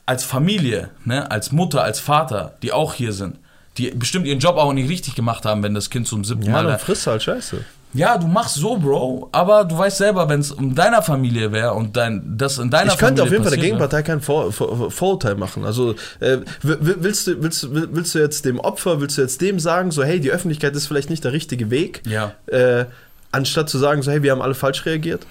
als 0.05 0.23
Familie, 0.23 0.89
ne, 1.05 1.29
als 1.29 1.51
Mutter, 1.51 1.83
als 1.83 1.99
Vater, 1.99 2.55
die 2.63 2.71
auch 2.73 2.93
hier 2.93 3.13
sind. 3.13 3.37
Die 3.77 3.91
bestimmt 3.91 4.25
ihren 4.25 4.39
Job 4.39 4.57
auch 4.57 4.73
nicht 4.73 4.89
richtig 4.89 5.15
gemacht 5.15 5.45
haben, 5.45 5.61
wenn 5.63 5.73
das 5.73 5.89
Kind 5.89 6.07
zum 6.07 6.25
siebten 6.25 6.43
ja 6.47 6.51
Mal 6.53 6.63
dann 6.63 6.71
da 6.73 6.77
frisst 6.77 7.07
halt 7.07 7.21
Scheiße. 7.23 7.63
Ja, 7.93 8.17
du 8.17 8.27
machst 8.27 8.55
so, 8.55 8.77
Bro, 8.77 9.29
aber 9.31 9.65
du 9.65 9.77
weißt 9.77 9.97
selber, 9.97 10.29
wenn 10.29 10.41
es 10.41 10.51
um 10.51 10.75
deiner 10.75 11.01
Familie 11.01 11.51
wäre 11.51 11.73
und 11.73 11.97
dein, 11.97 12.37
das 12.37 12.57
in 12.59 12.69
deiner 12.69 12.93
Ich 12.93 12.99
könnte 12.99 13.21
Familie 13.21 13.23
auf 13.23 13.31
jeden 13.31 13.43
Fall 13.43 13.51
der 13.51 13.61
Gegenpartei 13.61 14.03
kein 14.03 14.21
Vor 14.21 14.51
Vor 14.51 14.91
Vorurteil 14.91 15.35
machen. 15.35 15.65
Also 15.65 15.95
äh, 16.19 16.37
willst, 16.61 17.27
du, 17.27 17.41
willst, 17.41 17.67
willst 17.71 18.13
du 18.13 18.19
jetzt 18.19 18.45
dem 18.45 18.59
Opfer, 18.59 19.01
willst 19.01 19.17
du 19.17 19.21
jetzt 19.21 19.41
dem 19.41 19.59
sagen, 19.59 19.91
so 19.91 20.03
hey, 20.03 20.19
die 20.19 20.31
Öffentlichkeit 20.31 20.75
ist 20.75 20.87
vielleicht 20.87 21.09
nicht 21.09 21.23
der 21.23 21.33
richtige 21.33 21.69
Weg, 21.71 22.03
Ja, 22.05 22.33
äh, 22.47 22.85
anstatt 23.31 23.69
zu 23.69 23.77
sagen, 23.77 24.01
so 24.01 24.11
hey, 24.11 24.21
wir 24.23 24.31
haben 24.31 24.41
alle 24.41 24.55
falsch 24.55 24.85
reagiert? 24.85 25.25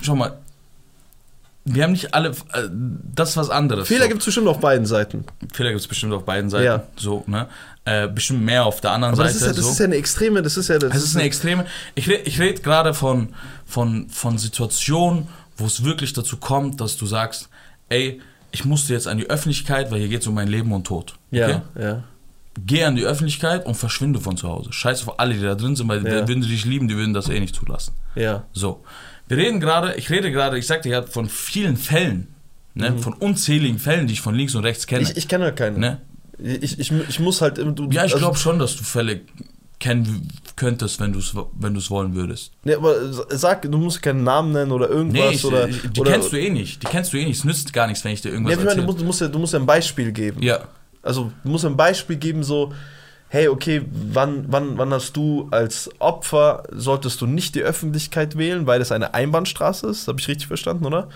schau 0.00 0.16
mal. 0.16 0.38
Wir 1.64 1.84
haben 1.84 1.92
nicht 1.92 2.12
alle, 2.12 2.30
äh, 2.30 2.68
das 3.14 3.30
ist 3.30 3.36
was 3.36 3.50
anderes. 3.50 3.86
Fehler 3.86 4.02
so. 4.04 4.08
gibt 4.08 4.20
es 4.20 4.26
bestimmt 4.26 4.48
auf 4.48 4.58
beiden 4.58 4.84
Seiten. 4.84 5.24
Fehler 5.52 5.70
gibt 5.70 5.80
es 5.80 5.86
bestimmt 5.86 6.12
auf 6.12 6.24
beiden 6.24 6.50
Seiten. 6.50 6.64
Ja. 6.64 6.82
So, 6.96 7.22
ne? 7.28 7.46
Äh, 7.84 8.08
bestimmt 8.08 8.42
mehr 8.42 8.64
auf 8.64 8.80
der 8.80 8.90
anderen 8.92 9.14
Aber 9.14 9.24
Seite. 9.24 9.34
das 9.34 9.42
ist, 9.42 9.46
ja, 9.48 9.52
das 9.54 9.64
so. 9.64 9.70
ist 9.72 9.78
ja 9.78 9.84
eine 9.84 9.96
extreme, 9.96 10.42
das 10.42 10.56
ist 10.56 10.68
ja 10.68 10.78
das 10.78 10.94
Es 10.94 11.04
ist 11.04 11.14
eine 11.16 11.24
extreme. 11.24 11.66
Ich 11.94 12.08
rede 12.08 12.22
ich 12.24 12.40
red 12.40 12.62
gerade 12.64 12.94
von, 12.94 13.28
von, 13.64 14.08
von 14.08 14.38
Situationen, 14.38 15.28
wo 15.56 15.66
es 15.66 15.84
wirklich 15.84 16.12
dazu 16.12 16.36
kommt, 16.36 16.80
dass 16.80 16.96
du 16.96 17.06
sagst, 17.06 17.48
ey, 17.88 18.20
ich 18.50 18.64
musste 18.64 18.92
jetzt 18.92 19.06
an 19.06 19.18
die 19.18 19.30
Öffentlichkeit, 19.30 19.90
weil 19.90 20.00
hier 20.00 20.08
geht 20.08 20.22
es 20.22 20.26
um 20.26 20.34
mein 20.34 20.48
Leben 20.48 20.72
und 20.72 20.86
Tod. 20.86 21.14
Okay? 21.30 21.60
ja, 21.76 21.80
ja. 21.80 22.02
Geh 22.66 22.84
an 22.84 22.96
die 22.96 23.04
Öffentlichkeit 23.04 23.64
und 23.64 23.76
verschwinde 23.76 24.20
von 24.20 24.36
zu 24.36 24.46
Hause. 24.46 24.72
Scheiß 24.74 25.08
auf 25.08 25.18
alle, 25.18 25.32
die 25.34 25.40
da 25.40 25.54
drin 25.54 25.74
sind, 25.74 25.88
weil 25.88 26.06
Ja. 26.06 26.20
die 26.20 26.28
würden 26.28 26.42
dich 26.42 26.64
lieben, 26.66 26.86
die 26.86 26.96
würden 26.96 27.14
das 27.14 27.28
eh 27.30 27.40
nicht 27.40 27.54
zulassen. 27.54 27.94
ja. 28.14 28.44
So. 28.52 28.82
Wir 29.28 29.36
reden 29.36 29.60
gerade, 29.60 29.94
ich 29.94 30.10
rede 30.10 30.30
gerade, 30.30 30.58
ich 30.58 30.66
sagte 30.66 30.88
ja 30.88 31.02
von 31.02 31.28
vielen 31.28 31.76
Fällen, 31.76 32.28
ne? 32.74 32.98
von 32.98 33.14
unzähligen 33.14 33.78
Fällen, 33.78 34.06
die 34.06 34.14
ich 34.14 34.20
von 34.20 34.34
links 34.34 34.54
und 34.54 34.64
rechts 34.64 34.86
kenne. 34.86 35.02
Mhm. 35.04 35.10
Ich, 35.10 35.16
ich 35.16 35.28
kenne 35.28 35.44
halt 35.44 35.56
keinen. 35.56 35.80
ne? 35.80 36.00
Ich, 36.38 36.78
ich, 36.78 36.90
ich 36.92 37.20
muss 37.20 37.40
halt. 37.40 37.58
Du, 37.58 37.84
Ja, 37.90 38.04
ich 38.04 38.12
also- 38.14 38.18
glaube 38.18 38.36
schon, 38.36 38.58
dass 38.58 38.76
du 38.76 38.84
Fälle 38.84 39.20
kennen 39.78 40.28
könntest, 40.54 41.00
wenn 41.00 41.12
du 41.12 41.18
es 41.18 41.34
wenn 41.58 41.74
du's 41.74 41.90
wollen 41.90 42.14
würdest. 42.14 42.52
Nee, 42.62 42.74
aber 42.74 42.94
sag, 43.36 43.62
du 43.62 43.78
musst 43.78 44.00
keinen 44.00 44.22
Namen 44.22 44.52
nennen 44.52 44.70
oder 44.70 44.88
irgendwas. 44.88 45.30
Nee, 45.30 45.34
ich, 45.34 45.44
oder, 45.44 45.68
ich, 45.68 45.80
die 45.90 46.00
oder, 46.00 46.12
kennst 46.12 46.32
du 46.32 46.36
eh 46.36 46.50
nicht. 46.50 46.82
Die 46.82 46.86
kennst 46.86 47.12
du 47.12 47.16
eh 47.16 47.24
nicht. 47.24 47.38
Es 47.38 47.44
nützt 47.44 47.72
gar 47.72 47.88
nichts, 47.88 48.04
wenn 48.04 48.12
ich 48.12 48.20
dir 48.20 48.30
irgendwas 48.30 48.54
Ja, 48.54 48.60
ich 48.60 48.64
meine, 48.64 48.80
du 48.80 48.86
musst, 48.86 49.00
du, 49.00 49.04
musst 49.04 49.20
ja, 49.20 49.28
du 49.28 49.38
musst 49.40 49.52
ja 49.54 49.58
ein 49.58 49.66
Beispiel 49.66 50.12
geben. 50.12 50.40
Ja, 50.42 50.60
Also 51.02 51.32
du 51.42 51.50
musst 51.50 51.64
ein 51.64 51.76
Beispiel 51.76 52.16
geben, 52.16 52.44
so, 52.44 52.72
hey, 53.34 53.48
okay, 53.48 53.80
wann, 53.90 54.44
wann, 54.48 54.76
wann 54.76 54.92
hast 54.92 55.16
du 55.16 55.48
als 55.52 55.88
Opfer, 56.00 56.64
solltest 56.70 57.18
du 57.22 57.26
nicht 57.26 57.54
die 57.54 57.62
Öffentlichkeit 57.62 58.36
wählen, 58.36 58.66
weil 58.66 58.78
das 58.78 58.92
eine 58.92 59.14
Einbahnstraße 59.14 59.86
ist? 59.88 60.06
Habe 60.06 60.20
ich 60.20 60.28
richtig 60.28 60.48
verstanden, 60.48 60.84
oder? 60.84 61.08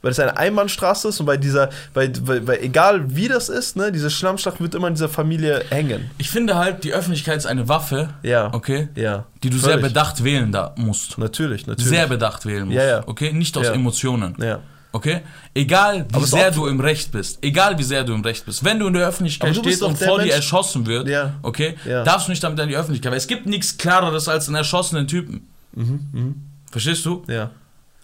Weil 0.00 0.12
es 0.12 0.20
eine 0.20 0.36
Einbahnstraße 0.36 1.08
ist 1.08 1.18
und 1.18 1.26
bei 1.26 1.36
dieser, 1.36 1.70
bei, 1.92 2.12
weil, 2.22 2.46
weil 2.46 2.58
egal 2.62 3.16
wie 3.16 3.26
das 3.26 3.48
ist, 3.48 3.74
ne, 3.76 3.90
diese 3.90 4.10
Schlammschlacht 4.10 4.60
wird 4.60 4.76
immer 4.76 4.86
in 4.86 4.94
dieser 4.94 5.08
Familie 5.08 5.64
hängen. 5.70 6.08
ich 6.18 6.30
finde 6.30 6.54
halt, 6.54 6.84
die 6.84 6.92
Öffentlichkeit 6.92 7.38
ist 7.38 7.46
eine 7.46 7.68
Waffe, 7.68 8.10
Ja. 8.22 8.54
okay, 8.54 8.88
Ja. 8.94 9.24
die 9.42 9.50
du 9.50 9.58
sehr 9.58 9.70
Völlig. 9.70 9.86
bedacht 9.88 10.22
wählen 10.22 10.52
da 10.52 10.72
musst. 10.76 11.18
Natürlich, 11.18 11.66
natürlich. 11.66 11.88
Sehr 11.88 12.06
bedacht 12.06 12.46
wählen 12.46 12.66
musst. 12.66 12.76
Ja, 12.76 12.84
ja. 12.84 13.02
Okay, 13.06 13.32
nicht 13.32 13.56
aus 13.58 13.66
Ja. 13.66 13.72
Emotionen. 13.72 14.36
Ja. 14.40 14.60
Okay? 14.96 15.20
Egal, 15.54 16.06
wie 16.10 16.24
sehr 16.24 16.50
du 16.50 16.66
im 16.66 16.80
Recht 16.80 17.12
bist. 17.12 17.38
Egal, 17.42 17.76
wie 17.78 17.82
sehr 17.82 18.02
du 18.02 18.14
im 18.14 18.22
Recht 18.22 18.46
bist. 18.46 18.64
Wenn 18.64 18.78
du 18.78 18.86
in 18.86 18.94
der 18.94 19.06
Öffentlichkeit 19.06 19.54
stehst 19.54 19.82
und 19.82 19.98
vor 19.98 20.16
dir 20.18 20.24
Mensch- 20.26 20.34
erschossen 20.36 20.86
wird, 20.86 21.06
Ja. 21.08 21.34
okay, 21.42 21.76
Ja. 21.84 22.02
darfst 22.02 22.28
du 22.28 22.30
nicht 22.32 22.42
damit 22.42 22.58
an 22.60 22.68
die 22.68 22.76
Öffentlichkeit. 22.76 23.10
Weil 23.12 23.18
es 23.18 23.26
gibt 23.26 23.44
nichts 23.46 23.76
Klareres 23.76 24.26
als 24.26 24.46
einen 24.48 24.56
erschossenen 24.56 25.06
Typen. 25.06 25.46
Mhm, 25.74 26.34
Verstehst 26.70 27.04
du? 27.04 27.22
Ja. 27.28 27.50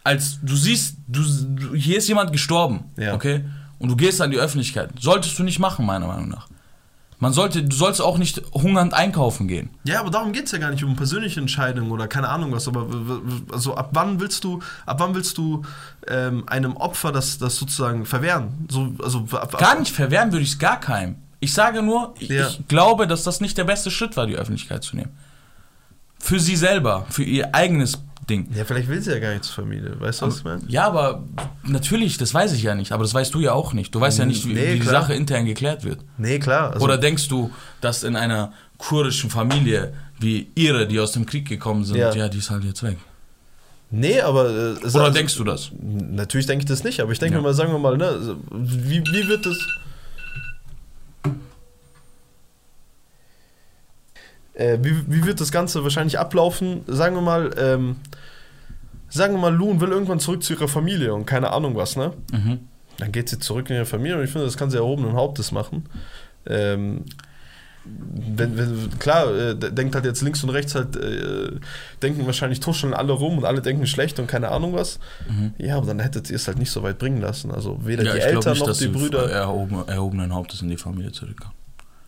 Als 0.04 0.38
du 0.42 0.54
siehst, 0.54 0.96
du, 1.08 1.22
hier 1.74 1.96
ist 1.96 2.08
jemand 2.08 2.30
gestorben, 2.32 2.84
Ja. 2.98 3.14
okay? 3.14 3.44
Und 3.78 3.88
du 3.88 3.96
gehst 3.96 4.20
an 4.20 4.30
die 4.30 4.38
Öffentlichkeit. 4.38 4.90
Solltest 5.00 5.38
du 5.38 5.42
nicht 5.44 5.58
machen, 5.60 5.86
meiner 5.86 6.06
Meinung 6.06 6.28
nach. 6.28 6.46
Man 7.22 7.32
sollte, 7.32 7.62
du 7.62 7.76
sollst 7.76 8.02
auch 8.02 8.18
nicht 8.18 8.42
hungernd 8.52 8.94
einkaufen 8.94 9.46
gehen. 9.46 9.70
Ja, 9.84 10.00
aber 10.00 10.10
darum 10.10 10.32
geht 10.32 10.46
es 10.46 10.50
ja 10.50 10.58
gar 10.58 10.72
nicht 10.72 10.82
um 10.82 10.96
persönliche 10.96 11.38
Entscheidungen 11.38 11.92
oder 11.92 12.08
keine 12.08 12.28
Ahnung 12.28 12.50
was. 12.50 12.66
Aber 12.66 12.88
also 13.52 13.76
ab 13.76 13.90
wann 13.92 14.18
willst 14.18 14.42
du, 14.42 14.58
ab 14.86 14.98
wann 14.98 15.14
willst 15.14 15.38
du 15.38 15.62
ähm, 16.08 16.42
einem 16.48 16.76
Opfer 16.76 17.12
das, 17.12 17.38
das 17.38 17.54
sozusagen 17.58 18.06
verwehren? 18.06 18.66
So, 18.68 18.92
also 19.00 19.20
ab, 19.34 19.54
ab, 19.54 19.58
Gar 19.58 19.78
nicht 19.78 19.94
verwehren 19.94 20.32
würde 20.32 20.42
ich 20.42 20.50
es 20.50 20.58
gar 20.58 20.80
keinem. 20.80 21.14
Ich 21.38 21.54
sage 21.54 21.80
nur, 21.80 22.12
Ja. 22.18 22.48
ich 22.48 22.66
glaube, 22.66 23.06
dass 23.06 23.22
das 23.22 23.40
nicht 23.40 23.56
der 23.56 23.64
beste 23.64 23.92
Schritt 23.92 24.16
war, 24.16 24.26
die 24.26 24.34
Öffentlichkeit 24.34 24.82
zu 24.82 24.96
nehmen. 24.96 25.12
Für 26.18 26.40
sie 26.40 26.56
selber, 26.56 27.06
für 27.08 27.22
ihr 27.22 27.54
eigenes 27.54 28.02
Ding. 28.32 28.48
Ja, 28.54 28.64
vielleicht 28.64 28.88
will 28.88 29.00
sie 29.00 29.10
ja 29.12 29.18
gar 29.18 29.30
nicht 29.32 29.44
zur 29.44 29.54
Familie. 29.64 29.94
Weißt 30.00 30.22
du, 30.22 30.26
was 30.26 30.38
ich 30.38 30.44
meine? 30.44 30.62
Ja, 30.68 30.86
aber 30.86 31.22
natürlich, 31.64 32.16
das 32.18 32.32
weiß 32.34 32.52
ich 32.54 32.62
ja 32.62 32.74
nicht. 32.74 32.92
Aber 32.92 33.04
das 33.04 33.14
weißt 33.14 33.32
du 33.34 33.40
ja 33.40 33.52
auch 33.52 33.72
nicht. 33.72 33.94
Du 33.94 34.00
weißt 34.00 34.18
ja 34.18 34.24
nicht, 34.24 34.46
wie, 34.48 34.54
Nee, 34.54 34.74
wie 34.74 34.80
die. 34.80 34.86
Sache 34.86 35.14
intern 35.14 35.44
geklärt 35.46 35.84
wird. 35.84 36.00
Nee, 36.18 36.38
klar. 36.38 36.72
Also, 36.72 36.84
Oder 36.84 36.98
denkst 36.98 37.28
du, 37.28 37.50
dass 37.80 38.02
in 38.04 38.16
einer 38.16 38.52
kurdischen 38.78 39.30
Familie 39.30 39.92
wie 40.18 40.48
ihre, 40.54 40.86
die 40.86 40.98
aus 41.00 41.12
dem 41.12 41.26
Krieg 41.26 41.46
gekommen 41.48 41.84
sind, 41.84 41.96
Ja. 41.96 42.12
ja, 42.14 42.28
die 42.28 42.38
ist 42.38 42.50
halt 42.50 42.64
jetzt 42.64 42.82
weg? 42.82 42.96
nee, 43.90 44.20
aber. 44.20 44.48
Äh, 44.48 44.72
Oder 44.76 44.84
also, 44.84 45.10
denkst 45.10 45.36
du 45.36 45.44
das? 45.44 45.70
Natürlich 45.82 46.46
denke 46.46 46.62
ich 46.62 46.68
das 46.68 46.82
nicht, 46.82 47.00
aber 47.00 47.12
ich 47.12 47.18
denke 47.18 47.36
Ja. 47.36 47.42
mal, 47.42 47.52
sagen 47.54 47.72
wir 47.72 47.78
mal, 47.78 47.96
ne, 47.98 48.36
wie, 48.50 49.00
wie 49.00 49.28
wird 49.28 49.44
das. 49.46 49.56
Äh, 54.54 54.78
wie, 54.82 54.94
wie 55.06 55.24
wird 55.24 55.40
das 55.40 55.50
Ganze 55.52 55.82
wahrscheinlich 55.82 56.18
ablaufen? 56.18 56.82
Sagen 56.86 57.14
wir 57.14 57.22
mal, 57.22 57.50
ähm, 57.58 57.96
sagen 59.08 59.34
wir 59.34 59.40
mal, 59.40 59.54
Loon 59.54 59.80
will 59.80 59.90
irgendwann 59.90 60.20
zurück 60.20 60.42
zu 60.42 60.52
ihrer 60.54 60.68
Familie 60.68 61.14
und 61.14 61.26
keine 61.26 61.52
Ahnung 61.52 61.74
was, 61.76 61.96
ne? 61.96 62.12
Mhm. 62.32 62.60
Dann 62.98 63.12
geht 63.12 63.28
sie 63.28 63.38
zurück 63.38 63.70
in 63.70 63.76
ihre 63.76 63.86
Familie 63.86 64.18
und 64.18 64.24
ich 64.24 64.30
finde, 64.30 64.46
das 64.46 64.56
kann 64.56 64.70
sie 64.70 64.76
erhobenen 64.76 65.14
Hauptes 65.14 65.52
machen. 65.52 65.86
Ähm, 66.46 67.04
wenn, 67.84 68.56
wenn, 68.56 68.98
klar, 69.00 69.34
äh, 69.34 69.54
denkt 69.56 69.94
halt 69.96 70.04
jetzt 70.04 70.22
links 70.22 70.44
und 70.44 70.50
rechts 70.50 70.74
halt, 70.74 70.94
äh, 70.96 71.50
denken 72.00 72.26
wahrscheinlich 72.26 72.60
tuscheln 72.60 72.94
alle 72.94 73.12
rum 73.12 73.38
und 73.38 73.44
alle 73.44 73.60
denken 73.60 73.86
schlecht 73.86 74.20
und 74.20 74.28
keine 74.28 74.50
Ahnung 74.50 74.72
was. 74.74 75.00
Mhm. 75.28 75.54
Ja, 75.58 75.78
aber 75.78 75.86
dann 75.86 75.98
hättet 75.98 76.30
ihr 76.30 76.36
es 76.36 76.46
halt 76.46 76.58
nicht 76.58 76.70
so 76.70 76.82
weit 76.82 76.98
bringen 76.98 77.20
lassen. 77.20 77.50
Also 77.50 77.80
weder 77.84 78.04
Ja, 78.04 78.12
die 78.14 78.20
Eltern 78.20 78.52
nicht, 78.52 78.66
noch 78.66 78.76
die 78.76 78.86
Brüder. 78.88 79.28
erhoben, 79.30 79.82
erhobenen 79.88 80.32
Hauptes 80.32 80.62
in 80.62 80.68
die 80.68 80.76
Familie 80.76 81.10
zurückkommen. 81.10 81.54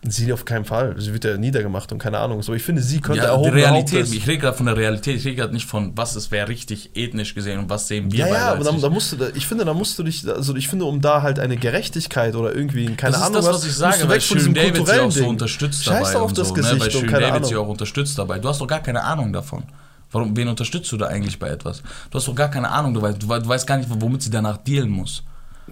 Sie 0.07 0.31
auf 0.33 0.45
keinen 0.45 0.65
Fall. 0.65 0.95
Sie 0.99 1.11
wird 1.13 1.23
ja 1.25 1.37
niedergemacht 1.37 1.91
und 1.91 1.99
keine 1.99 2.19
Ahnung. 2.19 2.41
So, 2.43 2.53
ich 2.53 2.63
finde, 2.63 2.81
sie 2.81 3.01
könnte 3.01 3.19
Ja, 3.21 3.25
die 3.27 3.31
erhobene 3.31 3.55
Realität, 3.55 3.99
Hauptes- 4.01 4.13
ich 4.13 4.27
rede 4.27 4.39
gerade 4.39 4.57
von 4.57 4.65
der 4.65 4.77
Realität, 4.77 5.15
ich 5.17 5.25
rede 5.25 5.35
gerade 5.37 5.53
nicht 5.53 5.65
von, 5.65 5.91
was 5.95 6.15
es 6.15 6.31
wäre 6.31 6.47
richtig 6.47 6.91
ethnisch 6.95 7.33
gesehen 7.35 7.59
und 7.59 7.69
was 7.69 7.87
sehen 7.87 8.11
wir 8.11 8.19
Ja, 8.19 8.27
ja, 8.27 8.51
aber 8.53 8.63
da, 8.63 8.71
da 8.71 8.89
musst 8.89 9.11
du, 9.11 9.15
da, 9.17 9.27
ich 9.33 9.47
finde, 9.47 9.65
da 9.65 9.73
musst 9.73 9.97
du 9.97 10.03
dich, 10.03 10.27
also 10.27 10.55
ich 10.55 10.67
finde, 10.67 10.85
um 10.85 11.01
da 11.01 11.21
halt 11.21 11.39
eine 11.39 11.57
Gerechtigkeit 11.57 12.35
oder 12.35 12.55
irgendwie, 12.55 12.85
keine 12.95 13.13
das 13.13 13.21
ist 13.21 13.27
Ahnung 13.27 13.41
das, 13.43 13.53
was 13.55 13.65
ich 13.65 13.73
sage, 13.75 14.07
weil 14.07 14.19
diesem 14.19 14.53
David 14.53 14.85
sie 14.87 14.99
auch 14.99 15.11
so 15.11 15.27
unterstützt 15.27 15.83
Scheiß 15.83 15.99
dabei 15.99 16.13
doch 16.13 16.21
auf 16.21 16.33
das 16.33 16.47
so, 16.49 16.53
Gesicht 16.53 16.75
ne? 16.75 16.79
weil 16.81 16.89
keine 17.07 17.25
David 17.27 17.45
sie 17.45 17.53
Ahnung. 17.55 17.65
auch 17.65 17.69
unterstützt 17.71 18.17
dabei. 18.17 18.39
Du 18.39 18.47
hast 18.49 18.61
doch 18.61 18.67
gar 18.67 18.81
keine 18.81 19.03
Ahnung 19.03 19.33
davon. 19.33 19.63
Warum, 20.11 20.35
wen 20.37 20.47
unterstützt 20.47 20.91
du 20.91 20.97
da 20.97 21.07
eigentlich 21.07 21.39
bei 21.39 21.49
etwas? 21.49 21.81
Du 22.09 22.17
hast 22.17 22.27
doch 22.27 22.35
gar 22.35 22.49
keine 22.49 22.69
Ahnung, 22.69 22.93
du 22.93 23.01
weißt, 23.01 23.21
du, 23.21 23.27
wei- 23.27 23.39
du 23.39 23.47
weißt 23.47 23.65
gar 23.67 23.77
nicht, 23.77 23.89
womit 23.89 24.21
sie 24.21 24.29
danach 24.29 24.57
dealen 24.57 24.89
muss. 24.89 25.23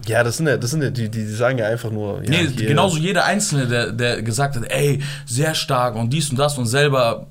Ja, 0.06 0.24
das 0.24 0.38
sind 0.38 0.46
ja, 0.48 0.56
das 0.56 0.70
sind 0.72 0.82
ja 0.82 0.90
die, 0.90 1.08
die, 1.08 1.24
sagen 1.26 1.58
ja 1.58 1.66
einfach 1.66 1.90
nur. 1.90 2.22
Ja, 2.24 2.30
nee, 2.30 2.48
hier- 2.48 2.66
genauso 2.66 2.96
jeder 2.98 3.24
Einzelne, 3.24 3.66
der, 3.68 3.92
der 3.92 4.22
gesagt 4.22 4.56
hat, 4.56 4.64
ey, 4.70 5.00
sehr 5.24 5.54
stark 5.54 5.94
und 5.94 6.10
dies 6.10 6.30
und 6.30 6.36
das 6.38 6.58
und 6.58 6.66
selber 6.66 7.26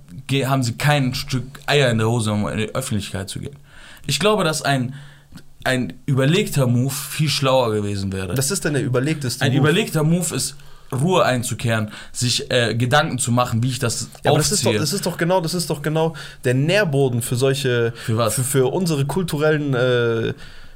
haben 0.46 0.64
sie 0.64 0.74
kein 0.74 1.14
Stück 1.14 1.44
Eier 1.68 1.90
in 1.92 1.98
der 2.00 2.08
Hose, 2.10 2.32
um 2.32 2.48
in 2.48 2.58
die 2.58 2.74
Öffentlichkeit 2.74 3.30
zu 3.30 3.40
gehen. 3.40 3.56
Ich 4.08 4.20
glaube, 4.20 4.44
dass 4.44 4.62
ein, 4.62 4.96
ein 5.66 5.94
überlegter 6.06 6.66
Move 6.66 6.94
viel 6.94 7.30
schlauer 7.30 7.74
gewesen 7.74 8.12
wäre. 8.14 8.34
Das 8.34 8.50
ist 8.50 8.66
dann 8.66 8.74
der 8.74 8.84
überlegteste 8.84 9.44
Ein 9.44 9.52
Move. 9.52 9.60
überlegter 9.60 10.04
Move 10.04 10.34
ist, 10.36 10.56
Ruhe 10.92 11.26
einzukehren, 11.26 11.92
sich 12.12 12.50
äh, 12.52 12.76
Gedanken 12.76 13.18
zu 13.20 13.32
machen, 13.32 13.62
wie 13.64 13.70
ich 13.70 13.80
das 13.80 14.10
Ja, 14.24 14.32
aber 14.32 14.38
das 14.40 14.52
ist, 14.52 14.62
doch, 14.64 14.68
aufziehe. 14.70 14.80
das 14.80 14.94
ist 14.94 15.06
doch 15.06 15.18
genau, 15.18 15.42
das 15.42 15.54
ist 15.54 15.70
doch 15.70 15.82
genau 15.82 16.16
der 16.46 16.54
Nährboden 16.54 17.22
für 17.22 17.36
solche, 17.36 17.94
Für 18.06 18.18
was? 18.18 18.36
für, 18.36 18.44
für 18.44 18.68
unsere 18.72 19.06
kulturellen, 19.06 19.74
äh, 19.74 20.34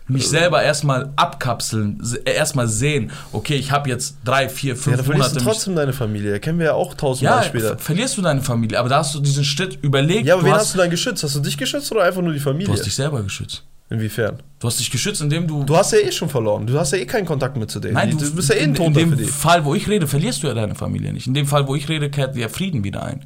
mich 0.10 0.28
selber 0.30 0.64
erstmal 0.64 1.12
abkapseln, 1.16 2.00
se- 2.02 2.18
erstmal 2.20 2.68
sehen, 2.68 3.12
okay, 3.34 3.56
ich 3.56 3.72
habe 3.72 3.90
jetzt 3.90 4.16
drei, 4.24 4.48
vier, 4.50 4.74
ja, 4.74 4.80
fünf 4.80 4.98
da 4.98 5.04
verlierst 5.04 5.30
Monate. 5.34 5.46
du 5.46 5.52
trotzdem 5.52 5.76
deine 5.76 5.94
Familie. 5.94 6.40
Kennen 6.40 6.60
wir 6.60 6.68
ja 6.68 6.74
auch 6.74 6.94
tausend 6.94 7.24
ja, 7.24 7.42
ver- 7.42 7.78
verlierst 7.78 8.18
du 8.18 8.22
deine 8.22 8.42
Familie, 8.42 8.80
aber 8.80 8.90
da 8.90 9.00
hast 9.00 9.14
du 9.16 9.20
diesen 9.20 9.44
Schritt 9.44 9.78
überlegt. 9.82 10.26
Ja, 10.26 10.36
aber 10.36 10.44
du 10.44 10.48
wen 10.48 10.54
hast, 10.54 10.62
hast 10.68 10.74
du 10.76 10.78
dann 10.78 10.90
geschützt? 10.90 11.24
Hast 11.24 11.36
du 11.36 11.40
dich 11.42 11.58
geschützt 11.58 11.92
oder 11.92 12.04
einfach 12.04 12.22
nur 12.22 12.32
die 12.32 12.40
du 12.40 12.44
Familie? 12.44 12.72
hast 12.74 12.86
dich 12.86 12.96
selber 12.96 13.22
geschützt. 13.22 13.64
Inwiefern? 13.90 14.42
Du 14.60 14.68
hast 14.68 14.80
dich 14.80 14.92
geschützt, 14.92 15.22
indem 15.22 15.48
du. 15.48 15.64
Du 15.64 15.78
hast 15.78 15.94
ja 15.94 16.00
eh 16.00 16.12
schon 16.12 16.28
verloren. 16.30 16.68
Du 16.68 16.78
hast 16.78 16.92
ja 16.92 16.98
eh 16.98 17.06
keinen 17.06 17.26
Kontakt 17.26 17.56
mehr 17.56 17.70
zu 17.70 17.80
denen. 17.80 17.94
Nein, 17.94 18.10
Die- 18.12 18.18
du, 18.18 18.26
du 18.26 18.36
bist 18.36 18.50
ja 18.50 18.56
eh 18.56 18.64
ein 18.64 18.76
in, 18.76 18.82
in 18.84 18.94
dem 18.94 19.18
die. 19.18 19.24
Fall, 19.26 19.64
wo 19.64 19.76
ich 19.76 19.88
rede, 19.88 20.08
verlierst 20.08 20.44
du 20.44 20.48
ja 20.48 20.54
deine 20.54 20.76
Familie 20.76 21.14
nicht. 21.14 21.28
In 21.28 21.34
dem 21.34 21.46
Fall, 21.48 21.68
wo 21.70 21.76
ich 21.76 21.88
rede, 21.88 22.10
kehrt 22.10 22.36
der 22.36 22.50
Frieden 22.50 22.84
wieder 22.84 23.04
ein. 23.04 23.26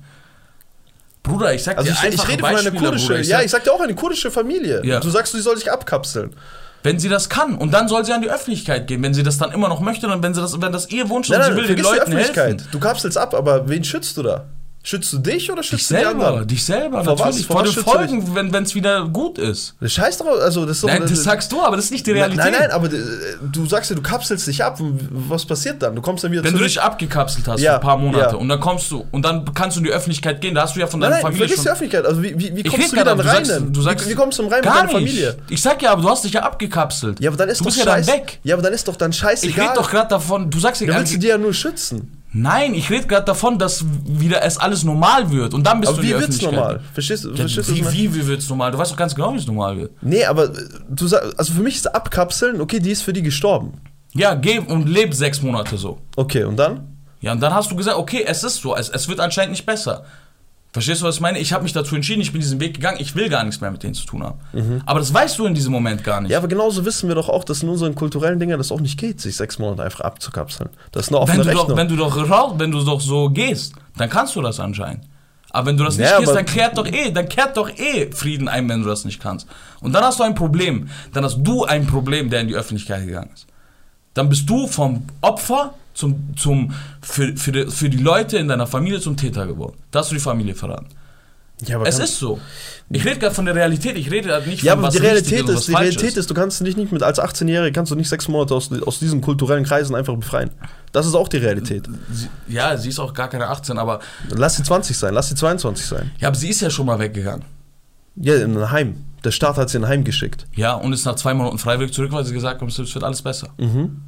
Bruder, 1.23 1.53
ich 1.53 1.63
sag 1.63 1.77
Also 1.77 1.91
dir 1.91 1.97
ich, 2.09 2.15
ich 2.15 2.27
rede 2.27 2.39
von 2.45 2.55
einer 2.55 2.71
kurdischen. 2.71 3.15
Ich 3.17 3.27
ja, 3.27 3.41
ich 3.41 3.51
sag 3.51 3.63
dir 3.63 3.71
auch 3.73 3.81
eine 3.81 3.93
kurdische 3.95 4.31
Familie. 4.31 4.81
Ja. 4.85 4.99
Du 4.99 5.09
sagst, 5.09 5.33
sie 5.33 5.41
soll 5.41 5.57
sich 5.57 5.71
abkapseln. 5.71 6.31
Wenn 6.83 6.99
sie 6.99 7.09
das 7.09 7.29
kann 7.29 7.55
und 7.55 7.73
dann 7.73 7.87
soll 7.87 8.05
sie 8.05 8.13
an 8.13 8.21
die 8.21 8.29
Öffentlichkeit 8.29 8.87
gehen, 8.87 9.03
wenn 9.03 9.13
sie 9.13 9.23
das 9.23 9.37
dann 9.37 9.51
immer 9.51 9.69
noch 9.69 9.79
möchte 9.79 10.07
und 10.07 10.23
wenn 10.23 10.33
sie 10.33 10.41
das, 10.41 10.59
wenn 10.61 10.71
das 10.71 10.89
ihr 10.89 11.09
Wunsch 11.09 11.29
ist 11.29 11.37
Nein, 11.37 11.51
und 11.51 11.55
nein, 11.55 11.63
sie 11.63 11.69
will 11.69 11.75
den 11.75 11.83
Leuten 11.83 12.11
helfen. 12.11 12.67
Du 12.71 12.79
kapselst 12.79 13.17
ab, 13.17 13.33
aber 13.33 13.67
wen 13.69 13.83
schützt 13.83 14.17
du 14.17 14.23
da? 14.23 14.45
Schützt 14.83 15.13
du 15.13 15.19
dich 15.19 15.51
oder 15.51 15.61
Dich 15.61 15.69
schützt 15.69 15.91
du 15.91 15.93
die 15.95 16.01
selber, 16.01 16.25
anderen? 16.27 16.47
dich 16.47 16.65
selber, 16.65 17.03
Vor 17.03 17.19
was? 17.19 17.25
natürlich. 17.27 17.45
Vor 17.45 17.55
Vor, 17.57 17.65
was 17.67 17.73
den 17.75 17.83
du 17.83 17.89
Folgen, 17.91 18.51
wenn 18.51 18.63
es 18.63 18.73
wieder 18.73 19.07
gut 19.07 19.37
ist. 19.37 19.75
Das 19.79 19.91
scheiß 19.93 20.17
doch, 20.17 20.25
also 20.41 20.65
das 20.65 20.77
ist 20.77 20.83
doch, 20.83 20.87
Nein, 20.89 21.03
das 21.07 21.21
sagst 21.23 21.51
du, 21.51 21.61
aber 21.61 21.75
das 21.75 21.85
ist 21.85 21.91
nicht 21.91 22.07
die 22.07 22.13
Nein, 22.13 22.31
Realität. 22.31 22.59
nein, 22.59 22.71
aber 22.71 22.87
äh, 22.91 22.97
du 23.51 23.67
sagst 23.67 23.91
ja, 23.91 23.95
du 23.95 24.01
kapselst 24.01 24.47
dich 24.47 24.63
ab. 24.63 24.79
Was 24.79 25.45
passiert 25.45 25.83
dann? 25.83 25.95
Du 25.95 26.01
kommst 26.01 26.23
dann 26.23 26.31
wieder 26.31 26.43
Wenn 26.43 26.53
du 26.53 26.57
zurück. 26.57 26.67
dich 26.69 26.81
abgekapselt 26.81 27.47
hast 27.47 27.61
Ja, 27.61 27.73
für 27.73 27.75
ein 27.75 27.81
paar 27.83 27.97
Monate 27.97 28.31
ja. 28.31 28.35
und 28.35 28.49
dann 28.49 28.59
kommst 28.59 28.89
du 28.89 29.05
und 29.11 29.21
dann 29.23 29.45
kannst 29.53 29.77
du 29.77 29.81
in 29.81 29.83
die 29.85 29.91
Öffentlichkeit 29.91 30.41
gehen, 30.41 30.55
da 30.55 30.63
hast 30.63 30.75
du 30.75 30.79
ja 30.79 30.87
von 30.87 30.99
nein, 30.99 31.11
deiner 31.11 31.23
nein, 31.23 31.31
Familie 31.33 31.47
vergiss 31.47 31.55
schon. 31.57 31.63
die 31.65 31.69
Öffentlichkeit. 31.69 32.05
Also 32.07 32.23
wie, 32.23 32.39
wie, 32.39 32.55
wie 32.55 32.61
Ich 32.61 32.71
kommst 32.71 32.91
du 32.91 32.95
wieder 32.97 33.11
rein? 33.11 33.17
du 33.17 33.23
sagst, 33.23 33.51
denn? 33.51 33.73
du 33.73 33.81
sagst, 33.81 34.05
wie, 34.07 34.09
wie 34.09 34.15
kommst 34.15 34.39
du 34.39 34.43
rein 34.43 34.51
mit 34.51 34.63
gar 34.63 34.73
deiner 34.77 34.83
nicht. 34.85 34.93
Familie? 34.93 35.37
Ich 35.49 35.61
sag 35.61 35.79
ja, 35.83 35.91
aber 35.91 36.01
du 36.01 36.09
hast 36.09 36.23
dich 36.23 36.33
ja 36.33 36.41
abgekapselt. 36.41 37.19
Ja, 37.19 37.29
aber 37.29 37.37
dann 37.37 37.49
ist 37.49 37.59
du 37.59 37.65
doch 37.65 37.71
bist 37.71 37.77
ja 37.77 37.85
dann 37.85 38.07
weg. 38.07 38.39
Ja, 38.43 38.55
aber 38.55 38.63
dann 38.63 38.73
ist 38.73 38.87
doch 38.87 38.95
dann 38.95 39.11
Ich 39.11 39.17
scheißegal. 39.17 39.63
rede 39.67 39.73
doch 39.79 39.91
gerade 39.91 40.09
davon, 40.09 40.49
du 40.49 40.59
sagst 40.59 40.81
ja, 40.81 40.87
willst 40.87 41.13
du 41.13 41.19
die 41.19 41.27
ja 41.27 41.37
nur 41.37 41.53
schützen. 41.53 42.17
Nein, 42.33 42.73
ich 42.73 42.89
rede 42.89 43.07
gerade 43.07 43.25
davon, 43.25 43.57
dass 43.59 43.83
wieder 44.05 44.43
es 44.43 44.57
alles 44.57 44.83
normal 44.83 45.31
wird 45.31 45.53
und 45.53 45.65
dann 45.65 45.81
bist 45.81 45.91
Aber 45.93 46.01
du 46.01 46.07
wie 46.07 46.13
die 46.13 46.19
wird's 46.19 46.41
normal? 46.41 46.79
Verstehst, 46.93 47.23
du- 47.25 47.29
Ja, 47.31 47.35
verstehst 47.37 47.69
du? 47.69 47.75
wie, 47.75 47.81
meine? 47.81 47.93
wie, 47.95 48.15
wie 48.15 48.27
wird's 48.27 48.49
normal? 48.49 48.71
Du 48.71 48.77
weißt 48.77 48.91
doch 48.91 48.97
ganz 48.97 49.13
genau, 49.15 49.33
wie 49.33 49.37
es 49.37 49.47
normal 49.47 49.77
wird. 49.77 49.91
Nee, 50.01 50.25
aber 50.25 50.45
äh, 50.45 50.57
du 50.89 51.07
sagst, 51.07 51.37
also 51.37 51.53
für 51.53 51.61
mich 51.61 51.75
ist 51.75 51.93
Abkapseln, 51.93 52.61
okay, 52.61 52.79
die 52.79 52.91
ist 52.91 53.01
für 53.03 53.13
die 53.13 53.21
gestorben. 53.21 53.73
Ja, 54.13 54.33
geh 54.35 54.59
und 54.59 54.87
leb 54.89 55.13
sechs 55.13 55.41
Monate 55.41 55.77
so. 55.77 55.99
Okay, 56.15 56.43
und 56.43 56.57
dann? 56.57 56.87
Ja, 57.21 57.31
und 57.33 57.39
dann 57.39 57.53
hast 57.53 57.69
du 57.71 57.75
gesagt, 57.75 57.97
okay, 57.97 58.23
es 58.27 58.43
ist 58.43 58.57
so, 58.61 58.75
es, 58.75 58.89
es 58.89 59.07
wird 59.07 59.19
anscheinend 59.19 59.51
nicht 59.51 59.65
besser. 59.65 60.03
Verstehst 60.73 61.01
du, 61.01 61.05
was 61.05 61.15
ich 61.15 61.21
meine? 61.21 61.37
Ich 61.39 61.51
habe 61.51 61.63
mich 61.63 61.73
dazu 61.73 61.95
entschieden, 61.95 62.21
ich 62.21 62.31
bin 62.31 62.39
diesen 62.39 62.61
Weg 62.61 62.75
gegangen, 62.75 62.97
ich 63.01 63.13
will 63.15 63.27
gar 63.27 63.43
nichts 63.43 63.59
mehr 63.59 63.71
mit 63.71 63.83
denen 63.83 63.93
zu 63.93 64.05
tun 64.05 64.23
haben. 64.23 64.39
Aber 64.85 64.99
das 64.99 65.13
weißt 65.13 65.37
du 65.37 65.45
in 65.45 65.53
diesem 65.53 65.73
Moment 65.73 66.03
gar 66.03 66.21
nicht. 66.21 66.29
Mhm. 66.29 66.31
Ja, 66.31 66.37
aber 66.37 66.47
genauso 66.47 66.85
wissen 66.85 67.09
wir 67.09 67.15
doch 67.15 67.27
auch, 67.27 67.43
dass 67.43 67.61
in 67.61 67.67
unseren 67.67 67.93
kulturellen 67.93 68.39
Dingen 68.39 68.57
das 68.57 68.71
auch 68.71 68.79
nicht 68.79 68.97
geht, 68.97 69.19
sich 69.19 69.35
sechs 69.35 69.59
Monate 69.59 69.83
einfach 69.83 69.99
abzukapseln. 70.01 70.69
Das 70.93 71.03
ist 71.03 71.09
eine 71.09 71.19
offene 71.19 71.39
wenn, 71.39 71.43
du 71.43 71.49
Rechnung. 71.49 71.67
doch, 71.67 71.77
wenn 71.77 71.87
du 71.89 71.95
doch 71.97 72.59
wenn 72.59 72.71
du 72.71 72.83
doch 72.83 73.01
so 73.01 73.29
gehst, 73.29 73.73
dann 73.97 74.09
kannst 74.09 74.35
du 74.35 74.41
das 74.41 74.61
anscheinend. 74.61 75.03
Aber 75.49 75.67
wenn 75.67 75.77
du 75.77 75.83
das 75.83 75.97
nicht 75.97 76.09
Ja, 76.09 76.19
gehst, 76.19 76.33
dann 76.33 76.45
kehrt 76.45 76.77
doch 76.77 76.87
eh, 76.87 77.11
dann 77.11 77.27
kehrt 77.27 77.57
doch 77.57 77.69
eh 77.69 78.09
Frieden 78.11 78.47
ein, 78.47 78.69
wenn 78.69 78.81
du 78.81 78.87
das 78.87 79.03
nicht 79.03 79.21
kannst. 79.21 79.47
Und 79.81 79.91
dann 79.91 80.03
hast 80.03 80.19
du 80.19 80.23
ein 80.23 80.35
Problem. 80.35 80.89
Dann 81.13 81.25
hast 81.25 81.39
du 81.43 81.65
ein 81.65 81.85
Problem, 81.87 82.29
der 82.29 82.41
in 82.41 82.47
die 82.47 82.55
Öffentlichkeit 82.55 83.05
gegangen 83.05 83.31
ist. 83.33 83.47
Dann 84.13 84.29
bist 84.29 84.49
du 84.49 84.67
vom 84.67 85.03
Opfer 85.19 85.73
zum, 85.93 86.35
zum, 86.37 86.73
für, 87.01 87.35
für, 87.35 87.51
die, 87.51 87.65
für 87.71 87.89
die 87.89 87.97
Leute 87.97 88.37
in 88.37 88.47
deiner 88.47 88.67
Familie 88.67 88.99
zum 88.99 89.17
Täter 89.17 89.47
geworden. 89.47 89.77
Da 89.91 89.99
hast 89.99 90.11
du 90.11 90.15
die 90.15 90.21
Familie 90.21 90.55
verraten. 90.55 90.87
ja, 91.65 91.75
aber 91.77 91.87
Es 91.87 91.99
ist 91.99 92.17
so. 92.19 92.39
Ich 92.89 93.05
rede 93.05 93.19
gerade 93.19 93.35
von 93.35 93.45
der 93.45 93.55
Realität. 93.55 93.97
Ich 93.97 94.09
rede 94.11 94.31
halt 94.33 94.47
nicht 94.47 94.63
Ja, 94.63 94.73
von 94.73 94.79
aber 94.79 94.87
was 94.87 94.95
die 94.95 95.01
richtig 95.05 95.31
Realität 95.33 95.41
und 95.49 95.55
was 95.55 95.59
ist, 95.61 95.67
die 95.69 95.75
Realität 95.75 96.17
ist, 96.17 96.29
du 96.29 96.33
kannst 96.33 96.65
dich 96.65 96.75
nicht 96.77 96.91
mit 96.91 97.03
als 97.03 97.19
18-Jährige 97.19 97.71
kannst 97.71 97.91
du 97.91 97.95
nicht 97.95 98.09
sechs 98.09 98.27
Monate 98.27 98.53
aus, 98.55 98.69
aus 98.85 98.99
diesen 98.99 99.21
kulturellen 99.21 99.63
Kreisen 99.63 99.95
einfach 99.95 100.15
befreien. 100.15 100.49
Das 100.91 101.05
ist 101.05 101.15
auch 101.15 101.27
die 101.29 101.37
Realität. 101.37 101.87
Sie, 102.11 102.27
ja, 102.47 102.75
sie 102.77 102.89
ist 102.89 102.99
auch 102.99 103.13
gar 103.13 103.29
keine 103.29 103.47
18, 103.47 103.77
aber 103.77 103.99
Lass 104.29 104.55
sie 104.57 104.63
20 104.63 104.97
sein, 104.97 105.13
lass 105.13 105.29
sie 105.29 105.35
22 105.35 105.85
sein. 105.85 106.11
ja, 106.19 106.27
aber 106.27 106.35
sie 106.37 106.49
ist 106.49 106.61
ja 106.61 106.69
schon 106.69 106.85
mal 106.85 106.99
weggegangen. 106.99 107.45
Ja, 108.15 108.35
in 108.35 108.57
ein 108.57 108.71
Heim. 108.71 109.05
Der 109.23 109.31
Staat 109.31 109.55
hat 109.57 109.69
sie 109.69 109.77
in 109.77 109.83
ein 109.85 109.89
Heim 109.89 110.03
geschickt. 110.03 110.47
Ja, 110.55 110.73
und 110.73 110.91
ist 110.91 111.05
nach 111.05 111.15
zwei 111.15 111.33
Monaten 111.33 111.59
freiwillig 111.59 111.93
zurück, 111.93 112.11
weil 112.11 112.25
sie 112.25 112.33
gesagt 112.33 112.59
haben, 112.59 112.67
es 112.67 112.77
wird 112.77 113.03
alles 113.03 113.21
besser. 113.21 113.49
Mhm. 113.57 114.01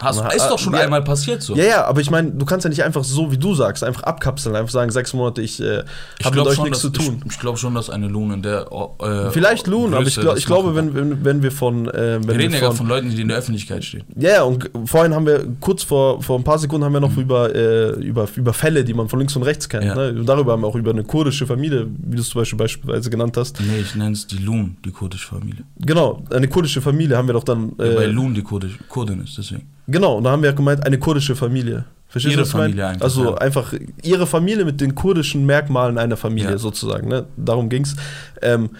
Hast, 0.00 0.34
ist 0.34 0.46
äh, 0.46 0.48
doch 0.48 0.58
schon 0.58 0.72
ja. 0.72 0.80
einmal 0.80 1.02
passiert 1.02 1.42
so. 1.42 1.54
Ja, 1.54 1.64
ja, 1.64 1.84
aber 1.84 2.00
ich 2.00 2.10
meine, 2.10 2.30
du 2.30 2.46
kannst 2.46 2.64
ja 2.64 2.70
nicht 2.70 2.82
einfach 2.82 3.04
so, 3.04 3.30
wie 3.30 3.38
du 3.38 3.54
sagst, 3.54 3.84
einfach 3.84 4.02
abkapseln, 4.04 4.56
einfach 4.56 4.70
sagen, 4.70 4.90
sechs 4.90 5.12
Monate, 5.12 5.42
ich 5.42 5.60
äh, 5.60 5.82
habe 6.24 6.36
mit 6.36 6.46
euch 6.46 6.54
schon, 6.54 6.64
nichts 6.64 6.82
dass, 6.82 6.92
zu 6.92 6.98
tun. 7.02 7.22
ich, 7.24 7.32
ich 7.32 7.38
glaube 7.38 7.58
schon, 7.58 7.74
dass 7.74 7.90
eine 7.90 8.08
Loon 8.08 8.32
in 8.32 8.42
der 8.42 8.66
äh, 9.00 9.30
Vielleicht 9.30 9.66
Loon, 9.66 9.94
aber 9.94 10.06
ich, 10.06 10.16
glaub, 10.16 10.36
ich 10.36 10.46
glaube, 10.46 10.74
wenn, 10.74 10.94
wenn, 10.94 11.24
wenn 11.24 11.42
wir 11.42 11.52
von. 11.52 11.88
Äh, 11.88 12.20
wenn 12.20 12.28
Wir 12.28 12.38
reden 12.38 12.54
ja 12.54 12.60
gerade 12.60 12.76
von, 12.76 12.88
Leuten, 12.88 13.10
die 13.10 13.20
in 13.20 13.28
der 13.28 13.38
Öffentlichkeit 13.38 13.84
stehen. 13.84 14.04
Ja, 14.16 14.30
ja, 14.30 14.42
und 14.42 14.70
vorhin 14.86 15.14
haben 15.14 15.26
wir, 15.26 15.46
kurz 15.60 15.82
vor, 15.82 16.22
vor 16.22 16.38
ein 16.38 16.44
paar 16.44 16.58
Sekunden 16.58 16.84
haben 16.84 16.92
wir 16.92 17.00
noch 17.00 17.16
über, 17.16 17.54
äh, 17.54 17.90
über, 18.00 18.26
über 18.34 18.52
Fälle, 18.52 18.84
die 18.84 18.94
man 18.94 19.08
von 19.08 19.18
links 19.18 19.36
und 19.36 19.42
rechts 19.42 19.68
kennt. 19.68 19.84
Ja. 19.84 19.94
Ne? 19.94 20.10
Und 20.10 20.26
darüber 20.26 20.52
haben 20.52 20.62
wir 20.62 20.66
auch 20.66 20.76
über 20.76 20.90
eine 20.90 21.04
kurdische 21.04 21.46
Familie, 21.46 21.86
wie 21.98 22.16
du 22.16 22.22
es 22.22 22.28
zum 22.28 22.40
Beispiel 22.40 22.58
beispielsweise 22.58 23.10
genannt 23.10 23.36
hast. 23.36 23.60
Nee, 23.60 23.80
ich 23.80 23.94
nenne 23.94 24.12
es 24.12 24.26
die 24.26 24.38
Loon, 24.38 24.76
die 24.84 24.90
kurdische 24.90 25.28
Familie. 25.28 25.64
Genau, 25.78 26.22
eine 26.30 26.48
kurdische 26.48 26.80
Familie 26.80 27.16
haben 27.16 27.28
wir 27.28 27.34
doch 27.34 27.44
dann. 27.44 27.72
Ja, 27.78 27.96
weil 27.96 28.10
Äh, 28.10 28.12
Loon 28.12 28.34
die 28.34 28.42
Kurdisch, 28.42 28.78
Kurdin 28.88 29.22
ist, 29.22 29.36
deswegen. 29.38 29.66
Genau, 29.90 30.16
und 30.18 30.24
da 30.24 30.30
haben 30.30 30.42
wir 30.42 30.52
gemeint, 30.52 30.84
eine 30.86 30.98
kurdische 30.98 31.36
Familie. 31.36 31.84
Verstehst 32.08 32.32
Ihre 32.34 32.42
du, 32.42 32.48
was? 32.48 32.52
Familie 32.52 32.86
einfach, 32.88 33.04
Also 33.04 33.24
ja. 33.24 33.34
einfach 33.38 33.72
ihre 34.02 34.26
Familie 34.26 34.64
mit 34.64 34.80
den 34.80 34.94
kurdischen 34.96 35.46
Merkmalen 35.46 35.96
einer 35.96 36.16
Familie 36.16 36.50
Ja. 36.52 36.58
sozusagen. 36.58 37.06
Ne? 37.08 37.26
Darum 37.36 37.68
ging's. 37.68 37.94
Ähm, 38.42 38.70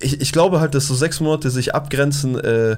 ich, 0.00 0.20
ich 0.20 0.32
glaube 0.32 0.58
halt, 0.60 0.74
dass 0.74 0.86
so 0.88 0.94
sechs 0.94 1.20
Monate 1.20 1.50
sich 1.50 1.74
abgrenzen, 1.74 2.36
äh, 2.38 2.76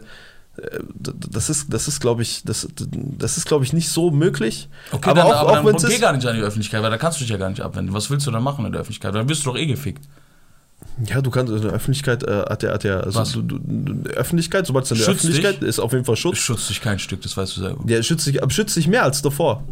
d- 0.58 1.12
das 1.30 1.48
ist, 1.48 1.72
das 1.72 1.88
ist, 1.88 2.00
glaube 2.00 2.20
ich, 2.22 2.42
das, 2.44 2.68
das 2.76 3.38
ist, 3.38 3.46
glaube 3.46 3.64
ich, 3.64 3.72
nicht 3.72 3.88
so 3.88 4.10
möglich. 4.10 4.68
Okay, 4.92 5.08
aber 5.10 5.20
dann, 5.22 5.30
auch, 5.30 5.36
aber 5.36 5.48
auch 5.50 5.54
dann 5.54 5.66
wenn 5.66 5.76
es 5.76 5.86
geh 5.88 5.98
gar 5.98 6.12
nicht 6.12 6.26
an 6.26 6.36
die 6.36 6.42
Öffentlichkeit, 6.42 6.82
weil 6.82 6.90
da 6.90 6.98
kannst 6.98 7.18
du 7.18 7.22
dich 7.24 7.30
ja 7.30 7.38
gar 7.38 7.48
nicht 7.48 7.62
abwenden. 7.62 7.94
Was 7.94 8.10
willst 8.10 8.26
du 8.26 8.30
dann 8.30 8.42
machen 8.42 8.66
in 8.66 8.72
der 8.72 8.82
Öffentlichkeit? 8.82 9.14
Dann 9.14 9.28
wirst 9.30 9.46
du 9.46 9.50
doch 9.50 9.56
eh 9.58 9.66
gefickt. 9.66 10.04
Ja, 11.06 11.20
du 11.22 11.30
kannst 11.30 11.52
in 11.52 11.62
der 11.62 11.72
Öffentlichkeit 11.72 12.22
äh, 12.24 12.42
hat 12.48 12.62
ja, 12.62 12.72
hat 12.72 12.84
ja, 12.84 13.00
also 13.00 13.42
du, 13.42 13.58
du, 13.58 14.10
Öffentlichkeit, 14.10 14.66
sobald 14.66 14.84
es 14.84 14.90
in 14.90 14.98
der 14.98 15.04
Schützt 15.04 15.24
Öffentlichkeit 15.24 15.62
dich? 15.62 15.68
ist, 15.68 15.78
auf 15.78 15.92
jeden 15.92 16.04
Fall 16.04 16.16
Schutz. 16.16 16.38
Schützt 16.38 16.68
dich 16.68 16.80
kein 16.80 16.98
Stück, 16.98 17.22
das 17.22 17.36
weißt 17.36 17.56
du 17.56 17.60
selber. 17.62 17.84
Ja, 17.86 18.02
schützt 18.02 18.26
dich, 18.26 18.42
aber 18.42 18.50
schützt 18.52 18.76
dich 18.76 18.86
mehr 18.88 19.04
als 19.04 19.22
davor. 19.22 19.62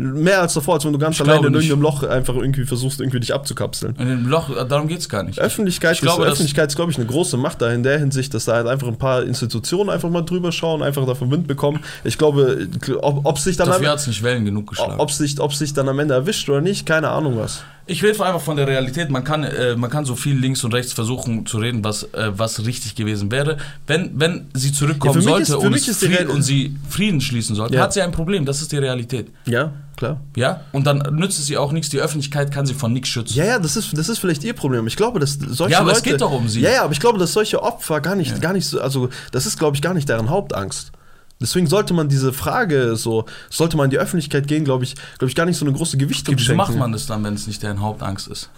Mehr 0.00 0.42
als 0.42 0.54
davor, 0.54 0.74
als 0.74 0.84
wenn 0.84 0.92
du 0.92 0.98
ganz 1.00 1.16
Ich 1.16 1.22
alleine 1.22 1.40
glaube 1.40 1.46
in 1.48 1.52
nicht. 1.60 1.70
irgendeinem 1.70 1.92
Loch 1.92 2.02
einfach 2.08 2.36
irgendwie 2.36 2.64
versuchst, 2.64 3.00
irgendwie 3.00 3.18
dich 3.18 3.34
abzukapseln. 3.34 3.96
In 3.98 4.06
dem 4.06 4.26
Loch, 4.28 4.48
darum 4.68 4.86
geht 4.86 5.00
es 5.00 5.08
gar 5.08 5.24
nicht. 5.24 5.40
Öffentlichkeit, 5.40 5.94
Ich 5.96 6.00
glaube, 6.02 6.22
ist, 6.22 6.26
dass- 6.26 6.32
Öffentlichkeit 6.34 6.68
ist, 6.68 6.76
glaube 6.76 6.92
ich, 6.92 6.98
eine 6.98 7.06
große 7.06 7.36
Macht 7.36 7.60
da 7.62 7.72
in 7.72 7.82
der 7.82 7.98
Hinsicht, 7.98 8.32
dass 8.32 8.44
da 8.44 8.52
halt 8.54 8.68
einfach 8.68 8.86
ein 8.86 8.96
paar 8.98 9.24
Institutionen 9.24 9.90
einfach 9.90 10.08
mal 10.08 10.22
drüber 10.22 10.52
schauen, 10.52 10.84
einfach 10.84 11.04
davon 11.04 11.32
Wind 11.32 11.48
bekommen. 11.48 11.80
Ich 12.04 12.16
glaube, 12.16 12.68
ob, 13.00 13.26
ob 13.26 13.38
sich 13.40 13.56
dann 13.56 13.66
Dafür 13.70 13.86
am, 13.88 13.92
hat 13.94 13.98
es 13.98 14.06
nicht 14.06 14.22
Wellen 14.22 14.44
genug 14.44 14.68
geschlagen. 14.68 15.00
ob 15.00 15.10
sich, 15.10 15.40
ob 15.40 15.52
sich 15.52 15.72
dann 15.72 15.88
am 15.88 15.98
Ende 15.98 16.14
erwischt 16.14 16.48
oder 16.48 16.60
nicht, 16.60 16.86
keine 16.86 17.08
Ahnung 17.08 17.36
was. 17.36 17.62
Ich 17.90 18.02
rede 18.02 18.24
einfach 18.24 18.40
von 18.42 18.56
der 18.56 18.66
Realität. 18.66 19.08
Man 19.10 19.24
kann, 19.24 19.44
äh, 19.44 19.74
man 19.74 19.88
kann 19.90 20.04
so 20.04 20.14
viel 20.14 20.36
links 20.36 20.62
und 20.62 20.74
rechts 20.74 20.92
versuchen 20.92 21.46
zu 21.46 21.56
reden, 21.58 21.82
was, 21.82 22.02
äh, 22.12 22.30
was 22.36 22.64
richtig 22.66 22.94
gewesen 22.94 23.30
wäre. 23.30 23.56
Wenn, 23.86 24.10
wenn 24.20 24.46
sie 24.52 24.72
zurückkommen 24.72 25.14
Ja, 25.14 25.20
sollte 25.22 25.42
ist- 25.42 25.54
und, 25.54 25.74
Frieden, 25.96 26.28
und 26.28 26.42
sie 26.42 26.76
Frieden 26.88 27.20
schließen 27.20 27.56
sollte, 27.56 27.76
Ja. 27.76 27.82
hat 27.82 27.94
sie 27.94 28.02
ein 28.02 28.12
Problem. 28.12 28.44
Das 28.44 28.60
ist 28.60 28.70
die 28.72 28.76
Realität. 28.78 29.28
Ja, 29.46 29.72
klar. 29.96 30.20
Ja? 30.36 30.60
Und 30.72 30.86
dann 30.86 30.98
nützt 31.16 31.38
es 31.38 31.48
ihr 31.48 31.62
auch 31.62 31.72
nichts. 31.72 31.88
Die 31.88 31.98
Öffentlichkeit 31.98 32.52
kann 32.52 32.66
sie 32.66 32.74
von 32.74 32.92
nichts 32.92 33.08
schützen. 33.08 33.34
Ja, 33.38 33.44
ja, 33.46 33.58
das 33.58 33.74
ist, 33.76 33.96
das 33.96 34.10
ist 34.10 34.18
vielleicht 34.18 34.44
ihr 34.44 34.52
Problem. 34.52 34.86
Ich 34.86 34.96
glaube, 34.96 35.18
dass 35.18 35.38
solche 35.38 35.72
Ja, 35.72 35.78
aber 35.78 35.86
Leute. 35.88 35.98
es 35.98 36.04
geht 36.04 36.20
doch 36.20 36.30
um 36.30 36.46
sie. 36.48 36.60
Ja, 36.60 36.70
ja, 36.70 36.82
aber 36.84 36.92
ich 36.92 37.00
glaube, 37.00 37.18
dass 37.18 37.32
solche 37.32 37.62
Opfer 37.62 38.02
gar 38.02 38.16
nicht, 38.16 38.32
Ja. 38.32 38.38
gar 38.38 38.52
nicht 38.52 38.66
so, 38.66 38.80
also 38.82 39.08
das 39.32 39.46
ist, 39.46 39.58
glaube 39.58 39.76
ich, 39.76 39.82
gar 39.82 39.94
nicht 39.94 40.08
deren 40.10 40.28
Hauptangst. 40.28 40.92
Deswegen 41.40 41.66
sollte 41.68 41.94
man 41.94 42.08
diese 42.08 42.32
Frage 42.32 42.96
so, 42.96 43.24
sollte 43.48 43.76
man 43.76 43.84
in 43.84 43.90
die 43.90 43.98
Öffentlichkeit 43.98 44.48
gehen, 44.48 44.64
glaube 44.64 44.84
ich, 44.84 44.94
glaube 45.18 45.28
ich, 45.30 45.34
gar 45.36 45.46
nicht 45.46 45.56
so 45.56 45.64
eine 45.64 45.72
große 45.74 45.96
Gewichtung 45.96 46.34
Wieso 46.34 46.46
schenken. 46.46 46.56
macht 46.58 46.76
man 46.76 46.90
das 46.92 47.06
dann, 47.06 47.22
wenn 47.22 47.34
es 47.34 47.46
nicht 47.46 47.62
deren 47.62 47.80
Hauptangst 47.80 48.26
ist? 48.28 48.50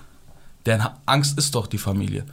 Deren 0.64 0.84
Ha- 0.84 0.96
Angst 1.06 1.36
ist 1.38 1.54
doch 1.54 1.66
die 1.66 1.78
Familie. 1.78 2.24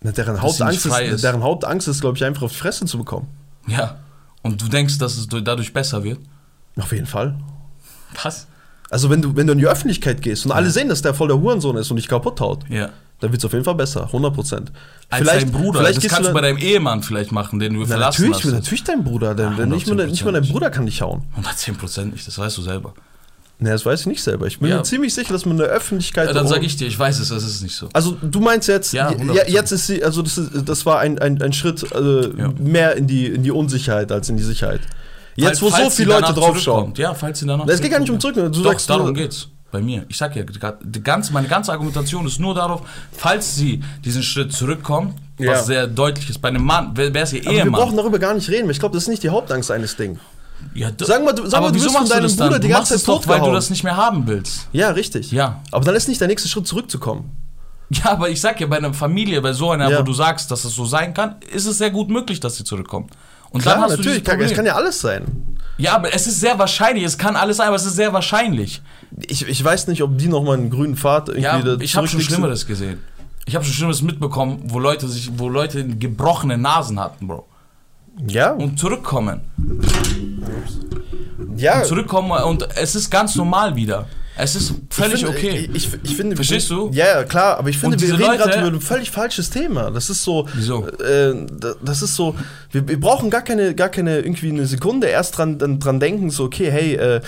Na, 0.00 0.12
deren, 0.12 0.40
Hauptangst 0.40 0.86
ist, 0.86 0.98
ist. 0.98 1.24
deren 1.24 1.42
Hauptangst 1.42 1.88
ist, 1.88 2.00
glaube 2.00 2.16
ich, 2.16 2.24
einfach 2.24 2.42
auf 2.42 2.52
die 2.52 2.58
Fresse 2.58 2.86
zu 2.86 2.96
bekommen. 2.98 3.28
Ja. 3.66 3.96
Und 4.42 4.62
du 4.62 4.68
denkst, 4.68 4.98
dass 4.98 5.16
es 5.16 5.26
dadurch 5.28 5.72
besser 5.72 6.04
wird? 6.04 6.20
Auf 6.78 6.92
jeden 6.92 7.06
Fall. 7.06 7.36
Was? 8.22 8.46
Also 8.90 9.10
wenn 9.10 9.20
du, 9.20 9.34
wenn 9.36 9.46
du 9.46 9.52
in 9.54 9.58
die 9.58 9.66
Öffentlichkeit 9.66 10.22
gehst 10.22 10.46
und 10.46 10.52
alle 10.52 10.70
sehen, 10.70 10.88
dass 10.88 11.02
der 11.02 11.12
voll 11.14 11.28
der 11.28 11.38
Hurensohn 11.40 11.76
ist 11.76 11.90
und 11.90 11.96
dich 11.96 12.08
kaputt 12.08 12.40
haut, 12.40 12.64
Ja. 12.70 12.90
Dann 13.20 13.30
wird 13.32 13.40
es 13.40 13.44
auf 13.44 13.52
jeden 13.52 13.64
Fall 13.64 13.74
besser, 13.74 14.04
100 14.04 14.34
Prozent. 14.34 14.72
Als 15.08 15.26
dein 15.26 15.50
Bruder. 15.50 15.80
vielleicht 15.80 16.04
das 16.04 16.10
kannst 16.12 16.28
du 16.30 16.34
bei 16.34 16.40
deinem 16.42 16.58
Ehemann 16.58 17.02
vielleicht 17.02 17.32
machen, 17.32 17.58
den 17.58 17.74
du 17.74 17.80
na, 17.80 17.86
verlassen 17.86 18.22
natürlich, 18.30 18.44
hast. 18.44 18.52
natürlich 18.52 18.84
dein 18.84 19.04
Bruder, 19.04 19.34
denn, 19.34 19.50
Ja, 19.52 19.56
denn 19.56 19.68
nicht, 19.70 19.86
mal, 19.86 20.06
nicht 20.06 20.24
mal 20.24 20.32
dein 20.32 20.44
110%. 20.44 20.52
Bruder 20.52 20.70
kann 20.70 20.86
dich 20.86 21.00
hauen. 21.02 21.22
110% 21.40 22.04
nicht, 22.12 22.26
das 22.26 22.38
weißt 22.38 22.56
du 22.58 22.62
selber. 22.62 22.94
Ne, 23.58 23.70
das 23.70 23.86
weiß 23.86 24.00
ich 24.00 24.06
nicht 24.06 24.22
selber. 24.22 24.46
Ich 24.46 24.58
bin 24.58 24.68
Ja. 24.68 24.76
mir 24.76 24.82
ziemlich 24.82 25.14
sicher, 25.14 25.32
dass 25.32 25.46
man 25.46 25.52
in 25.52 25.62
der 25.62 25.68
Öffentlichkeit. 25.68 26.26
Ja, 26.26 26.34
dann 26.34 26.46
sage 26.46 26.66
ich 26.66 26.76
dir, 26.76 26.86
ich 26.86 26.98
weiß 26.98 27.18
es, 27.20 27.30
das 27.30 27.42
ist 27.42 27.62
nicht 27.62 27.74
so. 27.74 27.88
Also 27.94 28.14
du 28.20 28.40
meinst 28.40 28.68
jetzt, 28.68 28.92
Ja, 28.92 29.10
ja, 29.10 29.16
100%. 29.16 29.48
jetzt 29.48 29.72
ist 29.72 29.86
sie, 29.86 30.04
also 30.04 30.20
das, 30.20 30.36
ist, 30.36 30.50
das 30.68 30.84
war 30.84 30.98
ein, 30.98 31.18
ein, 31.18 31.40
ein 31.40 31.54
Schritt 31.54 31.82
äh, 31.92 32.38
Ja. 32.38 32.52
mehr 32.58 32.96
in 32.96 33.06
die, 33.06 33.26
in 33.28 33.42
die 33.42 33.50
Unsicherheit 33.50 34.12
als 34.12 34.28
in 34.28 34.36
die 34.36 34.42
Sicherheit. 34.42 34.80
Jetzt, 35.36 35.62
wo 35.62 35.70
Falls 35.70 35.84
so 35.84 35.90
sie 35.90 35.96
viele 36.04 36.14
Leute 36.20 36.34
draufschauen. 36.34 36.92
Ja, 36.98 37.14
falls 37.14 37.38
sie 37.38 37.46
danach 37.46 37.66
Es 37.66 37.80
geht 37.80 37.90
gar 37.92 38.00
nicht 38.00 38.10
um 38.10 38.20
zurück. 38.20 38.34
Du 38.36 38.48
Doch, 38.50 38.72
sagst 38.72 38.90
darum 38.90 39.14
geht's. 39.14 39.48
Bei 39.72 39.80
mir. 39.82 40.04
Ich 40.08 40.16
sag 40.16 40.34
ja, 40.36 40.44
die 40.44 41.02
ganze, 41.02 41.32
meine 41.32 41.48
ganze 41.48 41.72
Argumentation 41.72 42.24
ist 42.26 42.38
nur 42.38 42.54
darauf, 42.54 42.82
falls 43.12 43.56
sie 43.56 43.82
diesen 44.04 44.22
Schritt 44.22 44.52
zurückkommt, 44.52 45.14
Ja. 45.38 45.52
was 45.52 45.66
sehr 45.66 45.86
deutlich 45.86 46.30
ist. 46.30 46.40
Bei 46.40 46.48
einem 46.48 46.64
Mann, 46.64 46.92
wer, 46.94 47.08
ist 47.22 47.32
ihr 47.32 47.40
Aber 47.42 47.50
wir 47.52 47.58
Ehemann? 47.58 47.72
brauchen 47.80 47.96
darüber 47.96 48.18
gar 48.18 48.32
nicht 48.34 48.48
reden, 48.48 48.64
weil 48.64 48.70
ich 48.72 48.78
glaube, 48.80 48.94
das 48.94 49.02
ist 49.04 49.08
nicht 49.08 49.22
die 49.24 49.28
Hauptangst 49.30 49.70
eines 49.70 49.96
Ding. 49.96 50.18
ja, 50.74 50.90
Sag 50.98 51.24
mal, 51.24 51.32
du- 51.32 51.44
sag 51.46 51.58
aber 51.58 51.66
mal, 51.66 51.72
du 51.72 51.74
wieso 51.74 51.86
wirst 51.86 51.96
von 51.98 52.08
deinem 52.08 52.22
das 52.22 52.36
dann? 52.36 52.48
Bruder 52.48 52.60
die 52.60 52.68
du 52.68 52.74
ganze 52.74 52.96
Zeit 52.96 53.08
doch, 53.08 53.26
weil 53.26 53.40
du 53.40 53.52
das 53.52 53.68
nicht 53.70 53.82
mehr 53.84 53.96
haben 53.96 54.26
willst. 54.26 54.68
Ja, 54.72 54.90
richtig. 54.90 55.32
Ja. 55.32 55.60
Aber 55.72 55.84
dann 55.84 55.94
ist 55.96 56.08
nicht 56.08 56.20
der 56.20 56.28
nächste 56.28 56.48
Schritt 56.48 56.66
zurückzukommen. 56.66 57.30
Ja, 57.90 58.10
aber 58.12 58.30
ich 58.30 58.40
sag 58.40 58.60
ja, 58.60 58.66
bei 58.66 58.78
einer 58.78 58.92
Familie, 58.94 59.40
bei 59.42 59.52
so 59.52 59.70
einer, 59.70 59.88
Ja. 59.90 59.98
wo 59.98 60.02
du 60.02 60.12
sagst, 60.12 60.50
dass 60.50 60.64
es 60.64 60.74
so 60.74 60.84
sein 60.86 61.12
kann, 61.14 61.36
ist 61.52 61.66
es 61.66 61.78
sehr 61.78 61.90
gut 61.90 62.08
möglich, 62.08 62.40
dass 62.40 62.56
sie 62.56 62.64
zurückkommt. 62.64 63.12
Und 63.50 63.62
Klar, 63.62 63.74
dann 63.76 63.84
hast 63.84 63.96
natürlich, 63.98 64.22
du 64.22 64.30
kann, 64.30 64.40
es 64.40 64.52
kann 64.52 64.66
ja 64.66 64.74
alles 64.74 65.00
sein. 65.00 65.24
Ja, 65.78 65.94
aber 65.94 66.14
es 66.14 66.26
ist 66.26 66.40
sehr 66.40 66.58
wahrscheinlich. 66.58 67.04
Es 67.04 67.18
kann 67.18 67.36
alles 67.36 67.58
sein, 67.58 67.66
aber 67.68 67.76
es 67.76 67.84
ist 67.84 67.96
sehr 67.96 68.12
wahrscheinlich. 68.12 68.80
Ich, 69.28 69.46
ich 69.46 69.62
weiß 69.62 69.88
nicht, 69.88 70.02
ob 70.02 70.16
die 70.18 70.28
nochmal 70.28 70.56
einen 70.56 70.70
grünen 70.70 70.96
Pfad 70.96 71.28
irgendwie 71.28 71.42
Ja, 71.44 71.60
da 71.60 71.76
ich 71.80 71.94
habe 71.96 72.08
schon. 72.08 72.20
Schlimmeres 72.20 72.66
gesehen. 72.66 73.02
Ich 73.44 73.54
habe 73.54 73.64
schon 73.64 73.74
Schlimmeres 73.74 74.02
mitbekommen, 74.02 74.62
wo 74.64 74.78
Leute 74.78 75.06
sich, 75.08 75.30
wo 75.36 75.48
Leute 75.48 75.86
gebrochene 75.86 76.56
Nasen 76.58 76.98
hatten, 76.98 77.28
Bro. 77.28 77.46
Ja, 78.26 78.52
Und 78.52 78.78
zurückkommen. 78.78 79.42
ja. 81.56 81.82
Zurückkommen 81.82 82.30
und 82.44 82.66
es 82.76 82.94
ist 82.94 83.10
ganz 83.10 83.36
normal 83.36 83.76
wieder. 83.76 84.06
Es 84.38 84.54
ist 84.54 84.74
völlig 84.90 85.14
ich 85.22 85.26
finde, 85.26 85.38
okay. 85.38 85.70
Ich, 85.72 85.86
ich, 85.94 85.98
ich 86.02 86.16
finde, 86.16 86.36
Verstehst 86.36 86.68
du? 86.70 86.90
Ja, 86.92 87.24
klar, 87.24 87.58
aber 87.58 87.70
ich 87.70 87.78
finde, 87.78 87.98
wir 88.00 88.12
reden 88.18 88.36
gerade 88.36 88.58
über 88.58 88.68
ein 88.68 88.80
völlig 88.80 89.10
falsches 89.10 89.48
Thema. 89.50 89.90
Das 89.90 90.10
ist 90.10 90.22
so. 90.22 90.46
Wieso? 90.54 90.86
Äh, 90.88 91.46
da- 91.58 91.74
das 91.82 92.02
ist 92.02 92.14
so. 92.14 92.34
Wir, 92.70 92.86
wir 92.86 93.00
brauchen 93.00 93.30
gar 93.30 93.42
keine, 93.42 93.74
gar 93.74 93.88
keine 93.88 94.18
irgendwie 94.18 94.50
eine 94.50 94.66
Sekunde 94.66 95.06
erst 95.06 95.38
dran, 95.38 95.58
dran 95.80 96.00
denken, 96.00 96.30
so, 96.30 96.44
okay, 96.44 96.70
hey, 96.70 96.94
äh, 96.96 97.20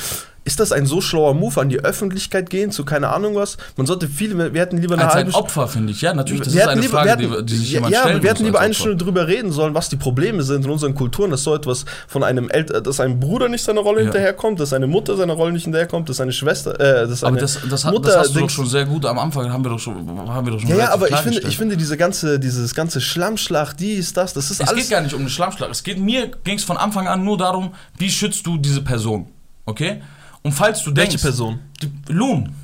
ist 0.49 0.61
das 0.61 0.73
ein 0.73 0.87
so 0.87 1.01
schlauer 1.03 1.35
Move, 1.35 1.61
an 1.61 1.69
die 1.69 1.79
Öffentlichkeit 1.81 2.49
gehen, 2.49 2.71
zu 2.73 2.85
keine 2.87 3.11
Ahnung 3.11 3.35
was? 3.35 3.59
Man 3.77 3.87
sollte 3.87 4.09
viel, 4.09 4.37
wir 4.55 4.61
hätten 4.61 4.79
lieber 4.79 4.95
eine 4.95 5.05
Als 5.05 5.15
ein 5.15 5.25
halbe 5.27 5.35
Opfer, 5.35 5.69
finde 5.69 5.93
ich. 5.93 6.01
Ja, 6.01 6.15
natürlich, 6.15 6.43
das 6.43 6.55
ist 6.55 6.67
eine 6.67 6.81
lieber- 6.81 6.93
Frage, 7.03 7.19
wir 7.21 7.31
hätten- 7.31 7.47
die, 7.47 7.53
die 7.53 7.59
sich 7.59 7.73
jemand 7.73 7.93
ja, 7.93 8.01
stellen 8.01 8.23
wir 8.23 8.31
hätten 8.31 8.45
lieber 8.45 8.61
eine. 8.61 8.73
Stunde 8.73 8.97
drüber 8.97 9.27
reden 9.29 9.53
sollen, 9.53 9.75
was 9.75 9.91
die 9.91 9.97
Probleme 9.97 10.43
sind 10.43 10.65
in 10.65 10.71
unseren 10.71 10.95
Kulturen, 10.95 11.31
dass 11.31 11.43
so 11.45 11.55
etwas 11.55 11.85
von 12.07 12.25
einem 12.25 12.49
El 12.49 12.65
dass 12.65 12.99
ein 13.01 13.21
Bruder 13.21 13.49
nicht 13.49 13.63
seiner 13.63 13.83
Rolle 13.83 13.99
Ja. 13.99 14.05
hinterherkommt, 14.05 14.59
dass 14.59 14.73
eine 14.73 14.87
Mutter 14.87 15.17
seiner 15.17 15.35
Rolle 15.35 15.53
nicht 15.53 15.65
hinterherkommt, 15.65 16.09
dass 16.09 16.21
eine 16.21 16.33
Schwester, 16.33 16.81
äh, 16.81 17.07
dass 17.07 17.23
Aber 17.23 17.33
eine 17.33 17.41
das, 17.41 17.59
das, 17.69 17.85
hat, 17.85 17.93
Mutter 17.93 18.09
das 18.11 18.17
hast 18.29 18.35
du 18.37 18.41
doch 18.41 18.51
schon 18.51 18.67
sehr 18.67 18.87
gut 18.87 19.05
am 19.05 19.19
Anfang, 19.19 19.53
haben 19.53 19.65
wir 19.65 19.71
doch 19.71 19.79
schon, 19.79 19.95
haben 20.29 20.47
wir 20.47 20.53
doch 20.53 20.61
schon 20.61 20.71
Ja, 20.77 20.93
aber 20.93 21.11
ich 21.11 21.17
finde, 21.17 21.41
ich 21.41 21.57
finde 21.59 21.77
diese 21.77 21.97
ganze, 21.99 22.39
dieses 22.41 22.75
ganze 22.75 23.01
Schlammschlag, 23.01 23.75
dies, 23.77 24.13
das, 24.15 24.33
das 24.33 24.51
ist 24.51 24.61
Es 24.63 24.69
alles. 24.69 24.83
geht 24.85 24.91
gar 24.91 25.03
nicht 25.03 25.13
um 25.15 25.21
einen 25.21 25.29
Schlammschlag. 25.29 25.71
Es 25.71 25.83
geht 25.83 25.99
mir 25.99 26.31
ging 26.45 26.57
es 26.57 26.65
von 26.65 26.77
Anfang 26.79 27.07
an 27.07 27.23
nur 27.25 27.37
darum, 27.37 27.75
wie 27.99 28.09
schützt 28.11 28.47
du 28.47 28.57
diese 28.57 28.81
Person, 28.83 29.27
okay? 29.67 30.01
Und 30.43 30.53
falls 30.53 30.83
du 30.85 30.95
Welche 30.95 31.11
denkst, 31.11 31.23
Person? 31.23 31.59
Die, 31.83 31.91
Loon, 32.13 32.55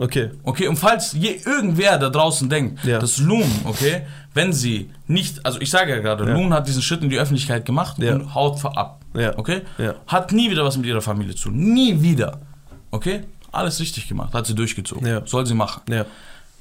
Okay. 0.00 0.30
okay? 0.44 0.68
Und 0.68 0.76
falls 0.76 1.12
je, 1.12 1.40
irgendwer 1.44 1.98
da 1.98 2.08
draußen 2.08 2.48
denkt, 2.48 2.84
Ja. 2.84 2.98
dass 3.00 3.18
Loon, 3.18 3.50
okay, 3.64 4.02
wenn 4.32 4.52
sie 4.52 4.90
nicht, 5.08 5.44
also 5.44 5.60
ich 5.60 5.70
sage 5.70 5.90
ja 5.90 5.98
gerade, 6.00 6.24
Ja. 6.24 6.34
Loon 6.34 6.52
hat 6.54 6.68
diesen 6.68 6.82
Schritt 6.82 7.02
in 7.02 7.10
die 7.10 7.18
Öffentlichkeit 7.18 7.64
gemacht 7.64 7.98
Ja. 7.98 8.14
und 8.14 8.34
haut 8.34 8.64
ab, 8.64 9.00
Ja. 9.14 9.36
okay? 9.36 9.62
Ja. 9.78 9.94
Hat 10.06 10.32
nie 10.32 10.50
wieder 10.50 10.64
was 10.64 10.76
mit 10.76 10.86
ihrer 10.86 11.00
Familie 11.02 11.34
zu 11.34 11.48
tun, 11.48 11.74
nie 11.74 12.00
wieder, 12.00 12.40
okay? 12.92 13.22
Alles 13.50 13.80
richtig 13.80 14.06
gemacht, 14.06 14.34
hat 14.34 14.46
sie 14.46 14.54
durchgezogen, 14.54 15.06
Ja. 15.06 15.22
soll 15.26 15.46
sie 15.46 15.54
machen. 15.54 15.82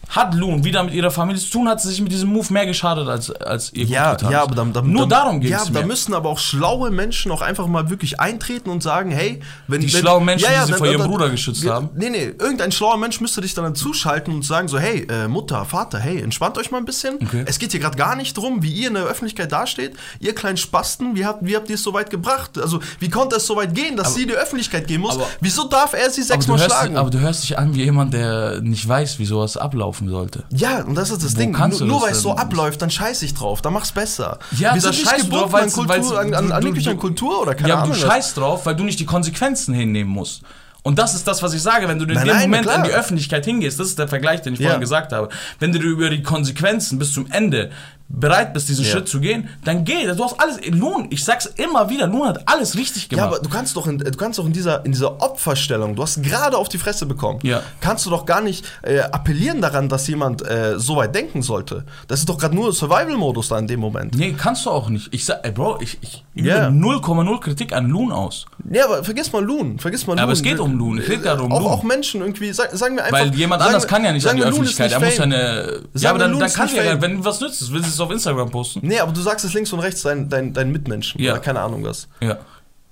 Ja. 0.09 0.15
Hat 0.15 0.33
Loon 0.33 0.63
wieder 0.63 0.83
mit 0.83 0.93
ihrer 0.93 1.11
Familie 1.11 1.41
zu 1.41 1.49
tun, 1.51 1.67
hat 1.69 1.81
sie 1.81 1.89
sich 1.89 2.01
mit 2.01 2.11
diesem 2.11 2.29
Move 2.29 2.51
mehr 2.51 2.65
geschadet 2.65 3.07
als, 3.07 3.29
als 3.31 3.73
ihr 3.73 3.85
Ja, 3.85 4.11
gut 4.11 4.19
getan 4.19 4.31
ja, 4.31 4.41
aber 4.43 4.55
dann, 4.55 4.73
dann, 4.73 4.89
Nur 4.91 5.01
dann, 5.01 5.09
darum 5.09 5.39
geht 5.41 5.51
Ja, 5.51 5.59
es 5.63 5.71
da 5.71 5.81
mir. 5.81 5.85
müssen 5.85 6.13
aber 6.13 6.29
auch 6.29 6.39
schlaue 6.39 6.89
Menschen 6.91 7.31
auch 7.31 7.41
einfach 7.41 7.67
mal 7.67 7.89
wirklich 7.89 8.19
eintreten 8.19 8.69
und 8.69 8.81
sagen, 8.81 9.11
hey, 9.11 9.41
wenn 9.67 9.81
Die 9.81 9.91
wenn, 9.93 9.99
schlauen 9.99 10.25
Menschen, 10.25 10.47
die 10.61 10.65
sie 10.67 10.73
vor 10.73 10.87
ihrem 10.87 11.07
Bruder 11.09 11.29
geschützt 11.29 11.63
ja, 11.63 11.73
haben. 11.75 11.89
Nee, 11.95 12.09
nee, 12.09 12.33
irgendein 12.39 12.71
schlauer 12.71 12.97
Mensch 12.97 13.19
müsste 13.21 13.41
dich 13.41 13.53
dann 13.53 13.75
zuschalten 13.75 14.33
und 14.33 14.43
sagen 14.45 14.67
so, 14.67 14.79
hey, 14.79 15.05
äh, 15.09 15.27
Mutter, 15.27 15.65
Vater, 15.65 15.99
hey, 15.99 16.21
entspannt 16.21 16.57
euch 16.57 16.71
mal 16.71 16.77
ein 16.77 16.85
bisschen. 16.85 17.15
Okay. 17.21 17.43
Es 17.45 17.59
geht 17.59 17.71
hier 17.71 17.79
gerade 17.79 17.97
gar 17.97 18.15
nicht 18.15 18.35
drum, 18.37 18.63
wie 18.63 18.71
ihr 18.71 18.87
in 18.87 18.93
der 18.95 19.03
Öffentlichkeit 19.03 19.51
dasteht. 19.51 19.95
Ihr 20.19 20.33
kleinen 20.33 20.57
Spasten, 20.57 21.15
wie 21.15 21.25
habt, 21.25 21.45
wie 21.45 21.55
habt 21.55 21.69
ihr 21.69 21.75
es 21.75 21.83
so 21.83 21.93
weit 21.93 22.09
gebracht? 22.09 22.57
Also, 22.57 22.79
wie 22.99 23.09
konnte 23.09 23.35
es 23.35 23.45
so 23.45 23.55
weit 23.55 23.75
gehen, 23.75 23.97
dass 23.97 24.15
sie 24.15 24.23
in 24.23 24.29
die 24.29 24.35
Öffentlichkeit 24.35 24.87
gehen 24.87 25.01
muss? 25.01 25.15
aber- 25.15 25.27
Wieso 25.41 25.67
darf 25.67 25.93
er 25.93 26.09
sie 26.09 26.21
Aber 26.21 26.27
sechsmal 26.27 26.59
schlagen? 26.59 26.97
aber 26.97 27.09
du 27.09 27.19
hörst 27.19 27.43
dich 27.43 27.57
an 27.59 27.75
wie 27.75 27.83
jemand, 27.83 28.13
der 28.13 28.61
nicht 28.61 28.87
weiß, 28.87 29.19
wie 29.19 29.25
sowas 29.25 29.57
ablaufen 29.97 30.09
sollte. 30.09 30.43
Ja, 30.51 30.81
und 30.83 30.95
das 30.95 31.09
ist 31.09 31.23
das 31.23 31.35
Wo 31.35 31.39
Ding. 31.39 31.51
Nur, 31.51 31.81
nur 31.85 32.01
weil 32.01 32.11
es 32.11 32.21
so 32.21 32.35
abläuft, 32.35 32.81
dann 32.81 32.89
scheiß 32.89 33.21
ich 33.23 33.33
drauf. 33.33 33.61
Dann 33.61 33.73
mach's 33.73 33.91
besser. 33.91 34.39
Ja, 34.57 34.73
nicht 34.75 34.83
scheißt 34.85 35.27
du 35.27 35.31
drauf, 35.31 35.53
an, 35.53 35.71
Kultur, 35.71 36.19
an, 36.19 36.33
an, 36.33 36.51
an 36.51 36.61
du- 36.63 36.71
du- 36.73 36.89
an 36.89 36.97
Kultur 36.97 37.41
oder 37.41 37.55
keine 37.55 37.69
ja, 37.69 37.75
aber 37.75 37.83
Ahnung. 37.85 37.97
du 37.99 38.05
scheißt 38.07 38.37
drauf, 38.37 38.65
weil 38.65 38.75
du 38.75 38.83
nicht 38.83 38.99
die 38.99 39.05
Konsequenzen 39.05 39.73
hinnehmen 39.73 40.11
musst. 40.11 40.41
Und 40.83 40.97
das 40.99 41.15
ist 41.15 41.27
das, 41.27 41.43
was 41.43 41.53
ich 41.53 41.61
sage, 41.61 41.87
wenn 41.89 41.99
du 41.99 42.05
in 42.05 42.13
Nein, 42.13 42.25
dem 42.25 42.33
nein, 42.33 42.41
Moment 42.49 42.63
klar. 42.63 42.77
in 42.77 42.83
die 42.85 42.91
Öffentlichkeit 42.91 43.43
hingehst, 43.43 43.77
das 43.79 43.87
ist 43.87 43.99
der 43.99 44.07
Vergleich, 44.07 44.41
den 44.41 44.53
ich 44.53 44.59
Ja. 44.59 44.67
vorhin 44.67 44.81
gesagt 44.81 45.11
habe. 45.11 45.27
Wenn 45.59 45.73
du 45.73 45.79
über 45.79 46.09
die 46.09 46.23
Konsequenzen 46.23 46.97
bis 46.97 47.11
zum 47.11 47.29
Ende 47.29 47.71
bereit 48.09 48.53
bist, 48.53 48.69
diesen 48.69 48.85
Ja. 48.85 48.91
Schritt 48.91 49.09
zu 49.09 49.19
gehen, 49.19 49.49
dann 49.65 49.83
geh. 49.83 50.05
Du 50.07 50.23
hast 50.23 50.39
alles, 50.39 50.59
Lohn, 50.69 51.07
ich 51.09 51.23
sag's 51.25 51.45
immer 51.57 51.89
wieder, 51.89 52.07
Lohn 52.07 52.27
hat 52.29 52.47
alles 52.47 52.75
richtig 52.77 53.03
Ja, 53.03 53.09
gemacht. 53.17 53.27
aber 53.27 53.39
du 53.39 53.49
kannst 53.49 53.75
doch 53.75 53.85
in, 53.85 53.97
du 53.97 54.11
kannst 54.11 54.39
doch 54.39 54.45
in 54.45 54.53
dieser, 54.53 54.85
in 54.85 54.91
dieser 54.93 55.21
Opferstellung, 55.21 55.95
du 55.95 56.01
hast 56.03 56.23
gerade 56.23 56.57
auf 56.57 56.69
die 56.69 56.77
Fresse 56.77 57.05
bekommen, 57.05 57.39
Ja. 57.43 57.61
kannst 57.81 58.05
du 58.05 58.09
doch 58.09 58.25
gar 58.25 58.41
nicht 58.41 58.65
äh, 58.83 58.99
appellieren 59.01 59.61
daran, 59.61 59.89
dass 59.89 60.07
jemand 60.07 60.41
äh, 60.41 60.79
so 60.79 60.95
weit 60.95 61.13
denken 61.15 61.41
sollte. 61.41 61.83
Das 62.07 62.19
ist 62.19 62.29
doch 62.29 62.37
gerade 62.37 62.55
nur 62.55 62.71
Survival-Modus 62.73 63.49
da 63.49 63.59
in 63.59 63.67
dem 63.67 63.79
Moment. 63.81 64.15
nee, 64.15 64.33
kannst 64.37 64.65
du 64.65 64.69
auch 64.69 64.89
nicht. 64.89 65.13
Ich 65.13 65.25
sag, 65.25 65.45
ey, 65.45 65.51
Bro, 65.51 65.79
ich, 65.81 65.97
ich 66.01 66.23
Ja. 66.33 66.69
übe 66.69 66.77
0,0 66.77 67.39
Kritik 67.41 67.73
an 67.73 67.87
Loon 67.89 68.11
aus. 68.11 68.45
Ja, 68.71 68.85
aber 68.85 69.03
vergiss 69.03 69.31
mal 69.33 69.43
Loon, 69.43 69.79
vergiss 69.79 70.07
mal 70.07 70.13
Loon. 70.13 70.19
aber 70.23 70.31
es 70.31 70.43
geht 70.43 70.59
um 70.59 70.77
Loon, 70.77 70.99
es 70.99 71.07
geht 71.07 71.23
gerade 71.23 71.41
um 71.43 71.51
auch, 71.51 71.59
Loon. 71.61 71.71
auch 71.71 71.83
Menschen 71.83 72.21
irgendwie, 72.21 72.53
sag, 72.53 72.71
sagen 72.75 72.95
wir 72.95 73.03
einfach. 73.03 73.19
Weil 73.19 73.35
jemand 73.35 73.61
anders 73.61 73.83
wir- 73.83 73.87
kann 73.89 74.03
ja 74.05 74.11
nicht 74.13 74.25
an 74.27 74.37
die 74.37 74.43
Öffentlichkeit. 74.43 74.91
Er 74.91 74.99
muss 75.01 75.17
ja 75.17 75.23
eine. 75.23 75.81
Ja, 75.95 76.09
aber 76.11 76.19
dann, 76.19 76.37
dann 76.39 76.51
kann 76.53 76.67
nicht 76.67 76.77
ja, 76.77 77.01
wenn 77.01 77.23
was 77.25 77.41
nützt, 77.41 77.61
es, 77.61 77.71
willst 77.71 77.87
du 77.89 77.96
es 77.97 78.01
auf 78.01 78.11
Instagram 78.11 78.49
posten? 78.49 78.79
Nee, 78.83 78.99
aber 78.99 79.11
du 79.11 79.21
sagst 79.21 79.45
es 79.45 79.53
links 79.53 79.71
und 79.73 79.79
rechts 79.79 80.01
dein, 80.01 80.29
dein, 80.29 80.53
dein 80.53 80.71
Mitmenschen 80.71 81.21
Ja. 81.21 81.33
oder 81.33 81.41
keine 81.41 81.59
Ahnung 81.61 81.83
was. 81.83 82.07
Ja. 82.21 82.37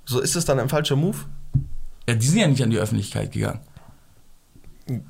So 0.05 0.19
ist 0.19 0.35
es 0.35 0.45
dann 0.45 0.59
ein 0.59 0.69
falscher 0.69 0.95
Move? 0.95 1.17
Ja, 2.07 2.15
die 2.15 2.25
sind 2.27 2.39
ja 2.39 2.47
nicht 2.47 2.61
an 2.63 2.69
die 2.69 2.77
Öffentlichkeit 2.77 3.31
gegangen. 3.31 3.59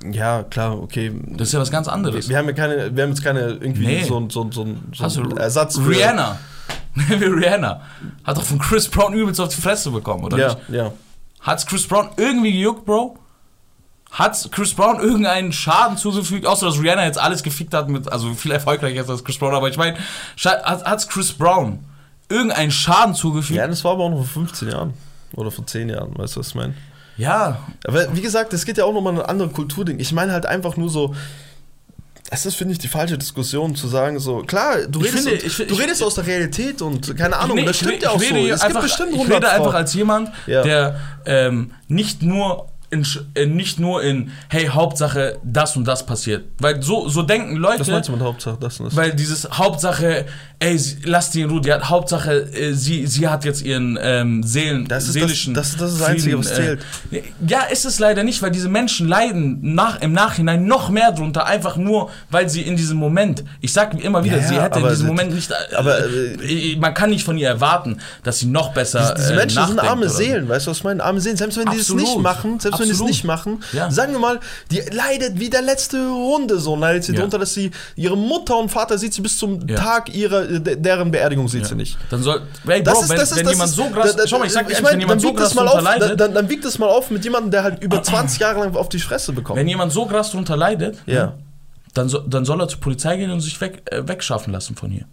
Ja, 0.09 0.43
klar, 0.43 0.81
okay. 0.81 1.11
Das 1.31 1.49
ist 1.49 1.53
ja 1.53 1.59
was 1.59 1.69
ganz 1.69 1.89
anderes. 1.89 2.29
Wir, 2.29 2.33
wir 2.33 2.37
haben 2.37 2.47
ja 2.47 2.53
keine, 2.53 2.95
wir 2.95 3.03
haben 3.03 3.09
jetzt 3.09 3.23
keine 3.23 3.41
irgendwie 3.41 3.85
Nee. 3.85 4.03
so, 4.03 4.25
so, 4.29 4.49
so, 4.51 4.65
so 4.93 5.21
du 5.23 5.29
einen 5.31 5.37
Ersatz 5.37 5.77
für. 5.77 5.89
Rihanna. 5.89 6.39
Wie 6.95 7.13
Rihanna. 7.25 7.81
Hat 8.23 8.37
doch 8.37 8.43
von 8.43 8.57
Chris 8.57 8.87
Brown 8.87 9.13
übelst 9.13 9.41
auf 9.41 9.53
die 9.53 9.59
Fresse 9.61 9.91
bekommen, 9.91 10.23
oder 10.23 10.37
Ja, 10.37 10.47
nicht? 10.47 10.69
ja. 10.69 10.93
Hat's 11.41 11.65
Chris 11.65 11.85
Brown 11.85 12.07
irgendwie 12.15 12.53
gejuckt, 12.53 12.85
Bro? 12.85 13.17
Hat's 14.11 14.49
Chris 14.51 14.73
Brown 14.73 14.99
irgendeinen 14.99 15.51
Schaden 15.51 15.97
zugefügt, 15.97 16.45
außer 16.45 16.67
dass 16.67 16.81
Rihanna 16.81 17.03
jetzt 17.05 17.19
alles 17.19 17.43
gefickt 17.43 17.73
hat 17.73 17.89
mit, 17.89 18.09
also 18.11 18.33
viel 18.33 18.51
erfolgreicher 18.51 19.01
ist 19.01 19.09
als 19.09 19.23
Chris 19.23 19.37
Brown, 19.37 19.53
aber 19.53 19.67
ich 19.69 19.77
meine, 19.77 19.97
hat, 20.43 20.85
hat's 20.85 21.07
Chris 21.09 21.33
Brown 21.33 21.79
irgendeinen 22.29 22.71
Schaden 22.71 23.13
zugefügt? 23.13 23.57
Ja, 23.57 23.67
das 23.67 23.83
war 23.83 23.91
aber 23.93 24.03
auch 24.05 24.09
noch 24.09 24.17
vor 24.25 24.43
15 24.45 24.69
Jahren. 24.71 24.93
Oder 25.33 25.51
vor 25.51 25.65
10 25.67 25.89
Jahren, 25.89 26.17
weißt 26.17 26.35
du, 26.35 26.39
was 26.39 26.47
ich 26.49 26.55
meine? 26.55 26.73
Ja, 27.17 27.59
Aber 27.85 28.15
wie 28.15 28.21
gesagt, 28.21 28.53
es 28.53 28.65
geht 28.65 28.77
ja 28.77 28.85
auch 28.85 28.93
nochmal 28.93 29.13
um 29.13 29.19
ein 29.19 29.25
anderes 29.25 29.51
Kulturding. 29.53 29.99
Ich 29.99 30.11
meine 30.13 30.31
halt 30.33 30.45
einfach 30.45 30.75
nur 30.77 30.89
so. 30.89 31.13
Es 32.31 32.45
ist, 32.45 32.55
finde 32.55 32.73
ich, 32.73 32.79
die 32.79 32.87
falsche 32.87 33.17
Diskussion 33.17 33.75
zu 33.75 33.87
sagen, 33.87 34.19
so, 34.19 34.39
klar, 34.39 34.77
du 34.89 34.99
Ich 35.01 35.07
redest, 35.07 35.27
finde, 35.29 35.45
ich 35.45 35.53
find- 35.53 35.69
du 35.69 35.75
ich- 35.75 35.79
redest 35.81 36.01
aus 36.03 36.15
der 36.15 36.25
Realität 36.25 36.81
und 36.81 37.15
keine 37.15 37.37
Ahnung, 37.37 37.57
Nee, 37.57 37.65
das 37.65 37.75
ich 37.79 37.85
stimmt 37.87 38.01
ja 38.01 38.09
auch 38.09 38.21
ich 38.21 38.29
so. 38.29 38.35
Es 38.35 38.61
einfach, 38.61 38.81
gibt 38.81 38.83
bestimmt 38.83 39.09
ich 39.11 39.17
100 39.19 39.35
rede 39.43 39.51
einfach 39.51 39.73
als 39.75 39.93
jemand, 39.93 40.31
Ja. 40.47 40.63
der 40.63 40.99
ähm, 41.25 41.71
nicht 41.87 42.23
nur 42.23 42.67
in, 42.89 43.05
äh, 43.33 43.45
nicht 43.45 43.79
nur 43.79 44.03
in, 44.03 44.31
hey, 44.49 44.67
Hauptsache 44.67 45.37
das 45.43 45.75
und 45.75 45.85
das 45.87 46.05
passiert. 46.05 46.45
Weil 46.59 46.81
so, 46.81 47.07
so 47.09 47.21
denken 47.23 47.55
Leute. 47.55 47.79
Was 47.81 47.87
meinst 47.87 48.09
du 48.09 48.13
mit 48.13 48.21
Hauptsache 48.21 48.57
das 48.59 48.79
und 48.79 48.87
das? 48.87 48.95
Weil 48.95 49.13
dieses 49.13 49.49
Hauptsache, 49.51 50.25
ey, 50.59 50.79
lass 51.03 51.31
die 51.31 51.41
in 51.41 51.49
Ruhe, 51.49 51.61
die 51.61 51.71
hat 51.73 51.89
Hauptsache, 51.89 52.33
äh, 52.53 52.73
sie, 52.73 53.07
sie 53.07 53.27
hat 53.27 53.43
jetzt 53.45 53.61
ihren 53.63 53.97
ähm, 54.01 54.43
Seelen, 54.43 54.87
Das 54.87 55.03
ist 55.03 55.15
das- 55.15 55.21
seelischen. 55.21 55.53
das 55.53 55.69
ist 55.69 55.81
das 55.81 56.01
Einzige, 56.01 56.37
was 56.39 56.53
zählt. 56.53 56.81
Äh, 57.11 57.21
ja, 57.47 57.61
ist 57.63 57.85
es 57.85 57.99
leider 57.99 58.23
nicht, 58.23 58.41
weil 58.41 58.51
diese 58.51 58.69
Menschen 58.69 59.07
leiden 59.07 59.59
nach, 59.75 60.01
im 60.01 60.13
Nachhinein 60.13 60.65
noch 60.65 60.89
mehr 60.89 61.11
drunter, 61.11 61.45
einfach 61.45 61.77
nur, 61.77 62.09
weil 62.29 62.49
sie 62.49 62.61
in 62.61 62.75
diesem 62.75 62.97
Moment, 62.97 63.43
ich 63.61 63.73
sag 63.73 63.93
immer 64.01 64.23
wieder, 64.23 64.37
Ja, 64.37 64.47
sie 64.47 64.61
hätte 64.61 64.79
in 64.79 64.87
diesem 64.87 65.07
das- 65.07 65.15
Moment 65.15 65.33
nicht, 65.35 65.51
äh, 65.51 65.75
aber, 65.75 65.99
äh, 66.05 66.75
man 66.77 66.93
kann 66.93 67.09
nicht 67.09 67.25
von 67.25 67.37
ihr 67.37 67.47
erwarten, 67.47 67.97
dass 68.23 68.39
sie 68.39 68.45
noch 68.47 68.73
besser 68.73 68.99
Diese, 69.01 69.13
diese 69.15 69.33
äh, 69.33 69.35
Menschen 69.37 69.67
sind 69.67 69.79
arme 69.79 70.01
oder 70.01 70.09
so. 70.09 70.17
Seelen, 70.17 70.47
weißt 70.49 70.67
du, 70.67 70.71
was 70.71 70.77
ich 70.77 70.83
meine? 70.83 71.03
Arme 71.03 71.19
Seelen. 71.21 71.37
Selbst 71.37 71.57
wenn 71.57 71.65
die 71.69 71.75
es 71.77 71.81
Absolut. 71.91 72.03
nicht 72.03 72.19
machen, 72.19 72.59
selbst 72.59 72.74
wenn 72.79 72.85
die 72.85 72.91
es 72.91 72.97
Absolut. 72.97 73.09
nicht 73.11 73.23
machen, 73.23 73.63
Ja. 73.73 73.89
sagen 73.91 74.11
wir 74.13 74.19
mal, 74.19 74.39
die 74.71 74.81
leidet 74.91 75.39
wie 75.39 75.49
der 75.49 75.61
letzte 75.61 75.97
Hunde 76.09 76.59
so, 76.59 76.75
leidet 76.75 77.03
sie 77.03 77.11
Ja. 77.13 77.17
darunter, 77.19 77.39
dass 77.39 77.53
sie 77.53 77.71
ihre 77.95 78.17
Mutter 78.17 78.57
und 78.57 78.69
Vater 78.69 78.97
sieht 78.97 79.13
sie 79.13 79.21
bis 79.21 79.37
zum 79.37 79.67
Ja. 79.67 79.75
Tag 79.75 80.13
ihrer, 80.13 80.43
de- 80.45 80.75
deren 80.75 81.11
Beerdigung 81.11 81.47
sieht 81.47 81.65
sie 81.65 81.75
nicht. 81.75 81.97
Dann 82.09 82.21
soll, 82.23 82.41
hey, 82.65 82.81
Bro, 82.81 82.93
wenn, 83.09 83.17
wenn 83.17 83.49
jemand 83.49 83.69
so 83.71 83.89
krass, 83.89 84.15
schau 84.27 84.39
mal, 84.39 84.45
ich 84.47 84.53
sag 84.53 84.63
ehrlich, 84.63 84.81
mein, 84.81 84.93
wenn 84.93 84.99
jemand 85.01 85.23
dann 85.23 85.29
so 85.29 85.31
das 85.33 85.41
krass 85.41 85.55
mal 85.55 85.65
drunter 85.65 85.77
auf, 85.79 85.83
leidet, 85.99 86.19
dann, 86.19 86.33
dann 86.33 86.49
wiegt 86.49 86.65
das 86.65 86.77
mal 86.79 86.89
auf 86.89 87.09
mit 87.11 87.23
jemandem, 87.23 87.51
der 87.51 87.63
halt 87.63 87.81
über 87.83 88.01
20 88.03 88.39
Jahre 88.39 88.59
lang 88.59 88.75
auf 88.75 88.89
die 88.89 88.99
Fresse 88.99 89.33
bekommt. 89.33 89.59
wenn 89.59 89.67
jemand 89.67 89.91
so 89.91 90.05
krass 90.05 90.31
drunter 90.31 90.57
leidet, 90.57 90.97
Ja. 91.05 91.33
dann, 91.93 92.09
so, 92.09 92.19
dann 92.19 92.45
soll 92.45 92.59
er 92.61 92.67
zur 92.67 92.79
Polizei 92.79 93.17
gehen 93.17 93.31
und 93.31 93.39
sich 93.41 93.59
weg, 93.61 93.81
äh, 93.91 94.07
wegschaffen 94.07 94.51
lassen 94.53 94.75
von 94.75 94.91
hier. 94.91 95.05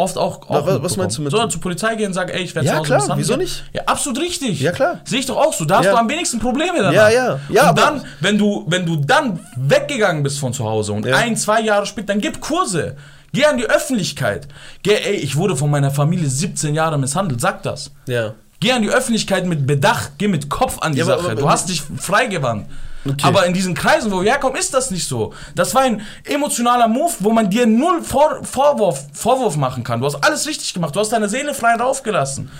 Oft 0.00 0.16
auch. 0.16 0.40
Na, 0.48 0.58
auch 0.58 0.66
wa- 0.66 0.78
was 0.82 0.96
meinst 0.96 1.18
du 1.18 1.22
mit- 1.22 1.30
Soll 1.30 1.40
er 1.40 1.48
zur 1.50 1.60
Polizei 1.60 1.94
gehen 1.94 2.06
und 2.08 2.14
sagen, 2.14 2.30
ey, 2.30 2.42
ich 2.42 2.54
werde 2.54 2.66
Ja, 2.66 2.72
zu 2.74 2.78
Hause 2.94 3.04
klar, 3.06 3.18
wieso 3.18 3.36
nicht? 3.36 3.64
Ja, 3.72 3.82
absolut 3.86 4.18
richtig. 4.20 4.60
Ja, 4.60 4.72
klar. 4.72 5.00
Sehe 5.04 5.20
ich 5.20 5.26
doch 5.26 5.36
auch 5.36 5.52
so. 5.52 5.64
Da 5.66 5.78
hast 5.78 5.84
Ja. 5.86 5.92
du 5.92 5.98
am 5.98 6.08
wenigsten 6.08 6.38
Probleme 6.38 6.78
danach. 6.78 6.92
Ja, 6.92 7.08
ja. 7.10 7.40
Ja, 7.50 7.62
und 7.62 7.68
aber- 7.68 7.80
dann, 7.82 8.04
wenn 8.20 8.38
du, 8.38 8.64
wenn 8.66 8.86
du 8.86 8.96
dann 8.96 9.40
weggegangen 9.56 10.22
bist 10.22 10.38
von 10.38 10.52
zu 10.52 10.64
Hause 10.64 10.92
und 10.94 11.04
Ja. 11.06 11.16
ein, 11.16 11.36
zwei 11.36 11.60
Jahre 11.60 11.84
später, 11.86 12.08
dann 12.08 12.20
gib 12.20 12.40
Kurse. 12.40 12.96
Geh 13.32 13.44
an 13.44 13.58
die 13.58 13.66
Öffentlichkeit. 13.66 14.48
Geh, 14.82 14.94
ey, 14.94 15.14
ich 15.16 15.36
wurde 15.36 15.54
von 15.56 15.70
meiner 15.70 15.90
Familie 15.90 16.28
17 16.28 16.74
Jahre 16.74 16.98
misshandelt. 16.98 17.40
Sag 17.40 17.62
das. 17.62 17.90
Ja. 18.06 18.32
Geh 18.58 18.72
an 18.72 18.82
die 18.82 18.88
Öffentlichkeit 18.90 19.46
mit 19.46 19.66
Bedacht, 19.66 20.12
geh 20.18 20.28
mit 20.28 20.48
Kopf 20.48 20.78
an 20.80 20.92
die 20.92 20.98
Ja, 20.98 21.04
aber- 21.04 21.16
Sache. 21.18 21.32
aber- 21.32 21.40
du 21.40 21.48
hast 21.48 21.68
dich 21.68 21.82
freigewandt. 21.98 22.66
Okay. 23.04 23.26
Aber 23.26 23.46
in 23.46 23.54
diesen 23.54 23.74
Kreisen, 23.74 24.12
wo 24.12 24.22
wir 24.22 24.30
herkommen, 24.30 24.58
ist 24.58 24.74
das 24.74 24.90
nicht 24.90 25.08
so. 25.08 25.32
Das 25.54 25.74
war 25.74 25.82
ein 25.82 26.02
emotionaler 26.24 26.86
Move, 26.88 27.12
wo 27.20 27.30
man 27.30 27.48
dir 27.48 27.66
null 27.66 28.02
Vor 28.02 28.44
Vorwurf, 28.44 29.06
Vorwurf 29.14 29.56
machen 29.56 29.84
kann. 29.84 30.00
Du 30.00 30.06
hast 30.06 30.16
alles 30.16 30.46
richtig 30.46 30.74
gemacht. 30.74 30.94
Du 30.94 31.00
hast 31.00 31.10
deine 31.10 31.28
Seele 31.28 31.54
frei 31.54 31.74
raufgelassen. 31.74 32.50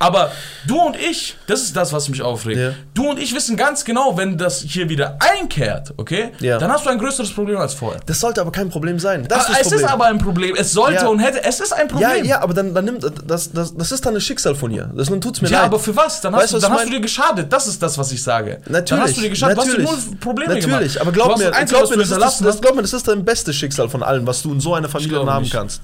Aber 0.00 0.30
du 0.66 0.78
und 0.80 0.96
ich, 0.96 1.36
das 1.48 1.62
ist 1.62 1.76
das, 1.76 1.92
was 1.92 2.08
mich 2.08 2.22
aufregt. 2.22 2.58
Ja. 2.60 2.70
Du 2.94 3.10
und 3.10 3.18
ich 3.18 3.34
wissen 3.34 3.56
ganz 3.56 3.84
genau, 3.84 4.16
wenn 4.16 4.38
das 4.38 4.60
hier 4.60 4.88
wieder 4.88 5.18
einkehrt, 5.18 5.92
okay? 5.96 6.30
Ja. 6.38 6.58
Dann 6.58 6.70
hast 6.70 6.86
du 6.86 6.90
ein 6.90 6.98
größeres 6.98 7.32
Problem 7.32 7.56
als 7.58 7.74
vorher. 7.74 8.00
Das 8.06 8.20
sollte 8.20 8.40
aber 8.40 8.52
kein 8.52 8.70
Problem 8.70 9.00
sein. 9.00 9.26
Das 9.28 9.40
ist 9.40 9.44
Ah, 9.44 9.48
das 9.48 9.58
es 9.58 9.62
Problem. 9.68 9.84
ist 9.86 9.92
aber 9.92 10.04
ein 10.06 10.18
Problem. 10.18 10.54
Es 10.56 10.72
sollte 10.72 11.02
Ja. 11.02 11.08
und 11.08 11.18
hätte. 11.18 11.42
Es 11.42 11.58
ist 11.58 11.72
ein 11.72 11.88
ja, 11.88 11.92
Problem. 12.08 12.24
ja, 12.24 12.40
aber 12.42 12.54
dann, 12.54 12.74
dann 12.74 12.84
nimmt 12.84 13.04
das, 13.26 13.50
das, 13.52 13.74
das 13.76 13.92
ist 13.92 14.06
dann 14.06 14.14
ein 14.14 14.20
Schicksal 14.20 14.54
von 14.54 14.70
ihr. 14.70 14.88
Das 14.94 15.08
tut's 15.08 15.40
mir 15.40 15.48
Ja, 15.48 15.58
leid. 15.58 15.66
aber 15.66 15.78
für 15.80 15.96
was? 15.96 16.20
Dann, 16.20 16.32
Weißt 16.32 16.42
hast, 16.44 16.50
du, 16.52 16.56
du, 16.58 16.62
was 16.62 16.68
dann 16.68 16.72
hast 16.78 16.86
du 16.86 16.90
dir 16.90 17.00
geschadet. 17.00 17.52
Das 17.52 17.66
ist 17.66 17.82
das, 17.82 17.98
was 17.98 18.12
ich 18.12 18.22
sage. 18.22 18.60
Natürlich. 18.68 18.88
Dann 18.88 19.00
hast 19.00 19.16
du 19.16 19.20
dir 19.22 19.30
geschadet. 19.30 19.56
natürlich, 19.56 19.84
Du 19.88 19.92
hast 19.96 20.06
null 20.10 20.16
Probleme 20.20 20.54
natürlich, 20.54 20.92
gemacht. 20.94 21.00
aber 21.00 21.10
Du 21.10 21.16
glaub 21.18 21.38
mir, 21.38 21.50
das 21.50 21.68
glaub 21.70 21.90
mir, 21.90 22.02
ist, 22.02 22.12
das, 22.12 22.38
das, 22.38 22.60
glaub 22.60 22.76
mir, 22.76 22.82
das 22.82 22.92
ist 22.92 23.08
dein 23.08 23.24
bestes 23.24 23.56
Schicksal 23.56 23.88
von 23.88 24.02
allem, 24.04 24.26
was 24.26 24.42
du 24.42 24.52
in 24.52 24.60
so 24.60 24.74
einer 24.74 24.88
Familie 24.88 25.26
haben 25.26 25.48
kannst. 25.50 25.82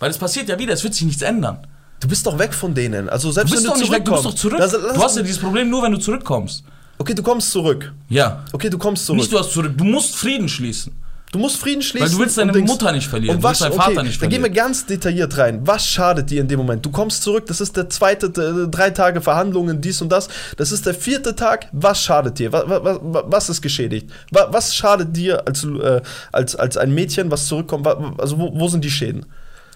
Weil 0.00 0.10
es 0.10 0.18
passiert 0.18 0.48
ja 0.48 0.58
wieder. 0.58 0.72
Es 0.72 0.82
wird 0.82 0.94
sich 0.94 1.04
nichts 1.04 1.22
ändern. 1.22 1.64
Du 2.02 2.08
bist 2.08 2.26
doch 2.26 2.36
weg 2.38 2.52
von 2.52 2.74
denen. 2.74 3.08
Also 3.08 3.28
Du 3.28 3.32
selbst 3.32 3.52
bist 3.52 3.62
wenn 3.62 3.68
doch 3.70 3.74
du 3.76 3.80
nicht 3.80 3.92
weg. 3.92 4.04
Du 4.04 4.10
bist 4.12 4.24
doch 4.24 4.34
zurückkommst. 4.34 4.72
zurück. 4.72 4.94
Du 4.94 5.02
hast 5.02 5.16
ja 5.16 5.22
dieses 5.22 5.38
Problem 5.38 5.70
nur, 5.70 5.82
wenn 5.84 5.92
du 5.92 5.98
zurückkommst. 5.98 6.64
okay, 6.98 7.14
du 7.14 7.22
kommst 7.22 7.50
zurück. 7.50 7.92
Ja. 8.08 8.44
Okay, 8.52 8.68
du 8.68 8.76
kommst 8.78 9.06
zurück. 9.06 9.20
Nicht 9.20 9.32
du 9.32 9.38
hast 9.38 9.52
zurück. 9.52 9.72
Du 9.76 9.84
musst 9.84 10.16
Frieden 10.16 10.48
schließen. 10.48 10.92
Du 11.30 11.38
musst 11.38 11.56
Frieden 11.56 11.80
schließen. 11.80 12.08
Weil 12.08 12.12
du 12.14 12.18
willst 12.18 12.36
deine 12.36 12.52
Dings- 12.52 12.70
Mutter 12.70 12.92
nicht 12.92 13.06
verlieren, 13.08 13.36
Und 13.36 13.42
du 13.42 13.48
was, 13.48 13.60
willst 13.60 13.62
deinen 13.62 13.80
okay, 13.80 13.94
Vater 13.94 14.02
nicht 14.02 14.20
Dann 14.20 14.28
gehen 14.28 14.42
wir 14.42 14.48
verlieren. 14.48 14.66
ganz 14.66 14.84
detailliert 14.84 15.38
rein. 15.38 15.60
Was 15.66 15.86
schadet 15.86 16.28
dir 16.28 16.42
in 16.42 16.48
dem 16.48 16.58
Moment? 16.58 16.84
Du 16.84 16.90
kommst 16.90 17.22
zurück, 17.22 17.46
das 17.46 17.60
ist 17.62 17.74
der 17.76 17.88
zweite, 17.88 18.26
äh, 18.26 18.68
drei 18.68 18.90
Tage 18.90 19.22
Verhandlungen, 19.22 19.80
dies 19.80 20.02
und 20.02 20.10
das. 20.12 20.28
Das 20.58 20.72
ist 20.72 20.84
der 20.84 20.92
vierte 20.94 21.34
Tag. 21.34 21.68
Was 21.72 22.02
schadet 22.02 22.38
dir? 22.38 22.52
Was, 22.52 22.64
was, 22.68 22.98
was 23.02 23.48
ist 23.48 23.62
geschädigt? 23.62 24.10
Was, 24.30 24.74
schadet 24.74 25.16
dir 25.16 25.46
als, 25.46 25.64
äh, 25.64 26.02
als, 26.32 26.54
als 26.56 26.76
ein 26.76 26.92
Mädchen, 26.92 27.30
was 27.30 27.46
zurückkommt? 27.46 27.86
Also 27.86 28.38
wo, 28.38 28.52
wo 28.58 28.68
sind 28.68 28.84
die 28.84 28.90
Schäden? 28.90 29.24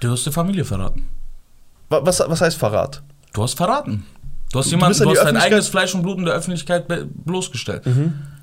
Du 0.00 0.10
hast 0.10 0.26
die 0.26 0.32
Familie 0.32 0.64
verraten. 0.66 1.06
Wa- 1.88 2.00
Was, 2.04 2.20
was 2.20 2.40
heißt 2.40 2.56
Verrat? 2.58 3.02
Du 3.32 3.42
hast 3.42 3.54
verraten. 3.56 4.04
Du 4.52 4.58
hast 4.60 4.66
Du 4.66 4.70
jemanden, 4.76 4.98
du 4.98 5.10
die 5.10 5.18
hast 5.18 5.24
dein 5.26 5.36
eigenes 5.36 5.68
Fleisch 5.68 5.94
und 5.94 6.02
Blut 6.02 6.18
in 6.18 6.24
der 6.24 6.34
Öffentlichkeit 6.34 6.86
bloßgestellt. 7.24 7.82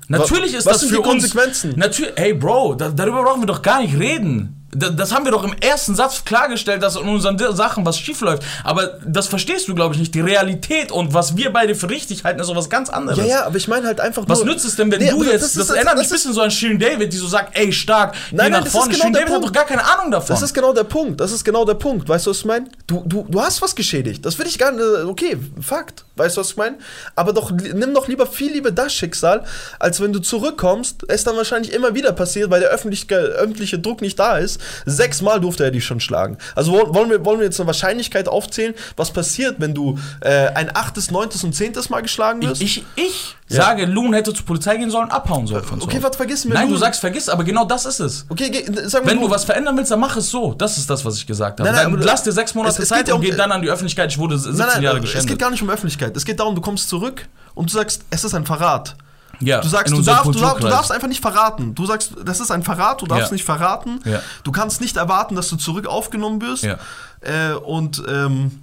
Natürlich 0.08 0.52
Wa- 0.52 0.58
ist 0.58 0.66
was 0.66 0.72
das 0.74 0.80
sind 0.80 0.88
für 0.90 0.94
die 0.96 1.00
uns. 1.00 1.08
Konsequenzen? 1.22 1.72
Natürlich, 1.76 2.12
hey 2.16 2.34
Bro, 2.34 2.74
da, 2.74 2.90
darüber 2.90 3.22
brauchen 3.24 3.42
wir 3.42 3.46
doch 3.46 3.62
gar 3.62 3.80
nicht 3.80 3.98
reden. 3.98 4.63
Da, 4.74 4.90
das 4.90 5.12
haben 5.12 5.24
wir 5.24 5.32
doch 5.32 5.44
im 5.44 5.54
ersten 5.60 5.94
Satz 5.94 6.24
klargestellt, 6.24 6.82
dass 6.82 6.96
in 6.96 7.08
unseren 7.08 7.38
Sachen 7.54 7.86
was 7.86 7.98
schief 7.98 8.20
läuft. 8.20 8.42
Aber 8.64 8.98
das 9.06 9.28
verstehst 9.28 9.68
du, 9.68 9.74
glaube 9.74 9.94
ich, 9.94 10.00
nicht. 10.00 10.14
Die 10.14 10.20
Realität 10.20 10.90
und 10.92 11.14
was 11.14 11.36
wir 11.36 11.52
beide 11.52 11.74
für 11.74 11.88
richtig 11.90 12.24
halten, 12.24 12.40
ist 12.40 12.46
so 12.46 12.56
was 12.56 12.68
ganz 12.70 12.88
anderes. 12.90 13.18
Ja, 13.18 13.24
ja, 13.24 13.44
aber 13.46 13.56
ich 13.56 13.68
meine 13.68 13.86
halt 13.86 14.00
einfach 14.00 14.24
Was 14.26 14.44
nützt 14.44 14.64
es 14.64 14.76
denn, 14.76 14.90
wenn 14.90 15.00
Nee, 15.00 15.10
du 15.10 15.22
jetzt, 15.24 15.34
das 15.34 15.40
das, 15.40 15.50
ist- 15.62 15.70
das- 15.70 15.76
erinnert 15.76 15.94
mich 15.96 16.04
das 16.04 16.12
ein 16.12 16.14
bisschen 16.16 16.32
so 16.34 16.40
an 16.42 16.50
Shirin 16.50 16.78
David, 16.78 17.12
die 17.12 17.16
so 17.16 17.26
sagt, 17.28 17.56
ey, 17.56 17.72
stark, 17.72 18.12
geh 18.12 18.36
Nein, 18.36 18.50
nein, 18.50 18.52
nach 18.52 18.64
das 18.64 18.72
vorne. 18.72 18.92
ist 18.92 19.00
genau 19.00 19.02
Shirin 19.02 19.12
der 19.12 19.22
David 19.22 19.34
hat 19.34 19.40
Punkt. 19.42 19.56
doch 19.56 19.60
gar 19.60 19.66
keine 19.68 19.84
Ahnung 19.98 20.10
davon. 20.10 20.34
Das 20.34 20.42
ist 20.42 20.54
genau 20.54 20.72
der 20.72 20.84
Punkt. 20.84 21.20
Das 21.20 21.32
ist 21.32 21.44
genau 21.44 21.64
der 21.64 21.74
Punkt. 21.74 22.08
Weißt 22.08 22.26
du, 22.26 22.30
was 22.30 22.38
ich 22.38 22.44
meine? 22.44 22.66
Du, 22.86 23.02
du, 23.06 23.26
du 23.28 23.40
hast 23.40 23.62
was 23.62 23.74
geschädigt. 23.74 24.24
Das 24.26 24.38
will 24.38 24.46
ich 24.46 24.58
gar 24.58 24.72
nicht. 24.72 24.82
äh, 24.82 25.02
Okay, 25.04 25.36
Fakt. 25.60 26.04
Weißt 26.16 26.36
du, 26.36 26.40
was 26.40 26.50
ich 26.50 26.56
meine? 26.56 26.76
Aber 27.16 27.32
doch, 27.32 27.50
nimm 27.50 27.92
doch 27.94 28.06
lieber 28.08 28.26
viel 28.26 28.52
lieber 28.52 28.70
das 28.70 28.92
Schicksal, 28.94 29.44
als 29.80 30.00
wenn 30.00 30.12
du 30.12 30.20
zurückkommst, 30.20 31.04
es 31.08 31.24
dann 31.24 31.36
wahrscheinlich 31.36 31.72
immer 31.72 31.94
wieder 31.94 32.12
passiert, 32.12 32.50
weil 32.50 32.60
der 32.60 32.70
öffentliche, 32.70 33.14
öffentliche 33.16 33.78
Druck 33.78 34.00
nicht 34.00 34.18
da 34.18 34.38
ist. 34.38 34.60
Sechsmal 34.86 35.40
durfte 35.40 35.64
er 35.64 35.70
dich 35.70 35.84
schon 35.84 36.00
schlagen. 36.00 36.38
Also 36.54 36.72
wollen 36.72 37.10
wir, 37.10 37.24
wollen 37.24 37.38
wir 37.38 37.46
jetzt 37.46 37.58
eine 37.60 37.66
Wahrscheinlichkeit 37.66 38.28
aufzählen, 38.28 38.74
was 38.96 39.10
passiert, 39.12 39.56
wenn 39.58 39.74
du 39.74 39.98
äh, 40.20 40.48
ein 40.48 40.74
achtes, 40.74 41.10
neuntes 41.10 41.44
und 41.44 41.54
zehntes 41.54 41.90
Mal 41.90 42.00
geschlagen 42.02 42.42
wirst? 42.42 42.62
ich, 42.62 42.84
ich 42.96 43.36
Ja. 43.48 43.62
sage, 43.64 43.84
Loon 43.86 44.14
hätte 44.14 44.32
zur 44.34 44.44
Polizei 44.46 44.76
gehen 44.76 44.90
sollen, 44.90 45.10
abhauen 45.10 45.46
sollen 45.46 45.64
von 45.64 45.80
zu 45.80 45.86
okay, 45.86 45.98
was 46.02 46.16
vergessen 46.16 46.50
wir? 46.50 46.54
Nein, 46.58 46.68
du 46.70 46.76
sagst 46.76 47.00
vergiss, 47.00 47.28
aber 47.28 47.44
genau 47.44 47.64
das 47.64 47.84
ist 47.86 48.00
es. 48.00 48.26
Okay, 48.28 48.50
geh, 48.50 48.64
sag 48.86 49.04
mal, 49.04 49.10
Wenn 49.12 49.20
du 49.20 49.30
was 49.30 49.44
verändern 49.44 49.76
willst, 49.76 49.90
dann 49.90 50.00
mach 50.00 50.16
es 50.16 50.30
so. 50.30 50.54
Das 50.54 50.78
ist 50.78 50.88
das, 50.88 51.04
was 51.04 51.16
ich 51.16 51.26
gesagt 51.26 51.60
habe. 51.60 51.70
Nein, 51.70 51.84
nein, 51.84 51.92
dann 51.92 52.02
lass 52.02 52.22
dir 52.22 52.32
sechs 52.32 52.54
Monate 52.54 52.74
es- 52.76 52.82
es 52.84 52.88
Zeit 52.88 52.98
geht 53.00 53.08
ja 53.08 53.14
und 53.14 53.20
um- 53.20 53.26
geh 53.26 53.36
dann 53.36 53.52
an 53.52 53.62
die 53.62 53.68
Öffentlichkeit. 53.70 54.10
Ich 54.10 54.18
wurde 54.18 54.38
17 54.38 54.58
Nein, 54.58 54.68
nein, 54.74 54.82
Jahre 54.82 54.96
es 54.98 55.02
geht 55.04 55.12
geschändet. 55.12 55.38
gar 55.38 55.50
nicht 55.50 55.62
um 55.62 55.70
Öffentlichkeit. 55.70 56.16
Es 56.16 56.24
geht 56.24 56.40
darum, 56.40 56.54
du 56.54 56.60
kommst 56.60 56.88
zurück 56.88 57.26
und 57.54 57.70
du 57.70 57.74
sagst, 57.74 58.02
es 58.10 58.24
ist 58.24 58.34
ein 58.34 58.46
Verrat. 58.46 58.96
Ja, 59.40 59.60
Du 59.60 59.68
sagst, 59.68 59.92
du 59.92 60.02
darfst, 60.02 60.26
du, 60.26 60.32
darfst, 60.38 60.62
du 60.62 60.68
darfst 60.68 60.92
einfach 60.92 61.08
nicht 61.08 61.20
verraten. 61.20 61.74
Du 61.74 61.86
sagst, 61.86 62.14
das 62.24 62.40
ist 62.40 62.50
ein 62.50 62.62
Verrat, 62.62 63.00
du 63.02 63.06
darfst 63.06 63.28
Ja. 63.30 63.32
nicht 63.34 63.44
verraten. 63.44 64.00
Ja. 64.04 64.20
Du 64.42 64.52
kannst 64.52 64.80
nicht 64.80 64.96
erwarten, 64.96 65.34
dass 65.36 65.48
du 65.48 65.56
zurück 65.56 65.86
aufgenommen 65.86 66.40
wirst. 66.40 66.64
Äh, 66.64 67.52
und 67.64 68.02
ähm, 68.08 68.60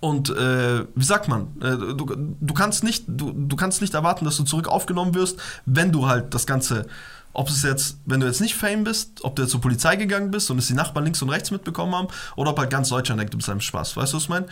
und 0.00 0.30
äh, 0.30 0.84
wie 0.94 1.04
sagt 1.04 1.28
man? 1.28 1.48
Äh, 1.60 1.76
du, 1.94 2.06
du, 2.40 2.54
kannst 2.54 2.84
nicht, 2.84 3.04
du, 3.08 3.32
du 3.34 3.56
kannst 3.56 3.80
nicht 3.80 3.94
erwarten, 3.94 4.24
dass 4.24 4.36
du 4.36 4.44
zurück 4.44 4.68
aufgenommen 4.68 5.14
wirst, 5.14 5.38
wenn 5.66 5.90
du 5.92 6.06
halt 6.06 6.34
das 6.34 6.46
Ganze. 6.46 6.86
Ob 7.34 7.48
es 7.48 7.62
jetzt, 7.62 7.96
wenn 8.04 8.20
du 8.20 8.26
jetzt 8.26 8.40
nicht 8.42 8.54
Fame 8.54 8.84
bist, 8.84 9.24
ob 9.24 9.34
du 9.36 9.42
jetzt 9.42 9.52
zur 9.52 9.60
Polizei 9.62 9.96
gegangen 9.96 10.30
bist 10.30 10.50
und 10.50 10.58
es 10.58 10.66
die 10.66 10.74
Nachbarn 10.74 11.04
links 11.04 11.22
und 11.22 11.30
rechts 11.30 11.50
mitbekommen 11.50 11.94
haben, 11.94 12.08
oder 12.36 12.50
ob 12.50 12.58
halt 12.58 12.68
ganz 12.68 12.90
Deutschland 12.90 13.18
denkt, 13.20 13.32
du 13.32 13.38
bist 13.38 13.48
einem 13.48 13.60
Spaß. 13.62 13.96
Weißt 13.96 14.12
du, 14.12 14.16
was 14.18 14.24
ich 14.24 14.28
meine? 14.28 14.46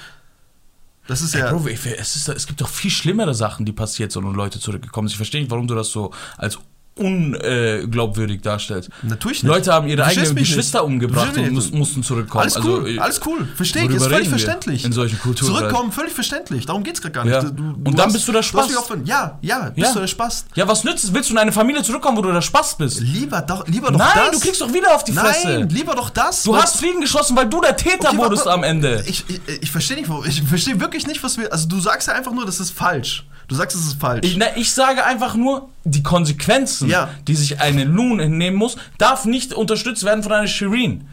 Das 1.10 1.22
ist 1.22 1.34
ja. 1.34 1.50
Bro, 1.52 1.66
ich- 1.66 1.84
es, 1.86 2.14
ist, 2.14 2.28
es 2.28 2.46
gibt 2.46 2.60
doch 2.60 2.68
viel 2.68 2.90
schlimmere 2.90 3.34
Sachen, 3.34 3.66
die 3.66 3.72
passiert 3.72 4.12
sind 4.12 4.24
und 4.24 4.34
Leute 4.36 4.60
zurückgekommen 4.60 5.08
sind. 5.08 5.14
Ich 5.14 5.18
verstehe 5.18 5.40
nicht, 5.40 5.50
warum 5.50 5.66
du 5.66 5.74
das 5.74 5.88
so 5.90 6.12
als 6.38 6.58
unglaubwürdig 6.96 8.42
darstellst. 8.42 8.90
Natürlich 9.02 9.42
nicht. 9.42 9.50
Leute 9.50 9.72
haben 9.72 9.86
ihre 9.88 10.04
eigenen 10.04 10.34
Geschwister 10.34 10.80
nicht. 10.80 10.86
umgebracht 10.86 11.36
und 11.36 11.42
mich 11.42 11.50
mus, 11.52 11.64
nicht. 11.66 11.74
mussten 11.74 12.02
zurückkommen. 12.02 12.42
Alles 12.42 12.56
cool, 12.64 12.84
Also, 12.86 13.00
alles 13.00 13.20
cool. 13.26 13.48
Verstehe 13.56 13.84
ich, 13.84 13.90
ist 13.90 14.06
völlig 14.06 14.28
verständlich. 14.28 14.84
In 14.84 14.92
solchen 14.92 15.18
Kulturen. 15.18 15.54
Zurückkommen, 15.54 15.92
völlig 15.92 16.12
verständlich. 16.12 16.66
Darum 16.66 16.82
geht's 16.82 17.00
gerade 17.00 17.12
gar 17.12 17.24
nicht. 17.24 17.32
Ja. 17.34 17.42
Du, 17.42 17.50
du, 17.50 17.62
Und 17.90 17.98
dann 17.98 18.06
hast- 18.06 18.12
bist 18.14 18.28
du 18.28 18.32
der 18.32 18.42
von- 18.42 19.06
ja, 19.06 19.38
ja, 19.40 19.70
bist 19.70 19.76
Ja. 19.88 19.92
du 19.94 20.00
der 20.00 20.06
Spaß. 20.06 20.44
Ja, 20.54 20.68
was 20.68 20.84
nützt 20.84 21.04
es? 21.04 21.14
Willst 21.14 21.30
du 21.30 21.34
in 21.34 21.38
eine 21.38 21.52
Familie 21.52 21.82
zurückkommen, 21.82 22.16
wo 22.18 22.22
du 22.22 22.32
der 22.32 22.42
Spaß 22.42 22.76
bist? 22.78 23.00
Lieber 23.00 23.40
doch, 23.42 23.66
lieber 23.66 23.90
doch 23.90 23.98
Nein, 23.98 24.08
das. 24.14 24.30
du 24.32 24.40
kriegst 24.40 24.60
doch 24.60 24.72
wieder 24.72 24.94
auf 24.94 25.04
die 25.04 25.12
Fresse. 25.12 25.48
Nein, 25.60 25.68
lieber 25.70 25.94
doch 25.94 26.10
das. 26.10 26.42
Du 26.42 26.56
hast 26.56 26.76
Frieden 26.76 27.00
geschlossen, 27.00 27.36
weil 27.36 27.48
du 27.48 27.60
der 27.60 27.76
Täter 27.76 28.08
Okay, 28.08 28.18
wurdest 28.18 28.46
am 28.46 28.62
Ende. 28.62 29.04
Ich, 29.06 29.24
ich, 29.28 29.40
ich 29.62 29.70
verstehe 29.70 29.96
nicht, 29.96 30.10
ich 30.26 30.42
verstehe 30.42 30.80
wirklich 30.80 31.06
nicht, 31.06 31.22
was 31.22 31.38
wir. 31.38 31.52
Also 31.52 31.68
du 31.68 31.80
sagst 31.80 32.08
ja 32.08 32.14
einfach 32.14 32.32
nur, 32.32 32.44
das 32.46 32.60
ist 32.60 32.72
falsch. 32.72 33.24
Du 33.50 33.56
sagst, 33.56 33.76
es 33.76 33.84
ist 33.84 34.00
falsch. 34.00 34.20
Ich, 34.24 34.36
na, 34.36 34.46
ich 34.56 34.72
sage 34.72 35.04
einfach 35.04 35.34
nur, 35.34 35.68
die 35.84 36.04
Konsequenzen, 36.04 36.88
Ja. 36.88 37.08
die 37.26 37.34
sich 37.34 37.60
eine 37.60 37.82
Loon 37.82 38.20
hinnehmen 38.20 38.56
muss, 38.56 38.76
darf 38.96 39.24
nicht 39.24 39.52
unterstützt 39.52 40.04
werden 40.04 40.22
von 40.22 40.30
einer 40.32 40.46
Shireen. 40.46 41.08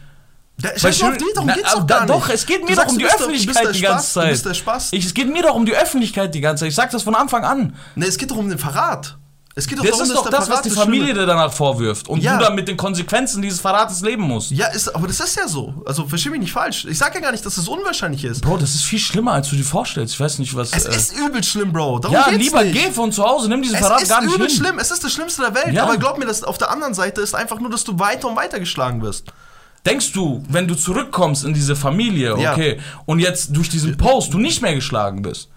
da, 0.60 0.70
Weil 0.70 0.76
mal 0.82 0.90
auf 0.90 0.96
Shireen- 0.96 1.18
die, 1.18 1.26
darum 1.34 1.48
Na, 1.48 1.54
geht's 1.56 1.74
doch 1.74 1.84
da- 1.88 1.96
gar 1.98 2.06
nicht. 2.06 2.10
Doch, 2.16 2.30
es 2.30 2.46
geht 2.46 2.62
mir 2.70 2.76
sagst, 2.76 2.90
doch 2.90 2.94
um 2.94 3.00
die 3.00 3.06
Öffentlichkeit 3.06 3.74
die 3.76 3.82
ganze 3.82 4.14
Zeit. 4.14 4.92
Ich, 4.92 5.06
es 5.06 5.14
geht 5.16 5.34
mir 5.34 5.42
doch 5.42 5.56
um 5.56 5.66
die 5.66 5.76
Öffentlichkeit 5.76 6.36
die 6.36 6.42
ganze 6.42 6.62
Zeit. 6.62 6.70
Ich 6.70 6.76
sag 6.76 6.92
das 6.92 7.02
von 7.04 7.16
Anfang 7.16 7.44
an. 7.44 7.76
nee, 7.96 8.06
es 8.06 8.18
geht 8.20 8.30
doch 8.30 8.38
um 8.38 8.50
den 8.50 8.60
Verrat. 8.60 9.18
Es 9.58 9.66
geht 9.68 9.80
doch 9.80 9.84
Das 9.84 9.98
darum, 9.98 10.06
ist 10.12 10.16
doch 10.16 10.30
das, 10.30 10.50
was 10.52 10.62
die 10.62 10.70
das 10.70 10.78
Familie 10.78 11.16
dir 11.16 11.26
danach 11.26 11.52
vorwirft. 11.52 12.08
Und 12.08 12.22
Ja. 12.22 12.38
du 12.38 12.44
dann 12.46 12.54
mit 12.54 12.68
den 12.68 12.78
Konsequenzen 12.78 13.42
dieses 13.42 13.60
Verrates 13.60 14.02
leben 14.02 14.22
musst. 14.22 14.52
Ja, 14.52 14.68
ist, 14.68 14.88
aber 14.96 15.08
das 15.08 15.20
ist 15.20 15.36
ja 15.36 15.48
so. 15.48 15.74
Also 15.84 16.06
versteh 16.08 16.30
mich 16.30 16.40
nicht 16.42 16.52
falsch. 16.54 16.86
Ich 16.86 16.98
sag 17.00 17.16
ja 17.16 17.22
gar 17.22 17.32
nicht, 17.32 17.44
dass 17.44 17.58
es 17.58 17.68
unwahrscheinlich 17.68 18.24
ist. 18.24 18.42
Bro, 18.42 18.58
das 18.58 18.76
ist 18.76 18.84
viel 18.84 19.00
schlimmer, 19.00 19.32
als 19.34 19.50
du 19.50 19.56
dir 19.56 19.64
vorstellst. 19.64 20.14
Ich 20.14 20.20
weiß 20.20 20.38
nicht, 20.38 20.56
was. 20.56 20.74
Es 20.74 20.86
äh, 20.86 20.96
ist 20.96 21.18
übel 21.18 21.44
schlimm, 21.44 21.74
Bro. 21.74 22.00
Darum 22.00 22.16
ja, 22.16 22.30
lieber 22.30 22.64
nicht. 22.64 22.76
geh 22.86 22.92
von 22.92 23.12
zu 23.12 23.24
Hause, 23.24 23.50
nimm 23.50 23.64
diesen 23.64 23.76
Es 23.78 23.82
Verrat 23.82 24.04
ist 24.04 24.10
gar 24.10 24.22
nicht 24.22 24.36
übel 24.36 24.48
hin. 24.48 24.56
schlimm. 24.56 24.78
Es 24.78 24.92
ist 24.92 25.04
das 25.04 25.12
Schlimmste 25.12 25.42
der 25.42 25.56
Welt. 25.56 25.74
Ja. 25.74 25.84
Aber 25.86 25.98
glaub 25.98 26.20
mir, 26.20 26.26
dass 26.28 26.44
auf 26.44 26.60
der 26.60 26.70
anderen 26.70 26.94
Seite 26.94 27.22
ist 27.22 27.34
einfach 27.34 27.60
nur, 27.60 27.72
dass 27.72 27.84
du 27.84 27.98
weiter 27.98 28.28
und 28.28 28.36
weiter 28.36 28.60
geschlagen 28.60 29.02
wirst. 29.02 29.26
Denkst 29.88 30.12
du, 30.12 30.44
wenn 30.50 30.68
du 30.68 30.76
zurückkommst 30.76 31.46
in 31.46 31.54
diese 31.56 31.76
Familie, 31.76 32.38
Ja. 32.38 32.52
okay, 32.54 32.80
und 33.06 33.20
jetzt 33.20 33.56
durch 33.56 33.70
diesen 33.70 33.98
Post 33.98 34.34
du 34.34 34.38
nicht 34.38 34.62
mehr 34.62 34.76
geschlagen 34.76 35.24
bist, 35.24 35.50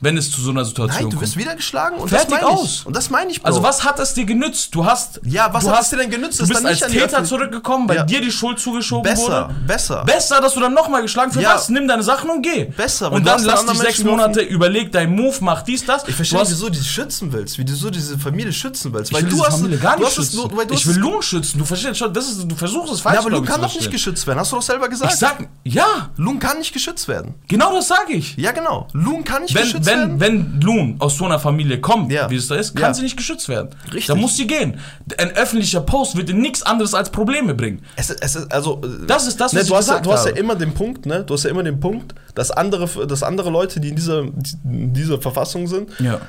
wenn 0.00 0.16
es 0.16 0.30
zu 0.30 0.40
so 0.40 0.50
einer 0.50 0.64
Situation 0.64 0.94
Nein, 1.02 1.10
du 1.10 1.16
kommt? 1.16 1.22
wirst 1.22 1.36
wieder 1.36 1.56
geschlagen 1.56 1.96
und 1.96 2.08
Fertig 2.08 2.30
das 2.30 2.40
meine 2.40 2.54
ich. 2.54 2.60
aus. 2.60 2.86
Und 2.86 2.94
das 2.96 3.10
meine 3.10 3.30
ich, 3.32 3.40
Bro. 3.42 3.48
Also 3.48 3.62
was 3.64 3.82
hat 3.84 3.98
es 3.98 4.14
dir 4.14 4.24
genützt? 4.24 4.74
Du 4.74 4.84
hast 4.86 5.20
Ja, 5.24 5.52
was 5.52 5.64
du 5.64 5.70
hat 5.70 5.78
hast, 5.78 5.84
es 5.86 5.90
dir 5.90 5.96
denn 5.98 6.10
genützt? 6.10 6.38
Du 6.38 6.44
Ist 6.44 6.48
bist 6.50 6.62
dann 6.64 6.70
nicht 6.72 6.82
als 6.84 6.92
Täter 6.92 7.24
zurückgekommen, 7.24 7.88
weil 7.88 7.96
Ja. 7.96 8.02
dir 8.04 8.20
die 8.20 8.30
Schuld 8.30 8.60
zugeschoben 8.60 9.02
Besser, 9.02 9.48
wurde. 9.48 9.54
besser. 9.66 10.04
Besser, 10.04 10.40
dass 10.40 10.54
du 10.54 10.60
dann 10.60 10.74
nochmal 10.74 11.02
geschlagen 11.02 11.32
für 11.32 11.40
Ja. 11.40 11.54
was? 11.56 11.68
Nimm 11.68 11.88
deine 11.88 12.02
Sachen 12.04 12.30
und 12.30 12.42
geh. 12.42 12.64
Besser, 12.66 13.10
Und 13.10 13.24
du 13.24 13.30
dann 13.30 13.42
lass 13.44 13.66
dich 13.66 13.78
sechs 13.78 14.04
Monate, 14.04 14.40
überleg 14.40 14.92
dein 14.92 15.14
Move, 15.14 15.36
mach 15.40 15.62
dies, 15.62 15.84
das. 15.84 16.06
Ich 16.06 16.14
verstehe 16.14 16.38
Du 16.38 16.42
hast- 16.44 16.50
wieso 16.52 16.68
du 16.68 16.78
die 16.78 16.84
schützen 16.84 17.32
willst, 17.32 17.58
wie 17.58 17.64
du 17.64 17.74
so 17.74 17.90
diese 17.90 18.18
Familie 18.18 18.52
schützen 18.52 18.92
willst. 18.92 19.10
ich 19.10 19.16
Weil 19.16 19.22
will 19.24 19.30
du 19.30 19.36
diese 19.36 19.46
hast, 19.48 19.56
Familie 19.56 19.78
gar 19.78 19.96
du 19.96 20.04
nicht 20.04 20.14
schützen. 20.14 20.36
nur, 20.36 20.56
weil 20.56 20.66
du 20.66 20.74
ich 20.74 20.86
will 20.86 20.96
Lohn 20.96 21.22
schützen. 21.22 21.58
Du 21.58 21.64
verstehst 21.64 21.96
schon, 21.98 22.12
das 22.14 22.28
ist, 22.28 22.44
du 22.48 22.54
versuchst 22.54 22.92
es 22.92 23.00
falsch. 23.00 23.16
Ja, 23.16 23.26
aber 23.26 23.36
ich, 23.36 23.44
kann 23.44 23.60
doch 23.60 23.74
nicht 23.74 23.90
geschützt 23.90 24.26
werden. 24.26 24.38
Hast 24.38 24.52
du 24.52 24.56
doch 24.56 24.62
selber 24.62 24.84
Ich 24.84 24.90
gesagt. 24.92 25.16
sag, 25.18 25.48
ja, 25.64 26.10
Loon 26.16 26.38
kann 26.38 26.58
nicht 26.58 26.72
geschützt 26.72 27.08
werden. 27.08 27.34
genau 27.48 27.74
das 27.74 27.88
sage 27.88 28.12
ich. 28.12 28.36
Ja, 28.36 28.52
genau. 28.52 28.86
Loon 28.92 29.24
kann 29.24 29.42
nicht 29.42 29.56
geschützt 29.56 29.87
wenn, 29.88 30.20
werden. 30.20 30.20
wenn 30.20 30.60
Loon 30.60 30.96
aus 30.98 31.16
so 31.16 31.24
einer 31.24 31.38
Familie 31.38 31.80
kommt, 31.80 32.12
Ja. 32.12 32.28
wie 32.30 32.36
es 32.36 32.46
da 32.48 32.54
ist, 32.56 32.74
kann 32.74 32.90
Ja. 32.90 32.94
sie 32.94 33.02
nicht 33.02 33.16
geschützt 33.16 33.48
werden. 33.48 33.70
Richtig. 33.86 34.06
Da 34.06 34.14
muss 34.14 34.36
sie 34.36 34.46
gehen. 34.46 34.78
Ein 35.18 35.30
öffentlicher 35.32 35.80
Post 35.80 36.16
wird 36.16 36.28
dir 36.28 36.34
nichts 36.34 36.62
anderes 36.62 36.94
als 36.94 37.10
Probleme 37.10 37.54
bringen. 37.54 37.82
Es, 37.96 38.10
es 38.10 38.36
ist, 38.36 38.52
also, 38.52 38.80
äh, 38.84 39.06
Das 39.06 39.26
ist 39.26 39.40
das, 39.40 39.46
was 39.46 39.52
ne, 39.54 39.60
ich 39.62 39.68
du 39.68 39.76
hast, 39.76 39.88
ja, 39.88 39.94
gesagt 39.94 40.06
du 40.06 40.12
hast 40.12 40.24
ja 40.26 40.30
habe. 40.32 40.40
immer 40.40 40.54
den 40.54 40.72
Punkt, 40.74 41.06
ne? 41.06 41.24
Du 41.24 41.34
hast 41.34 41.44
ja 41.44 41.50
immer 41.50 41.62
den 41.62 41.80
Punkt, 41.80 42.14
dass 42.34 42.50
andere, 42.50 43.06
dass 43.06 43.22
andere 43.22 43.50
Leute, 43.50 43.80
die 43.80 43.88
in 43.88 43.96
dieser, 43.96 44.20
in 44.20 44.92
dieser 44.92 45.20
Verfassung 45.20 45.66
sind, 45.66 45.90
Ja. 45.98 46.20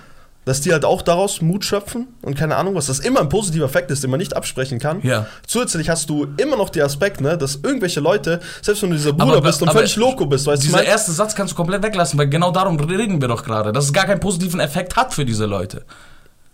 Dass 0.45 0.61
die 0.61 0.71
halt 0.71 0.85
auch 0.85 1.01
daraus 1.01 1.41
Mut 1.41 1.63
schöpfen 1.65 2.07
und 2.21 2.35
keine 2.35 2.55
Ahnung 2.55 2.73
was, 2.73 2.87
das 2.87 2.99
immer 2.99 3.19
ein 3.19 3.29
positiver 3.29 3.65
Effekt 3.65 3.91
ist, 3.91 4.01
den 4.03 4.09
man 4.09 4.19
nicht 4.19 4.35
absprechen 4.35 4.79
kann. 4.79 4.99
Ja. 5.03 5.27
Zusätzlich 5.45 5.89
hast 5.89 6.09
du 6.09 6.27
immer 6.37 6.55
noch 6.57 6.69
den 6.69 6.81
Aspekt, 6.83 7.21
ne, 7.21 7.37
dass 7.37 7.57
irgendwelche 7.61 7.99
Leute, 7.99 8.39
selbst 8.61 8.81
wenn 8.81 8.89
du 8.89 8.95
dieser 8.95 9.13
Bruder 9.13 9.33
Aber- 9.33 9.41
bist 9.41 9.61
und 9.61 9.71
völlig 9.71 9.95
loco 9.95 10.25
bist, 10.25 10.47
weißt 10.47 10.63
du, 10.63 10.67
Dieser 10.67 10.79
ich 10.79 10.85
mein? 10.85 10.91
erste 10.91 11.11
Satz 11.11 11.35
kannst 11.35 11.51
du 11.53 11.55
komplett 11.57 11.83
weglassen, 11.83 12.17
weil 12.17 12.29
genau 12.29 12.51
darum 12.51 12.79
reden 12.79 13.21
wir 13.21 13.27
doch 13.27 13.43
gerade. 13.43 13.71
Dass 13.71 13.85
es 13.85 13.93
gar 13.93 14.05
keinen 14.05 14.19
positiven 14.21 14.59
Effekt 14.59 14.95
hat 14.95 15.13
für 15.13 15.25
diese 15.25 15.45
Leute. 15.45 15.83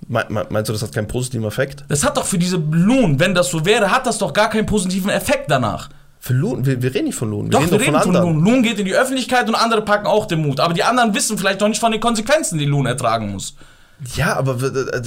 Me- 0.07 0.25
me- 0.29 0.45
meinst 0.49 0.67
du, 0.69 0.73
das 0.73 0.81
hat 0.83 0.91
keinen 0.91 1.07
positiven 1.07 1.45
Effekt? 1.47 1.85
Das 1.87 2.03
hat 2.03 2.17
doch 2.17 2.25
für 2.25 2.37
diese 2.37 2.57
Loon, 2.57 3.19
wenn 3.19 3.33
das 3.33 3.49
so 3.49 3.65
wäre, 3.65 3.91
hat 3.91 4.05
das 4.05 4.17
doch 4.17 4.33
gar 4.33 4.49
keinen 4.49 4.65
positiven 4.65 5.09
Effekt 5.09 5.49
danach. 5.49 5.89
Für 6.19 6.33
Lohn, 6.33 6.65
wir, 6.65 6.81
wir 6.81 6.93
reden 6.93 7.05
nicht 7.05 7.15
von 7.17 7.29
Lohn, 7.29 7.49
Doch, 7.51 7.61
wir 7.61 7.79
reden 7.79 7.93
von 7.93 8.15
anderen. 8.15 8.33
Loon. 8.35 8.43
Loon 8.45 8.63
geht 8.63 8.79
in 8.79 8.85
die 8.85 8.95
Öffentlichkeit 8.95 9.47
und 9.47 9.53
andere 9.55 9.83
packen 9.83 10.07
auch 10.07 10.25
den 10.25 10.41
Mut. 10.41 10.59
Aber 10.59 10.73
die 10.73 10.83
anderen 10.83 11.13
wissen 11.13 11.37
vielleicht 11.37 11.61
noch 11.61 11.67
nicht 11.69 11.79
von 11.79 11.91
den 11.91 12.01
Konsequenzen, 12.01 12.57
die 12.57 12.65
Loon 12.65 12.87
ertragen 12.87 13.31
muss. 13.31 13.55
Ja, 14.15 14.35
aber 14.35 14.55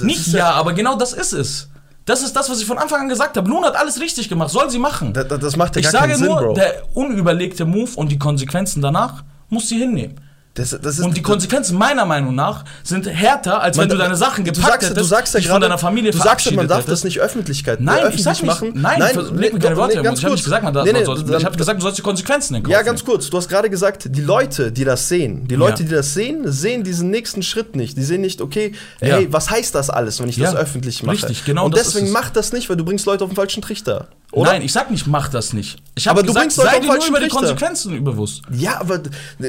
Nicht 0.03 0.27
ist 0.27 0.33
ja, 0.33 0.51
aber 0.51 0.73
genau 0.73 0.95
das 0.95 1.13
ist 1.13 1.33
es. 1.33 1.69
Das 2.05 2.23
ist 2.23 2.35
das, 2.35 2.49
was 2.49 2.59
ich 2.59 2.65
von 2.65 2.79
Anfang 2.79 3.01
an 3.01 3.09
gesagt 3.09 3.37
habe. 3.37 3.47
Loon 3.47 3.63
hat 3.63 3.75
alles 3.75 3.99
richtig 4.01 4.29
gemacht, 4.29 4.49
soll 4.49 4.69
sie 4.69 4.79
machen. 4.79 5.13
Das, 5.13 5.27
das 5.27 5.55
macht 5.55 5.75
ja 5.75 5.79
ich 5.79 5.83
gar 5.85 5.91
sage 5.91 6.07
keinen 6.13 6.17
Sinn, 6.17 6.27
nur, 6.27 6.39
Bro. 6.39 6.53
der 6.53 6.83
unüberlegte 6.95 7.65
Move 7.65 7.91
und 7.95 8.11
die 8.11 8.17
Konsequenzen 8.17 8.81
danach 8.81 9.23
muss 9.49 9.69
sie 9.69 9.77
hinnehmen. 9.77 10.19
Das, 10.55 10.71
das 10.81 10.99
Und 10.99 11.15
die 11.15 11.21
Konsequenzen 11.21 11.77
meiner 11.77 12.05
Meinung 12.05 12.33
nach 12.35 12.65
sind 12.83 13.05
härter, 13.07 13.61
als 13.61 13.77
wenn 13.77 13.83
Man- 13.87 13.89
du 13.97 14.03
deine 14.03 14.15
Sachen 14.17 14.43
du 14.43 14.51
gepackt 14.51 14.71
sagst, 14.81 14.89
hättest, 14.89 14.99
du 14.99 15.03
sagst 15.05 15.33
ja 15.35 15.39
dich 15.39 15.47
gerade, 15.47 15.55
von 15.55 15.61
deiner 15.61 15.77
Familie 15.77 16.11
du 16.11 16.17
sagst 16.17 16.47
ja, 16.47 16.51
man 16.53 16.67
darf 16.67 16.79
hättest. 16.79 16.91
das 16.91 17.03
nicht 17.05 17.19
Öffentlichkeit 17.21 17.79
Nein, 17.79 17.99
öffentlich 17.99 18.15
ich 18.17 18.23
sag 18.23 18.33
nicht, 18.33 18.45
machen. 18.45 18.71
nein, 18.73 18.99
nein 18.99 19.15
leg 19.37 19.53
mir 19.53 19.59
doch, 19.59 19.67
keine 19.67 19.77
Worte 19.77 19.97
nee, 19.97 20.03
ganz 20.03 20.19
Ich 20.19 20.25
habe 20.25 20.33
nicht 20.33 20.43
gesagt, 20.43 20.63
man 20.63 20.73
darf, 20.73 20.85
Nee, 20.85 20.91
nee, 20.91 20.97
man 20.99 21.05
soll, 21.05 21.23
dann- 21.23 21.39
ich 21.39 21.45
habe 21.45 21.55
gesagt, 21.55 21.79
du 21.79 21.83
sollst 21.83 21.97
die 21.99 22.01
Konsequenzen 22.01 22.55
in 22.55 22.63
Kauf 22.63 22.71
Ja, 22.71 22.79
nehmen. 22.79 22.87
ganz 22.87 23.05
kurz. 23.05 23.29
Du 23.29 23.37
hast 23.37 23.47
gerade 23.47 23.69
gesagt, 23.69 24.07
die 24.09 24.21
Leute, 24.21 24.71
die 24.71 24.83
das 24.83 25.07
sehen, 25.07 25.47
die 25.47 25.55
Leute, 25.55 25.83
Ja. 25.83 25.89
die 25.89 25.95
das 25.95 26.13
sehen, 26.13 26.51
sehen 26.51 26.83
diesen 26.83 27.09
nächsten 27.11 27.41
Schritt 27.43 27.75
nicht. 27.77 27.95
Die 27.95 28.03
sehen 28.03 28.21
nicht, 28.21 28.41
okay, 28.41 28.73
Ja. 29.01 29.17
hey, 29.17 29.27
was 29.31 29.49
heißt 29.51 29.75
das 29.75 29.89
alles, 29.89 30.19
wenn 30.19 30.27
ich 30.29 30.39
das 30.39 30.53
Ja, 30.53 30.59
öffentlich 30.59 31.03
mache? 31.03 31.13
richtig, 31.17 31.45
genau 31.45 31.65
Und 31.65 31.77
das 31.77 31.91
deswegen 31.93 32.11
mach 32.11 32.31
das 32.31 32.51
nicht, 32.53 32.69
weil 32.69 32.75
du 32.75 32.83
bringst 32.83 33.05
Leute 33.05 33.23
auf 33.23 33.29
den 33.29 33.35
falschen 33.35 33.61
Trichter. 33.61 34.07
Oder? 34.31 34.51
Nein, 34.51 34.61
ich 34.61 34.71
sag 34.71 34.91
nicht, 34.91 35.07
mach 35.07 35.29
das 35.29 35.53
nicht. 35.53 35.81
Ich 35.95 36.07
habe 36.07 36.19
Aber 36.19 36.21
du 36.21 36.27
gesagt, 36.27 36.43
bringst 36.43 36.57
Leute 36.57 36.69
sei 36.69 36.79
dir 36.79 36.85
nur 36.87 37.07
über 37.07 37.19
die. 37.19 37.29
Konsequenzen 37.29 38.03
bewusst. 38.03 38.43
Ja, 38.51 38.79
aber 38.79 39.01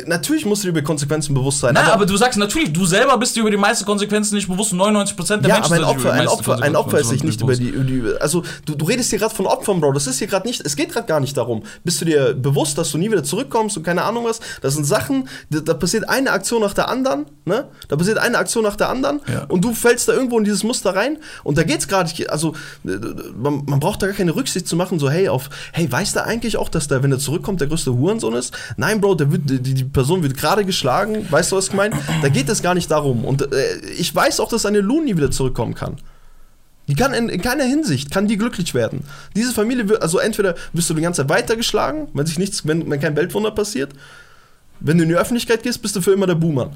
natürlich 0.06 0.46
musst 0.46 0.62
du 0.62 0.68
dir 0.68 0.70
über 0.70 0.82
Konsequenzen 0.82 1.34
bewusst 1.34 1.60
sein. 1.60 1.74
Nein, 1.74 1.84
aber, 1.86 2.06
du 2.06 2.16
sagst 2.16 2.38
natürlich, 2.38 2.72
du 2.72 2.86
selber 2.86 3.18
bist 3.18 3.36
dir 3.36 3.40
über 3.40 3.50
die 3.50 3.58
meisten 3.58 3.84
Konsequenzen 3.84 4.36
nicht 4.36 4.48
bewusst. 4.48 4.72
99% 4.72 5.38
der 5.38 5.48
ja, 5.48 5.54
Menschen 5.56 5.74
aber 5.74 5.74
ein 5.74 5.80
über 5.80 5.88
Opfer, 5.90 6.12
ein 6.12 6.28
Opfer, 6.28 6.62
ein 6.62 6.76
Opfer 6.76 6.98
ist 7.00 7.10
sich 7.10 7.22
nicht 7.22 7.40
über 7.42 7.52
bewusst. 7.52 7.60
die, 7.60 7.68
über 7.68 7.84
die 7.84 8.20
also 8.20 8.42
du, 8.64 8.74
du 8.74 8.84
redest 8.86 9.10
hier 9.10 9.18
gerade 9.18 9.34
von 9.34 9.46
Opfern, 9.46 9.80
Bro. 9.80 9.92
Das 9.92 10.06
ist 10.06 10.18
hier 10.18 10.28
gerade 10.28 10.46
nicht, 10.48 10.62
es 10.64 10.76
geht 10.76 10.92
gerade 10.92 11.06
gar 11.06 11.20
nicht 11.20 11.36
darum. 11.36 11.62
Bist 11.84 12.00
du 12.00 12.06
dir 12.06 12.32
bewusst, 12.34 12.78
dass 12.78 12.90
du 12.90 12.96
nie 12.98 13.10
wieder 13.10 13.22
zurückkommst 13.22 13.76
und 13.76 13.82
keine 13.82 14.02
Ahnung 14.02 14.24
was? 14.24 14.40
Das 14.62 14.74
sind 14.74 14.84
Sachen, 14.84 15.28
da, 15.50 15.60
da 15.60 15.74
passiert 15.74 16.08
eine 16.08 16.30
Aktion 16.30 16.62
nach 16.62 16.72
der 16.72 16.88
anderen, 16.88 17.26
ne? 17.44 17.68
Da 17.88 17.96
passiert 17.96 18.16
eine 18.16 18.38
Aktion 18.38 18.64
nach 18.64 18.76
der 18.76 18.88
anderen 18.88 19.20
Ja. 19.30 19.44
und 19.44 19.62
du 19.62 19.74
fällst 19.74 20.08
da 20.08 20.14
irgendwo 20.14 20.38
in 20.38 20.44
dieses 20.44 20.64
Muster 20.64 20.96
rein 20.96 21.18
und 21.44 21.58
da 21.58 21.64
geht's 21.64 21.86
gerade, 21.86 22.10
also 22.30 22.54
man, 22.82 23.64
man 23.66 23.78
braucht 23.78 24.02
da 24.02 24.06
gar 24.06 24.16
keine 24.16 24.34
Rücksicht 24.34 24.69
zu 24.70 24.76
machen, 24.76 24.98
so 24.98 25.10
hey 25.10 25.28
auf, 25.28 25.50
hey, 25.72 25.90
weißt 25.90 26.16
du 26.16 26.24
eigentlich 26.24 26.56
auch, 26.56 26.70
dass 26.70 26.88
der, 26.88 27.02
wenn 27.02 27.12
er 27.12 27.18
zurückkommt, 27.18 27.60
der 27.60 27.68
größte 27.68 27.92
Hurensohn 27.92 28.34
ist? 28.34 28.56
Nein, 28.78 29.00
Bro, 29.00 29.16
der 29.16 29.30
wird, 29.30 29.42
die, 29.50 29.60
die 29.60 29.84
Person 29.84 30.22
wird 30.22 30.36
gerade 30.36 30.64
geschlagen, 30.64 31.26
weißt 31.30 31.52
du, 31.52 31.56
was 31.56 31.68
ich 31.68 31.74
meine? 31.74 31.96
Da 32.22 32.28
geht 32.28 32.48
es 32.48 32.62
gar 32.62 32.74
nicht 32.74 32.90
darum 32.90 33.24
und 33.24 33.42
äh, 33.52 33.76
ich 33.98 34.14
weiß 34.14 34.40
auch, 34.40 34.48
dass 34.48 34.64
eine 34.64 34.82
nie 34.82 35.16
wieder 35.16 35.30
zurückkommen 35.30 35.74
kann. 35.74 35.98
Die 36.88 36.94
kann 36.94 37.14
in, 37.14 37.28
in 37.28 37.40
keiner 37.40 37.64
Hinsicht, 37.64 38.10
kann 38.10 38.26
die 38.26 38.36
glücklich 38.36 38.74
werden. 38.74 39.04
Diese 39.36 39.52
Familie 39.52 39.88
wird, 39.88 40.02
also 40.02 40.18
entweder 40.18 40.56
wirst 40.72 40.90
du 40.90 40.94
die 40.94 41.02
ganze 41.02 41.22
Zeit 41.22 41.28
weitergeschlagen, 41.28 42.08
wenn 42.14 42.26
sich 42.26 42.38
nichts, 42.38 42.66
wenn, 42.66 42.90
wenn 42.90 42.98
kein 42.98 43.14
Weltwunder 43.14 43.52
passiert. 43.52 43.92
Wenn 44.80 44.96
du 44.96 45.04
in 45.04 45.10
die 45.10 45.14
Öffentlichkeit 45.14 45.62
gehst, 45.62 45.82
bist 45.82 45.94
du 45.94 46.00
für 46.00 46.12
immer 46.12 46.26
der 46.26 46.34
Boomer. 46.34 46.72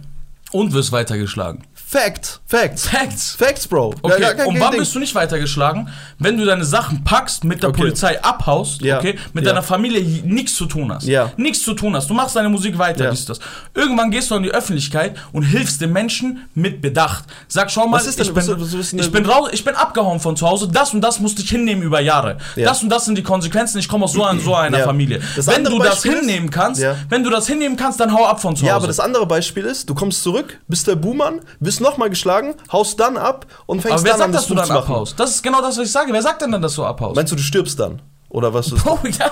Und 0.54 0.72
wirst 0.72 0.92
weitergeschlagen. 0.92 1.64
Fact, 1.74 2.40
Facts. 2.46 2.86
Facts. 2.88 3.34
Facts, 3.36 3.66
Bro. 3.68 3.94
Okay, 4.02 4.20
gar 4.36 4.46
und 4.46 4.58
wann 4.60 4.70
Ding. 4.72 4.80
bist 4.80 4.94
du 4.94 4.98
nicht 5.00 5.14
weitergeschlagen? 5.14 5.88
Wenn 6.18 6.36
du 6.38 6.44
deine 6.44 6.64
Sachen 6.64 7.04
packst, 7.04 7.44
mit 7.44 7.62
der 7.62 7.70
Okay. 7.70 7.82
Polizei 7.82 8.20
abhaust, 8.22 8.80
Ja. 8.82 8.98
okay, 8.98 9.16
mit 9.32 9.44
Ja. 9.44 9.50
deiner 9.52 9.62
Familie 9.62 10.00
nichts 10.24 10.54
zu 10.54 10.66
tun 10.66 10.92
hast. 10.92 11.06
Ja. 11.06 11.30
Nichts 11.36 11.62
zu 11.62 11.74
tun 11.74 11.94
hast. 11.94 12.08
Du 12.10 12.14
machst 12.14 12.34
deine 12.36 12.48
Musik 12.48 12.78
weiter, 12.78 13.04
Ja. 13.04 13.10
dies, 13.10 13.26
das. 13.26 13.38
Irgendwann 13.74 14.10
gehst 14.10 14.30
du 14.30 14.36
in 14.36 14.42
die 14.44 14.50
Öffentlichkeit 14.50 15.16
und 15.32 15.42
hilfst 15.42 15.80
den 15.80 15.92
Menschen 15.92 16.48
mit 16.54 16.80
Bedacht. 16.80 17.24
Sag, 17.48 17.70
schau 17.70 17.86
mal, 17.86 17.98
Was 17.98 18.06
ist 18.06 18.18
denn- 18.18 18.26
ich, 18.26 18.34
bin, 18.34 18.46
was- 18.48 18.60
was 18.60 18.74
ist 18.74 18.92
denn- 18.92 18.98
ich, 19.00 19.12
bin 19.12 19.26
raus, 19.26 19.50
ich 19.52 19.64
bin 19.64 19.74
abgehauen 19.74 20.18
von 20.20 20.36
zu 20.36 20.48
Hause, 20.48 20.68
das 20.68 20.94
und 20.94 21.00
das 21.00 21.20
musste 21.20 21.42
ich 21.42 21.50
hinnehmen 21.50 21.82
über 21.82 22.00
Jahre. 22.00 22.38
Ja. 22.56 22.68
Das 22.68 22.82
und 22.82 22.88
das 22.90 23.04
sind 23.04 23.16
die 23.18 23.22
Konsequenzen, 23.24 23.78
ich 23.78 23.88
komme 23.88 24.04
aus 24.04 24.12
so, 24.12 24.24
einer- 24.24 24.40
so 24.40 24.54
einer 24.54 24.78
Ja. 24.78 24.84
Familie. 24.84 25.20
Das 25.36 25.46
wenn 25.48 25.62
du 25.64 25.78
das 25.78 26.02
Beispiel 26.02 26.18
hinnehmen 26.20 26.50
kannst, 26.50 26.80
Ja. 26.80 26.96
wenn 27.08 27.22
du 27.24 27.30
das 27.30 27.46
hinnehmen 27.46 27.76
kannst, 27.76 27.98
dann 28.00 28.12
hau 28.12 28.24
ab 28.26 28.40
von 28.40 28.54
zu 28.56 28.62
Hause. 28.62 28.68
Ja, 28.68 28.76
aber 28.76 28.86
das 28.88 29.00
andere 29.00 29.26
Beispiel 29.26 29.64
ist, 29.64 29.88
du 29.88 29.94
kommst 29.94 30.22
zurück, 30.22 30.43
bist 30.68 30.86
der 30.86 30.96
Buhmann, 30.96 31.40
wirst 31.60 31.80
nochmal 31.80 32.10
geschlagen, 32.10 32.54
haust 32.72 32.98
dann 33.00 33.16
ab 33.16 33.46
und 33.66 33.80
fängst 33.82 33.98
aber 33.98 34.04
wer 34.04 34.12
dann 34.12 34.22
an, 34.22 34.32
sagt, 34.32 34.34
dass 34.42 34.46
du 34.48 34.54
Buch 34.54 34.66
dann 34.66 34.76
abhaust? 34.76 35.18
Das 35.20 35.30
ist 35.30 35.42
genau 35.42 35.60
das, 35.60 35.76
was 35.78 35.86
ich 35.86 35.92
sage. 35.92 36.12
Wer 36.12 36.22
sagt 36.22 36.42
denn 36.42 36.52
dann, 36.52 36.62
dass 36.62 36.74
du 36.74 36.84
abhaust? 36.84 37.16
Meinst 37.16 37.32
du, 37.32 37.36
du 37.36 37.42
stirbst 37.42 37.78
dann? 37.78 38.00
Oder 38.30 38.52
was 38.52 38.66
ist 38.72 38.84
Oh 38.84 38.98
ja, 39.04 39.30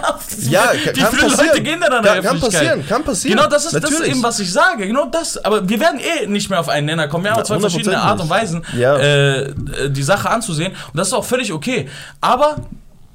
Ja, 0.49 0.73
wie 0.75 0.79
kann- 0.85 0.95
kann 0.95 1.13
viele 1.31 1.37
Leute 1.49 1.61
gehen 1.63 1.81
da 1.81 1.89
dann 1.89 2.05
Kann- 2.05 2.23
kann 2.23 2.41
passieren, 2.41 2.87
kann 2.87 3.03
passieren. 3.03 3.37
Genau, 3.37 3.49
das 3.51 3.65
ist, 3.65 3.75
das 3.83 3.91
ist 3.91 4.01
eben, 4.07 4.23
was 4.23 4.39
ich 4.39 4.53
sage. 4.53 4.87
Genau 4.87 5.07
das. 5.07 5.45
Aber 5.45 5.69
wir 5.69 5.81
werden 5.81 5.99
eh 5.99 6.27
nicht 6.29 6.49
mehr 6.51 6.61
auf 6.61 6.69
einen 6.69 6.87
Nenner 6.87 7.09
kommen. 7.09 7.25
Wir 7.25 7.33
haben 7.33 7.45
zwei 7.45 7.59
verschiedene 7.59 7.97
100% 7.97 8.01
Art 8.01 8.21
und 8.21 8.31
Weisen, 8.31 8.65
Ja. 8.79 8.97
äh, 8.99 9.41
äh, 9.49 9.91
die 9.91 10.03
Sache 10.05 10.31
anzusehen. 10.31 10.71
Und 10.93 10.97
das 10.97 11.09
ist 11.09 11.15
auch 11.15 11.25
völlig 11.25 11.53
okay. 11.53 11.89
Aber 12.21 12.59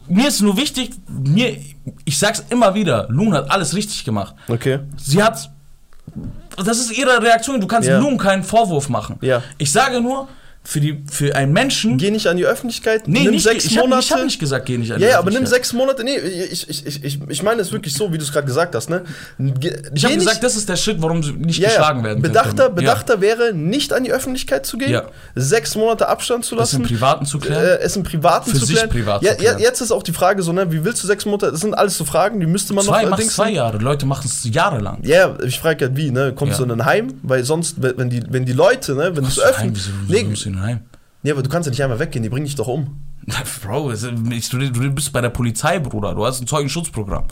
mir 0.10 0.28
ist 0.28 0.42
nur 0.42 0.58
wichtig, 0.58 0.92
mir, 1.08 1.58
ich 2.04 2.20
sag's 2.20 2.44
immer 2.50 2.74
wieder, 2.74 3.08
Loon 3.10 3.34
hat 3.34 3.50
alles 3.50 3.74
richtig 3.74 4.04
gemacht. 4.04 4.36
Okay. 4.50 4.80
Sie 4.98 5.24
hat. 5.24 5.50
Das 6.66 6.80
ist 6.80 6.92
ihre 6.98 7.22
Reaktion. 7.22 7.62
Du 7.62 7.68
kannst 7.68 7.88
Ja. 7.88 8.00
Loon 8.00 8.18
keinen 8.18 8.44
Vorwurf 8.44 8.90
machen. 8.90 9.18
Ja. 9.22 9.44
Ich 9.58 9.72
sage 9.72 10.02
nur, 10.02 10.28
für, 10.70 10.82
die, 10.82 11.02
für 11.10 11.34
einen 11.34 11.54
Menschen. 11.54 11.98
Geh 11.98 12.12
nicht 12.12 12.28
an 12.28 12.36
die 12.36 12.46
Öffentlichkeit, 12.46 13.08
nee, 13.08 13.22
nimm 13.22 13.32
nicht, 13.32 13.44
sechs 13.44 13.64
ich 13.64 13.78
habe 13.78 13.88
Monate. 13.88 14.10
hab 14.16 14.24
nicht 14.26 14.38
gesagt, 14.38 14.66
geh 14.66 14.78
nicht 14.78 14.92
an 14.92 14.98
die 15.00 15.06
ja, 15.06 15.12
ja, 15.12 15.20
aber 15.20 15.30
nimm 15.32 15.44
Öffentlichkeit. 15.44 15.66
sechs 15.66 15.74
Monate. 15.74 16.04
Nee, 16.04 16.18
ich, 16.18 16.70
ich, 16.70 16.86
ich, 16.86 17.04
ich, 17.06 17.20
ich 17.30 17.42
meine 17.44 17.62
es 17.62 17.72
wirklich 17.72 17.94
so, 17.94 18.12
wie 18.12 18.18
du 18.18 18.24
es 18.26 18.34
gerade 18.34 18.46
gesagt 18.46 18.76
hast. 18.76 18.90
Ne? 18.90 19.04
Ge- 19.40 19.82
Ich 19.96 20.04
habe 20.04 20.16
gesagt, 20.16 20.44
das 20.44 20.58
ist 20.58 20.68
der 20.68 20.76
Shit, 20.76 20.98
warum 21.02 21.24
sie 21.24 21.32
nicht 21.32 21.60
ja, 21.60 21.70
geschlagen 21.70 22.00
ja. 22.00 22.06
werden. 22.08 22.22
Bedachter, 22.22 22.64
können. 22.64 22.76
bedachter 22.76 23.22
wäre, 23.22 23.54
nicht 23.54 23.94
an 23.94 24.04
die 24.04 24.12
Öffentlichkeit 24.12 24.66
zu 24.66 24.78
gehen, 24.78 24.92
Ja. 24.92 25.04
sechs 25.36 25.76
Monate 25.76 26.10
Abstand 26.10 26.44
zu 26.44 26.56
Ja. 26.56 26.60
Lassen. 26.62 26.82
im 26.82 26.84
Privaten 26.88 27.26
zu 27.26 27.40
klären. 27.40 27.64
Äh, 27.64 27.78
es 27.80 27.96
im 27.96 28.04
Privaten 28.04 28.52
Für 28.52 28.58
zu 28.60 28.66
sich 28.66 28.76
klären. 28.76 28.90
privat 28.90 29.24
ja, 29.24 29.32
zu 29.32 29.38
klären. 29.38 29.60
Ja, 29.60 29.64
jetzt 29.66 29.80
ist 29.80 29.92
auch 29.92 30.04
die 30.04 30.12
Frage 30.12 30.44
so, 30.44 30.52
ne, 30.52 30.70
wie 30.70 30.84
willst 30.84 31.02
du 31.02 31.08
sechs 31.08 31.26
Monate, 31.26 31.50
das 31.52 31.62
sind 31.62 31.76
alles 31.76 31.98
so 31.98 32.04
Fragen, 32.04 32.42
die 32.42 32.46
müsste 32.46 32.74
man 32.74 32.84
zwei, 32.84 33.04
noch 33.04 33.12
machst 33.12 33.14
allerdings- 33.14 33.36
zwei 33.36 33.52
Jahre. 33.52 33.78
Leute 33.78 34.06
machen 34.06 34.26
es 34.30 34.44
jahrelang. 34.54 35.00
Ja, 35.04 35.38
ich 35.46 35.60
frage 35.62 35.86
halt 35.86 35.96
wie, 35.96 36.12
ne? 36.12 36.34
Kommst 36.36 36.60
Ja. 36.60 36.66
du 36.66 36.74
in 36.74 36.82
ein 36.82 36.86
Heim? 36.86 37.14
Weil 37.24 37.46
sonst, 37.46 37.76
wenn 37.82 38.10
die, 38.10 38.22
wenn 38.30 38.44
die 38.44 38.52
Leute, 38.52 38.96
ne, 38.96 39.16
wenn 39.16 39.24
du 39.24 39.30
es 39.30 39.40
öffentlich. 39.40 39.88
Nee, 40.10 40.24
heim? 40.62 40.82
ja, 41.24 41.34
aber 41.34 41.44
du 41.44 41.50
kannst 41.50 41.68
ja 41.68 41.72
nicht 41.72 41.84
einmal 41.84 42.00
weggehen, 42.00 42.24
die 42.24 42.30
bringen 42.30 42.46
dich 42.46 42.56
doch 42.56 42.68
um. 42.68 43.02
Bro, 43.62 43.92
du 43.92 44.92
bist 44.92 45.12
bei 45.12 45.22
der 45.22 45.30
Polizei, 45.30 45.80
Bruder. 45.80 46.16
Du 46.16 46.26
hast 46.26 46.42
ein 46.42 46.48
Zeugenschutzprogramm. 46.48 47.26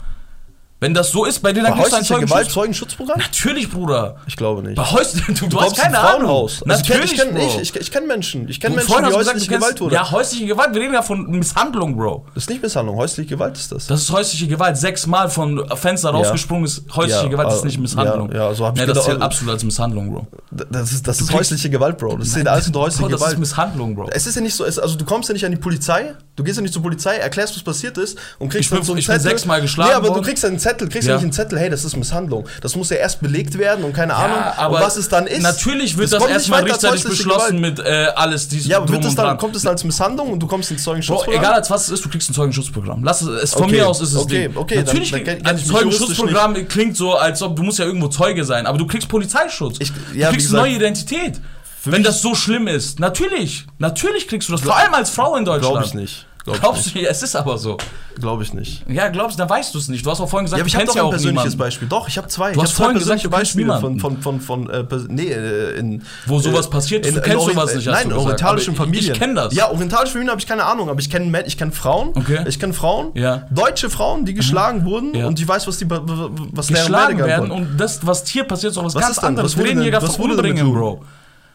Wenn 0.78 0.92
das 0.92 1.10
so 1.10 1.24
ist, 1.24 1.40
bei 1.40 1.54
dir 1.54 1.62
dann 1.62 1.72
kriegst 1.74 1.90
du 1.90 1.96
ein 1.96 2.00
häuslicher 2.02 2.20
Gewalt 2.20 2.50
Zeugenschutz. 2.50 2.90
Zeugenschutzprogramm? 2.92 3.18
Natürlich, 3.18 3.70
Bruder. 3.70 4.16
Ich 4.26 4.36
glaube 4.36 4.62
nicht. 4.62 4.74
Bei 4.76 4.82
häuslich, 4.84 5.24
du, 5.26 5.32
du, 5.32 5.46
Du 5.48 5.60
hast 5.62 5.74
keine 5.74 5.94
in 5.94 5.94
Ahnung. 5.96 6.10
Frauenhaus. 6.26 6.62
Also 6.68 6.82
ich 6.82 6.86
kenn- 6.86 6.92
Natürlich, 6.98 7.12
ich 7.12 7.18
kenne 7.18 7.32
Bro. 7.32 7.60
ich, 7.62 7.76
ich, 7.76 7.90
kenn 7.90 8.06
Menschen. 8.06 8.48
Ich 8.50 8.60
kenne 8.60 8.76
Menschen, 8.76 8.88
die 8.94 9.02
gesagt, 9.04 9.16
häusliche 9.16 9.32
kennst, 9.48 9.48
Gewalt 9.48 9.80
wurden. 9.80 9.94
Ja, 9.94 10.10
häusliche 10.10 10.44
Gewalt, 10.46 10.74
wir 10.74 10.82
reden 10.82 10.92
ja 10.92 11.00
von 11.00 11.30
Misshandlung, 11.30 11.96
Bro. 11.96 12.26
Das 12.34 12.42
ist 12.44 12.50
nicht 12.50 12.62
Misshandlung, 12.62 12.96
häusliche 12.96 13.26
Gewalt 13.30 13.56
ist 13.56 13.72
das. 13.72 13.86
Das 13.86 14.02
ist 14.02 14.12
häusliche 14.12 14.48
Gewalt. 14.48 14.76
Sechsmal 14.76 15.30
von 15.30 15.66
Fenster 15.76 16.10
rausgesprungen 16.10 16.66
ist 16.66 16.82
häusliche 16.94 17.22
Ja, 17.22 17.28
Gewalt, 17.28 17.48
das 17.48 17.56
ist 17.56 17.62
äh, 17.62 17.66
nicht 17.68 17.78
Misshandlung. 17.80 18.30
ja, 18.32 18.48
ja, 18.50 18.54
so 18.54 18.66
hab 18.66 18.74
ich 18.74 18.80
nee, 18.82 18.86
das 18.86 18.96
gedacht. 18.98 19.06
zählt 19.12 19.22
absolut 19.22 19.54
als 19.54 19.64
Misshandlung, 19.64 20.12
Bro. 20.12 20.26
Das 20.50 20.92
ist, 20.92 21.08
das 21.08 21.22
ist 21.22 21.32
häusliche 21.32 21.70
Gewalt, 21.70 21.96
Bro. 21.96 22.18
Das 22.18 22.28
ist 22.28 22.46
alles 22.46 22.66
unter 22.66 22.80
häusliche 22.80 23.02
Bro, 23.04 23.12
das 23.12 23.20
ist 23.22 23.24
Gewalt. 23.26 23.38
Misshandlung, 23.38 23.94
Bro. 23.94 24.08
Es 24.10 24.26
ist 24.26 24.34
ja 24.34 24.42
nicht 24.42 24.54
so, 24.54 24.64
es, 24.66 24.78
also 24.78 24.98
du 24.98 25.06
kommst 25.06 25.30
ja 25.30 25.32
nicht 25.32 25.44
an 25.46 25.52
die 25.52 25.56
Polizei, 25.56 26.14
du 26.36 26.44
gehst 26.44 26.56
ja 26.56 26.62
nicht 26.62 26.72
zur 26.74 26.82
Polizei, 26.82 27.16
erklärst, 27.16 27.56
was 27.56 27.62
passiert 27.62 27.98
ist 27.98 28.18
und 28.38 28.48
kriegst 28.50 28.64
Ich 28.66 28.70
bin- 28.70 28.78
dann 28.78 28.86
so 28.86 28.92
einen 28.92 29.00
ich 29.00 29.06
bin 29.06 29.16
Zettel. 29.16 29.30
sechsmal 29.30 29.60
geschlagen 29.60 29.90
Nee, 29.90 29.96
aber 29.96 30.08
worden. 30.08 30.22
du 30.22 30.28
kriegst 30.28 30.44
einen 30.44 30.58
Zettel, 30.58 30.88
kriegst 30.88 31.08
Ja. 31.08 31.14
ja 31.14 31.16
nicht 31.16 31.24
einen 31.24 31.32
Zettel, 31.32 31.58
hey, 31.58 31.70
das 31.70 31.84
ist 31.84 31.96
Misshandlung. 31.96 32.46
Das 32.60 32.76
muss 32.76 32.90
ja 32.90 32.96
erst 32.96 33.20
belegt 33.20 33.58
werden 33.58 33.84
und 33.84 33.92
keine 33.92 34.14
Ahnung, 34.14 34.38
aber 34.56 34.76
und 34.76 34.82
was 34.82 34.96
es 34.96 35.08
dann 35.08 35.26
ist. 35.26 35.42
Natürlich 35.42 35.96
wird 35.96 36.12
das, 36.12 36.22
nicht 36.22 36.30
erstmal 36.30 36.62
häusliche 36.62 37.08
beschlossen 37.08 37.56
Gewalt. 37.62 37.78
mit 37.78 37.86
äh, 37.86 38.06
alles 38.14 38.48
dies 38.48 38.66
Ja, 38.66 38.76
aber 38.78 38.88
wird 38.90 39.04
das 39.04 39.10
und 39.10 39.18
dann, 39.18 39.38
kommt 39.38 39.56
es 39.56 39.62
dann 39.62 39.72
als 39.72 39.84
Misshandlung 39.84 40.30
und 40.30 40.40
du 40.40 40.46
kommst 40.46 40.70
ins 40.70 40.82
Bro, 40.84 40.92
Zeugenschutzprogramm? 40.92 41.40
egal 41.42 41.52
als 41.54 41.70
was 41.70 41.82
es 41.84 41.88
ist, 41.94 42.04
du 42.04 42.08
kriegst 42.08 42.30
ein 42.30 42.34
Zeugenschutzprogramm. 42.34 43.02
Lass 43.02 43.22
es, 43.22 43.28
es 43.42 43.52
von 43.54 43.62
Okay, 43.64 43.72
mir 43.76 43.88
aus 43.88 44.00
ist 44.00 44.12
es 44.12 44.16
okay, 44.18 44.48
Ding. 44.48 44.56
okay, 44.56 44.74
dann- 44.76 44.84
Natürlich, 44.84 45.10
dann 45.10 45.24
kenn 45.24 45.44
ein 45.46 45.58
Zeugenschutzprogramm 45.58 46.68
klingt 46.68 46.96
so, 46.96 47.14
als 47.16 47.42
ob 47.42 47.56
du 47.56 47.62
musst 47.62 47.78
ja 47.78 47.84
irgendwo 47.84 48.08
Zeuge 48.08 48.44
sein, 48.44 48.66
aber 48.66 48.78
du 48.78 48.86
kriegst 48.86 49.08
Polizeischutz. 49.08 49.76
Ich- 49.80 49.90
du 49.92 50.18
ja, 50.18 50.28
wie 50.28 50.34
kriegst 50.34 50.50
eine 50.52 50.58
neue 50.62 50.72
Identität. 50.72 51.40
Wenn 51.88 52.02
das 52.02 52.20
so 52.20 52.34
schlimm 52.34 52.66
ist, 52.66 52.98
natürlich, 52.98 53.64
natürlich 53.78 54.26
kriegst 54.26 54.48
du 54.48 54.52
das. 54.52 54.62
Vor 54.62 54.76
allem 54.76 54.92
als 54.94 55.08
Frau 55.10 55.36
in 55.36 55.44
Deutschland. 55.44 55.72
Glaube 55.74 55.86
ich 55.86 55.94
nicht. 55.94 56.25
Glaub 56.52 56.60
Glaubst 56.60 56.94
du, 56.94 57.00
es 57.00 57.22
ist 57.22 57.34
aber 57.36 57.58
so. 57.58 57.76
Glaube 58.20 58.42
ich 58.44 58.54
nicht. 58.54 58.82
Ja, 58.88 59.08
glaubst 59.08 59.36
du, 59.36 59.40
dann 59.42 59.50
weißt 59.50 59.74
du 59.74 59.78
es 59.78 59.88
nicht. 59.88 60.06
Du 60.06 60.10
hast 60.10 60.20
auch 60.20 60.28
vorhin 60.28 60.46
gesagt, 60.46 60.60
Ja, 60.60 60.66
ich 60.66 60.74
habe 60.74 60.86
doch 60.86 60.94
ja 60.96 61.04
ein 61.04 61.10
persönliches 61.10 61.44
niemanden. 61.44 61.58
Beispiel. 61.58 61.88
Doch, 61.88 62.08
ich 62.08 62.16
habe 62.16 62.28
zwei. 62.28 62.52
Du 62.52 62.56
ich 62.58 62.62
hast 62.62 62.76
zwei 62.76 62.84
vorhin 62.84 62.98
gesagt, 62.98 63.20
persönliche 63.22 63.28
du 63.28 63.36
Beispiele 63.36 63.80
von, 63.80 63.94
niemanden. 63.96 64.22
von, 64.22 64.40
von, 64.40 64.66
von, 64.66 64.70
äh, 64.70 64.78
pers- 64.84 65.06
nee, 65.08 65.24
äh, 65.30 65.76
in. 65.78 66.02
Wo 66.24 66.38
sowas 66.38 66.66
äh, 66.66 66.70
passiert, 66.70 67.04
du 67.04 67.20
kennst 67.20 67.44
sowas 67.46 67.74
nicht, 67.74 67.86
Nein, 67.86 68.08
gesagt. 68.08 68.12
orientalischen 68.24 68.74
Aber 68.74 68.84
ich- 68.84 68.86
Familien. 68.90 69.12
ich 69.12 69.18
kenn 69.18 69.34
das. 69.34 69.54
Ja, 69.54 69.70
orientalische 69.70 70.12
Familien 70.12 70.30
habe 70.30 70.40
ich 70.40 70.46
keine 70.46 70.64
Ahnung, 70.64 70.88
aber 70.88 71.00
ich 71.00 71.10
kenne 71.10 71.44
ich 71.46 71.58
kenn 71.58 71.72
Frauen. 71.72 72.10
Okay. 72.14 72.44
Ich 72.46 72.58
kenne 72.58 72.72
Frauen. 72.72 73.10
Ja. 73.14 73.42
Deutsche 73.50 73.90
Frauen, 73.90 74.24
die 74.24 74.32
geschlagen 74.34 74.84
wurden 74.84 75.14
Ja. 75.14 75.26
und 75.26 75.38
ich 75.38 75.46
weiß, 75.46 75.66
was 75.66 75.76
die 75.78 75.86
was 75.90 76.68
geschlagen 76.68 77.18
werden 77.18 77.50
und 77.50 77.76
das, 77.76 78.06
was 78.06 78.26
hier 78.26 78.44
passiert, 78.44 78.72
ist 78.72 78.78
auch 78.78 78.84
was, 78.84 78.94
Was 78.94 79.02
ganz 79.02 79.18
anderes. 79.18 79.52
Was 79.52 79.58
wurde 79.58 79.68
reden 79.70 79.82
hier 79.82 79.90
denn- 79.90 80.00
gerade 80.00 80.06
was 80.08 80.16
von 80.16 80.30
wurde 80.30 80.42
denn? 80.42 80.72
Bro. 80.72 81.04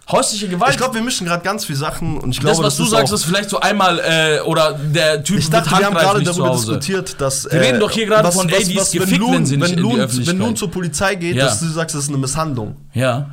Häusliche 0.10 0.48
Gewalt. 0.49 0.72
Ich 0.72 0.78
glaube, 0.78 0.95
wir 0.95 1.02
mischen 1.02 1.26
gerade 1.28 1.44
ganz 1.44 1.64
viele 1.65 1.78
Sachen 1.78 2.18
und 2.18 2.32
ich 2.32 2.40
glaube, 2.40 2.57
das, 2.57 2.65
was 2.65 2.78
du 2.78 2.84
ist 2.84 2.90
sagst, 2.90 3.11
auch, 3.14 3.15
ist 3.18 3.23
vielleicht 3.23 3.49
so 3.49 3.60
einmal, 3.60 3.99
äh, 3.99 4.41
oder 4.41 4.73
der 4.73 5.23
Typ 5.23 5.38
ich 5.38 5.49
dachte, 5.49 5.69
wir 5.69 5.86
haben 5.86 5.94
gerade 5.95 6.23
darüber 6.23 6.52
diskutiert, 6.52 7.22
dass. 7.22 7.45
Wir 7.49 7.61
reden 7.61 7.80
doch 7.80 7.91
hier 7.91 8.07
gerade 8.07 8.32
von, 8.32 8.49
ey, 8.49 8.64
die 8.65 8.76
ist 8.76 8.94
wenn 8.94 9.02
gefickt, 9.02 9.19
Loon- 9.19 9.34
wenn 9.36 9.45
sie 9.45 9.57
nicht 9.57 9.69
in 9.69 9.76
die 9.78 9.82
Loon- 9.82 9.99
Öffentlichkeit. 9.99 10.34
Wenn 10.36 10.41
Loon 10.45 10.56
zur 10.56 10.72
Polizei 10.72 11.15
geht, 11.15 11.36
Ja. 11.36 11.45
dass 11.45 11.60
du 11.60 11.68
sagst, 11.68 11.95
das 11.95 12.03
ist 12.03 12.10
eine 12.10 12.18
Misshandlung. 12.18 12.76
Ja. 12.94 13.30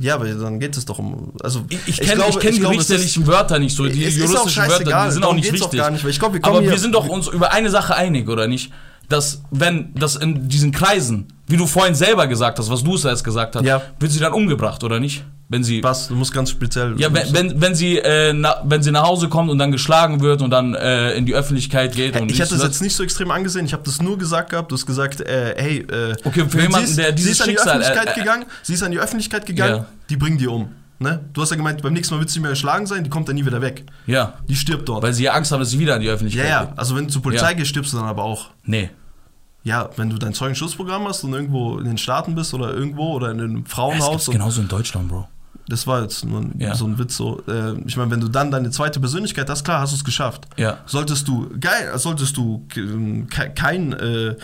Ja, 0.00 0.16
aber 0.16 0.26
dann 0.26 0.58
geht 0.60 0.76
es 0.76 0.84
doch 0.84 0.98
um. 0.98 1.32
Also, 1.42 1.64
Ich, 1.68 1.78
ich 1.86 2.00
kenne 2.00 2.22
kenn 2.40 2.54
die 2.56 2.64
richterlichen 2.64 3.26
Wörter 3.26 3.58
nicht 3.58 3.76
so, 3.76 3.84
die 3.86 4.06
auch 4.06 4.10
juristischen 4.10 4.68
Wörter, 4.68 5.06
die 5.06 5.12
sind 5.12 5.24
auch 5.24 5.34
nicht 5.34 5.48
auch 5.48 5.52
wichtig. 5.54 5.78
gar 5.78 5.90
nicht, 5.90 6.04
ich 6.04 6.18
glaub, 6.18 6.34
wir 6.34 6.44
Aber 6.44 6.62
wir 6.62 6.78
sind 6.78 6.94
doch 6.94 7.08
uns 7.08 7.28
über 7.28 7.52
eine 7.52 7.70
Sache 7.70 7.94
einig, 7.94 8.28
oder 8.28 8.46
nicht? 8.48 8.72
Dass, 9.08 9.42
wenn 9.50 9.94
das 9.94 10.16
in 10.16 10.48
diesen 10.48 10.72
Kreisen, 10.72 11.28
wie 11.46 11.56
du 11.56 11.66
vorhin 11.66 11.94
selber 11.94 12.26
gesagt 12.26 12.58
hast, 12.58 12.70
was 12.70 12.82
du 12.82 12.94
es 12.96 13.04
erst 13.04 13.22
gesagt 13.22 13.54
hast, 13.54 13.64
Ja. 13.64 13.82
wird 14.00 14.10
sie 14.10 14.18
dann 14.18 14.32
umgebracht, 14.32 14.82
oder 14.82 14.98
nicht? 14.98 15.24
Wenn 15.54 15.62
sie. 15.62 15.82
Was? 15.84 16.08
Du 16.08 16.16
musst 16.16 16.32
ganz 16.32 16.50
speziell. 16.50 16.94
Ja, 16.98 17.14
wenn, 17.14 17.32
wenn, 17.32 17.60
wenn, 17.60 17.74
sie, 17.76 17.98
äh, 17.98 18.32
na, 18.32 18.56
wenn 18.64 18.82
sie 18.82 18.90
nach 18.90 19.04
Hause 19.04 19.28
kommt 19.28 19.50
und 19.50 19.58
dann 19.58 19.70
geschlagen 19.70 20.20
wird 20.20 20.42
und 20.42 20.50
dann 20.50 20.74
äh, 20.74 21.12
in 21.14 21.26
die 21.26 21.34
Öffentlichkeit 21.34 21.94
geht. 21.94 22.20
und 22.20 22.28
ich 22.28 22.40
hätte 22.40 22.54
das. 22.56 22.62
jetzt 22.64 22.82
nicht 22.82 22.96
so 22.96 23.04
extrem 23.04 23.30
angesehen. 23.30 23.64
Ich 23.64 23.72
habe 23.72 23.84
das 23.84 24.02
nur 24.02 24.18
gesagt 24.18 24.50
gehabt. 24.50 24.72
Du 24.72 24.74
hast 24.74 24.84
gesagt, 24.84 25.20
äh, 25.20 25.54
hey, 25.56 25.78
äh, 25.88 26.16
Okay, 26.24 26.44
für 26.48 26.50
sie 26.58 26.58
jemanden, 26.64 26.88
ist- 26.88 26.98
der 26.98 27.10
sie 27.10 27.14
dieses 27.14 27.32
ist 27.34 27.40
an 27.42 27.48
die 27.48 27.52
Schicksal, 27.54 27.80
äh, 27.80 27.84
Öffentlichkeit 27.84 28.16
äh, 28.16 28.20
gegangen. 28.20 28.44
Sie 28.62 28.74
ist 28.74 28.82
an 28.82 28.90
die 28.90 28.98
Öffentlichkeit 28.98 29.46
gegangen. 29.46 29.76
Ja. 29.76 29.86
Die 30.10 30.16
bringen 30.16 30.38
die 30.38 30.48
um. 30.48 30.68
Ne? 30.98 31.20
Du 31.32 31.42
hast 31.42 31.50
ja 31.50 31.56
gemeint, 31.56 31.82
beim 31.82 31.92
nächsten 31.92 32.14
Mal 32.14 32.20
wird 32.20 32.30
sie 32.30 32.38
nicht 32.38 32.42
mehr 32.42 32.50
erschlagen 32.50 32.86
sein. 32.86 33.04
Die 33.04 33.10
kommt 33.10 33.28
dann 33.28 33.36
nie 33.36 33.46
wieder 33.46 33.60
weg. 33.60 33.84
Ja, 34.06 34.34
Die 34.48 34.56
stirbt 34.56 34.88
dort. 34.88 35.02
weil 35.02 35.12
sie 35.12 35.24
ja 35.24 35.32
Angst 35.34 35.52
haben, 35.52 35.60
dass 35.60 35.70
sie 35.70 35.78
wieder 35.78 35.94
in 35.96 36.00
die 36.02 36.08
ja, 36.08 36.14
Öffentlichkeit 36.14 36.48
ja. 36.48 36.64
geht. 36.64 36.78
Also 36.78 36.96
wenn 36.96 37.06
du 37.06 37.12
zur 37.12 37.22
Polizei 37.22 37.50
Ja. 37.50 37.56
gehst, 37.56 37.70
stirbst 37.70 37.92
du 37.92 37.96
dann 37.98 38.06
aber 38.06 38.22
auch. 38.24 38.50
Nee. 38.64 38.90
Ja, 39.64 39.88
wenn 39.96 40.10
du 40.10 40.18
dein 40.18 40.34
Zeugenschutzprogramm 40.34 41.08
hast 41.08 41.24
und 41.24 41.32
irgendwo 41.32 41.78
in 41.78 41.86
den 41.86 41.96
Staaten 41.98 42.34
bist 42.34 42.52
oder 42.52 42.74
irgendwo 42.74 43.12
oder 43.14 43.30
in 43.30 43.40
einem 43.40 43.64
Das 43.64 43.72
Frauenhaus. 43.72 44.10
gibt's 44.10 44.28
und- 44.28 44.32
genauso 44.34 44.60
in 44.60 44.68
Deutschland, 44.68 45.08
Bro. 45.08 45.26
Das 45.68 45.86
war 45.86 46.02
jetzt 46.02 46.24
nur 46.24 46.44
Ja. 46.58 46.74
so 46.74 46.84
ein 46.86 46.98
Witz 46.98 47.16
so. 47.16 47.42
Äh, 47.48 47.78
ich 47.86 47.96
meine, 47.96 48.10
wenn 48.10 48.20
du 48.20 48.28
dann 48.28 48.50
deine 48.50 48.70
zweite 48.70 49.00
Persönlichkeit 49.00 49.48
hast, 49.48 49.64
klar, 49.64 49.80
hast 49.80 49.92
du 49.92 49.96
es 49.96 50.04
geschafft. 50.04 50.46
Ja. 50.56 50.78
Solltest 50.86 51.26
du 51.26 51.48
geil, 51.58 51.90
solltest 51.96 52.36
du 52.36 52.66
ke- 52.68 53.50
kein 53.54 53.92
äh, 53.94 54.36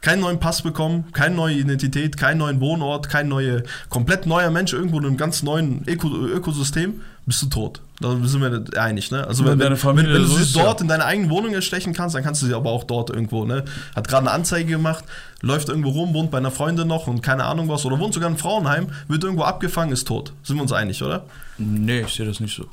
keinen 0.00 0.20
neuen 0.20 0.38
Pass 0.38 0.62
bekommen, 0.62 1.06
keine 1.12 1.34
neue 1.34 1.54
Identität, 1.54 2.16
keinen 2.16 2.38
neuen 2.38 2.60
Wohnort, 2.60 3.08
kein 3.08 3.28
neue, 3.28 3.64
komplett 3.88 4.26
neuer 4.26 4.50
Mensch 4.50 4.72
irgendwo 4.72 4.98
in 4.98 5.06
einem 5.06 5.16
ganz 5.16 5.42
neuen 5.42 5.82
Öko 5.86 6.08
Ökosystem, 6.08 7.00
bist 7.26 7.42
du 7.42 7.46
tot. 7.46 7.80
Da 8.00 8.10
sind 8.22 8.40
wir 8.40 8.80
einig, 8.80 9.10
ne? 9.10 9.26
Also 9.26 9.44
Wenn 9.44 9.58
wenn, 9.58 9.72
wenn, 9.72 9.96
wenn, 9.96 10.12
du 10.12 10.26
sie 10.26 10.52
dort 10.52 10.80
in 10.82 10.88
deiner 10.88 11.06
eigenen 11.06 11.30
Wohnung 11.30 11.54
erstechen 11.54 11.94
kannst, 11.94 12.14
dann 12.14 12.22
kannst 12.22 12.42
du 12.42 12.46
sie 12.46 12.54
aber 12.54 12.70
auch 12.70 12.84
dort 12.84 13.10
irgendwo, 13.10 13.44
ne? 13.46 13.64
Hat 13.94 14.06
gerade 14.06 14.26
eine 14.26 14.32
Anzeige 14.32 14.70
gemacht, 14.70 15.04
läuft 15.40 15.68
irgendwo 15.70 15.90
rum, 15.90 16.12
wohnt 16.12 16.30
bei 16.30 16.38
einer 16.38 16.50
Freundin 16.50 16.88
noch 16.88 17.06
und 17.06 17.22
keine 17.22 17.44
Ahnung 17.44 17.68
was, 17.68 17.84
oder 17.86 17.98
wohnt 17.98 18.12
sogar 18.12 18.28
im 18.28 18.36
Frauenheim, 18.36 18.88
wird 19.08 19.24
irgendwo 19.24 19.44
abgefangen, 19.44 19.92
ist 19.92 20.06
tot. 20.06 20.32
Sind 20.42 20.56
wir 20.56 20.62
uns 20.62 20.72
einig, 20.72 21.02
oder? 21.02 21.24
Nee, 21.58 22.02
ich 22.02 22.14
sehe 22.14 22.26
das 22.26 22.38
nicht 22.38 22.54
so. 22.54 22.66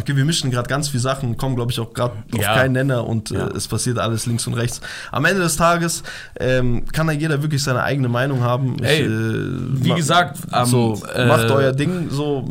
Okay, 0.00 0.16
wir 0.16 0.24
mischen 0.24 0.50
gerade 0.50 0.68
ganz 0.68 0.88
viele 0.88 1.00
Sachen, 1.00 1.36
kommen, 1.36 1.56
glaube 1.56 1.72
ich, 1.72 1.80
auch 1.80 1.92
gerade 1.92 2.14
auf 2.32 2.40
Ja. 2.40 2.54
keinen 2.54 2.72
Nenner 2.72 3.06
und 3.06 3.30
Ja. 3.30 3.46
äh, 3.48 3.56
es 3.56 3.66
passiert 3.68 3.98
alles 3.98 4.26
links 4.26 4.46
und 4.46 4.54
rechts. 4.54 4.80
Am 5.12 5.24
Ende 5.24 5.42
des 5.42 5.56
Tages 5.56 6.02
ähm, 6.38 6.84
kann 6.92 7.06
da 7.06 7.12
jeder 7.12 7.42
wirklich 7.42 7.62
seine 7.62 7.82
eigene 7.82 8.08
Meinung 8.08 8.40
haben. 8.42 8.76
Ich, 8.80 8.88
Ey, 8.88 9.02
äh, 9.04 9.08
wie 9.10 9.94
gesagt, 9.94 10.38
so, 10.64 11.00
äh, 11.14 11.26
macht 11.26 11.50
euer 11.50 11.72
Ding, 11.72 12.10
so, 12.10 12.44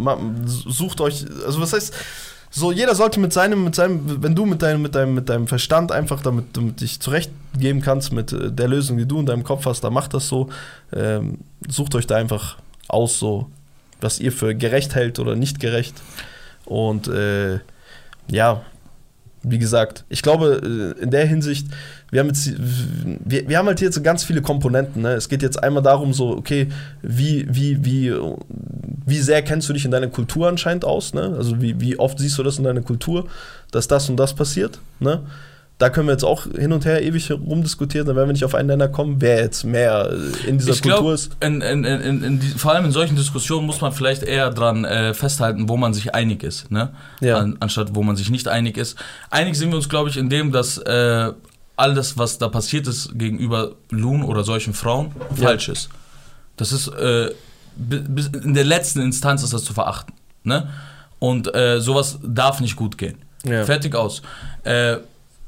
sucht 0.45 1.01
euch, 1.01 1.25
also 1.45 1.61
was 1.61 1.73
heißt, 1.73 1.93
so 2.49 2.71
jeder 2.71 2.95
sollte 2.95 3.19
mit 3.19 3.33
seinem, 3.33 3.63
mit 3.63 3.75
seinem, 3.75 4.23
wenn 4.23 4.33
du 4.33 4.45
mit 4.45 4.61
deinem, 4.61 4.81
mit 4.81 4.95
deinem, 4.95 5.13
mit 5.13 5.29
deinem 5.29 5.47
Verstand 5.47 5.91
einfach 5.91 6.21
damit, 6.21 6.55
damit 6.57 6.81
dich 6.81 6.99
zurechtgeben 6.99 7.81
kannst 7.81 8.11
mit 8.13 8.31
äh, 8.33 8.51
der 8.51 8.67
Lösung, 8.67 8.97
die 8.97 9.05
du 9.05 9.19
in 9.19 9.25
deinem 9.25 9.43
Kopf 9.43 9.65
hast, 9.65 9.81
dann 9.83 9.93
macht 9.93 10.13
das 10.13 10.27
so. 10.27 10.49
Ähm, 10.93 11.39
sucht 11.67 11.93
euch 11.95 12.07
da 12.07 12.15
einfach 12.15 12.57
aus, 12.87 13.19
so, 13.19 13.49
was 14.01 14.19
ihr 14.19 14.31
für 14.31 14.55
gerecht 14.55 14.95
hält 14.95 15.19
oder 15.19 15.35
nicht 15.35 15.59
gerecht. 15.59 15.95
Und 16.67 17.07
äh, 17.07 17.59
ja, 18.29 18.61
wie 19.43 19.57
gesagt, 19.57 20.03
ich 20.09 20.21
glaube, 20.21 20.95
äh, 20.99 21.01
in 21.01 21.11
der 21.11 21.25
Hinsicht, 21.25 21.67
wir 22.11 22.19
haben 22.19 22.27
jetzt, 22.27 22.51
wir, 22.57 23.47
wir 23.47 23.57
haben 23.57 23.67
halt 23.67 23.81
jetzt 23.81 24.01
ganz 24.03 24.23
viele 24.23 24.41
Komponenten. 24.41 25.01
Ne? 25.01 25.13
Es 25.13 25.29
geht 25.29 25.41
jetzt 25.41 25.61
einmal 25.63 25.83
darum, 25.83 26.13
so, 26.13 26.29
okay, 26.31 26.67
wie, 27.01 27.47
wie, 27.49 27.83
wie, 27.85 28.13
wie 29.05 29.19
sehr 29.19 29.41
kennst 29.41 29.69
du 29.69 29.73
dich 29.73 29.85
in 29.85 29.91
deiner 29.91 30.07
Kultur 30.07 30.47
anscheinend 30.47 30.85
aus? 30.85 31.13
Ne? 31.13 31.33
Also 31.37 31.61
wie, 31.61 31.79
wie 31.79 31.97
oft 31.97 32.19
siehst 32.19 32.37
du 32.37 32.43
das 32.43 32.57
in 32.57 32.65
deiner 32.65 32.81
Kultur, 32.81 33.27
dass 33.71 33.87
das 33.87 34.09
und 34.09 34.17
das 34.17 34.33
passiert? 34.35 34.79
Ne? 34.99 35.21
Da 35.79 35.91
können 35.91 36.07
wir 36.07 36.13
jetzt 36.13 36.23
auch 36.23 36.45
hin 36.45 36.71
und 36.73 36.85
her 36.85 37.03
ewig 37.03 37.29
rumdiskutieren, 37.31 38.07
dann 38.07 38.15
werden 38.15 38.29
wir 38.29 38.33
nicht 38.33 38.45
auf 38.45 38.55
einen 38.55 38.67
Nenner 38.67 38.87
kommen, 38.87 39.21
wer 39.21 39.41
jetzt 39.41 39.63
mehr 39.63 40.11
äh, 40.11 40.47
in 40.47 40.57
dieser 40.57 40.71
ich 40.71 40.81
Kultur 40.81 40.99
glaube, 40.99 41.13
ist. 41.13 41.37
in, 41.39 41.61
in, 41.61 41.83
in, 41.83 42.41
vor 42.41 42.71
allem 42.73 42.85
in 42.85 42.91
solchen 42.91 43.15
Diskussionen 43.15 43.67
muss 43.67 43.79
man 43.79 43.91
vielleicht 43.91 44.23
eher 44.23 44.49
dran 44.49 44.85
äh, 44.85 45.13
festhalten, 45.13 45.69
wo 45.69 45.77
man 45.77 45.93
sich 45.93 46.15
einig 46.15 46.41
ist, 46.41 46.71
ne? 46.71 46.93
Ja. 47.21 47.37
An, 47.37 47.57
anstatt 47.59 47.93
wo 47.93 48.01
man 48.01 48.15
sich 48.15 48.31
nicht 48.31 48.47
einig 48.47 48.75
ist. 48.75 48.97
Einig 49.29 49.55
sind 49.55 49.69
wir 49.69 49.75
uns, 49.75 49.87
glaube 49.87 50.09
ich, 50.09 50.17
in 50.17 50.29
dem, 50.31 50.51
dass 50.51 50.79
äh, 50.79 51.31
alles, 51.75 52.17
was 52.17 52.39
da 52.39 52.47
passiert 52.49 52.87
ist 52.87 53.11
gegenüber 53.19 53.73
Loon 53.91 54.23
oder 54.23 54.43
solchen 54.43 54.73
Frauen, 54.73 55.11
Ja. 55.35 55.43
falsch 55.49 55.69
ist. 55.69 55.89
Das 56.55 56.71
ist 56.71 56.87
äh, 56.87 57.29
in 58.43 58.55
der 58.55 58.63
letzten 58.63 59.01
Instanz 59.01 59.43
ist 59.43 59.53
das 59.53 59.63
zu 59.63 59.73
verachten, 59.73 60.15
ne? 60.43 60.69
Und 61.19 61.53
äh, 61.53 61.79
sowas 61.81 62.17
darf 62.23 62.61
nicht 62.61 62.75
gut 62.75 62.97
gehen. 62.97 63.19
Ja. 63.45 63.63
Fertig 63.63 63.93
aus. 63.93 64.23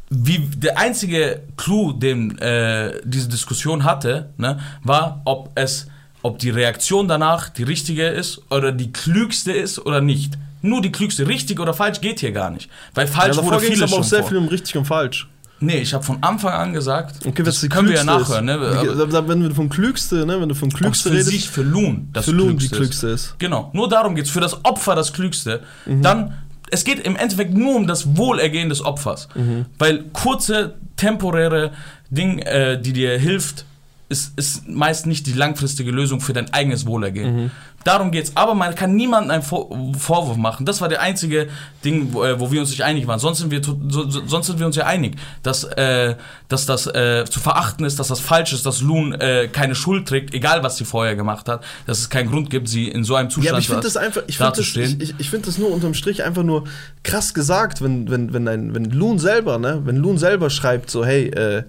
Wie 0.09 0.39
der 0.39 0.79
einzige 0.79 1.41
Clou, 1.55 1.93
den 1.93 2.37
äh, 2.39 2.93
diese 3.03 3.29
Diskussion 3.29 3.83
hatte, 3.83 4.29
ne, 4.37 4.59
war, 4.83 5.21
ob 5.25 5.51
es, 5.55 5.87
ob 6.23 6.39
die 6.39 6.49
Reaktion 6.49 7.07
danach 7.07 7.49
die 7.49 7.63
richtige 7.63 8.07
ist 8.07 8.41
oder 8.49 8.71
die 8.71 8.91
klügste 8.91 9.51
ist 9.51 9.77
oder 9.85 10.01
nicht. 10.01 10.37
Nur 10.61 10.81
die 10.81 10.91
klügste, 10.91 11.27
richtig 11.27 11.59
oder 11.59 11.73
falsch 11.73 12.01
geht 12.01 12.19
hier 12.21 12.31
gar 12.31 12.49
nicht, 12.49 12.69
weil 12.95 13.05
Ja, 13.05 13.11
falsch 13.13 13.35
davor 13.37 13.51
wurde 13.53 13.61
ging 13.61 13.73
es 13.73 13.79
viele 13.79 13.85
aber 13.91 13.97
auch 13.99 14.03
sehr 14.03 14.19
vor. 14.19 14.29
viel 14.29 14.37
um 14.39 14.47
richtig 14.47 14.75
und 14.77 14.85
falsch. 14.85 15.27
Nee, 15.61 15.77
ich 15.79 15.93
habe 15.93 16.03
von 16.03 16.17
Anfang 16.23 16.53
an 16.53 16.73
gesagt, 16.73 17.25
Okay, 17.25 17.39
was 17.45 17.55
das 17.55 17.61
die 17.61 17.69
können 17.69 17.89
wir 17.89 17.95
ja 17.97 18.03
klügste 18.03 18.41
nachhören, 18.41 18.45
ne? 18.45 19.07
da- 19.11 19.27
Wenn 19.27 19.41
du 19.43 19.53
vom 19.53 19.69
Klügste, 19.69 20.25
ne, 20.25 20.39
wenn 20.41 20.49
du 20.49 20.55
vom 20.55 20.69
Klügste 20.71 21.09
für 21.09 21.15
redest, 21.15 21.29
sich, 21.31 21.49
für 21.49 21.63
Loon, 21.63 22.09
das 22.13 22.25
für 22.25 22.31
Lohn 22.31 22.57
die 22.57 22.67
Klügste 22.69 22.75
ist. 22.75 22.79
Klügste 22.79 23.07
ist. 23.09 23.35
Genau, 23.39 23.69
nur 23.73 23.87
darum 23.89 24.15
geht's 24.15 24.29
Für 24.29 24.39
das 24.41 24.63
Opfer 24.65 24.95
das 24.95 25.11
Klügste. 25.13 25.61
Mhm. 25.85 26.01
Dann, 26.01 26.33
es 26.71 26.83
geht 26.83 26.99
im 26.99 27.15
Endeffekt 27.15 27.53
nur 27.53 27.75
um 27.75 27.87
das 27.87 28.17
Wohlergehen 28.17 28.69
des 28.69 28.83
Opfers. 28.83 29.27
Mhm. 29.35 29.65
Weil 29.77 30.05
kurze, 30.13 30.75
temporäre 30.95 31.71
Ding, 32.09 32.39
äh, 32.39 32.79
die 32.79 32.93
dir 32.93 33.17
hilft, 33.17 33.65
ist, 34.09 34.33
ist 34.37 34.67
meist 34.67 35.05
nicht 35.05 35.25
die 35.27 35.33
langfristige 35.33 35.91
Lösung 35.91 36.19
für 36.19 36.33
dein 36.33 36.51
eigenes 36.53 36.85
Wohlergehen. 36.85 37.51
Darum 37.85 38.11
geht's. 38.11 38.33
Aber 38.35 38.55
man 38.55 38.75
kann 38.75 38.93
niemandem 38.95 39.31
einen 39.31 39.41
Vor 39.43 39.69
Vorwurf 39.97 40.35
machen. 40.35 40.65
Das 40.65 40.81
war 40.81 40.89
der 40.89 40.99
einzige 41.01 41.47
Ding, 41.85 42.09
wo, 42.11 42.25
äh, 42.25 42.37
wo 42.37 42.51
wir 42.51 42.59
uns 42.59 42.71
nicht 42.71 42.83
einig 42.83 43.07
waren. 43.07 43.19
Sonst 43.19 43.37
sind 43.37 43.51
wir, 43.51 43.63
so, 43.63 43.79
so, 43.87 44.09
sonst 44.27 44.47
sind 44.47 44.59
wir 44.59 44.65
uns 44.65 44.75
ja 44.75 44.85
einig, 44.85 45.15
dass, 45.43 45.63
äh, 45.63 46.15
dass 46.49 46.65
das 46.65 46.87
äh, 46.87 47.23
zu 47.29 47.39
verachten 47.39 47.85
ist, 47.85 47.97
dass 47.97 48.09
das 48.09 48.19
falsch 48.19 48.51
ist, 48.51 48.65
dass 48.65 48.81
Loon 48.81 49.13
äh, 49.13 49.47
keine 49.47 49.75
Schuld 49.75 50.07
trägt, 50.09 50.33
egal 50.33 50.61
was 50.61 50.75
sie 50.75 50.83
vorher 50.83 51.15
gemacht 51.15 51.47
hat, 51.47 51.63
dass 51.85 51.99
es 51.99 52.09
keinen 52.09 52.29
Grund 52.29 52.49
gibt, 52.49 52.67
sie 52.67 52.89
in 52.89 53.05
so 53.05 53.15
einem 53.15 53.29
Zustand 53.29 53.45
Ja, 53.45 53.51
aber 53.53 53.59
ich 53.59 53.67
finde 53.67 53.81
da- 53.83 53.87
das 53.87 53.95
einfach, 53.97 54.23
ich 54.27 54.37
finde 54.37 54.51
das, 54.57 54.65
ich, 55.01 55.01
ich, 55.11 55.15
ich 55.19 55.29
find 55.29 55.47
das 55.47 55.57
nur 55.57 55.71
unterm 55.71 55.93
Strich 55.93 56.23
einfach 56.23 56.43
nur 56.43 56.65
krass 57.03 57.33
gesagt, 57.33 57.81
wenn, 57.81 58.09
wenn, 58.11 58.33
wenn, 58.33 58.47
ein, 58.49 58.75
wenn 58.75 58.85
Loon 58.91 59.19
selber, 59.19 59.57
ne, 59.57 59.81
wenn 59.85 59.95
Loon 59.95 60.17
selber 60.17 60.49
schreibt, 60.49 60.89
so, 60.91 61.05
hey, 61.05 61.27
äh, 61.29 61.63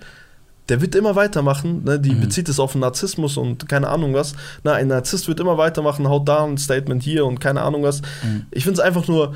der 0.71 0.81
wird 0.81 0.95
immer 0.95 1.17
weitermachen, 1.17 1.85
ne, 1.85 1.99
die 1.99 2.15
bezieht 2.15 2.49
es 2.49 2.59
auf 2.61 2.73
den 2.73 2.81
Narzissmus 2.81 3.37
und 3.37 3.69
keine 3.69 3.89
Ahnung 3.89 4.15
was. 4.15 4.35
Na, 4.63 4.73
ein 4.75 4.89
Narzisst 4.89 5.29
wird 5.29 5.41
immer 5.41 5.59
weitermachen, 5.59 6.09
haut 6.09 6.29
da 6.29 6.45
ein 6.45 6.57
Statement 6.59 7.03
hier 7.03 7.27
und 7.27 7.41
keine 7.41 7.63
Ahnung 7.63 7.83
was. 7.83 8.01
Ich 8.51 8.65
finde 8.65 8.81
es 8.81 8.87
einfach 8.87 9.09
nur 9.09 9.35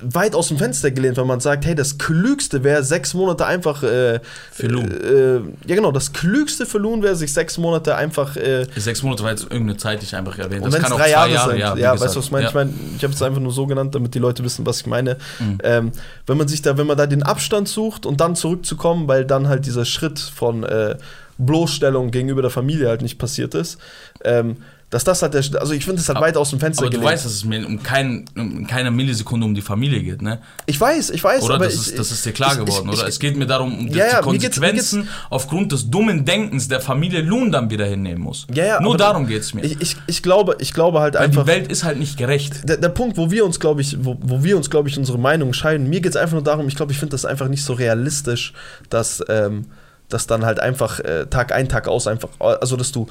weit 0.00 0.34
aus 0.34 0.48
dem 0.48 0.58
Fenster 0.58 0.90
gelehnt, 0.90 1.16
wenn 1.16 1.26
man 1.26 1.40
sagt, 1.40 1.64
hey, 1.64 1.74
das 1.74 1.98
Klügste 1.98 2.64
wäre 2.64 2.82
sechs 2.82 3.14
Monate 3.14 3.46
einfach 3.46 3.82
äh, 3.82 4.20
Für 4.50 4.66
Loon. 4.66 4.90
Äh, 4.90 5.34
ja 5.68 5.76
genau, 5.76 5.92
das 5.92 6.12
Klügste 6.12 6.66
für 6.66 6.78
Loon 6.78 7.02
wäre 7.02 7.16
sich 7.16 7.32
sechs 7.32 7.58
Monate 7.58 7.94
einfach 7.96 8.36
äh, 8.36 8.66
Sechs 8.76 9.02
Monate 9.02 9.22
war 9.22 9.30
jetzt 9.30 9.44
irgendeine 9.44 9.76
Zeit, 9.76 10.02
die 10.02 10.06
ich 10.06 10.16
einfach 10.16 10.38
erwähnt 10.38 10.64
und 10.64 10.72
wenn 10.72 10.82
es 10.82 10.90
auch 10.90 10.96
drei 10.96 11.10
zwei 11.12 11.30
Jahre, 11.30 11.50
sind, 11.50 11.58
ja, 11.58 11.76
wie 11.76 12.00
weißt 12.00 12.14
du, 12.14 12.18
was 12.18 12.26
ich 12.26 12.30
meine? 12.30 12.44
Ja. 12.44 12.48
Ich 12.48 12.54
meine, 12.54 12.72
ich 12.96 13.04
habe 13.04 13.12
es 13.12 13.22
einfach 13.22 13.40
nur 13.40 13.52
so 13.52 13.66
genannt, 13.66 13.94
damit 13.94 14.14
die 14.14 14.18
Leute 14.18 14.44
wissen, 14.44 14.66
was 14.66 14.80
ich 14.80 14.86
meine. 14.86 15.16
Mhm. 15.38 15.58
Ähm, 15.62 15.92
wenn 16.26 16.36
man 16.36 16.48
sich 16.48 16.62
da, 16.62 16.76
wenn 16.76 16.86
man 16.86 16.96
da 16.96 17.06
den 17.06 17.22
Abstand 17.22 17.68
sucht 17.68 18.06
und 18.06 18.20
dann 18.20 18.36
zurückzukommen, 18.36 19.08
weil 19.08 19.24
dann 19.24 19.48
halt 19.48 19.66
dieser 19.66 19.84
Schritt 19.84 20.18
von 20.18 20.64
äh, 20.64 20.96
Bloßstellung 21.38 22.10
gegenüber 22.10 22.42
der 22.42 22.50
Familie 22.50 22.88
halt 22.88 23.02
nicht 23.02 23.18
passiert 23.18 23.54
ist, 23.54 23.78
ähm, 24.24 24.56
dass 24.92 25.04
das 25.04 25.22
halt 25.22 25.32
der, 25.32 25.42
also 25.58 25.72
ich 25.72 25.84
finde 25.86 26.00
es 26.02 26.08
halt 26.08 26.18
Aber- 26.18 26.26
weit 26.26 26.36
aus 26.36 26.50
dem 26.50 26.60
Fenster 26.60 26.82
Aber 26.82 26.90
du 26.90 26.98
gelegt. 26.98 27.12
weißt, 27.14 27.24
dass 27.24 27.32
es 27.32 27.44
mir 27.46 27.66
um, 27.66 27.82
kein, 27.82 28.26
um 28.36 28.66
keine 28.66 28.90
Millisekunde 28.90 29.46
um 29.46 29.54
die 29.54 29.62
Familie 29.62 30.02
geht, 30.02 30.20
ne? 30.20 30.40
ich 30.66 30.78
weiß, 30.80 31.08
ich 31.10 31.24
weiß, 31.24 31.42
Oder 31.44 31.54
aber 31.54 31.64
das, 31.64 31.74
ich, 31.74 31.80
ist, 31.88 31.98
das 31.98 32.12
ist 32.12 32.24
dir 32.26 32.32
klar 32.32 32.52
ich- 32.52 32.58
geworden, 32.64 32.90
ich, 32.92 32.98
oder? 32.98 33.08
Es 33.08 33.18
geht 33.18 33.36
mir 33.36 33.46
darum, 33.46 33.72
um 33.76 33.86
die, 33.90 33.98
Ja, 33.98 34.06
ja, 34.06 34.22
die 34.22 34.28
mir 34.28 34.38
geht's- 34.38 34.60
mir 34.60 34.66
Konsequenzen 34.68 35.08
aufgrund 35.30 35.72
des 35.72 35.90
dummen 35.90 36.24
Denkens 36.26 36.68
der 36.68 36.80
Familie 36.80 37.22
Loon 37.22 37.50
dann 37.50 37.70
wieder 37.70 37.86
hinnehmen 37.86 38.20
muss. 38.22 38.46
ja, 38.54 38.64
ja, 38.66 38.80
Nur 38.82 38.90
aber 38.92 38.98
darum 38.98 39.26
geht 39.26 39.40
es 39.42 39.54
mir. 39.54 39.64
ich, 39.64 39.80
ich, 39.80 39.96
ich 40.06 40.22
glaube, 40.22 40.56
ich 40.60 40.74
glaube 40.74 41.00
halt 41.00 41.14
Weil 41.14 41.22
einfach. 41.22 41.42
die 41.44 41.48
Welt 41.48 41.72
ist 41.72 41.84
halt 41.84 41.98
nicht 41.98 42.18
gerecht. 42.18 42.68
der, 42.68 42.76
der 42.76 42.90
Punkt, 42.90 43.16
wo 43.16 43.30
wir 43.30 43.46
uns, 43.46 43.58
glaube 43.60 43.80
ich, 43.80 43.96
wo, 44.04 44.18
wo 44.20 44.44
wir 44.44 44.58
uns, 44.58 44.68
glaube 44.68 44.90
ich, 44.90 44.98
unsere 44.98 45.18
Meinung 45.18 45.54
scheiden, 45.54 45.88
mir 45.88 46.02
geht 46.02 46.10
es 46.12 46.16
einfach 46.16 46.34
nur 46.34 46.42
darum, 46.44 46.68
ich 46.68 46.76
glaube, 46.76 46.92
ich 46.92 46.98
finde 46.98 47.12
das 47.12 47.24
einfach 47.24 47.48
nicht 47.48 47.64
so 47.64 47.72
realistisch, 47.72 48.52
dass, 48.90 49.24
ähm, 49.30 49.68
dass 50.10 50.26
dann 50.26 50.44
halt 50.44 50.60
einfach 50.60 51.00
äh, 51.00 51.24
Tag 51.30 51.52
ein, 51.52 51.70
Tag 51.70 51.88
aus 51.88 52.06
einfach, 52.06 52.28
also 52.38 52.76
dass 52.76 52.92
du, 52.92 53.06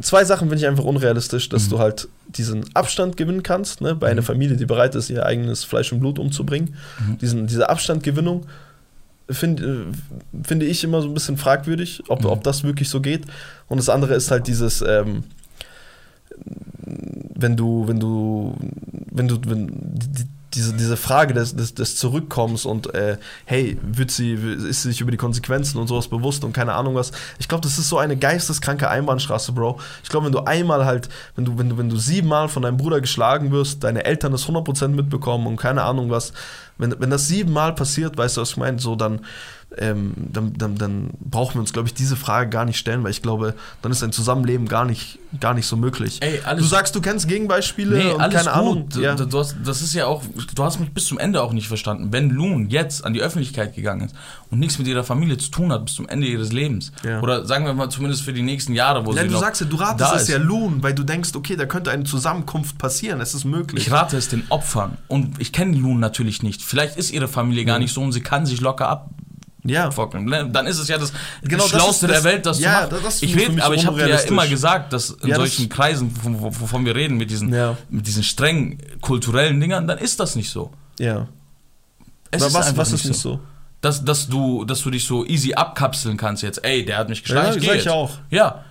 zwei 0.00 0.24
Sachen 0.24 0.48
finde 0.48 0.62
ich 0.62 0.66
einfach 0.66 0.84
unrealistisch, 0.84 1.48
dass 1.48 1.68
du 1.68 1.78
halt 1.78 2.08
diesen 2.28 2.64
Abstand 2.74 3.16
gewinnen 3.16 3.42
kannst, 3.42 3.80
ne, 3.80 3.94
bei 3.94 4.08
einer 4.10 4.22
Familie, 4.22 4.56
die 4.56 4.66
bereit 4.66 4.94
ist, 4.94 5.10
ihr 5.10 5.24
eigenes 5.24 5.64
Fleisch 5.64 5.92
und 5.92 6.00
Blut 6.00 6.18
umzubringen, 6.18 6.74
diesen, 7.20 7.46
diese 7.46 7.68
Abstandgewinnung, 7.68 8.46
find, 9.30 9.60
äh, 9.60 9.84
finde 10.42 10.66
ich 10.66 10.82
immer 10.84 11.02
so 11.02 11.08
ein 11.08 11.14
bisschen 11.14 11.36
fragwürdig, 11.36 12.02
ob, 12.08 12.20
Mhm. 12.22 12.26
ob 12.30 12.44
das 12.44 12.64
wirklich 12.64 12.88
so 12.88 13.00
geht. 13.00 13.24
Und 13.68 13.78
das 13.78 13.88
andere 13.88 14.14
ist 14.14 14.30
halt 14.30 14.46
dieses, 14.48 14.82
ähm, 14.82 15.24
wenn 17.34 17.56
du, 17.56 17.86
wenn 17.88 18.00
du, 18.00 18.56
wenn 19.10 19.28
du, 19.28 19.38
wenn 19.46 19.66
die, 19.68 20.24
diese, 20.56 20.72
diese 20.72 20.96
Frage 20.96 21.34
des, 21.34 21.54
des, 21.54 21.74
des 21.74 21.96
Zurückkommens 21.96 22.64
und 22.64 22.92
äh, 22.94 23.18
hey, 23.44 23.78
wird 23.82 24.10
sie, 24.10 24.32
ist 24.32 24.82
sie 24.82 24.90
sich 24.90 25.00
über 25.00 25.10
die 25.10 25.16
Konsequenzen 25.16 25.78
und 25.78 25.86
sowas 25.86 26.08
bewusst 26.08 26.44
und 26.44 26.52
keine 26.52 26.72
Ahnung 26.72 26.94
was. 26.94 27.12
Ich 27.38 27.48
glaube, 27.48 27.62
das 27.62 27.78
ist 27.78 27.88
so 27.88 27.98
eine 27.98 28.16
geisteskranke 28.16 28.88
Einbahnstraße, 28.88 29.52
Bro. 29.52 29.78
Ich 30.02 30.08
glaube, 30.08 30.26
wenn 30.26 30.32
du 30.32 30.40
einmal 30.40 30.84
halt, 30.84 31.08
wenn 31.36 31.44
du, 31.44 31.58
wenn 31.58 31.68
du, 31.68 31.78
wenn 31.78 31.88
du 31.88 31.96
siebenmal 31.96 32.48
von 32.48 32.62
deinem 32.62 32.78
Bruder 32.78 33.00
geschlagen 33.00 33.52
wirst, 33.52 33.84
deine 33.84 34.04
Eltern 34.04 34.32
das 34.32 34.46
100% 34.46 34.88
mitbekommen 34.88 35.46
und 35.46 35.56
keine 35.56 35.82
Ahnung 35.82 36.10
was, 36.10 36.32
wenn, 36.78 36.94
wenn 36.98 37.10
das 37.10 37.28
siebenmal 37.28 37.74
passiert, 37.74 38.16
weißt 38.16 38.36
du, 38.36 38.40
was 38.40 38.50
ich 38.50 38.56
meine, 38.56 38.78
so 38.78 38.96
dann, 38.96 39.20
ähm, 39.78 40.14
dann, 40.32 40.54
dann, 40.54 40.76
dann 40.76 41.10
brauchen 41.20 41.54
wir 41.56 41.60
uns, 41.60 41.72
glaube 41.72 41.88
ich, 41.88 41.94
diese 41.94 42.16
Frage 42.16 42.48
gar 42.50 42.64
nicht 42.64 42.78
stellen, 42.78 43.04
weil 43.04 43.10
ich 43.10 43.22
glaube, 43.22 43.54
dann 43.82 43.92
ist 43.92 44.02
ein 44.02 44.12
Zusammenleben 44.12 44.68
gar 44.68 44.84
nicht, 44.84 45.18
gar 45.40 45.52
nicht 45.54 45.66
so 45.66 45.76
möglich. 45.76 46.18
Ey, 46.22 46.40
du 46.56 46.64
sagst, 46.64 46.94
du 46.96 47.00
kennst 47.00 47.28
Gegenbeispiele 47.28 47.96
Nee, 47.96 48.10
und 48.12 48.18
keine 48.20 48.34
gut. 48.38 48.46
Ahnung. 48.48 48.88
Du, 48.88 49.00
Ja. 49.00 49.14
du, 49.14 49.26
du 49.26 49.38
hast, 49.38 49.56
das 49.64 49.82
ist 49.82 49.94
ja 49.94 50.06
auch, 50.06 50.22
du 50.54 50.64
hast 50.64 50.80
mich 50.80 50.90
bis 50.92 51.06
zum 51.06 51.18
Ende 51.18 51.42
auch 51.42 51.52
nicht 51.52 51.68
verstanden. 51.68 52.08
Wenn 52.12 52.30
Loon 52.30 52.70
jetzt 52.70 53.04
an 53.04 53.12
die 53.12 53.20
Öffentlichkeit 53.20 53.74
gegangen 53.74 54.06
ist 54.06 54.14
und 54.50 54.58
nichts 54.60 54.78
mit 54.78 54.86
ihrer 54.88 55.04
Familie 55.04 55.36
zu 55.38 55.50
tun 55.50 55.70
hat 55.72 55.84
bis 55.84 55.94
zum 55.94 56.08
Ende 56.08 56.26
ihres 56.26 56.52
Lebens, 56.52 56.92
Ja. 57.04 57.20
oder 57.20 57.44
sagen 57.46 57.66
wir 57.66 57.74
mal 57.74 57.90
zumindest 57.90 58.22
für 58.22 58.32
die 58.32 58.42
nächsten 58.42 58.72
Jahre, 58.74 59.04
wo 59.06 59.12
Ja, 59.14 59.22
sie 59.22 59.28
du 59.28 59.36
sagst 59.36 59.60
ja, 59.60 59.66
du 59.66 59.76
ratest 59.76 60.14
es 60.14 60.22
ist. 60.22 60.28
ja 60.28 60.38
Loon, 60.38 60.82
weil 60.82 60.94
du 60.94 61.02
denkst, 61.04 61.30
okay, 61.34 61.56
da 61.56 61.66
könnte 61.66 61.90
eine 61.90 62.04
Zusammenkunft 62.04 62.78
passieren, 62.78 63.20
es 63.20 63.34
ist 63.34 63.44
möglich. 63.44 63.86
Ich 63.86 63.92
rate 63.92 64.16
es 64.16 64.28
den 64.28 64.44
Opfern. 64.48 64.96
Und 65.08 65.40
ich 65.40 65.52
kenne 65.52 65.76
Loon 65.76 66.00
natürlich 66.00 66.42
nicht. 66.42 66.62
Vielleicht 66.62 66.96
ist 66.96 67.10
ihre 67.12 67.28
Familie 67.28 67.64
gar 67.64 67.78
nicht 67.78 67.92
so 67.92 68.00
und 68.02 68.12
sie 68.12 68.20
kann 68.22 68.46
sich 68.46 68.60
locker 68.60 68.88
ab. 68.88 69.10
Ja. 69.68 69.90
Focken. 69.90 70.24
Ne? 70.24 70.48
Dann 70.50 70.66
ist 70.66 70.78
es 70.78 70.88
ja 70.88 70.98
das, 70.98 71.12
Genau, 71.42 71.62
das 71.64 71.70
Schlauste 71.70 72.06
das- 72.06 72.22
der 72.22 72.24
Welt, 72.32 72.46
das 72.46 72.60
ja, 72.60 72.88
zu 72.88 72.96
das 73.00 73.22
ich 73.22 73.34
mich 73.34 73.62
aber 73.62 73.74
ich 73.74 73.86
habe 73.86 73.98
dir 73.98 74.08
ja 74.08 74.18
immer 74.20 74.46
gesagt, 74.46 74.92
dass 74.92 75.10
in 75.10 75.28
Ja, 75.28 75.36
das- 75.38 75.38
solchen 75.38 75.68
Kreisen, 75.68 76.12
wovon, 76.22 76.84
wir 76.84 76.94
reden, 76.94 77.16
mit 77.16 77.30
diesen, 77.30 77.52
Ja. 77.54 77.76
mit 77.88 78.06
diesen 78.06 78.22
strengen 78.22 78.78
kulturellen 79.00 79.60
Dingern, 79.60 79.86
dann 79.86 79.98
ist 79.98 80.20
das 80.20 80.36
nicht 80.36 80.50
so. 80.50 80.70
ja. 80.98 81.28
Es 82.32 82.42
Aber 82.42 82.48
ist 82.48 82.54
was, 82.54 82.76
was 82.76 82.92
ist 82.92 83.04
nicht 83.04 83.20
so? 83.20 83.38
Dass, 83.80 84.04
dass, 84.04 84.28
du, 84.28 84.64
dass 84.64 84.82
du 84.82 84.90
dich 84.90 85.04
so 85.06 85.24
easy 85.24 85.54
abkapseln 85.54 86.16
kannst 86.16 86.42
jetzt. 86.42 86.64
Ey, 86.64 86.84
der 86.84 86.98
hat 86.98 87.08
mich 87.08 87.22
geschlagen, 87.22 87.62
Ja, 87.62 87.72
ich 87.74 87.80
ich 87.82 87.88
auch. 87.88 88.10
Ja. 88.30 88.64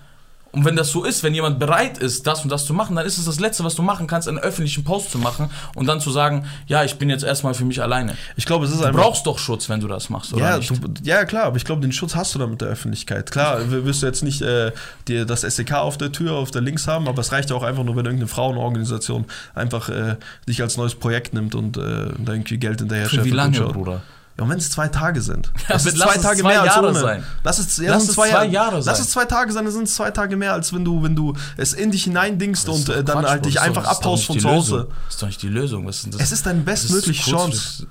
Und 0.55 0.63
wenn 0.63 0.77
das 0.77 0.89
so 0.89 1.03
ist, 1.03 1.21
wenn 1.21 1.33
jemand 1.33 1.59
bereit 1.59 1.97
ist, 1.97 2.25
das 2.25 2.43
und 2.43 2.49
das 2.49 2.65
zu 2.65 2.73
machen, 2.73 2.95
dann 2.95 3.05
ist 3.05 3.17
es 3.17 3.25
das 3.25 3.41
Letzte, 3.41 3.65
was 3.65 3.75
du 3.75 3.81
machen 3.81 4.07
kannst, 4.07 4.29
einen 4.29 4.37
öffentlichen 4.37 4.85
Post 4.85 5.11
zu 5.11 5.17
machen 5.19 5.49
und 5.75 5.85
dann 5.85 5.99
zu 5.99 6.11
sagen, 6.11 6.45
ja, 6.67 6.83
ich 6.85 6.95
bin 6.95 7.09
jetzt 7.09 7.23
erstmal 7.25 7.53
für 7.53 7.65
mich 7.65 7.81
alleine. 7.81 8.15
Ich 8.37 8.45
glaube, 8.45 8.65
es 8.65 8.71
ist 8.71 8.79
Du 8.79 8.85
einfach. 8.85 9.01
brauchst 9.01 9.25
doch 9.27 9.37
Schutz, 9.37 9.67
wenn 9.67 9.81
du 9.81 9.87
das 9.89 10.09
machst, 10.09 10.33
oder 10.33 10.51
ja, 10.51 10.57
nicht? 10.57 10.69
du, 10.71 10.77
ja, 11.03 11.25
klar, 11.25 11.43
aber 11.43 11.57
ich 11.57 11.65
glaube, 11.65 11.81
den 11.81 11.91
Schutz 11.91 12.15
hast 12.15 12.33
du 12.33 12.39
dann 12.39 12.51
mit 12.51 12.61
der 12.61 12.69
Öffentlichkeit. 12.69 13.31
Klar, 13.31 13.69
wirst 13.69 14.01
du 14.01 14.05
jetzt 14.07 14.23
nicht 14.23 14.41
äh, 14.41 14.71
dir 15.09 15.25
das 15.25 15.41
SEK 15.41 15.73
auf 15.73 15.97
der 15.97 16.13
Tür, 16.13 16.33
auf 16.33 16.51
der 16.51 16.61
Links 16.61 16.87
haben, 16.87 17.07
aber 17.09 17.19
es 17.19 17.33
reicht 17.33 17.49
ja 17.49 17.55
auch 17.57 17.63
einfach 17.63 17.83
nur, 17.83 17.97
wenn 17.97 18.05
irgendeine 18.05 18.29
Frauenorganisation 18.29 19.25
einfach 19.53 19.89
äh, 19.89 20.15
dich 20.47 20.61
als 20.61 20.77
neues 20.77 20.95
Projekt 20.95 21.33
nimmt 21.33 21.53
und 21.53 21.77
äh, 21.77 21.81
da 22.17 22.33
irgendwie 22.33 22.57
Geld 22.57 22.79
hinterher 22.79 23.09
für 23.09 23.25
wie 23.25 23.31
lange. 23.31 23.59
Bruder? 23.59 24.01
Ja, 24.37 24.43
und 24.43 24.49
wenn 24.49 24.57
es 24.57 24.69
zwei 24.69 24.87
Tage 24.89 25.21
sind. 25.21 25.51
Ja, 25.69 25.75
das 25.75 25.83
aber 25.87 25.93
ist 25.95 26.01
zwei 26.01 26.17
Tage 26.17 26.41
zwei 26.41 26.47
mehr 26.49 26.61
als 26.61 26.75
Jahre 26.75 26.89
ohne. 26.89 26.99
sein. 26.99 27.23
Lass 27.43 27.57
es, 27.59 27.77
ja, 27.77 27.91
Lass 27.91 28.03
es 28.03 28.13
zwei, 28.15 28.29
zwei 28.29 28.45
Jahre 28.45 28.47
Jahre 28.47 28.75
Lass 28.77 28.85
sein. 28.85 28.95
es 29.01 29.09
zwei 29.09 29.25
Tage 29.25 29.51
sein, 29.53 29.63
dann 29.65 29.73
sind 29.73 29.83
es 29.83 29.95
zwei 29.95 30.11
Tage 30.11 30.35
mehr, 30.35 30.53
als 30.53 30.73
wenn 30.73 30.83
du, 30.83 31.01
wenn 31.03 31.15
du 31.15 31.33
es 31.57 31.71
in 31.73 31.91
dich 31.91 32.03
hineindingst 32.03 32.67
und 32.67 32.89
äh, 32.89 33.03
dann 33.03 33.19
Quatsch, 33.19 33.29
halt 33.29 33.45
dich 33.45 33.61
einfach 33.61 33.85
abhaust 33.85 34.25
von 34.25 34.39
zu 34.39 34.49
Hause. 34.49 34.75
Lösung. 34.75 34.89
Das 35.05 35.13
ist 35.15 35.21
doch 35.21 35.27
nicht 35.27 35.41
die 35.41 35.47
Lösung. 35.47 35.87
Was 35.87 35.95
ist 35.97 36.03
denn 36.05 36.11
das? 36.11 36.21
Es 36.21 36.31
ist 36.33 36.45
deine 36.45 36.61
Das 36.63 36.83
ist 36.83 36.91
bestmögliche 36.91 37.31
Chance. 37.31 37.87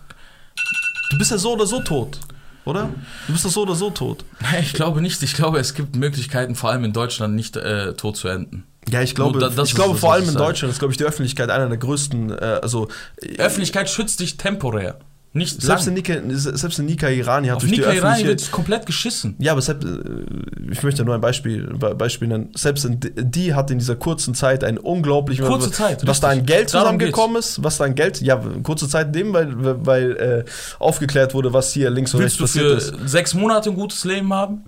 Du 1.10 1.18
bist 1.18 1.30
ja 1.30 1.38
so 1.38 1.52
oder 1.54 1.66
so 1.66 1.80
tot, 1.80 2.18
oder? 2.64 2.90
Du 3.26 3.32
bist 3.32 3.44
doch 3.44 3.50
so 3.50 3.62
oder 3.62 3.74
so 3.74 3.90
tot. 3.90 4.24
Ich 4.60 4.72
glaube 4.74 5.00
nicht. 5.00 5.22
Ich 5.22 5.34
glaube, 5.34 5.58
es 5.58 5.74
gibt 5.74 5.96
Möglichkeiten, 5.96 6.54
vor 6.54 6.70
allem 6.70 6.84
in 6.84 6.92
Deutschland, 6.92 7.34
nicht 7.34 7.56
äh, 7.56 7.94
tot 7.94 8.16
zu 8.16 8.28
enden. 8.28 8.64
Ja, 8.88 9.00
ich 9.00 9.14
glaube, 9.14 9.38
da- 9.38 9.62
ich 9.62 9.74
glaube 9.74 9.96
vor 9.96 10.12
allem 10.12 10.28
in. 10.28 10.34
Deutschland 10.34 10.70
ist, 10.72 10.78
glaube 10.78 10.92
ich, 10.92 10.98
die 10.98 11.04
Öffentlichkeit 11.04 11.48
einer 11.50 11.68
der 11.68 11.78
größten, 11.78 12.30
äh, 12.32 12.60
also 12.62 12.88
äh, 13.22 13.36
Öffentlichkeit 13.38 13.88
schützt 13.88 14.20
dich 14.20 14.36
temporär. 14.36 14.98
Nicht 15.36 15.60
selbst 15.60 15.88
in, 15.88 15.96
lang. 15.96 16.26
Nika, 16.28 16.38
selbst 16.56 16.78
in 16.78 16.86
Nika 16.86 17.08
Irani 17.08 17.48
hat 17.48 17.56
Auf 17.56 17.62
durch 17.62 17.72
die 17.72 17.78
Nika 17.80 17.92
Irani 17.92 18.12
Öffentlichkeit... 18.12 18.40
wird 18.42 18.50
komplett 18.52 18.86
geschissen. 18.86 19.34
Ja, 19.40 19.50
aber 19.50 19.62
selbst, 19.62 19.84
äh, 19.84 20.70
ich 20.70 20.80
möchte 20.84 21.04
nur 21.04 21.14
ein 21.16 21.20
Beispiel, 21.20 21.66
Be- 21.76 21.96
Beispiel 21.96 22.28
nennen. 22.28 22.50
Selbst 22.54 22.84
in, 22.84 23.00
die 23.02 23.52
hat 23.52 23.68
in 23.72 23.78
dieser 23.78 23.96
kurzen 23.96 24.34
Zeit 24.34 24.62
ein 24.62 24.78
unglaublich, 24.78 25.40
Kurze 25.40 25.72
Zeit, 25.72 26.06
was 26.06 26.20
da 26.20 26.28
an 26.28 26.38
richtig. 26.38 26.54
Geld 26.56 26.70
zusammengekommen 26.70 27.36
ist, 27.36 27.64
was 27.64 27.78
da 27.78 27.84
an 27.84 27.96
Geld, 27.96 28.20
ja, 28.20 28.40
kurze 28.62 28.88
Zeit 28.88 29.12
dem, 29.12 29.32
weil, 29.32 29.50
weil 29.84 30.12
äh, 30.16 30.44
aufgeklärt 30.78 31.34
wurde, 31.34 31.52
was 31.52 31.72
hier 31.72 31.90
links 31.90 32.14
und 32.14 32.20
Willst 32.20 32.40
rechts 32.40 32.52
du 32.52 32.60
passiert 32.60 32.82
für 32.82 32.96
ist. 33.02 33.10
sechs 33.10 33.34
Monate 33.34 33.70
ein 33.70 33.74
gutes 33.74 34.04
Leben 34.04 34.32
haben? 34.32 34.62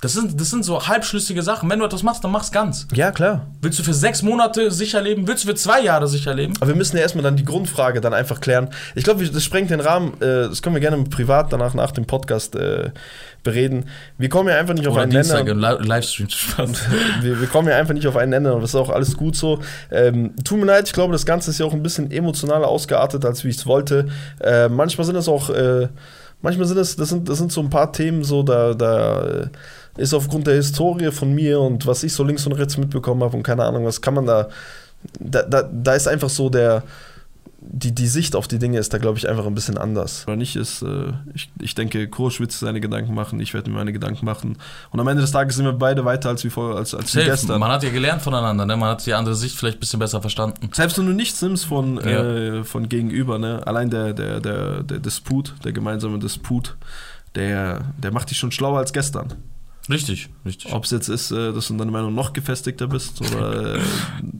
Das 0.00 0.12
sind, 0.12 0.40
das 0.40 0.50
sind 0.50 0.64
so 0.64 0.86
halbschlüssige 0.86 1.42
Sachen. 1.42 1.68
Wenn 1.68 1.80
du 1.80 1.84
etwas 1.84 2.04
machst, 2.04 2.22
dann 2.22 2.30
mach's 2.30 2.52
ganz. 2.52 2.86
Ja, 2.94 3.10
klar. 3.10 3.46
Willst 3.62 3.80
du 3.80 3.82
für 3.82 3.92
sechs 3.94 4.22
Monate 4.22 4.70
sicher 4.70 5.00
leben? 5.02 5.26
Willst 5.26 5.42
du 5.42 5.48
für 5.48 5.56
zwei 5.56 5.80
Jahre 5.82 6.06
sicher 6.06 6.34
leben? 6.34 6.54
Aber 6.60 6.68
wir 6.68 6.76
müssen 6.76 6.94
ja 6.96 7.02
erstmal 7.02 7.24
dann 7.24 7.34
die 7.36 7.44
Grundfrage 7.44 8.00
dann 8.00 8.14
einfach 8.14 8.40
klären. 8.40 8.68
Ich 8.94 9.02
glaube, 9.02 9.26
das 9.28 9.42
sprengt 9.42 9.70
den 9.70 9.80
Rahmen, 9.80 10.12
äh, 10.20 10.48
das 10.48 10.62
können 10.62 10.76
wir 10.76 10.80
gerne 10.80 11.02
privat 11.02 11.52
danach 11.52 11.74
nach 11.74 11.90
dem 11.90 12.04
Podcast 12.06 12.54
äh, 12.54 12.90
bereden. 13.42 13.86
Wir 14.18 14.28
kommen 14.28 14.48
ja 14.48 14.54
einfach 14.56 14.74
nicht 14.74 14.86
auf 14.86 14.94
Oder 14.94 15.02
einen 15.02 15.10
Dienstag 15.10 15.46
Nenner. 15.46 15.72
im 15.78 15.80
Li- 15.82 15.88
Livestream 15.88 16.28
wir, 17.22 17.40
wir 17.40 17.48
kommen 17.48 17.66
ja 17.68 17.76
einfach 17.76 17.94
nicht 17.94 18.06
auf 18.06 18.16
einen 18.16 18.30
Nenner 18.30 18.54
und 18.54 18.60
das 18.62 18.70
ist 18.70 18.76
auch 18.76 18.90
alles 18.90 19.16
gut 19.16 19.34
so. 19.34 19.58
Ähm, 19.90 20.32
tut 20.44 20.60
mir 20.60 20.66
leid, 20.66 20.86
ich 20.86 20.92
glaube, 20.92 21.12
das 21.12 21.26
Ganze 21.26 21.50
ist 21.50 21.58
ja 21.58 21.66
auch 21.66 21.72
ein 21.72 21.82
bisschen 21.82 22.12
emotionaler 22.12 22.68
ausgeartet, 22.68 23.24
als 23.24 23.42
wie 23.42 23.48
ich 23.48 23.56
es 23.56 23.66
wollte. 23.66 24.06
Äh, 24.40 24.68
manchmal 24.68 25.06
sind 25.06 25.16
es 25.16 25.26
auch, 25.28 25.50
äh, 25.50 25.88
manchmal 26.40 26.68
sind 26.68 26.78
es, 26.78 26.94
das 26.94 27.08
sind, 27.08 27.28
das 27.28 27.38
sind 27.38 27.50
so 27.50 27.60
ein 27.62 27.70
paar 27.70 27.92
Themen 27.92 28.22
so, 28.22 28.44
da, 28.44 28.74
da 28.74 29.26
äh, 29.26 29.46
ist 29.98 30.14
aufgrund 30.14 30.46
der 30.46 30.54
Historie 30.54 31.10
von 31.12 31.34
mir 31.34 31.60
und 31.60 31.86
was 31.86 32.02
ich 32.02 32.12
so 32.12 32.24
links 32.24 32.46
und 32.46 32.52
rechts 32.52 32.76
mitbekommen 32.78 33.22
habe 33.22 33.36
und 33.36 33.42
keine 33.42 33.64
Ahnung, 33.64 33.84
was 33.84 34.00
kann 34.00 34.14
man 34.14 34.26
da, 34.26 34.48
da, 35.20 35.42
da, 35.42 35.62
da 35.62 35.94
ist 35.94 36.08
einfach 36.08 36.30
so 36.30 36.48
der, 36.48 36.82
die, 37.60 37.92
die 37.92 38.06
Sicht 38.06 38.36
auf 38.36 38.46
die 38.46 38.58
Dinge 38.60 38.78
ist 38.78 38.94
da, 38.94 38.98
glaube 38.98 39.18
ich, 39.18 39.28
einfach 39.28 39.44
ein 39.44 39.54
bisschen 39.54 39.76
anders. 39.78 40.24
Oder 40.28 40.36
nicht 40.36 40.54
ist, 40.54 40.80
äh, 40.82 41.12
ich, 41.34 41.50
ich 41.60 41.74
denke, 41.74 42.06
Kurs 42.08 42.38
wird 42.38 42.52
seine 42.52 42.80
Gedanken 42.80 43.14
machen, 43.14 43.40
ich 43.40 43.52
werde 43.52 43.68
mir 43.70 43.76
meine 43.76 43.92
Gedanken 43.92 44.24
machen. 44.24 44.56
Und 44.90 45.00
am 45.00 45.08
Ende 45.08 45.20
des 45.22 45.32
Tages 45.32 45.56
sind 45.56 45.64
wir 45.64 45.72
beide 45.72 46.04
weiter 46.04 46.28
als 46.28 46.44
wie, 46.44 46.50
vor, 46.50 46.76
als, 46.76 46.94
als 46.94 47.06
wie 47.14 47.18
Safe. 47.18 47.30
gestern. 47.30 47.58
Man 47.60 47.70
hat 47.70 47.82
ja 47.82 47.90
gelernt 47.90 48.22
voneinander, 48.22 48.64
ne? 48.64 48.76
man 48.76 48.90
hat 48.90 49.04
die 49.04 49.12
andere 49.12 49.34
Sicht 49.34 49.56
vielleicht 49.56 49.78
ein 49.78 49.80
bisschen 49.80 49.98
besser 49.98 50.20
verstanden. 50.20 50.70
Selbst 50.72 50.98
wenn 50.98 51.06
du 51.06 51.12
nichts 51.12 51.42
nimmst 51.42 51.66
von, 51.66 51.96
Ja. 51.96 52.22
äh, 52.22 52.64
von 52.64 52.88
gegenüber, 52.88 53.38
ne? 53.38 53.60
allein 53.66 53.90
der, 53.90 54.12
der, 54.12 54.40
der, 54.40 54.82
der 54.84 54.98
Disput, 55.00 55.54
der 55.64 55.72
gemeinsame 55.72 56.18
Disput, 56.20 56.76
der, 57.34 57.80
der 57.98 58.12
macht 58.12 58.30
dich 58.30 58.38
schon 58.38 58.52
schlauer 58.52 58.78
als 58.78 58.92
gestern. 58.92 59.34
Richtig, 59.90 60.28
richtig. 60.44 60.72
Ob 60.72 60.84
es 60.84 60.90
jetzt 60.90 61.08
ist, 61.08 61.30
äh, 61.30 61.52
dass 61.52 61.68
du 61.68 61.72
in 61.72 61.78
deiner 61.78 61.90
Meinung 61.92 62.14
noch 62.14 62.32
gefestigter 62.32 62.86
bist 62.86 63.20
oder. 63.20 63.76
Äh, 63.76 63.78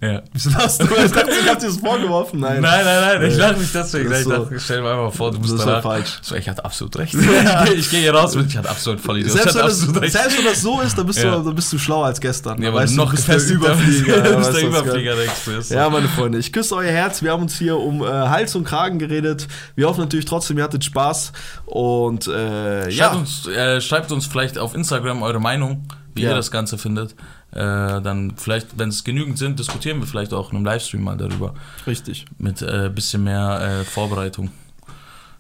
Ja. 0.01 0.23
wieso 0.33 0.51
lachst 0.51 0.81
du? 0.81 0.85
Ich 0.85 1.11
dachte, 1.11 1.31
ich 1.43 1.49
hab 1.51 1.59
dir 1.59 1.67
das 1.67 1.77
vorgeworfen. 1.79 2.39
Nein, 2.39 2.61
Nein, 2.61 2.85
nein, 2.85 3.01
nein, 3.21 3.29
ich 3.29 3.35
Äh, 3.35 3.39
lache 3.39 3.59
nicht 3.59 3.75
deswegen. 3.75 4.09
das 4.11 4.19
Ich 4.21 4.25
so- 4.27 4.31
dachte, 4.31 4.61
stell 4.61 4.81
dir 4.83 4.89
einfach 4.91 5.13
vor, 5.13 5.31
du 5.33 5.39
Das 5.39 5.43
bist 5.43 5.55
ist 5.55 5.61
ja 5.61 5.67
danach. 5.67 5.83
falsch. 5.83 6.19
So, 6.23 6.35
ich 6.37 6.49
hatte 6.49 6.65
absolut 6.65 6.97
recht. 6.99 7.15
ich 7.15 7.21
gehe 7.65 7.75
ich 7.75 7.91
geh 7.91 8.01
hier 8.03 8.15
raus 8.15 8.37
mit, 8.37 8.47
ich 8.47 8.57
hatte 8.57 8.71
absolut 8.71 9.01
voll. 9.01 9.19
Ich 9.19 9.33
Selbst 9.33 9.57
das, 9.57 9.81
selbst 9.81 10.39
wenn 10.39 10.45
das 10.45 10.63
so 10.63 10.81
ist, 10.81 10.97
dann 10.97 11.07
bist, 11.07 11.19
Ja. 11.19 11.37
du, 11.37 11.43
dann 11.43 11.55
bist 11.55 11.73
du 11.73 11.79
schlauer 11.79 12.07
als 12.07 12.21
gestern. 12.21 12.63
Ja, 12.63 12.73
weil 12.73 12.83
weißt 12.85 12.93
du 12.93 12.97
du, 12.99 13.05
noch 13.07 13.11
bist 13.11 13.29
der 13.29 13.39
Überflieger. 13.51 14.21
Du 14.21 14.31
Ja, 14.31 14.37
bist 14.37 14.53
der 14.55 14.63
Überflieger, 14.69 15.17
denkst 15.17 15.33
du. 15.47 15.51
Ist. 15.53 15.71
Ja, 15.73 15.91
meine 15.91 16.07
Freunde, 16.09 16.39
ich 16.39 16.53
küsse 16.53 16.77
euer 16.77 16.93
Herz. 16.93 17.23
Wir 17.23 17.33
haben 17.33 17.43
uns 17.43 17.59
hier 17.59 17.77
um 17.77 18.03
äh, 18.03 18.07
Hals 18.07 18.55
und 18.55 18.63
Kragen 18.65 19.01
geredet. 19.01 19.49
Wir 19.75 19.89
hoffen 19.89 20.01
natürlich 20.03 20.27
trotzdem, 20.27 20.59
ihr 20.59 20.65
hattet 20.65 20.85
Spaß. 20.85 21.33
Und 21.67 22.29
äh, 22.29 22.83
Schreibt, 22.83 22.93
ja, 22.95 23.13
uns, 23.15 23.47
äh, 23.49 23.81
schreibt 23.81 24.13
uns 24.13 24.27
vielleicht 24.27 24.59
auf 24.59 24.75
Instagram 24.77 25.23
eure 25.23 25.38
Meinung, 25.41 25.87
wie 26.15 26.23
Ja. 26.23 26.31
ihr 26.31 26.37
das 26.37 26.51
Ganze 26.51 26.79
findet. 26.79 27.13
Äh, 27.53 27.57
dann 28.03 28.35
vielleicht, 28.37 28.79
wenn 28.79 28.91
es 28.91 29.05
genügend 29.05 29.39
sind, 29.39 29.59
diskutieren 29.59 30.01
wir 30.01 30.07
vielleicht 30.07 30.33
auch 30.35 30.51
in 30.51 30.57
einem 30.57 30.67
Livestream 30.67 31.03
mal 31.03 31.17
darüber. 31.17 31.55
richtig. 31.87 32.27
Mit 32.39 32.61
äh, 32.63 32.91
bisschen 32.95 33.25
mehr 33.25 33.81
äh, 33.81 33.85
Vorbereitung. 33.85 34.51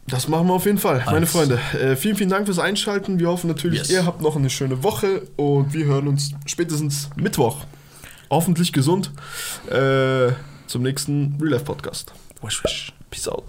Das 0.06 0.26
machen 0.26 0.46
wir 0.46 0.54
auf 0.54 0.64
jeden 0.64 0.78
Fall, 0.78 1.02
meine 1.04 1.18
Alles. 1.18 1.32
Freunde. 1.32 1.60
Äh, 1.78 1.94
vielen, 1.94 2.16
vielen 2.16 2.30
Dank 2.30 2.46
fürs 2.46 2.58
Einschalten. 2.58 3.18
Wir 3.18 3.28
hoffen 3.28 3.48
natürlich, 3.48 3.80
Yes. 3.80 3.90
ihr 3.90 4.06
habt 4.06 4.22
noch 4.22 4.36
eine 4.36 4.48
schöne 4.48 4.82
Woche 4.82 5.22
und 5.36 5.74
wir 5.74 5.84
hören 5.84 6.08
uns 6.08 6.30
spätestens 6.46 7.10
Mittwoch. 7.16 7.58
Hoffentlich 8.30 8.72
gesund. 8.72 9.10
Äh, 9.70 10.32
zum 10.66 10.82
nächsten 10.82 11.36
Real 11.40 11.52
Life 11.52 11.64
Podcast. 11.66 12.12
Wish, 12.42 12.64
wish. 12.64 12.92
Peace 13.10 13.28
out. 13.28 13.44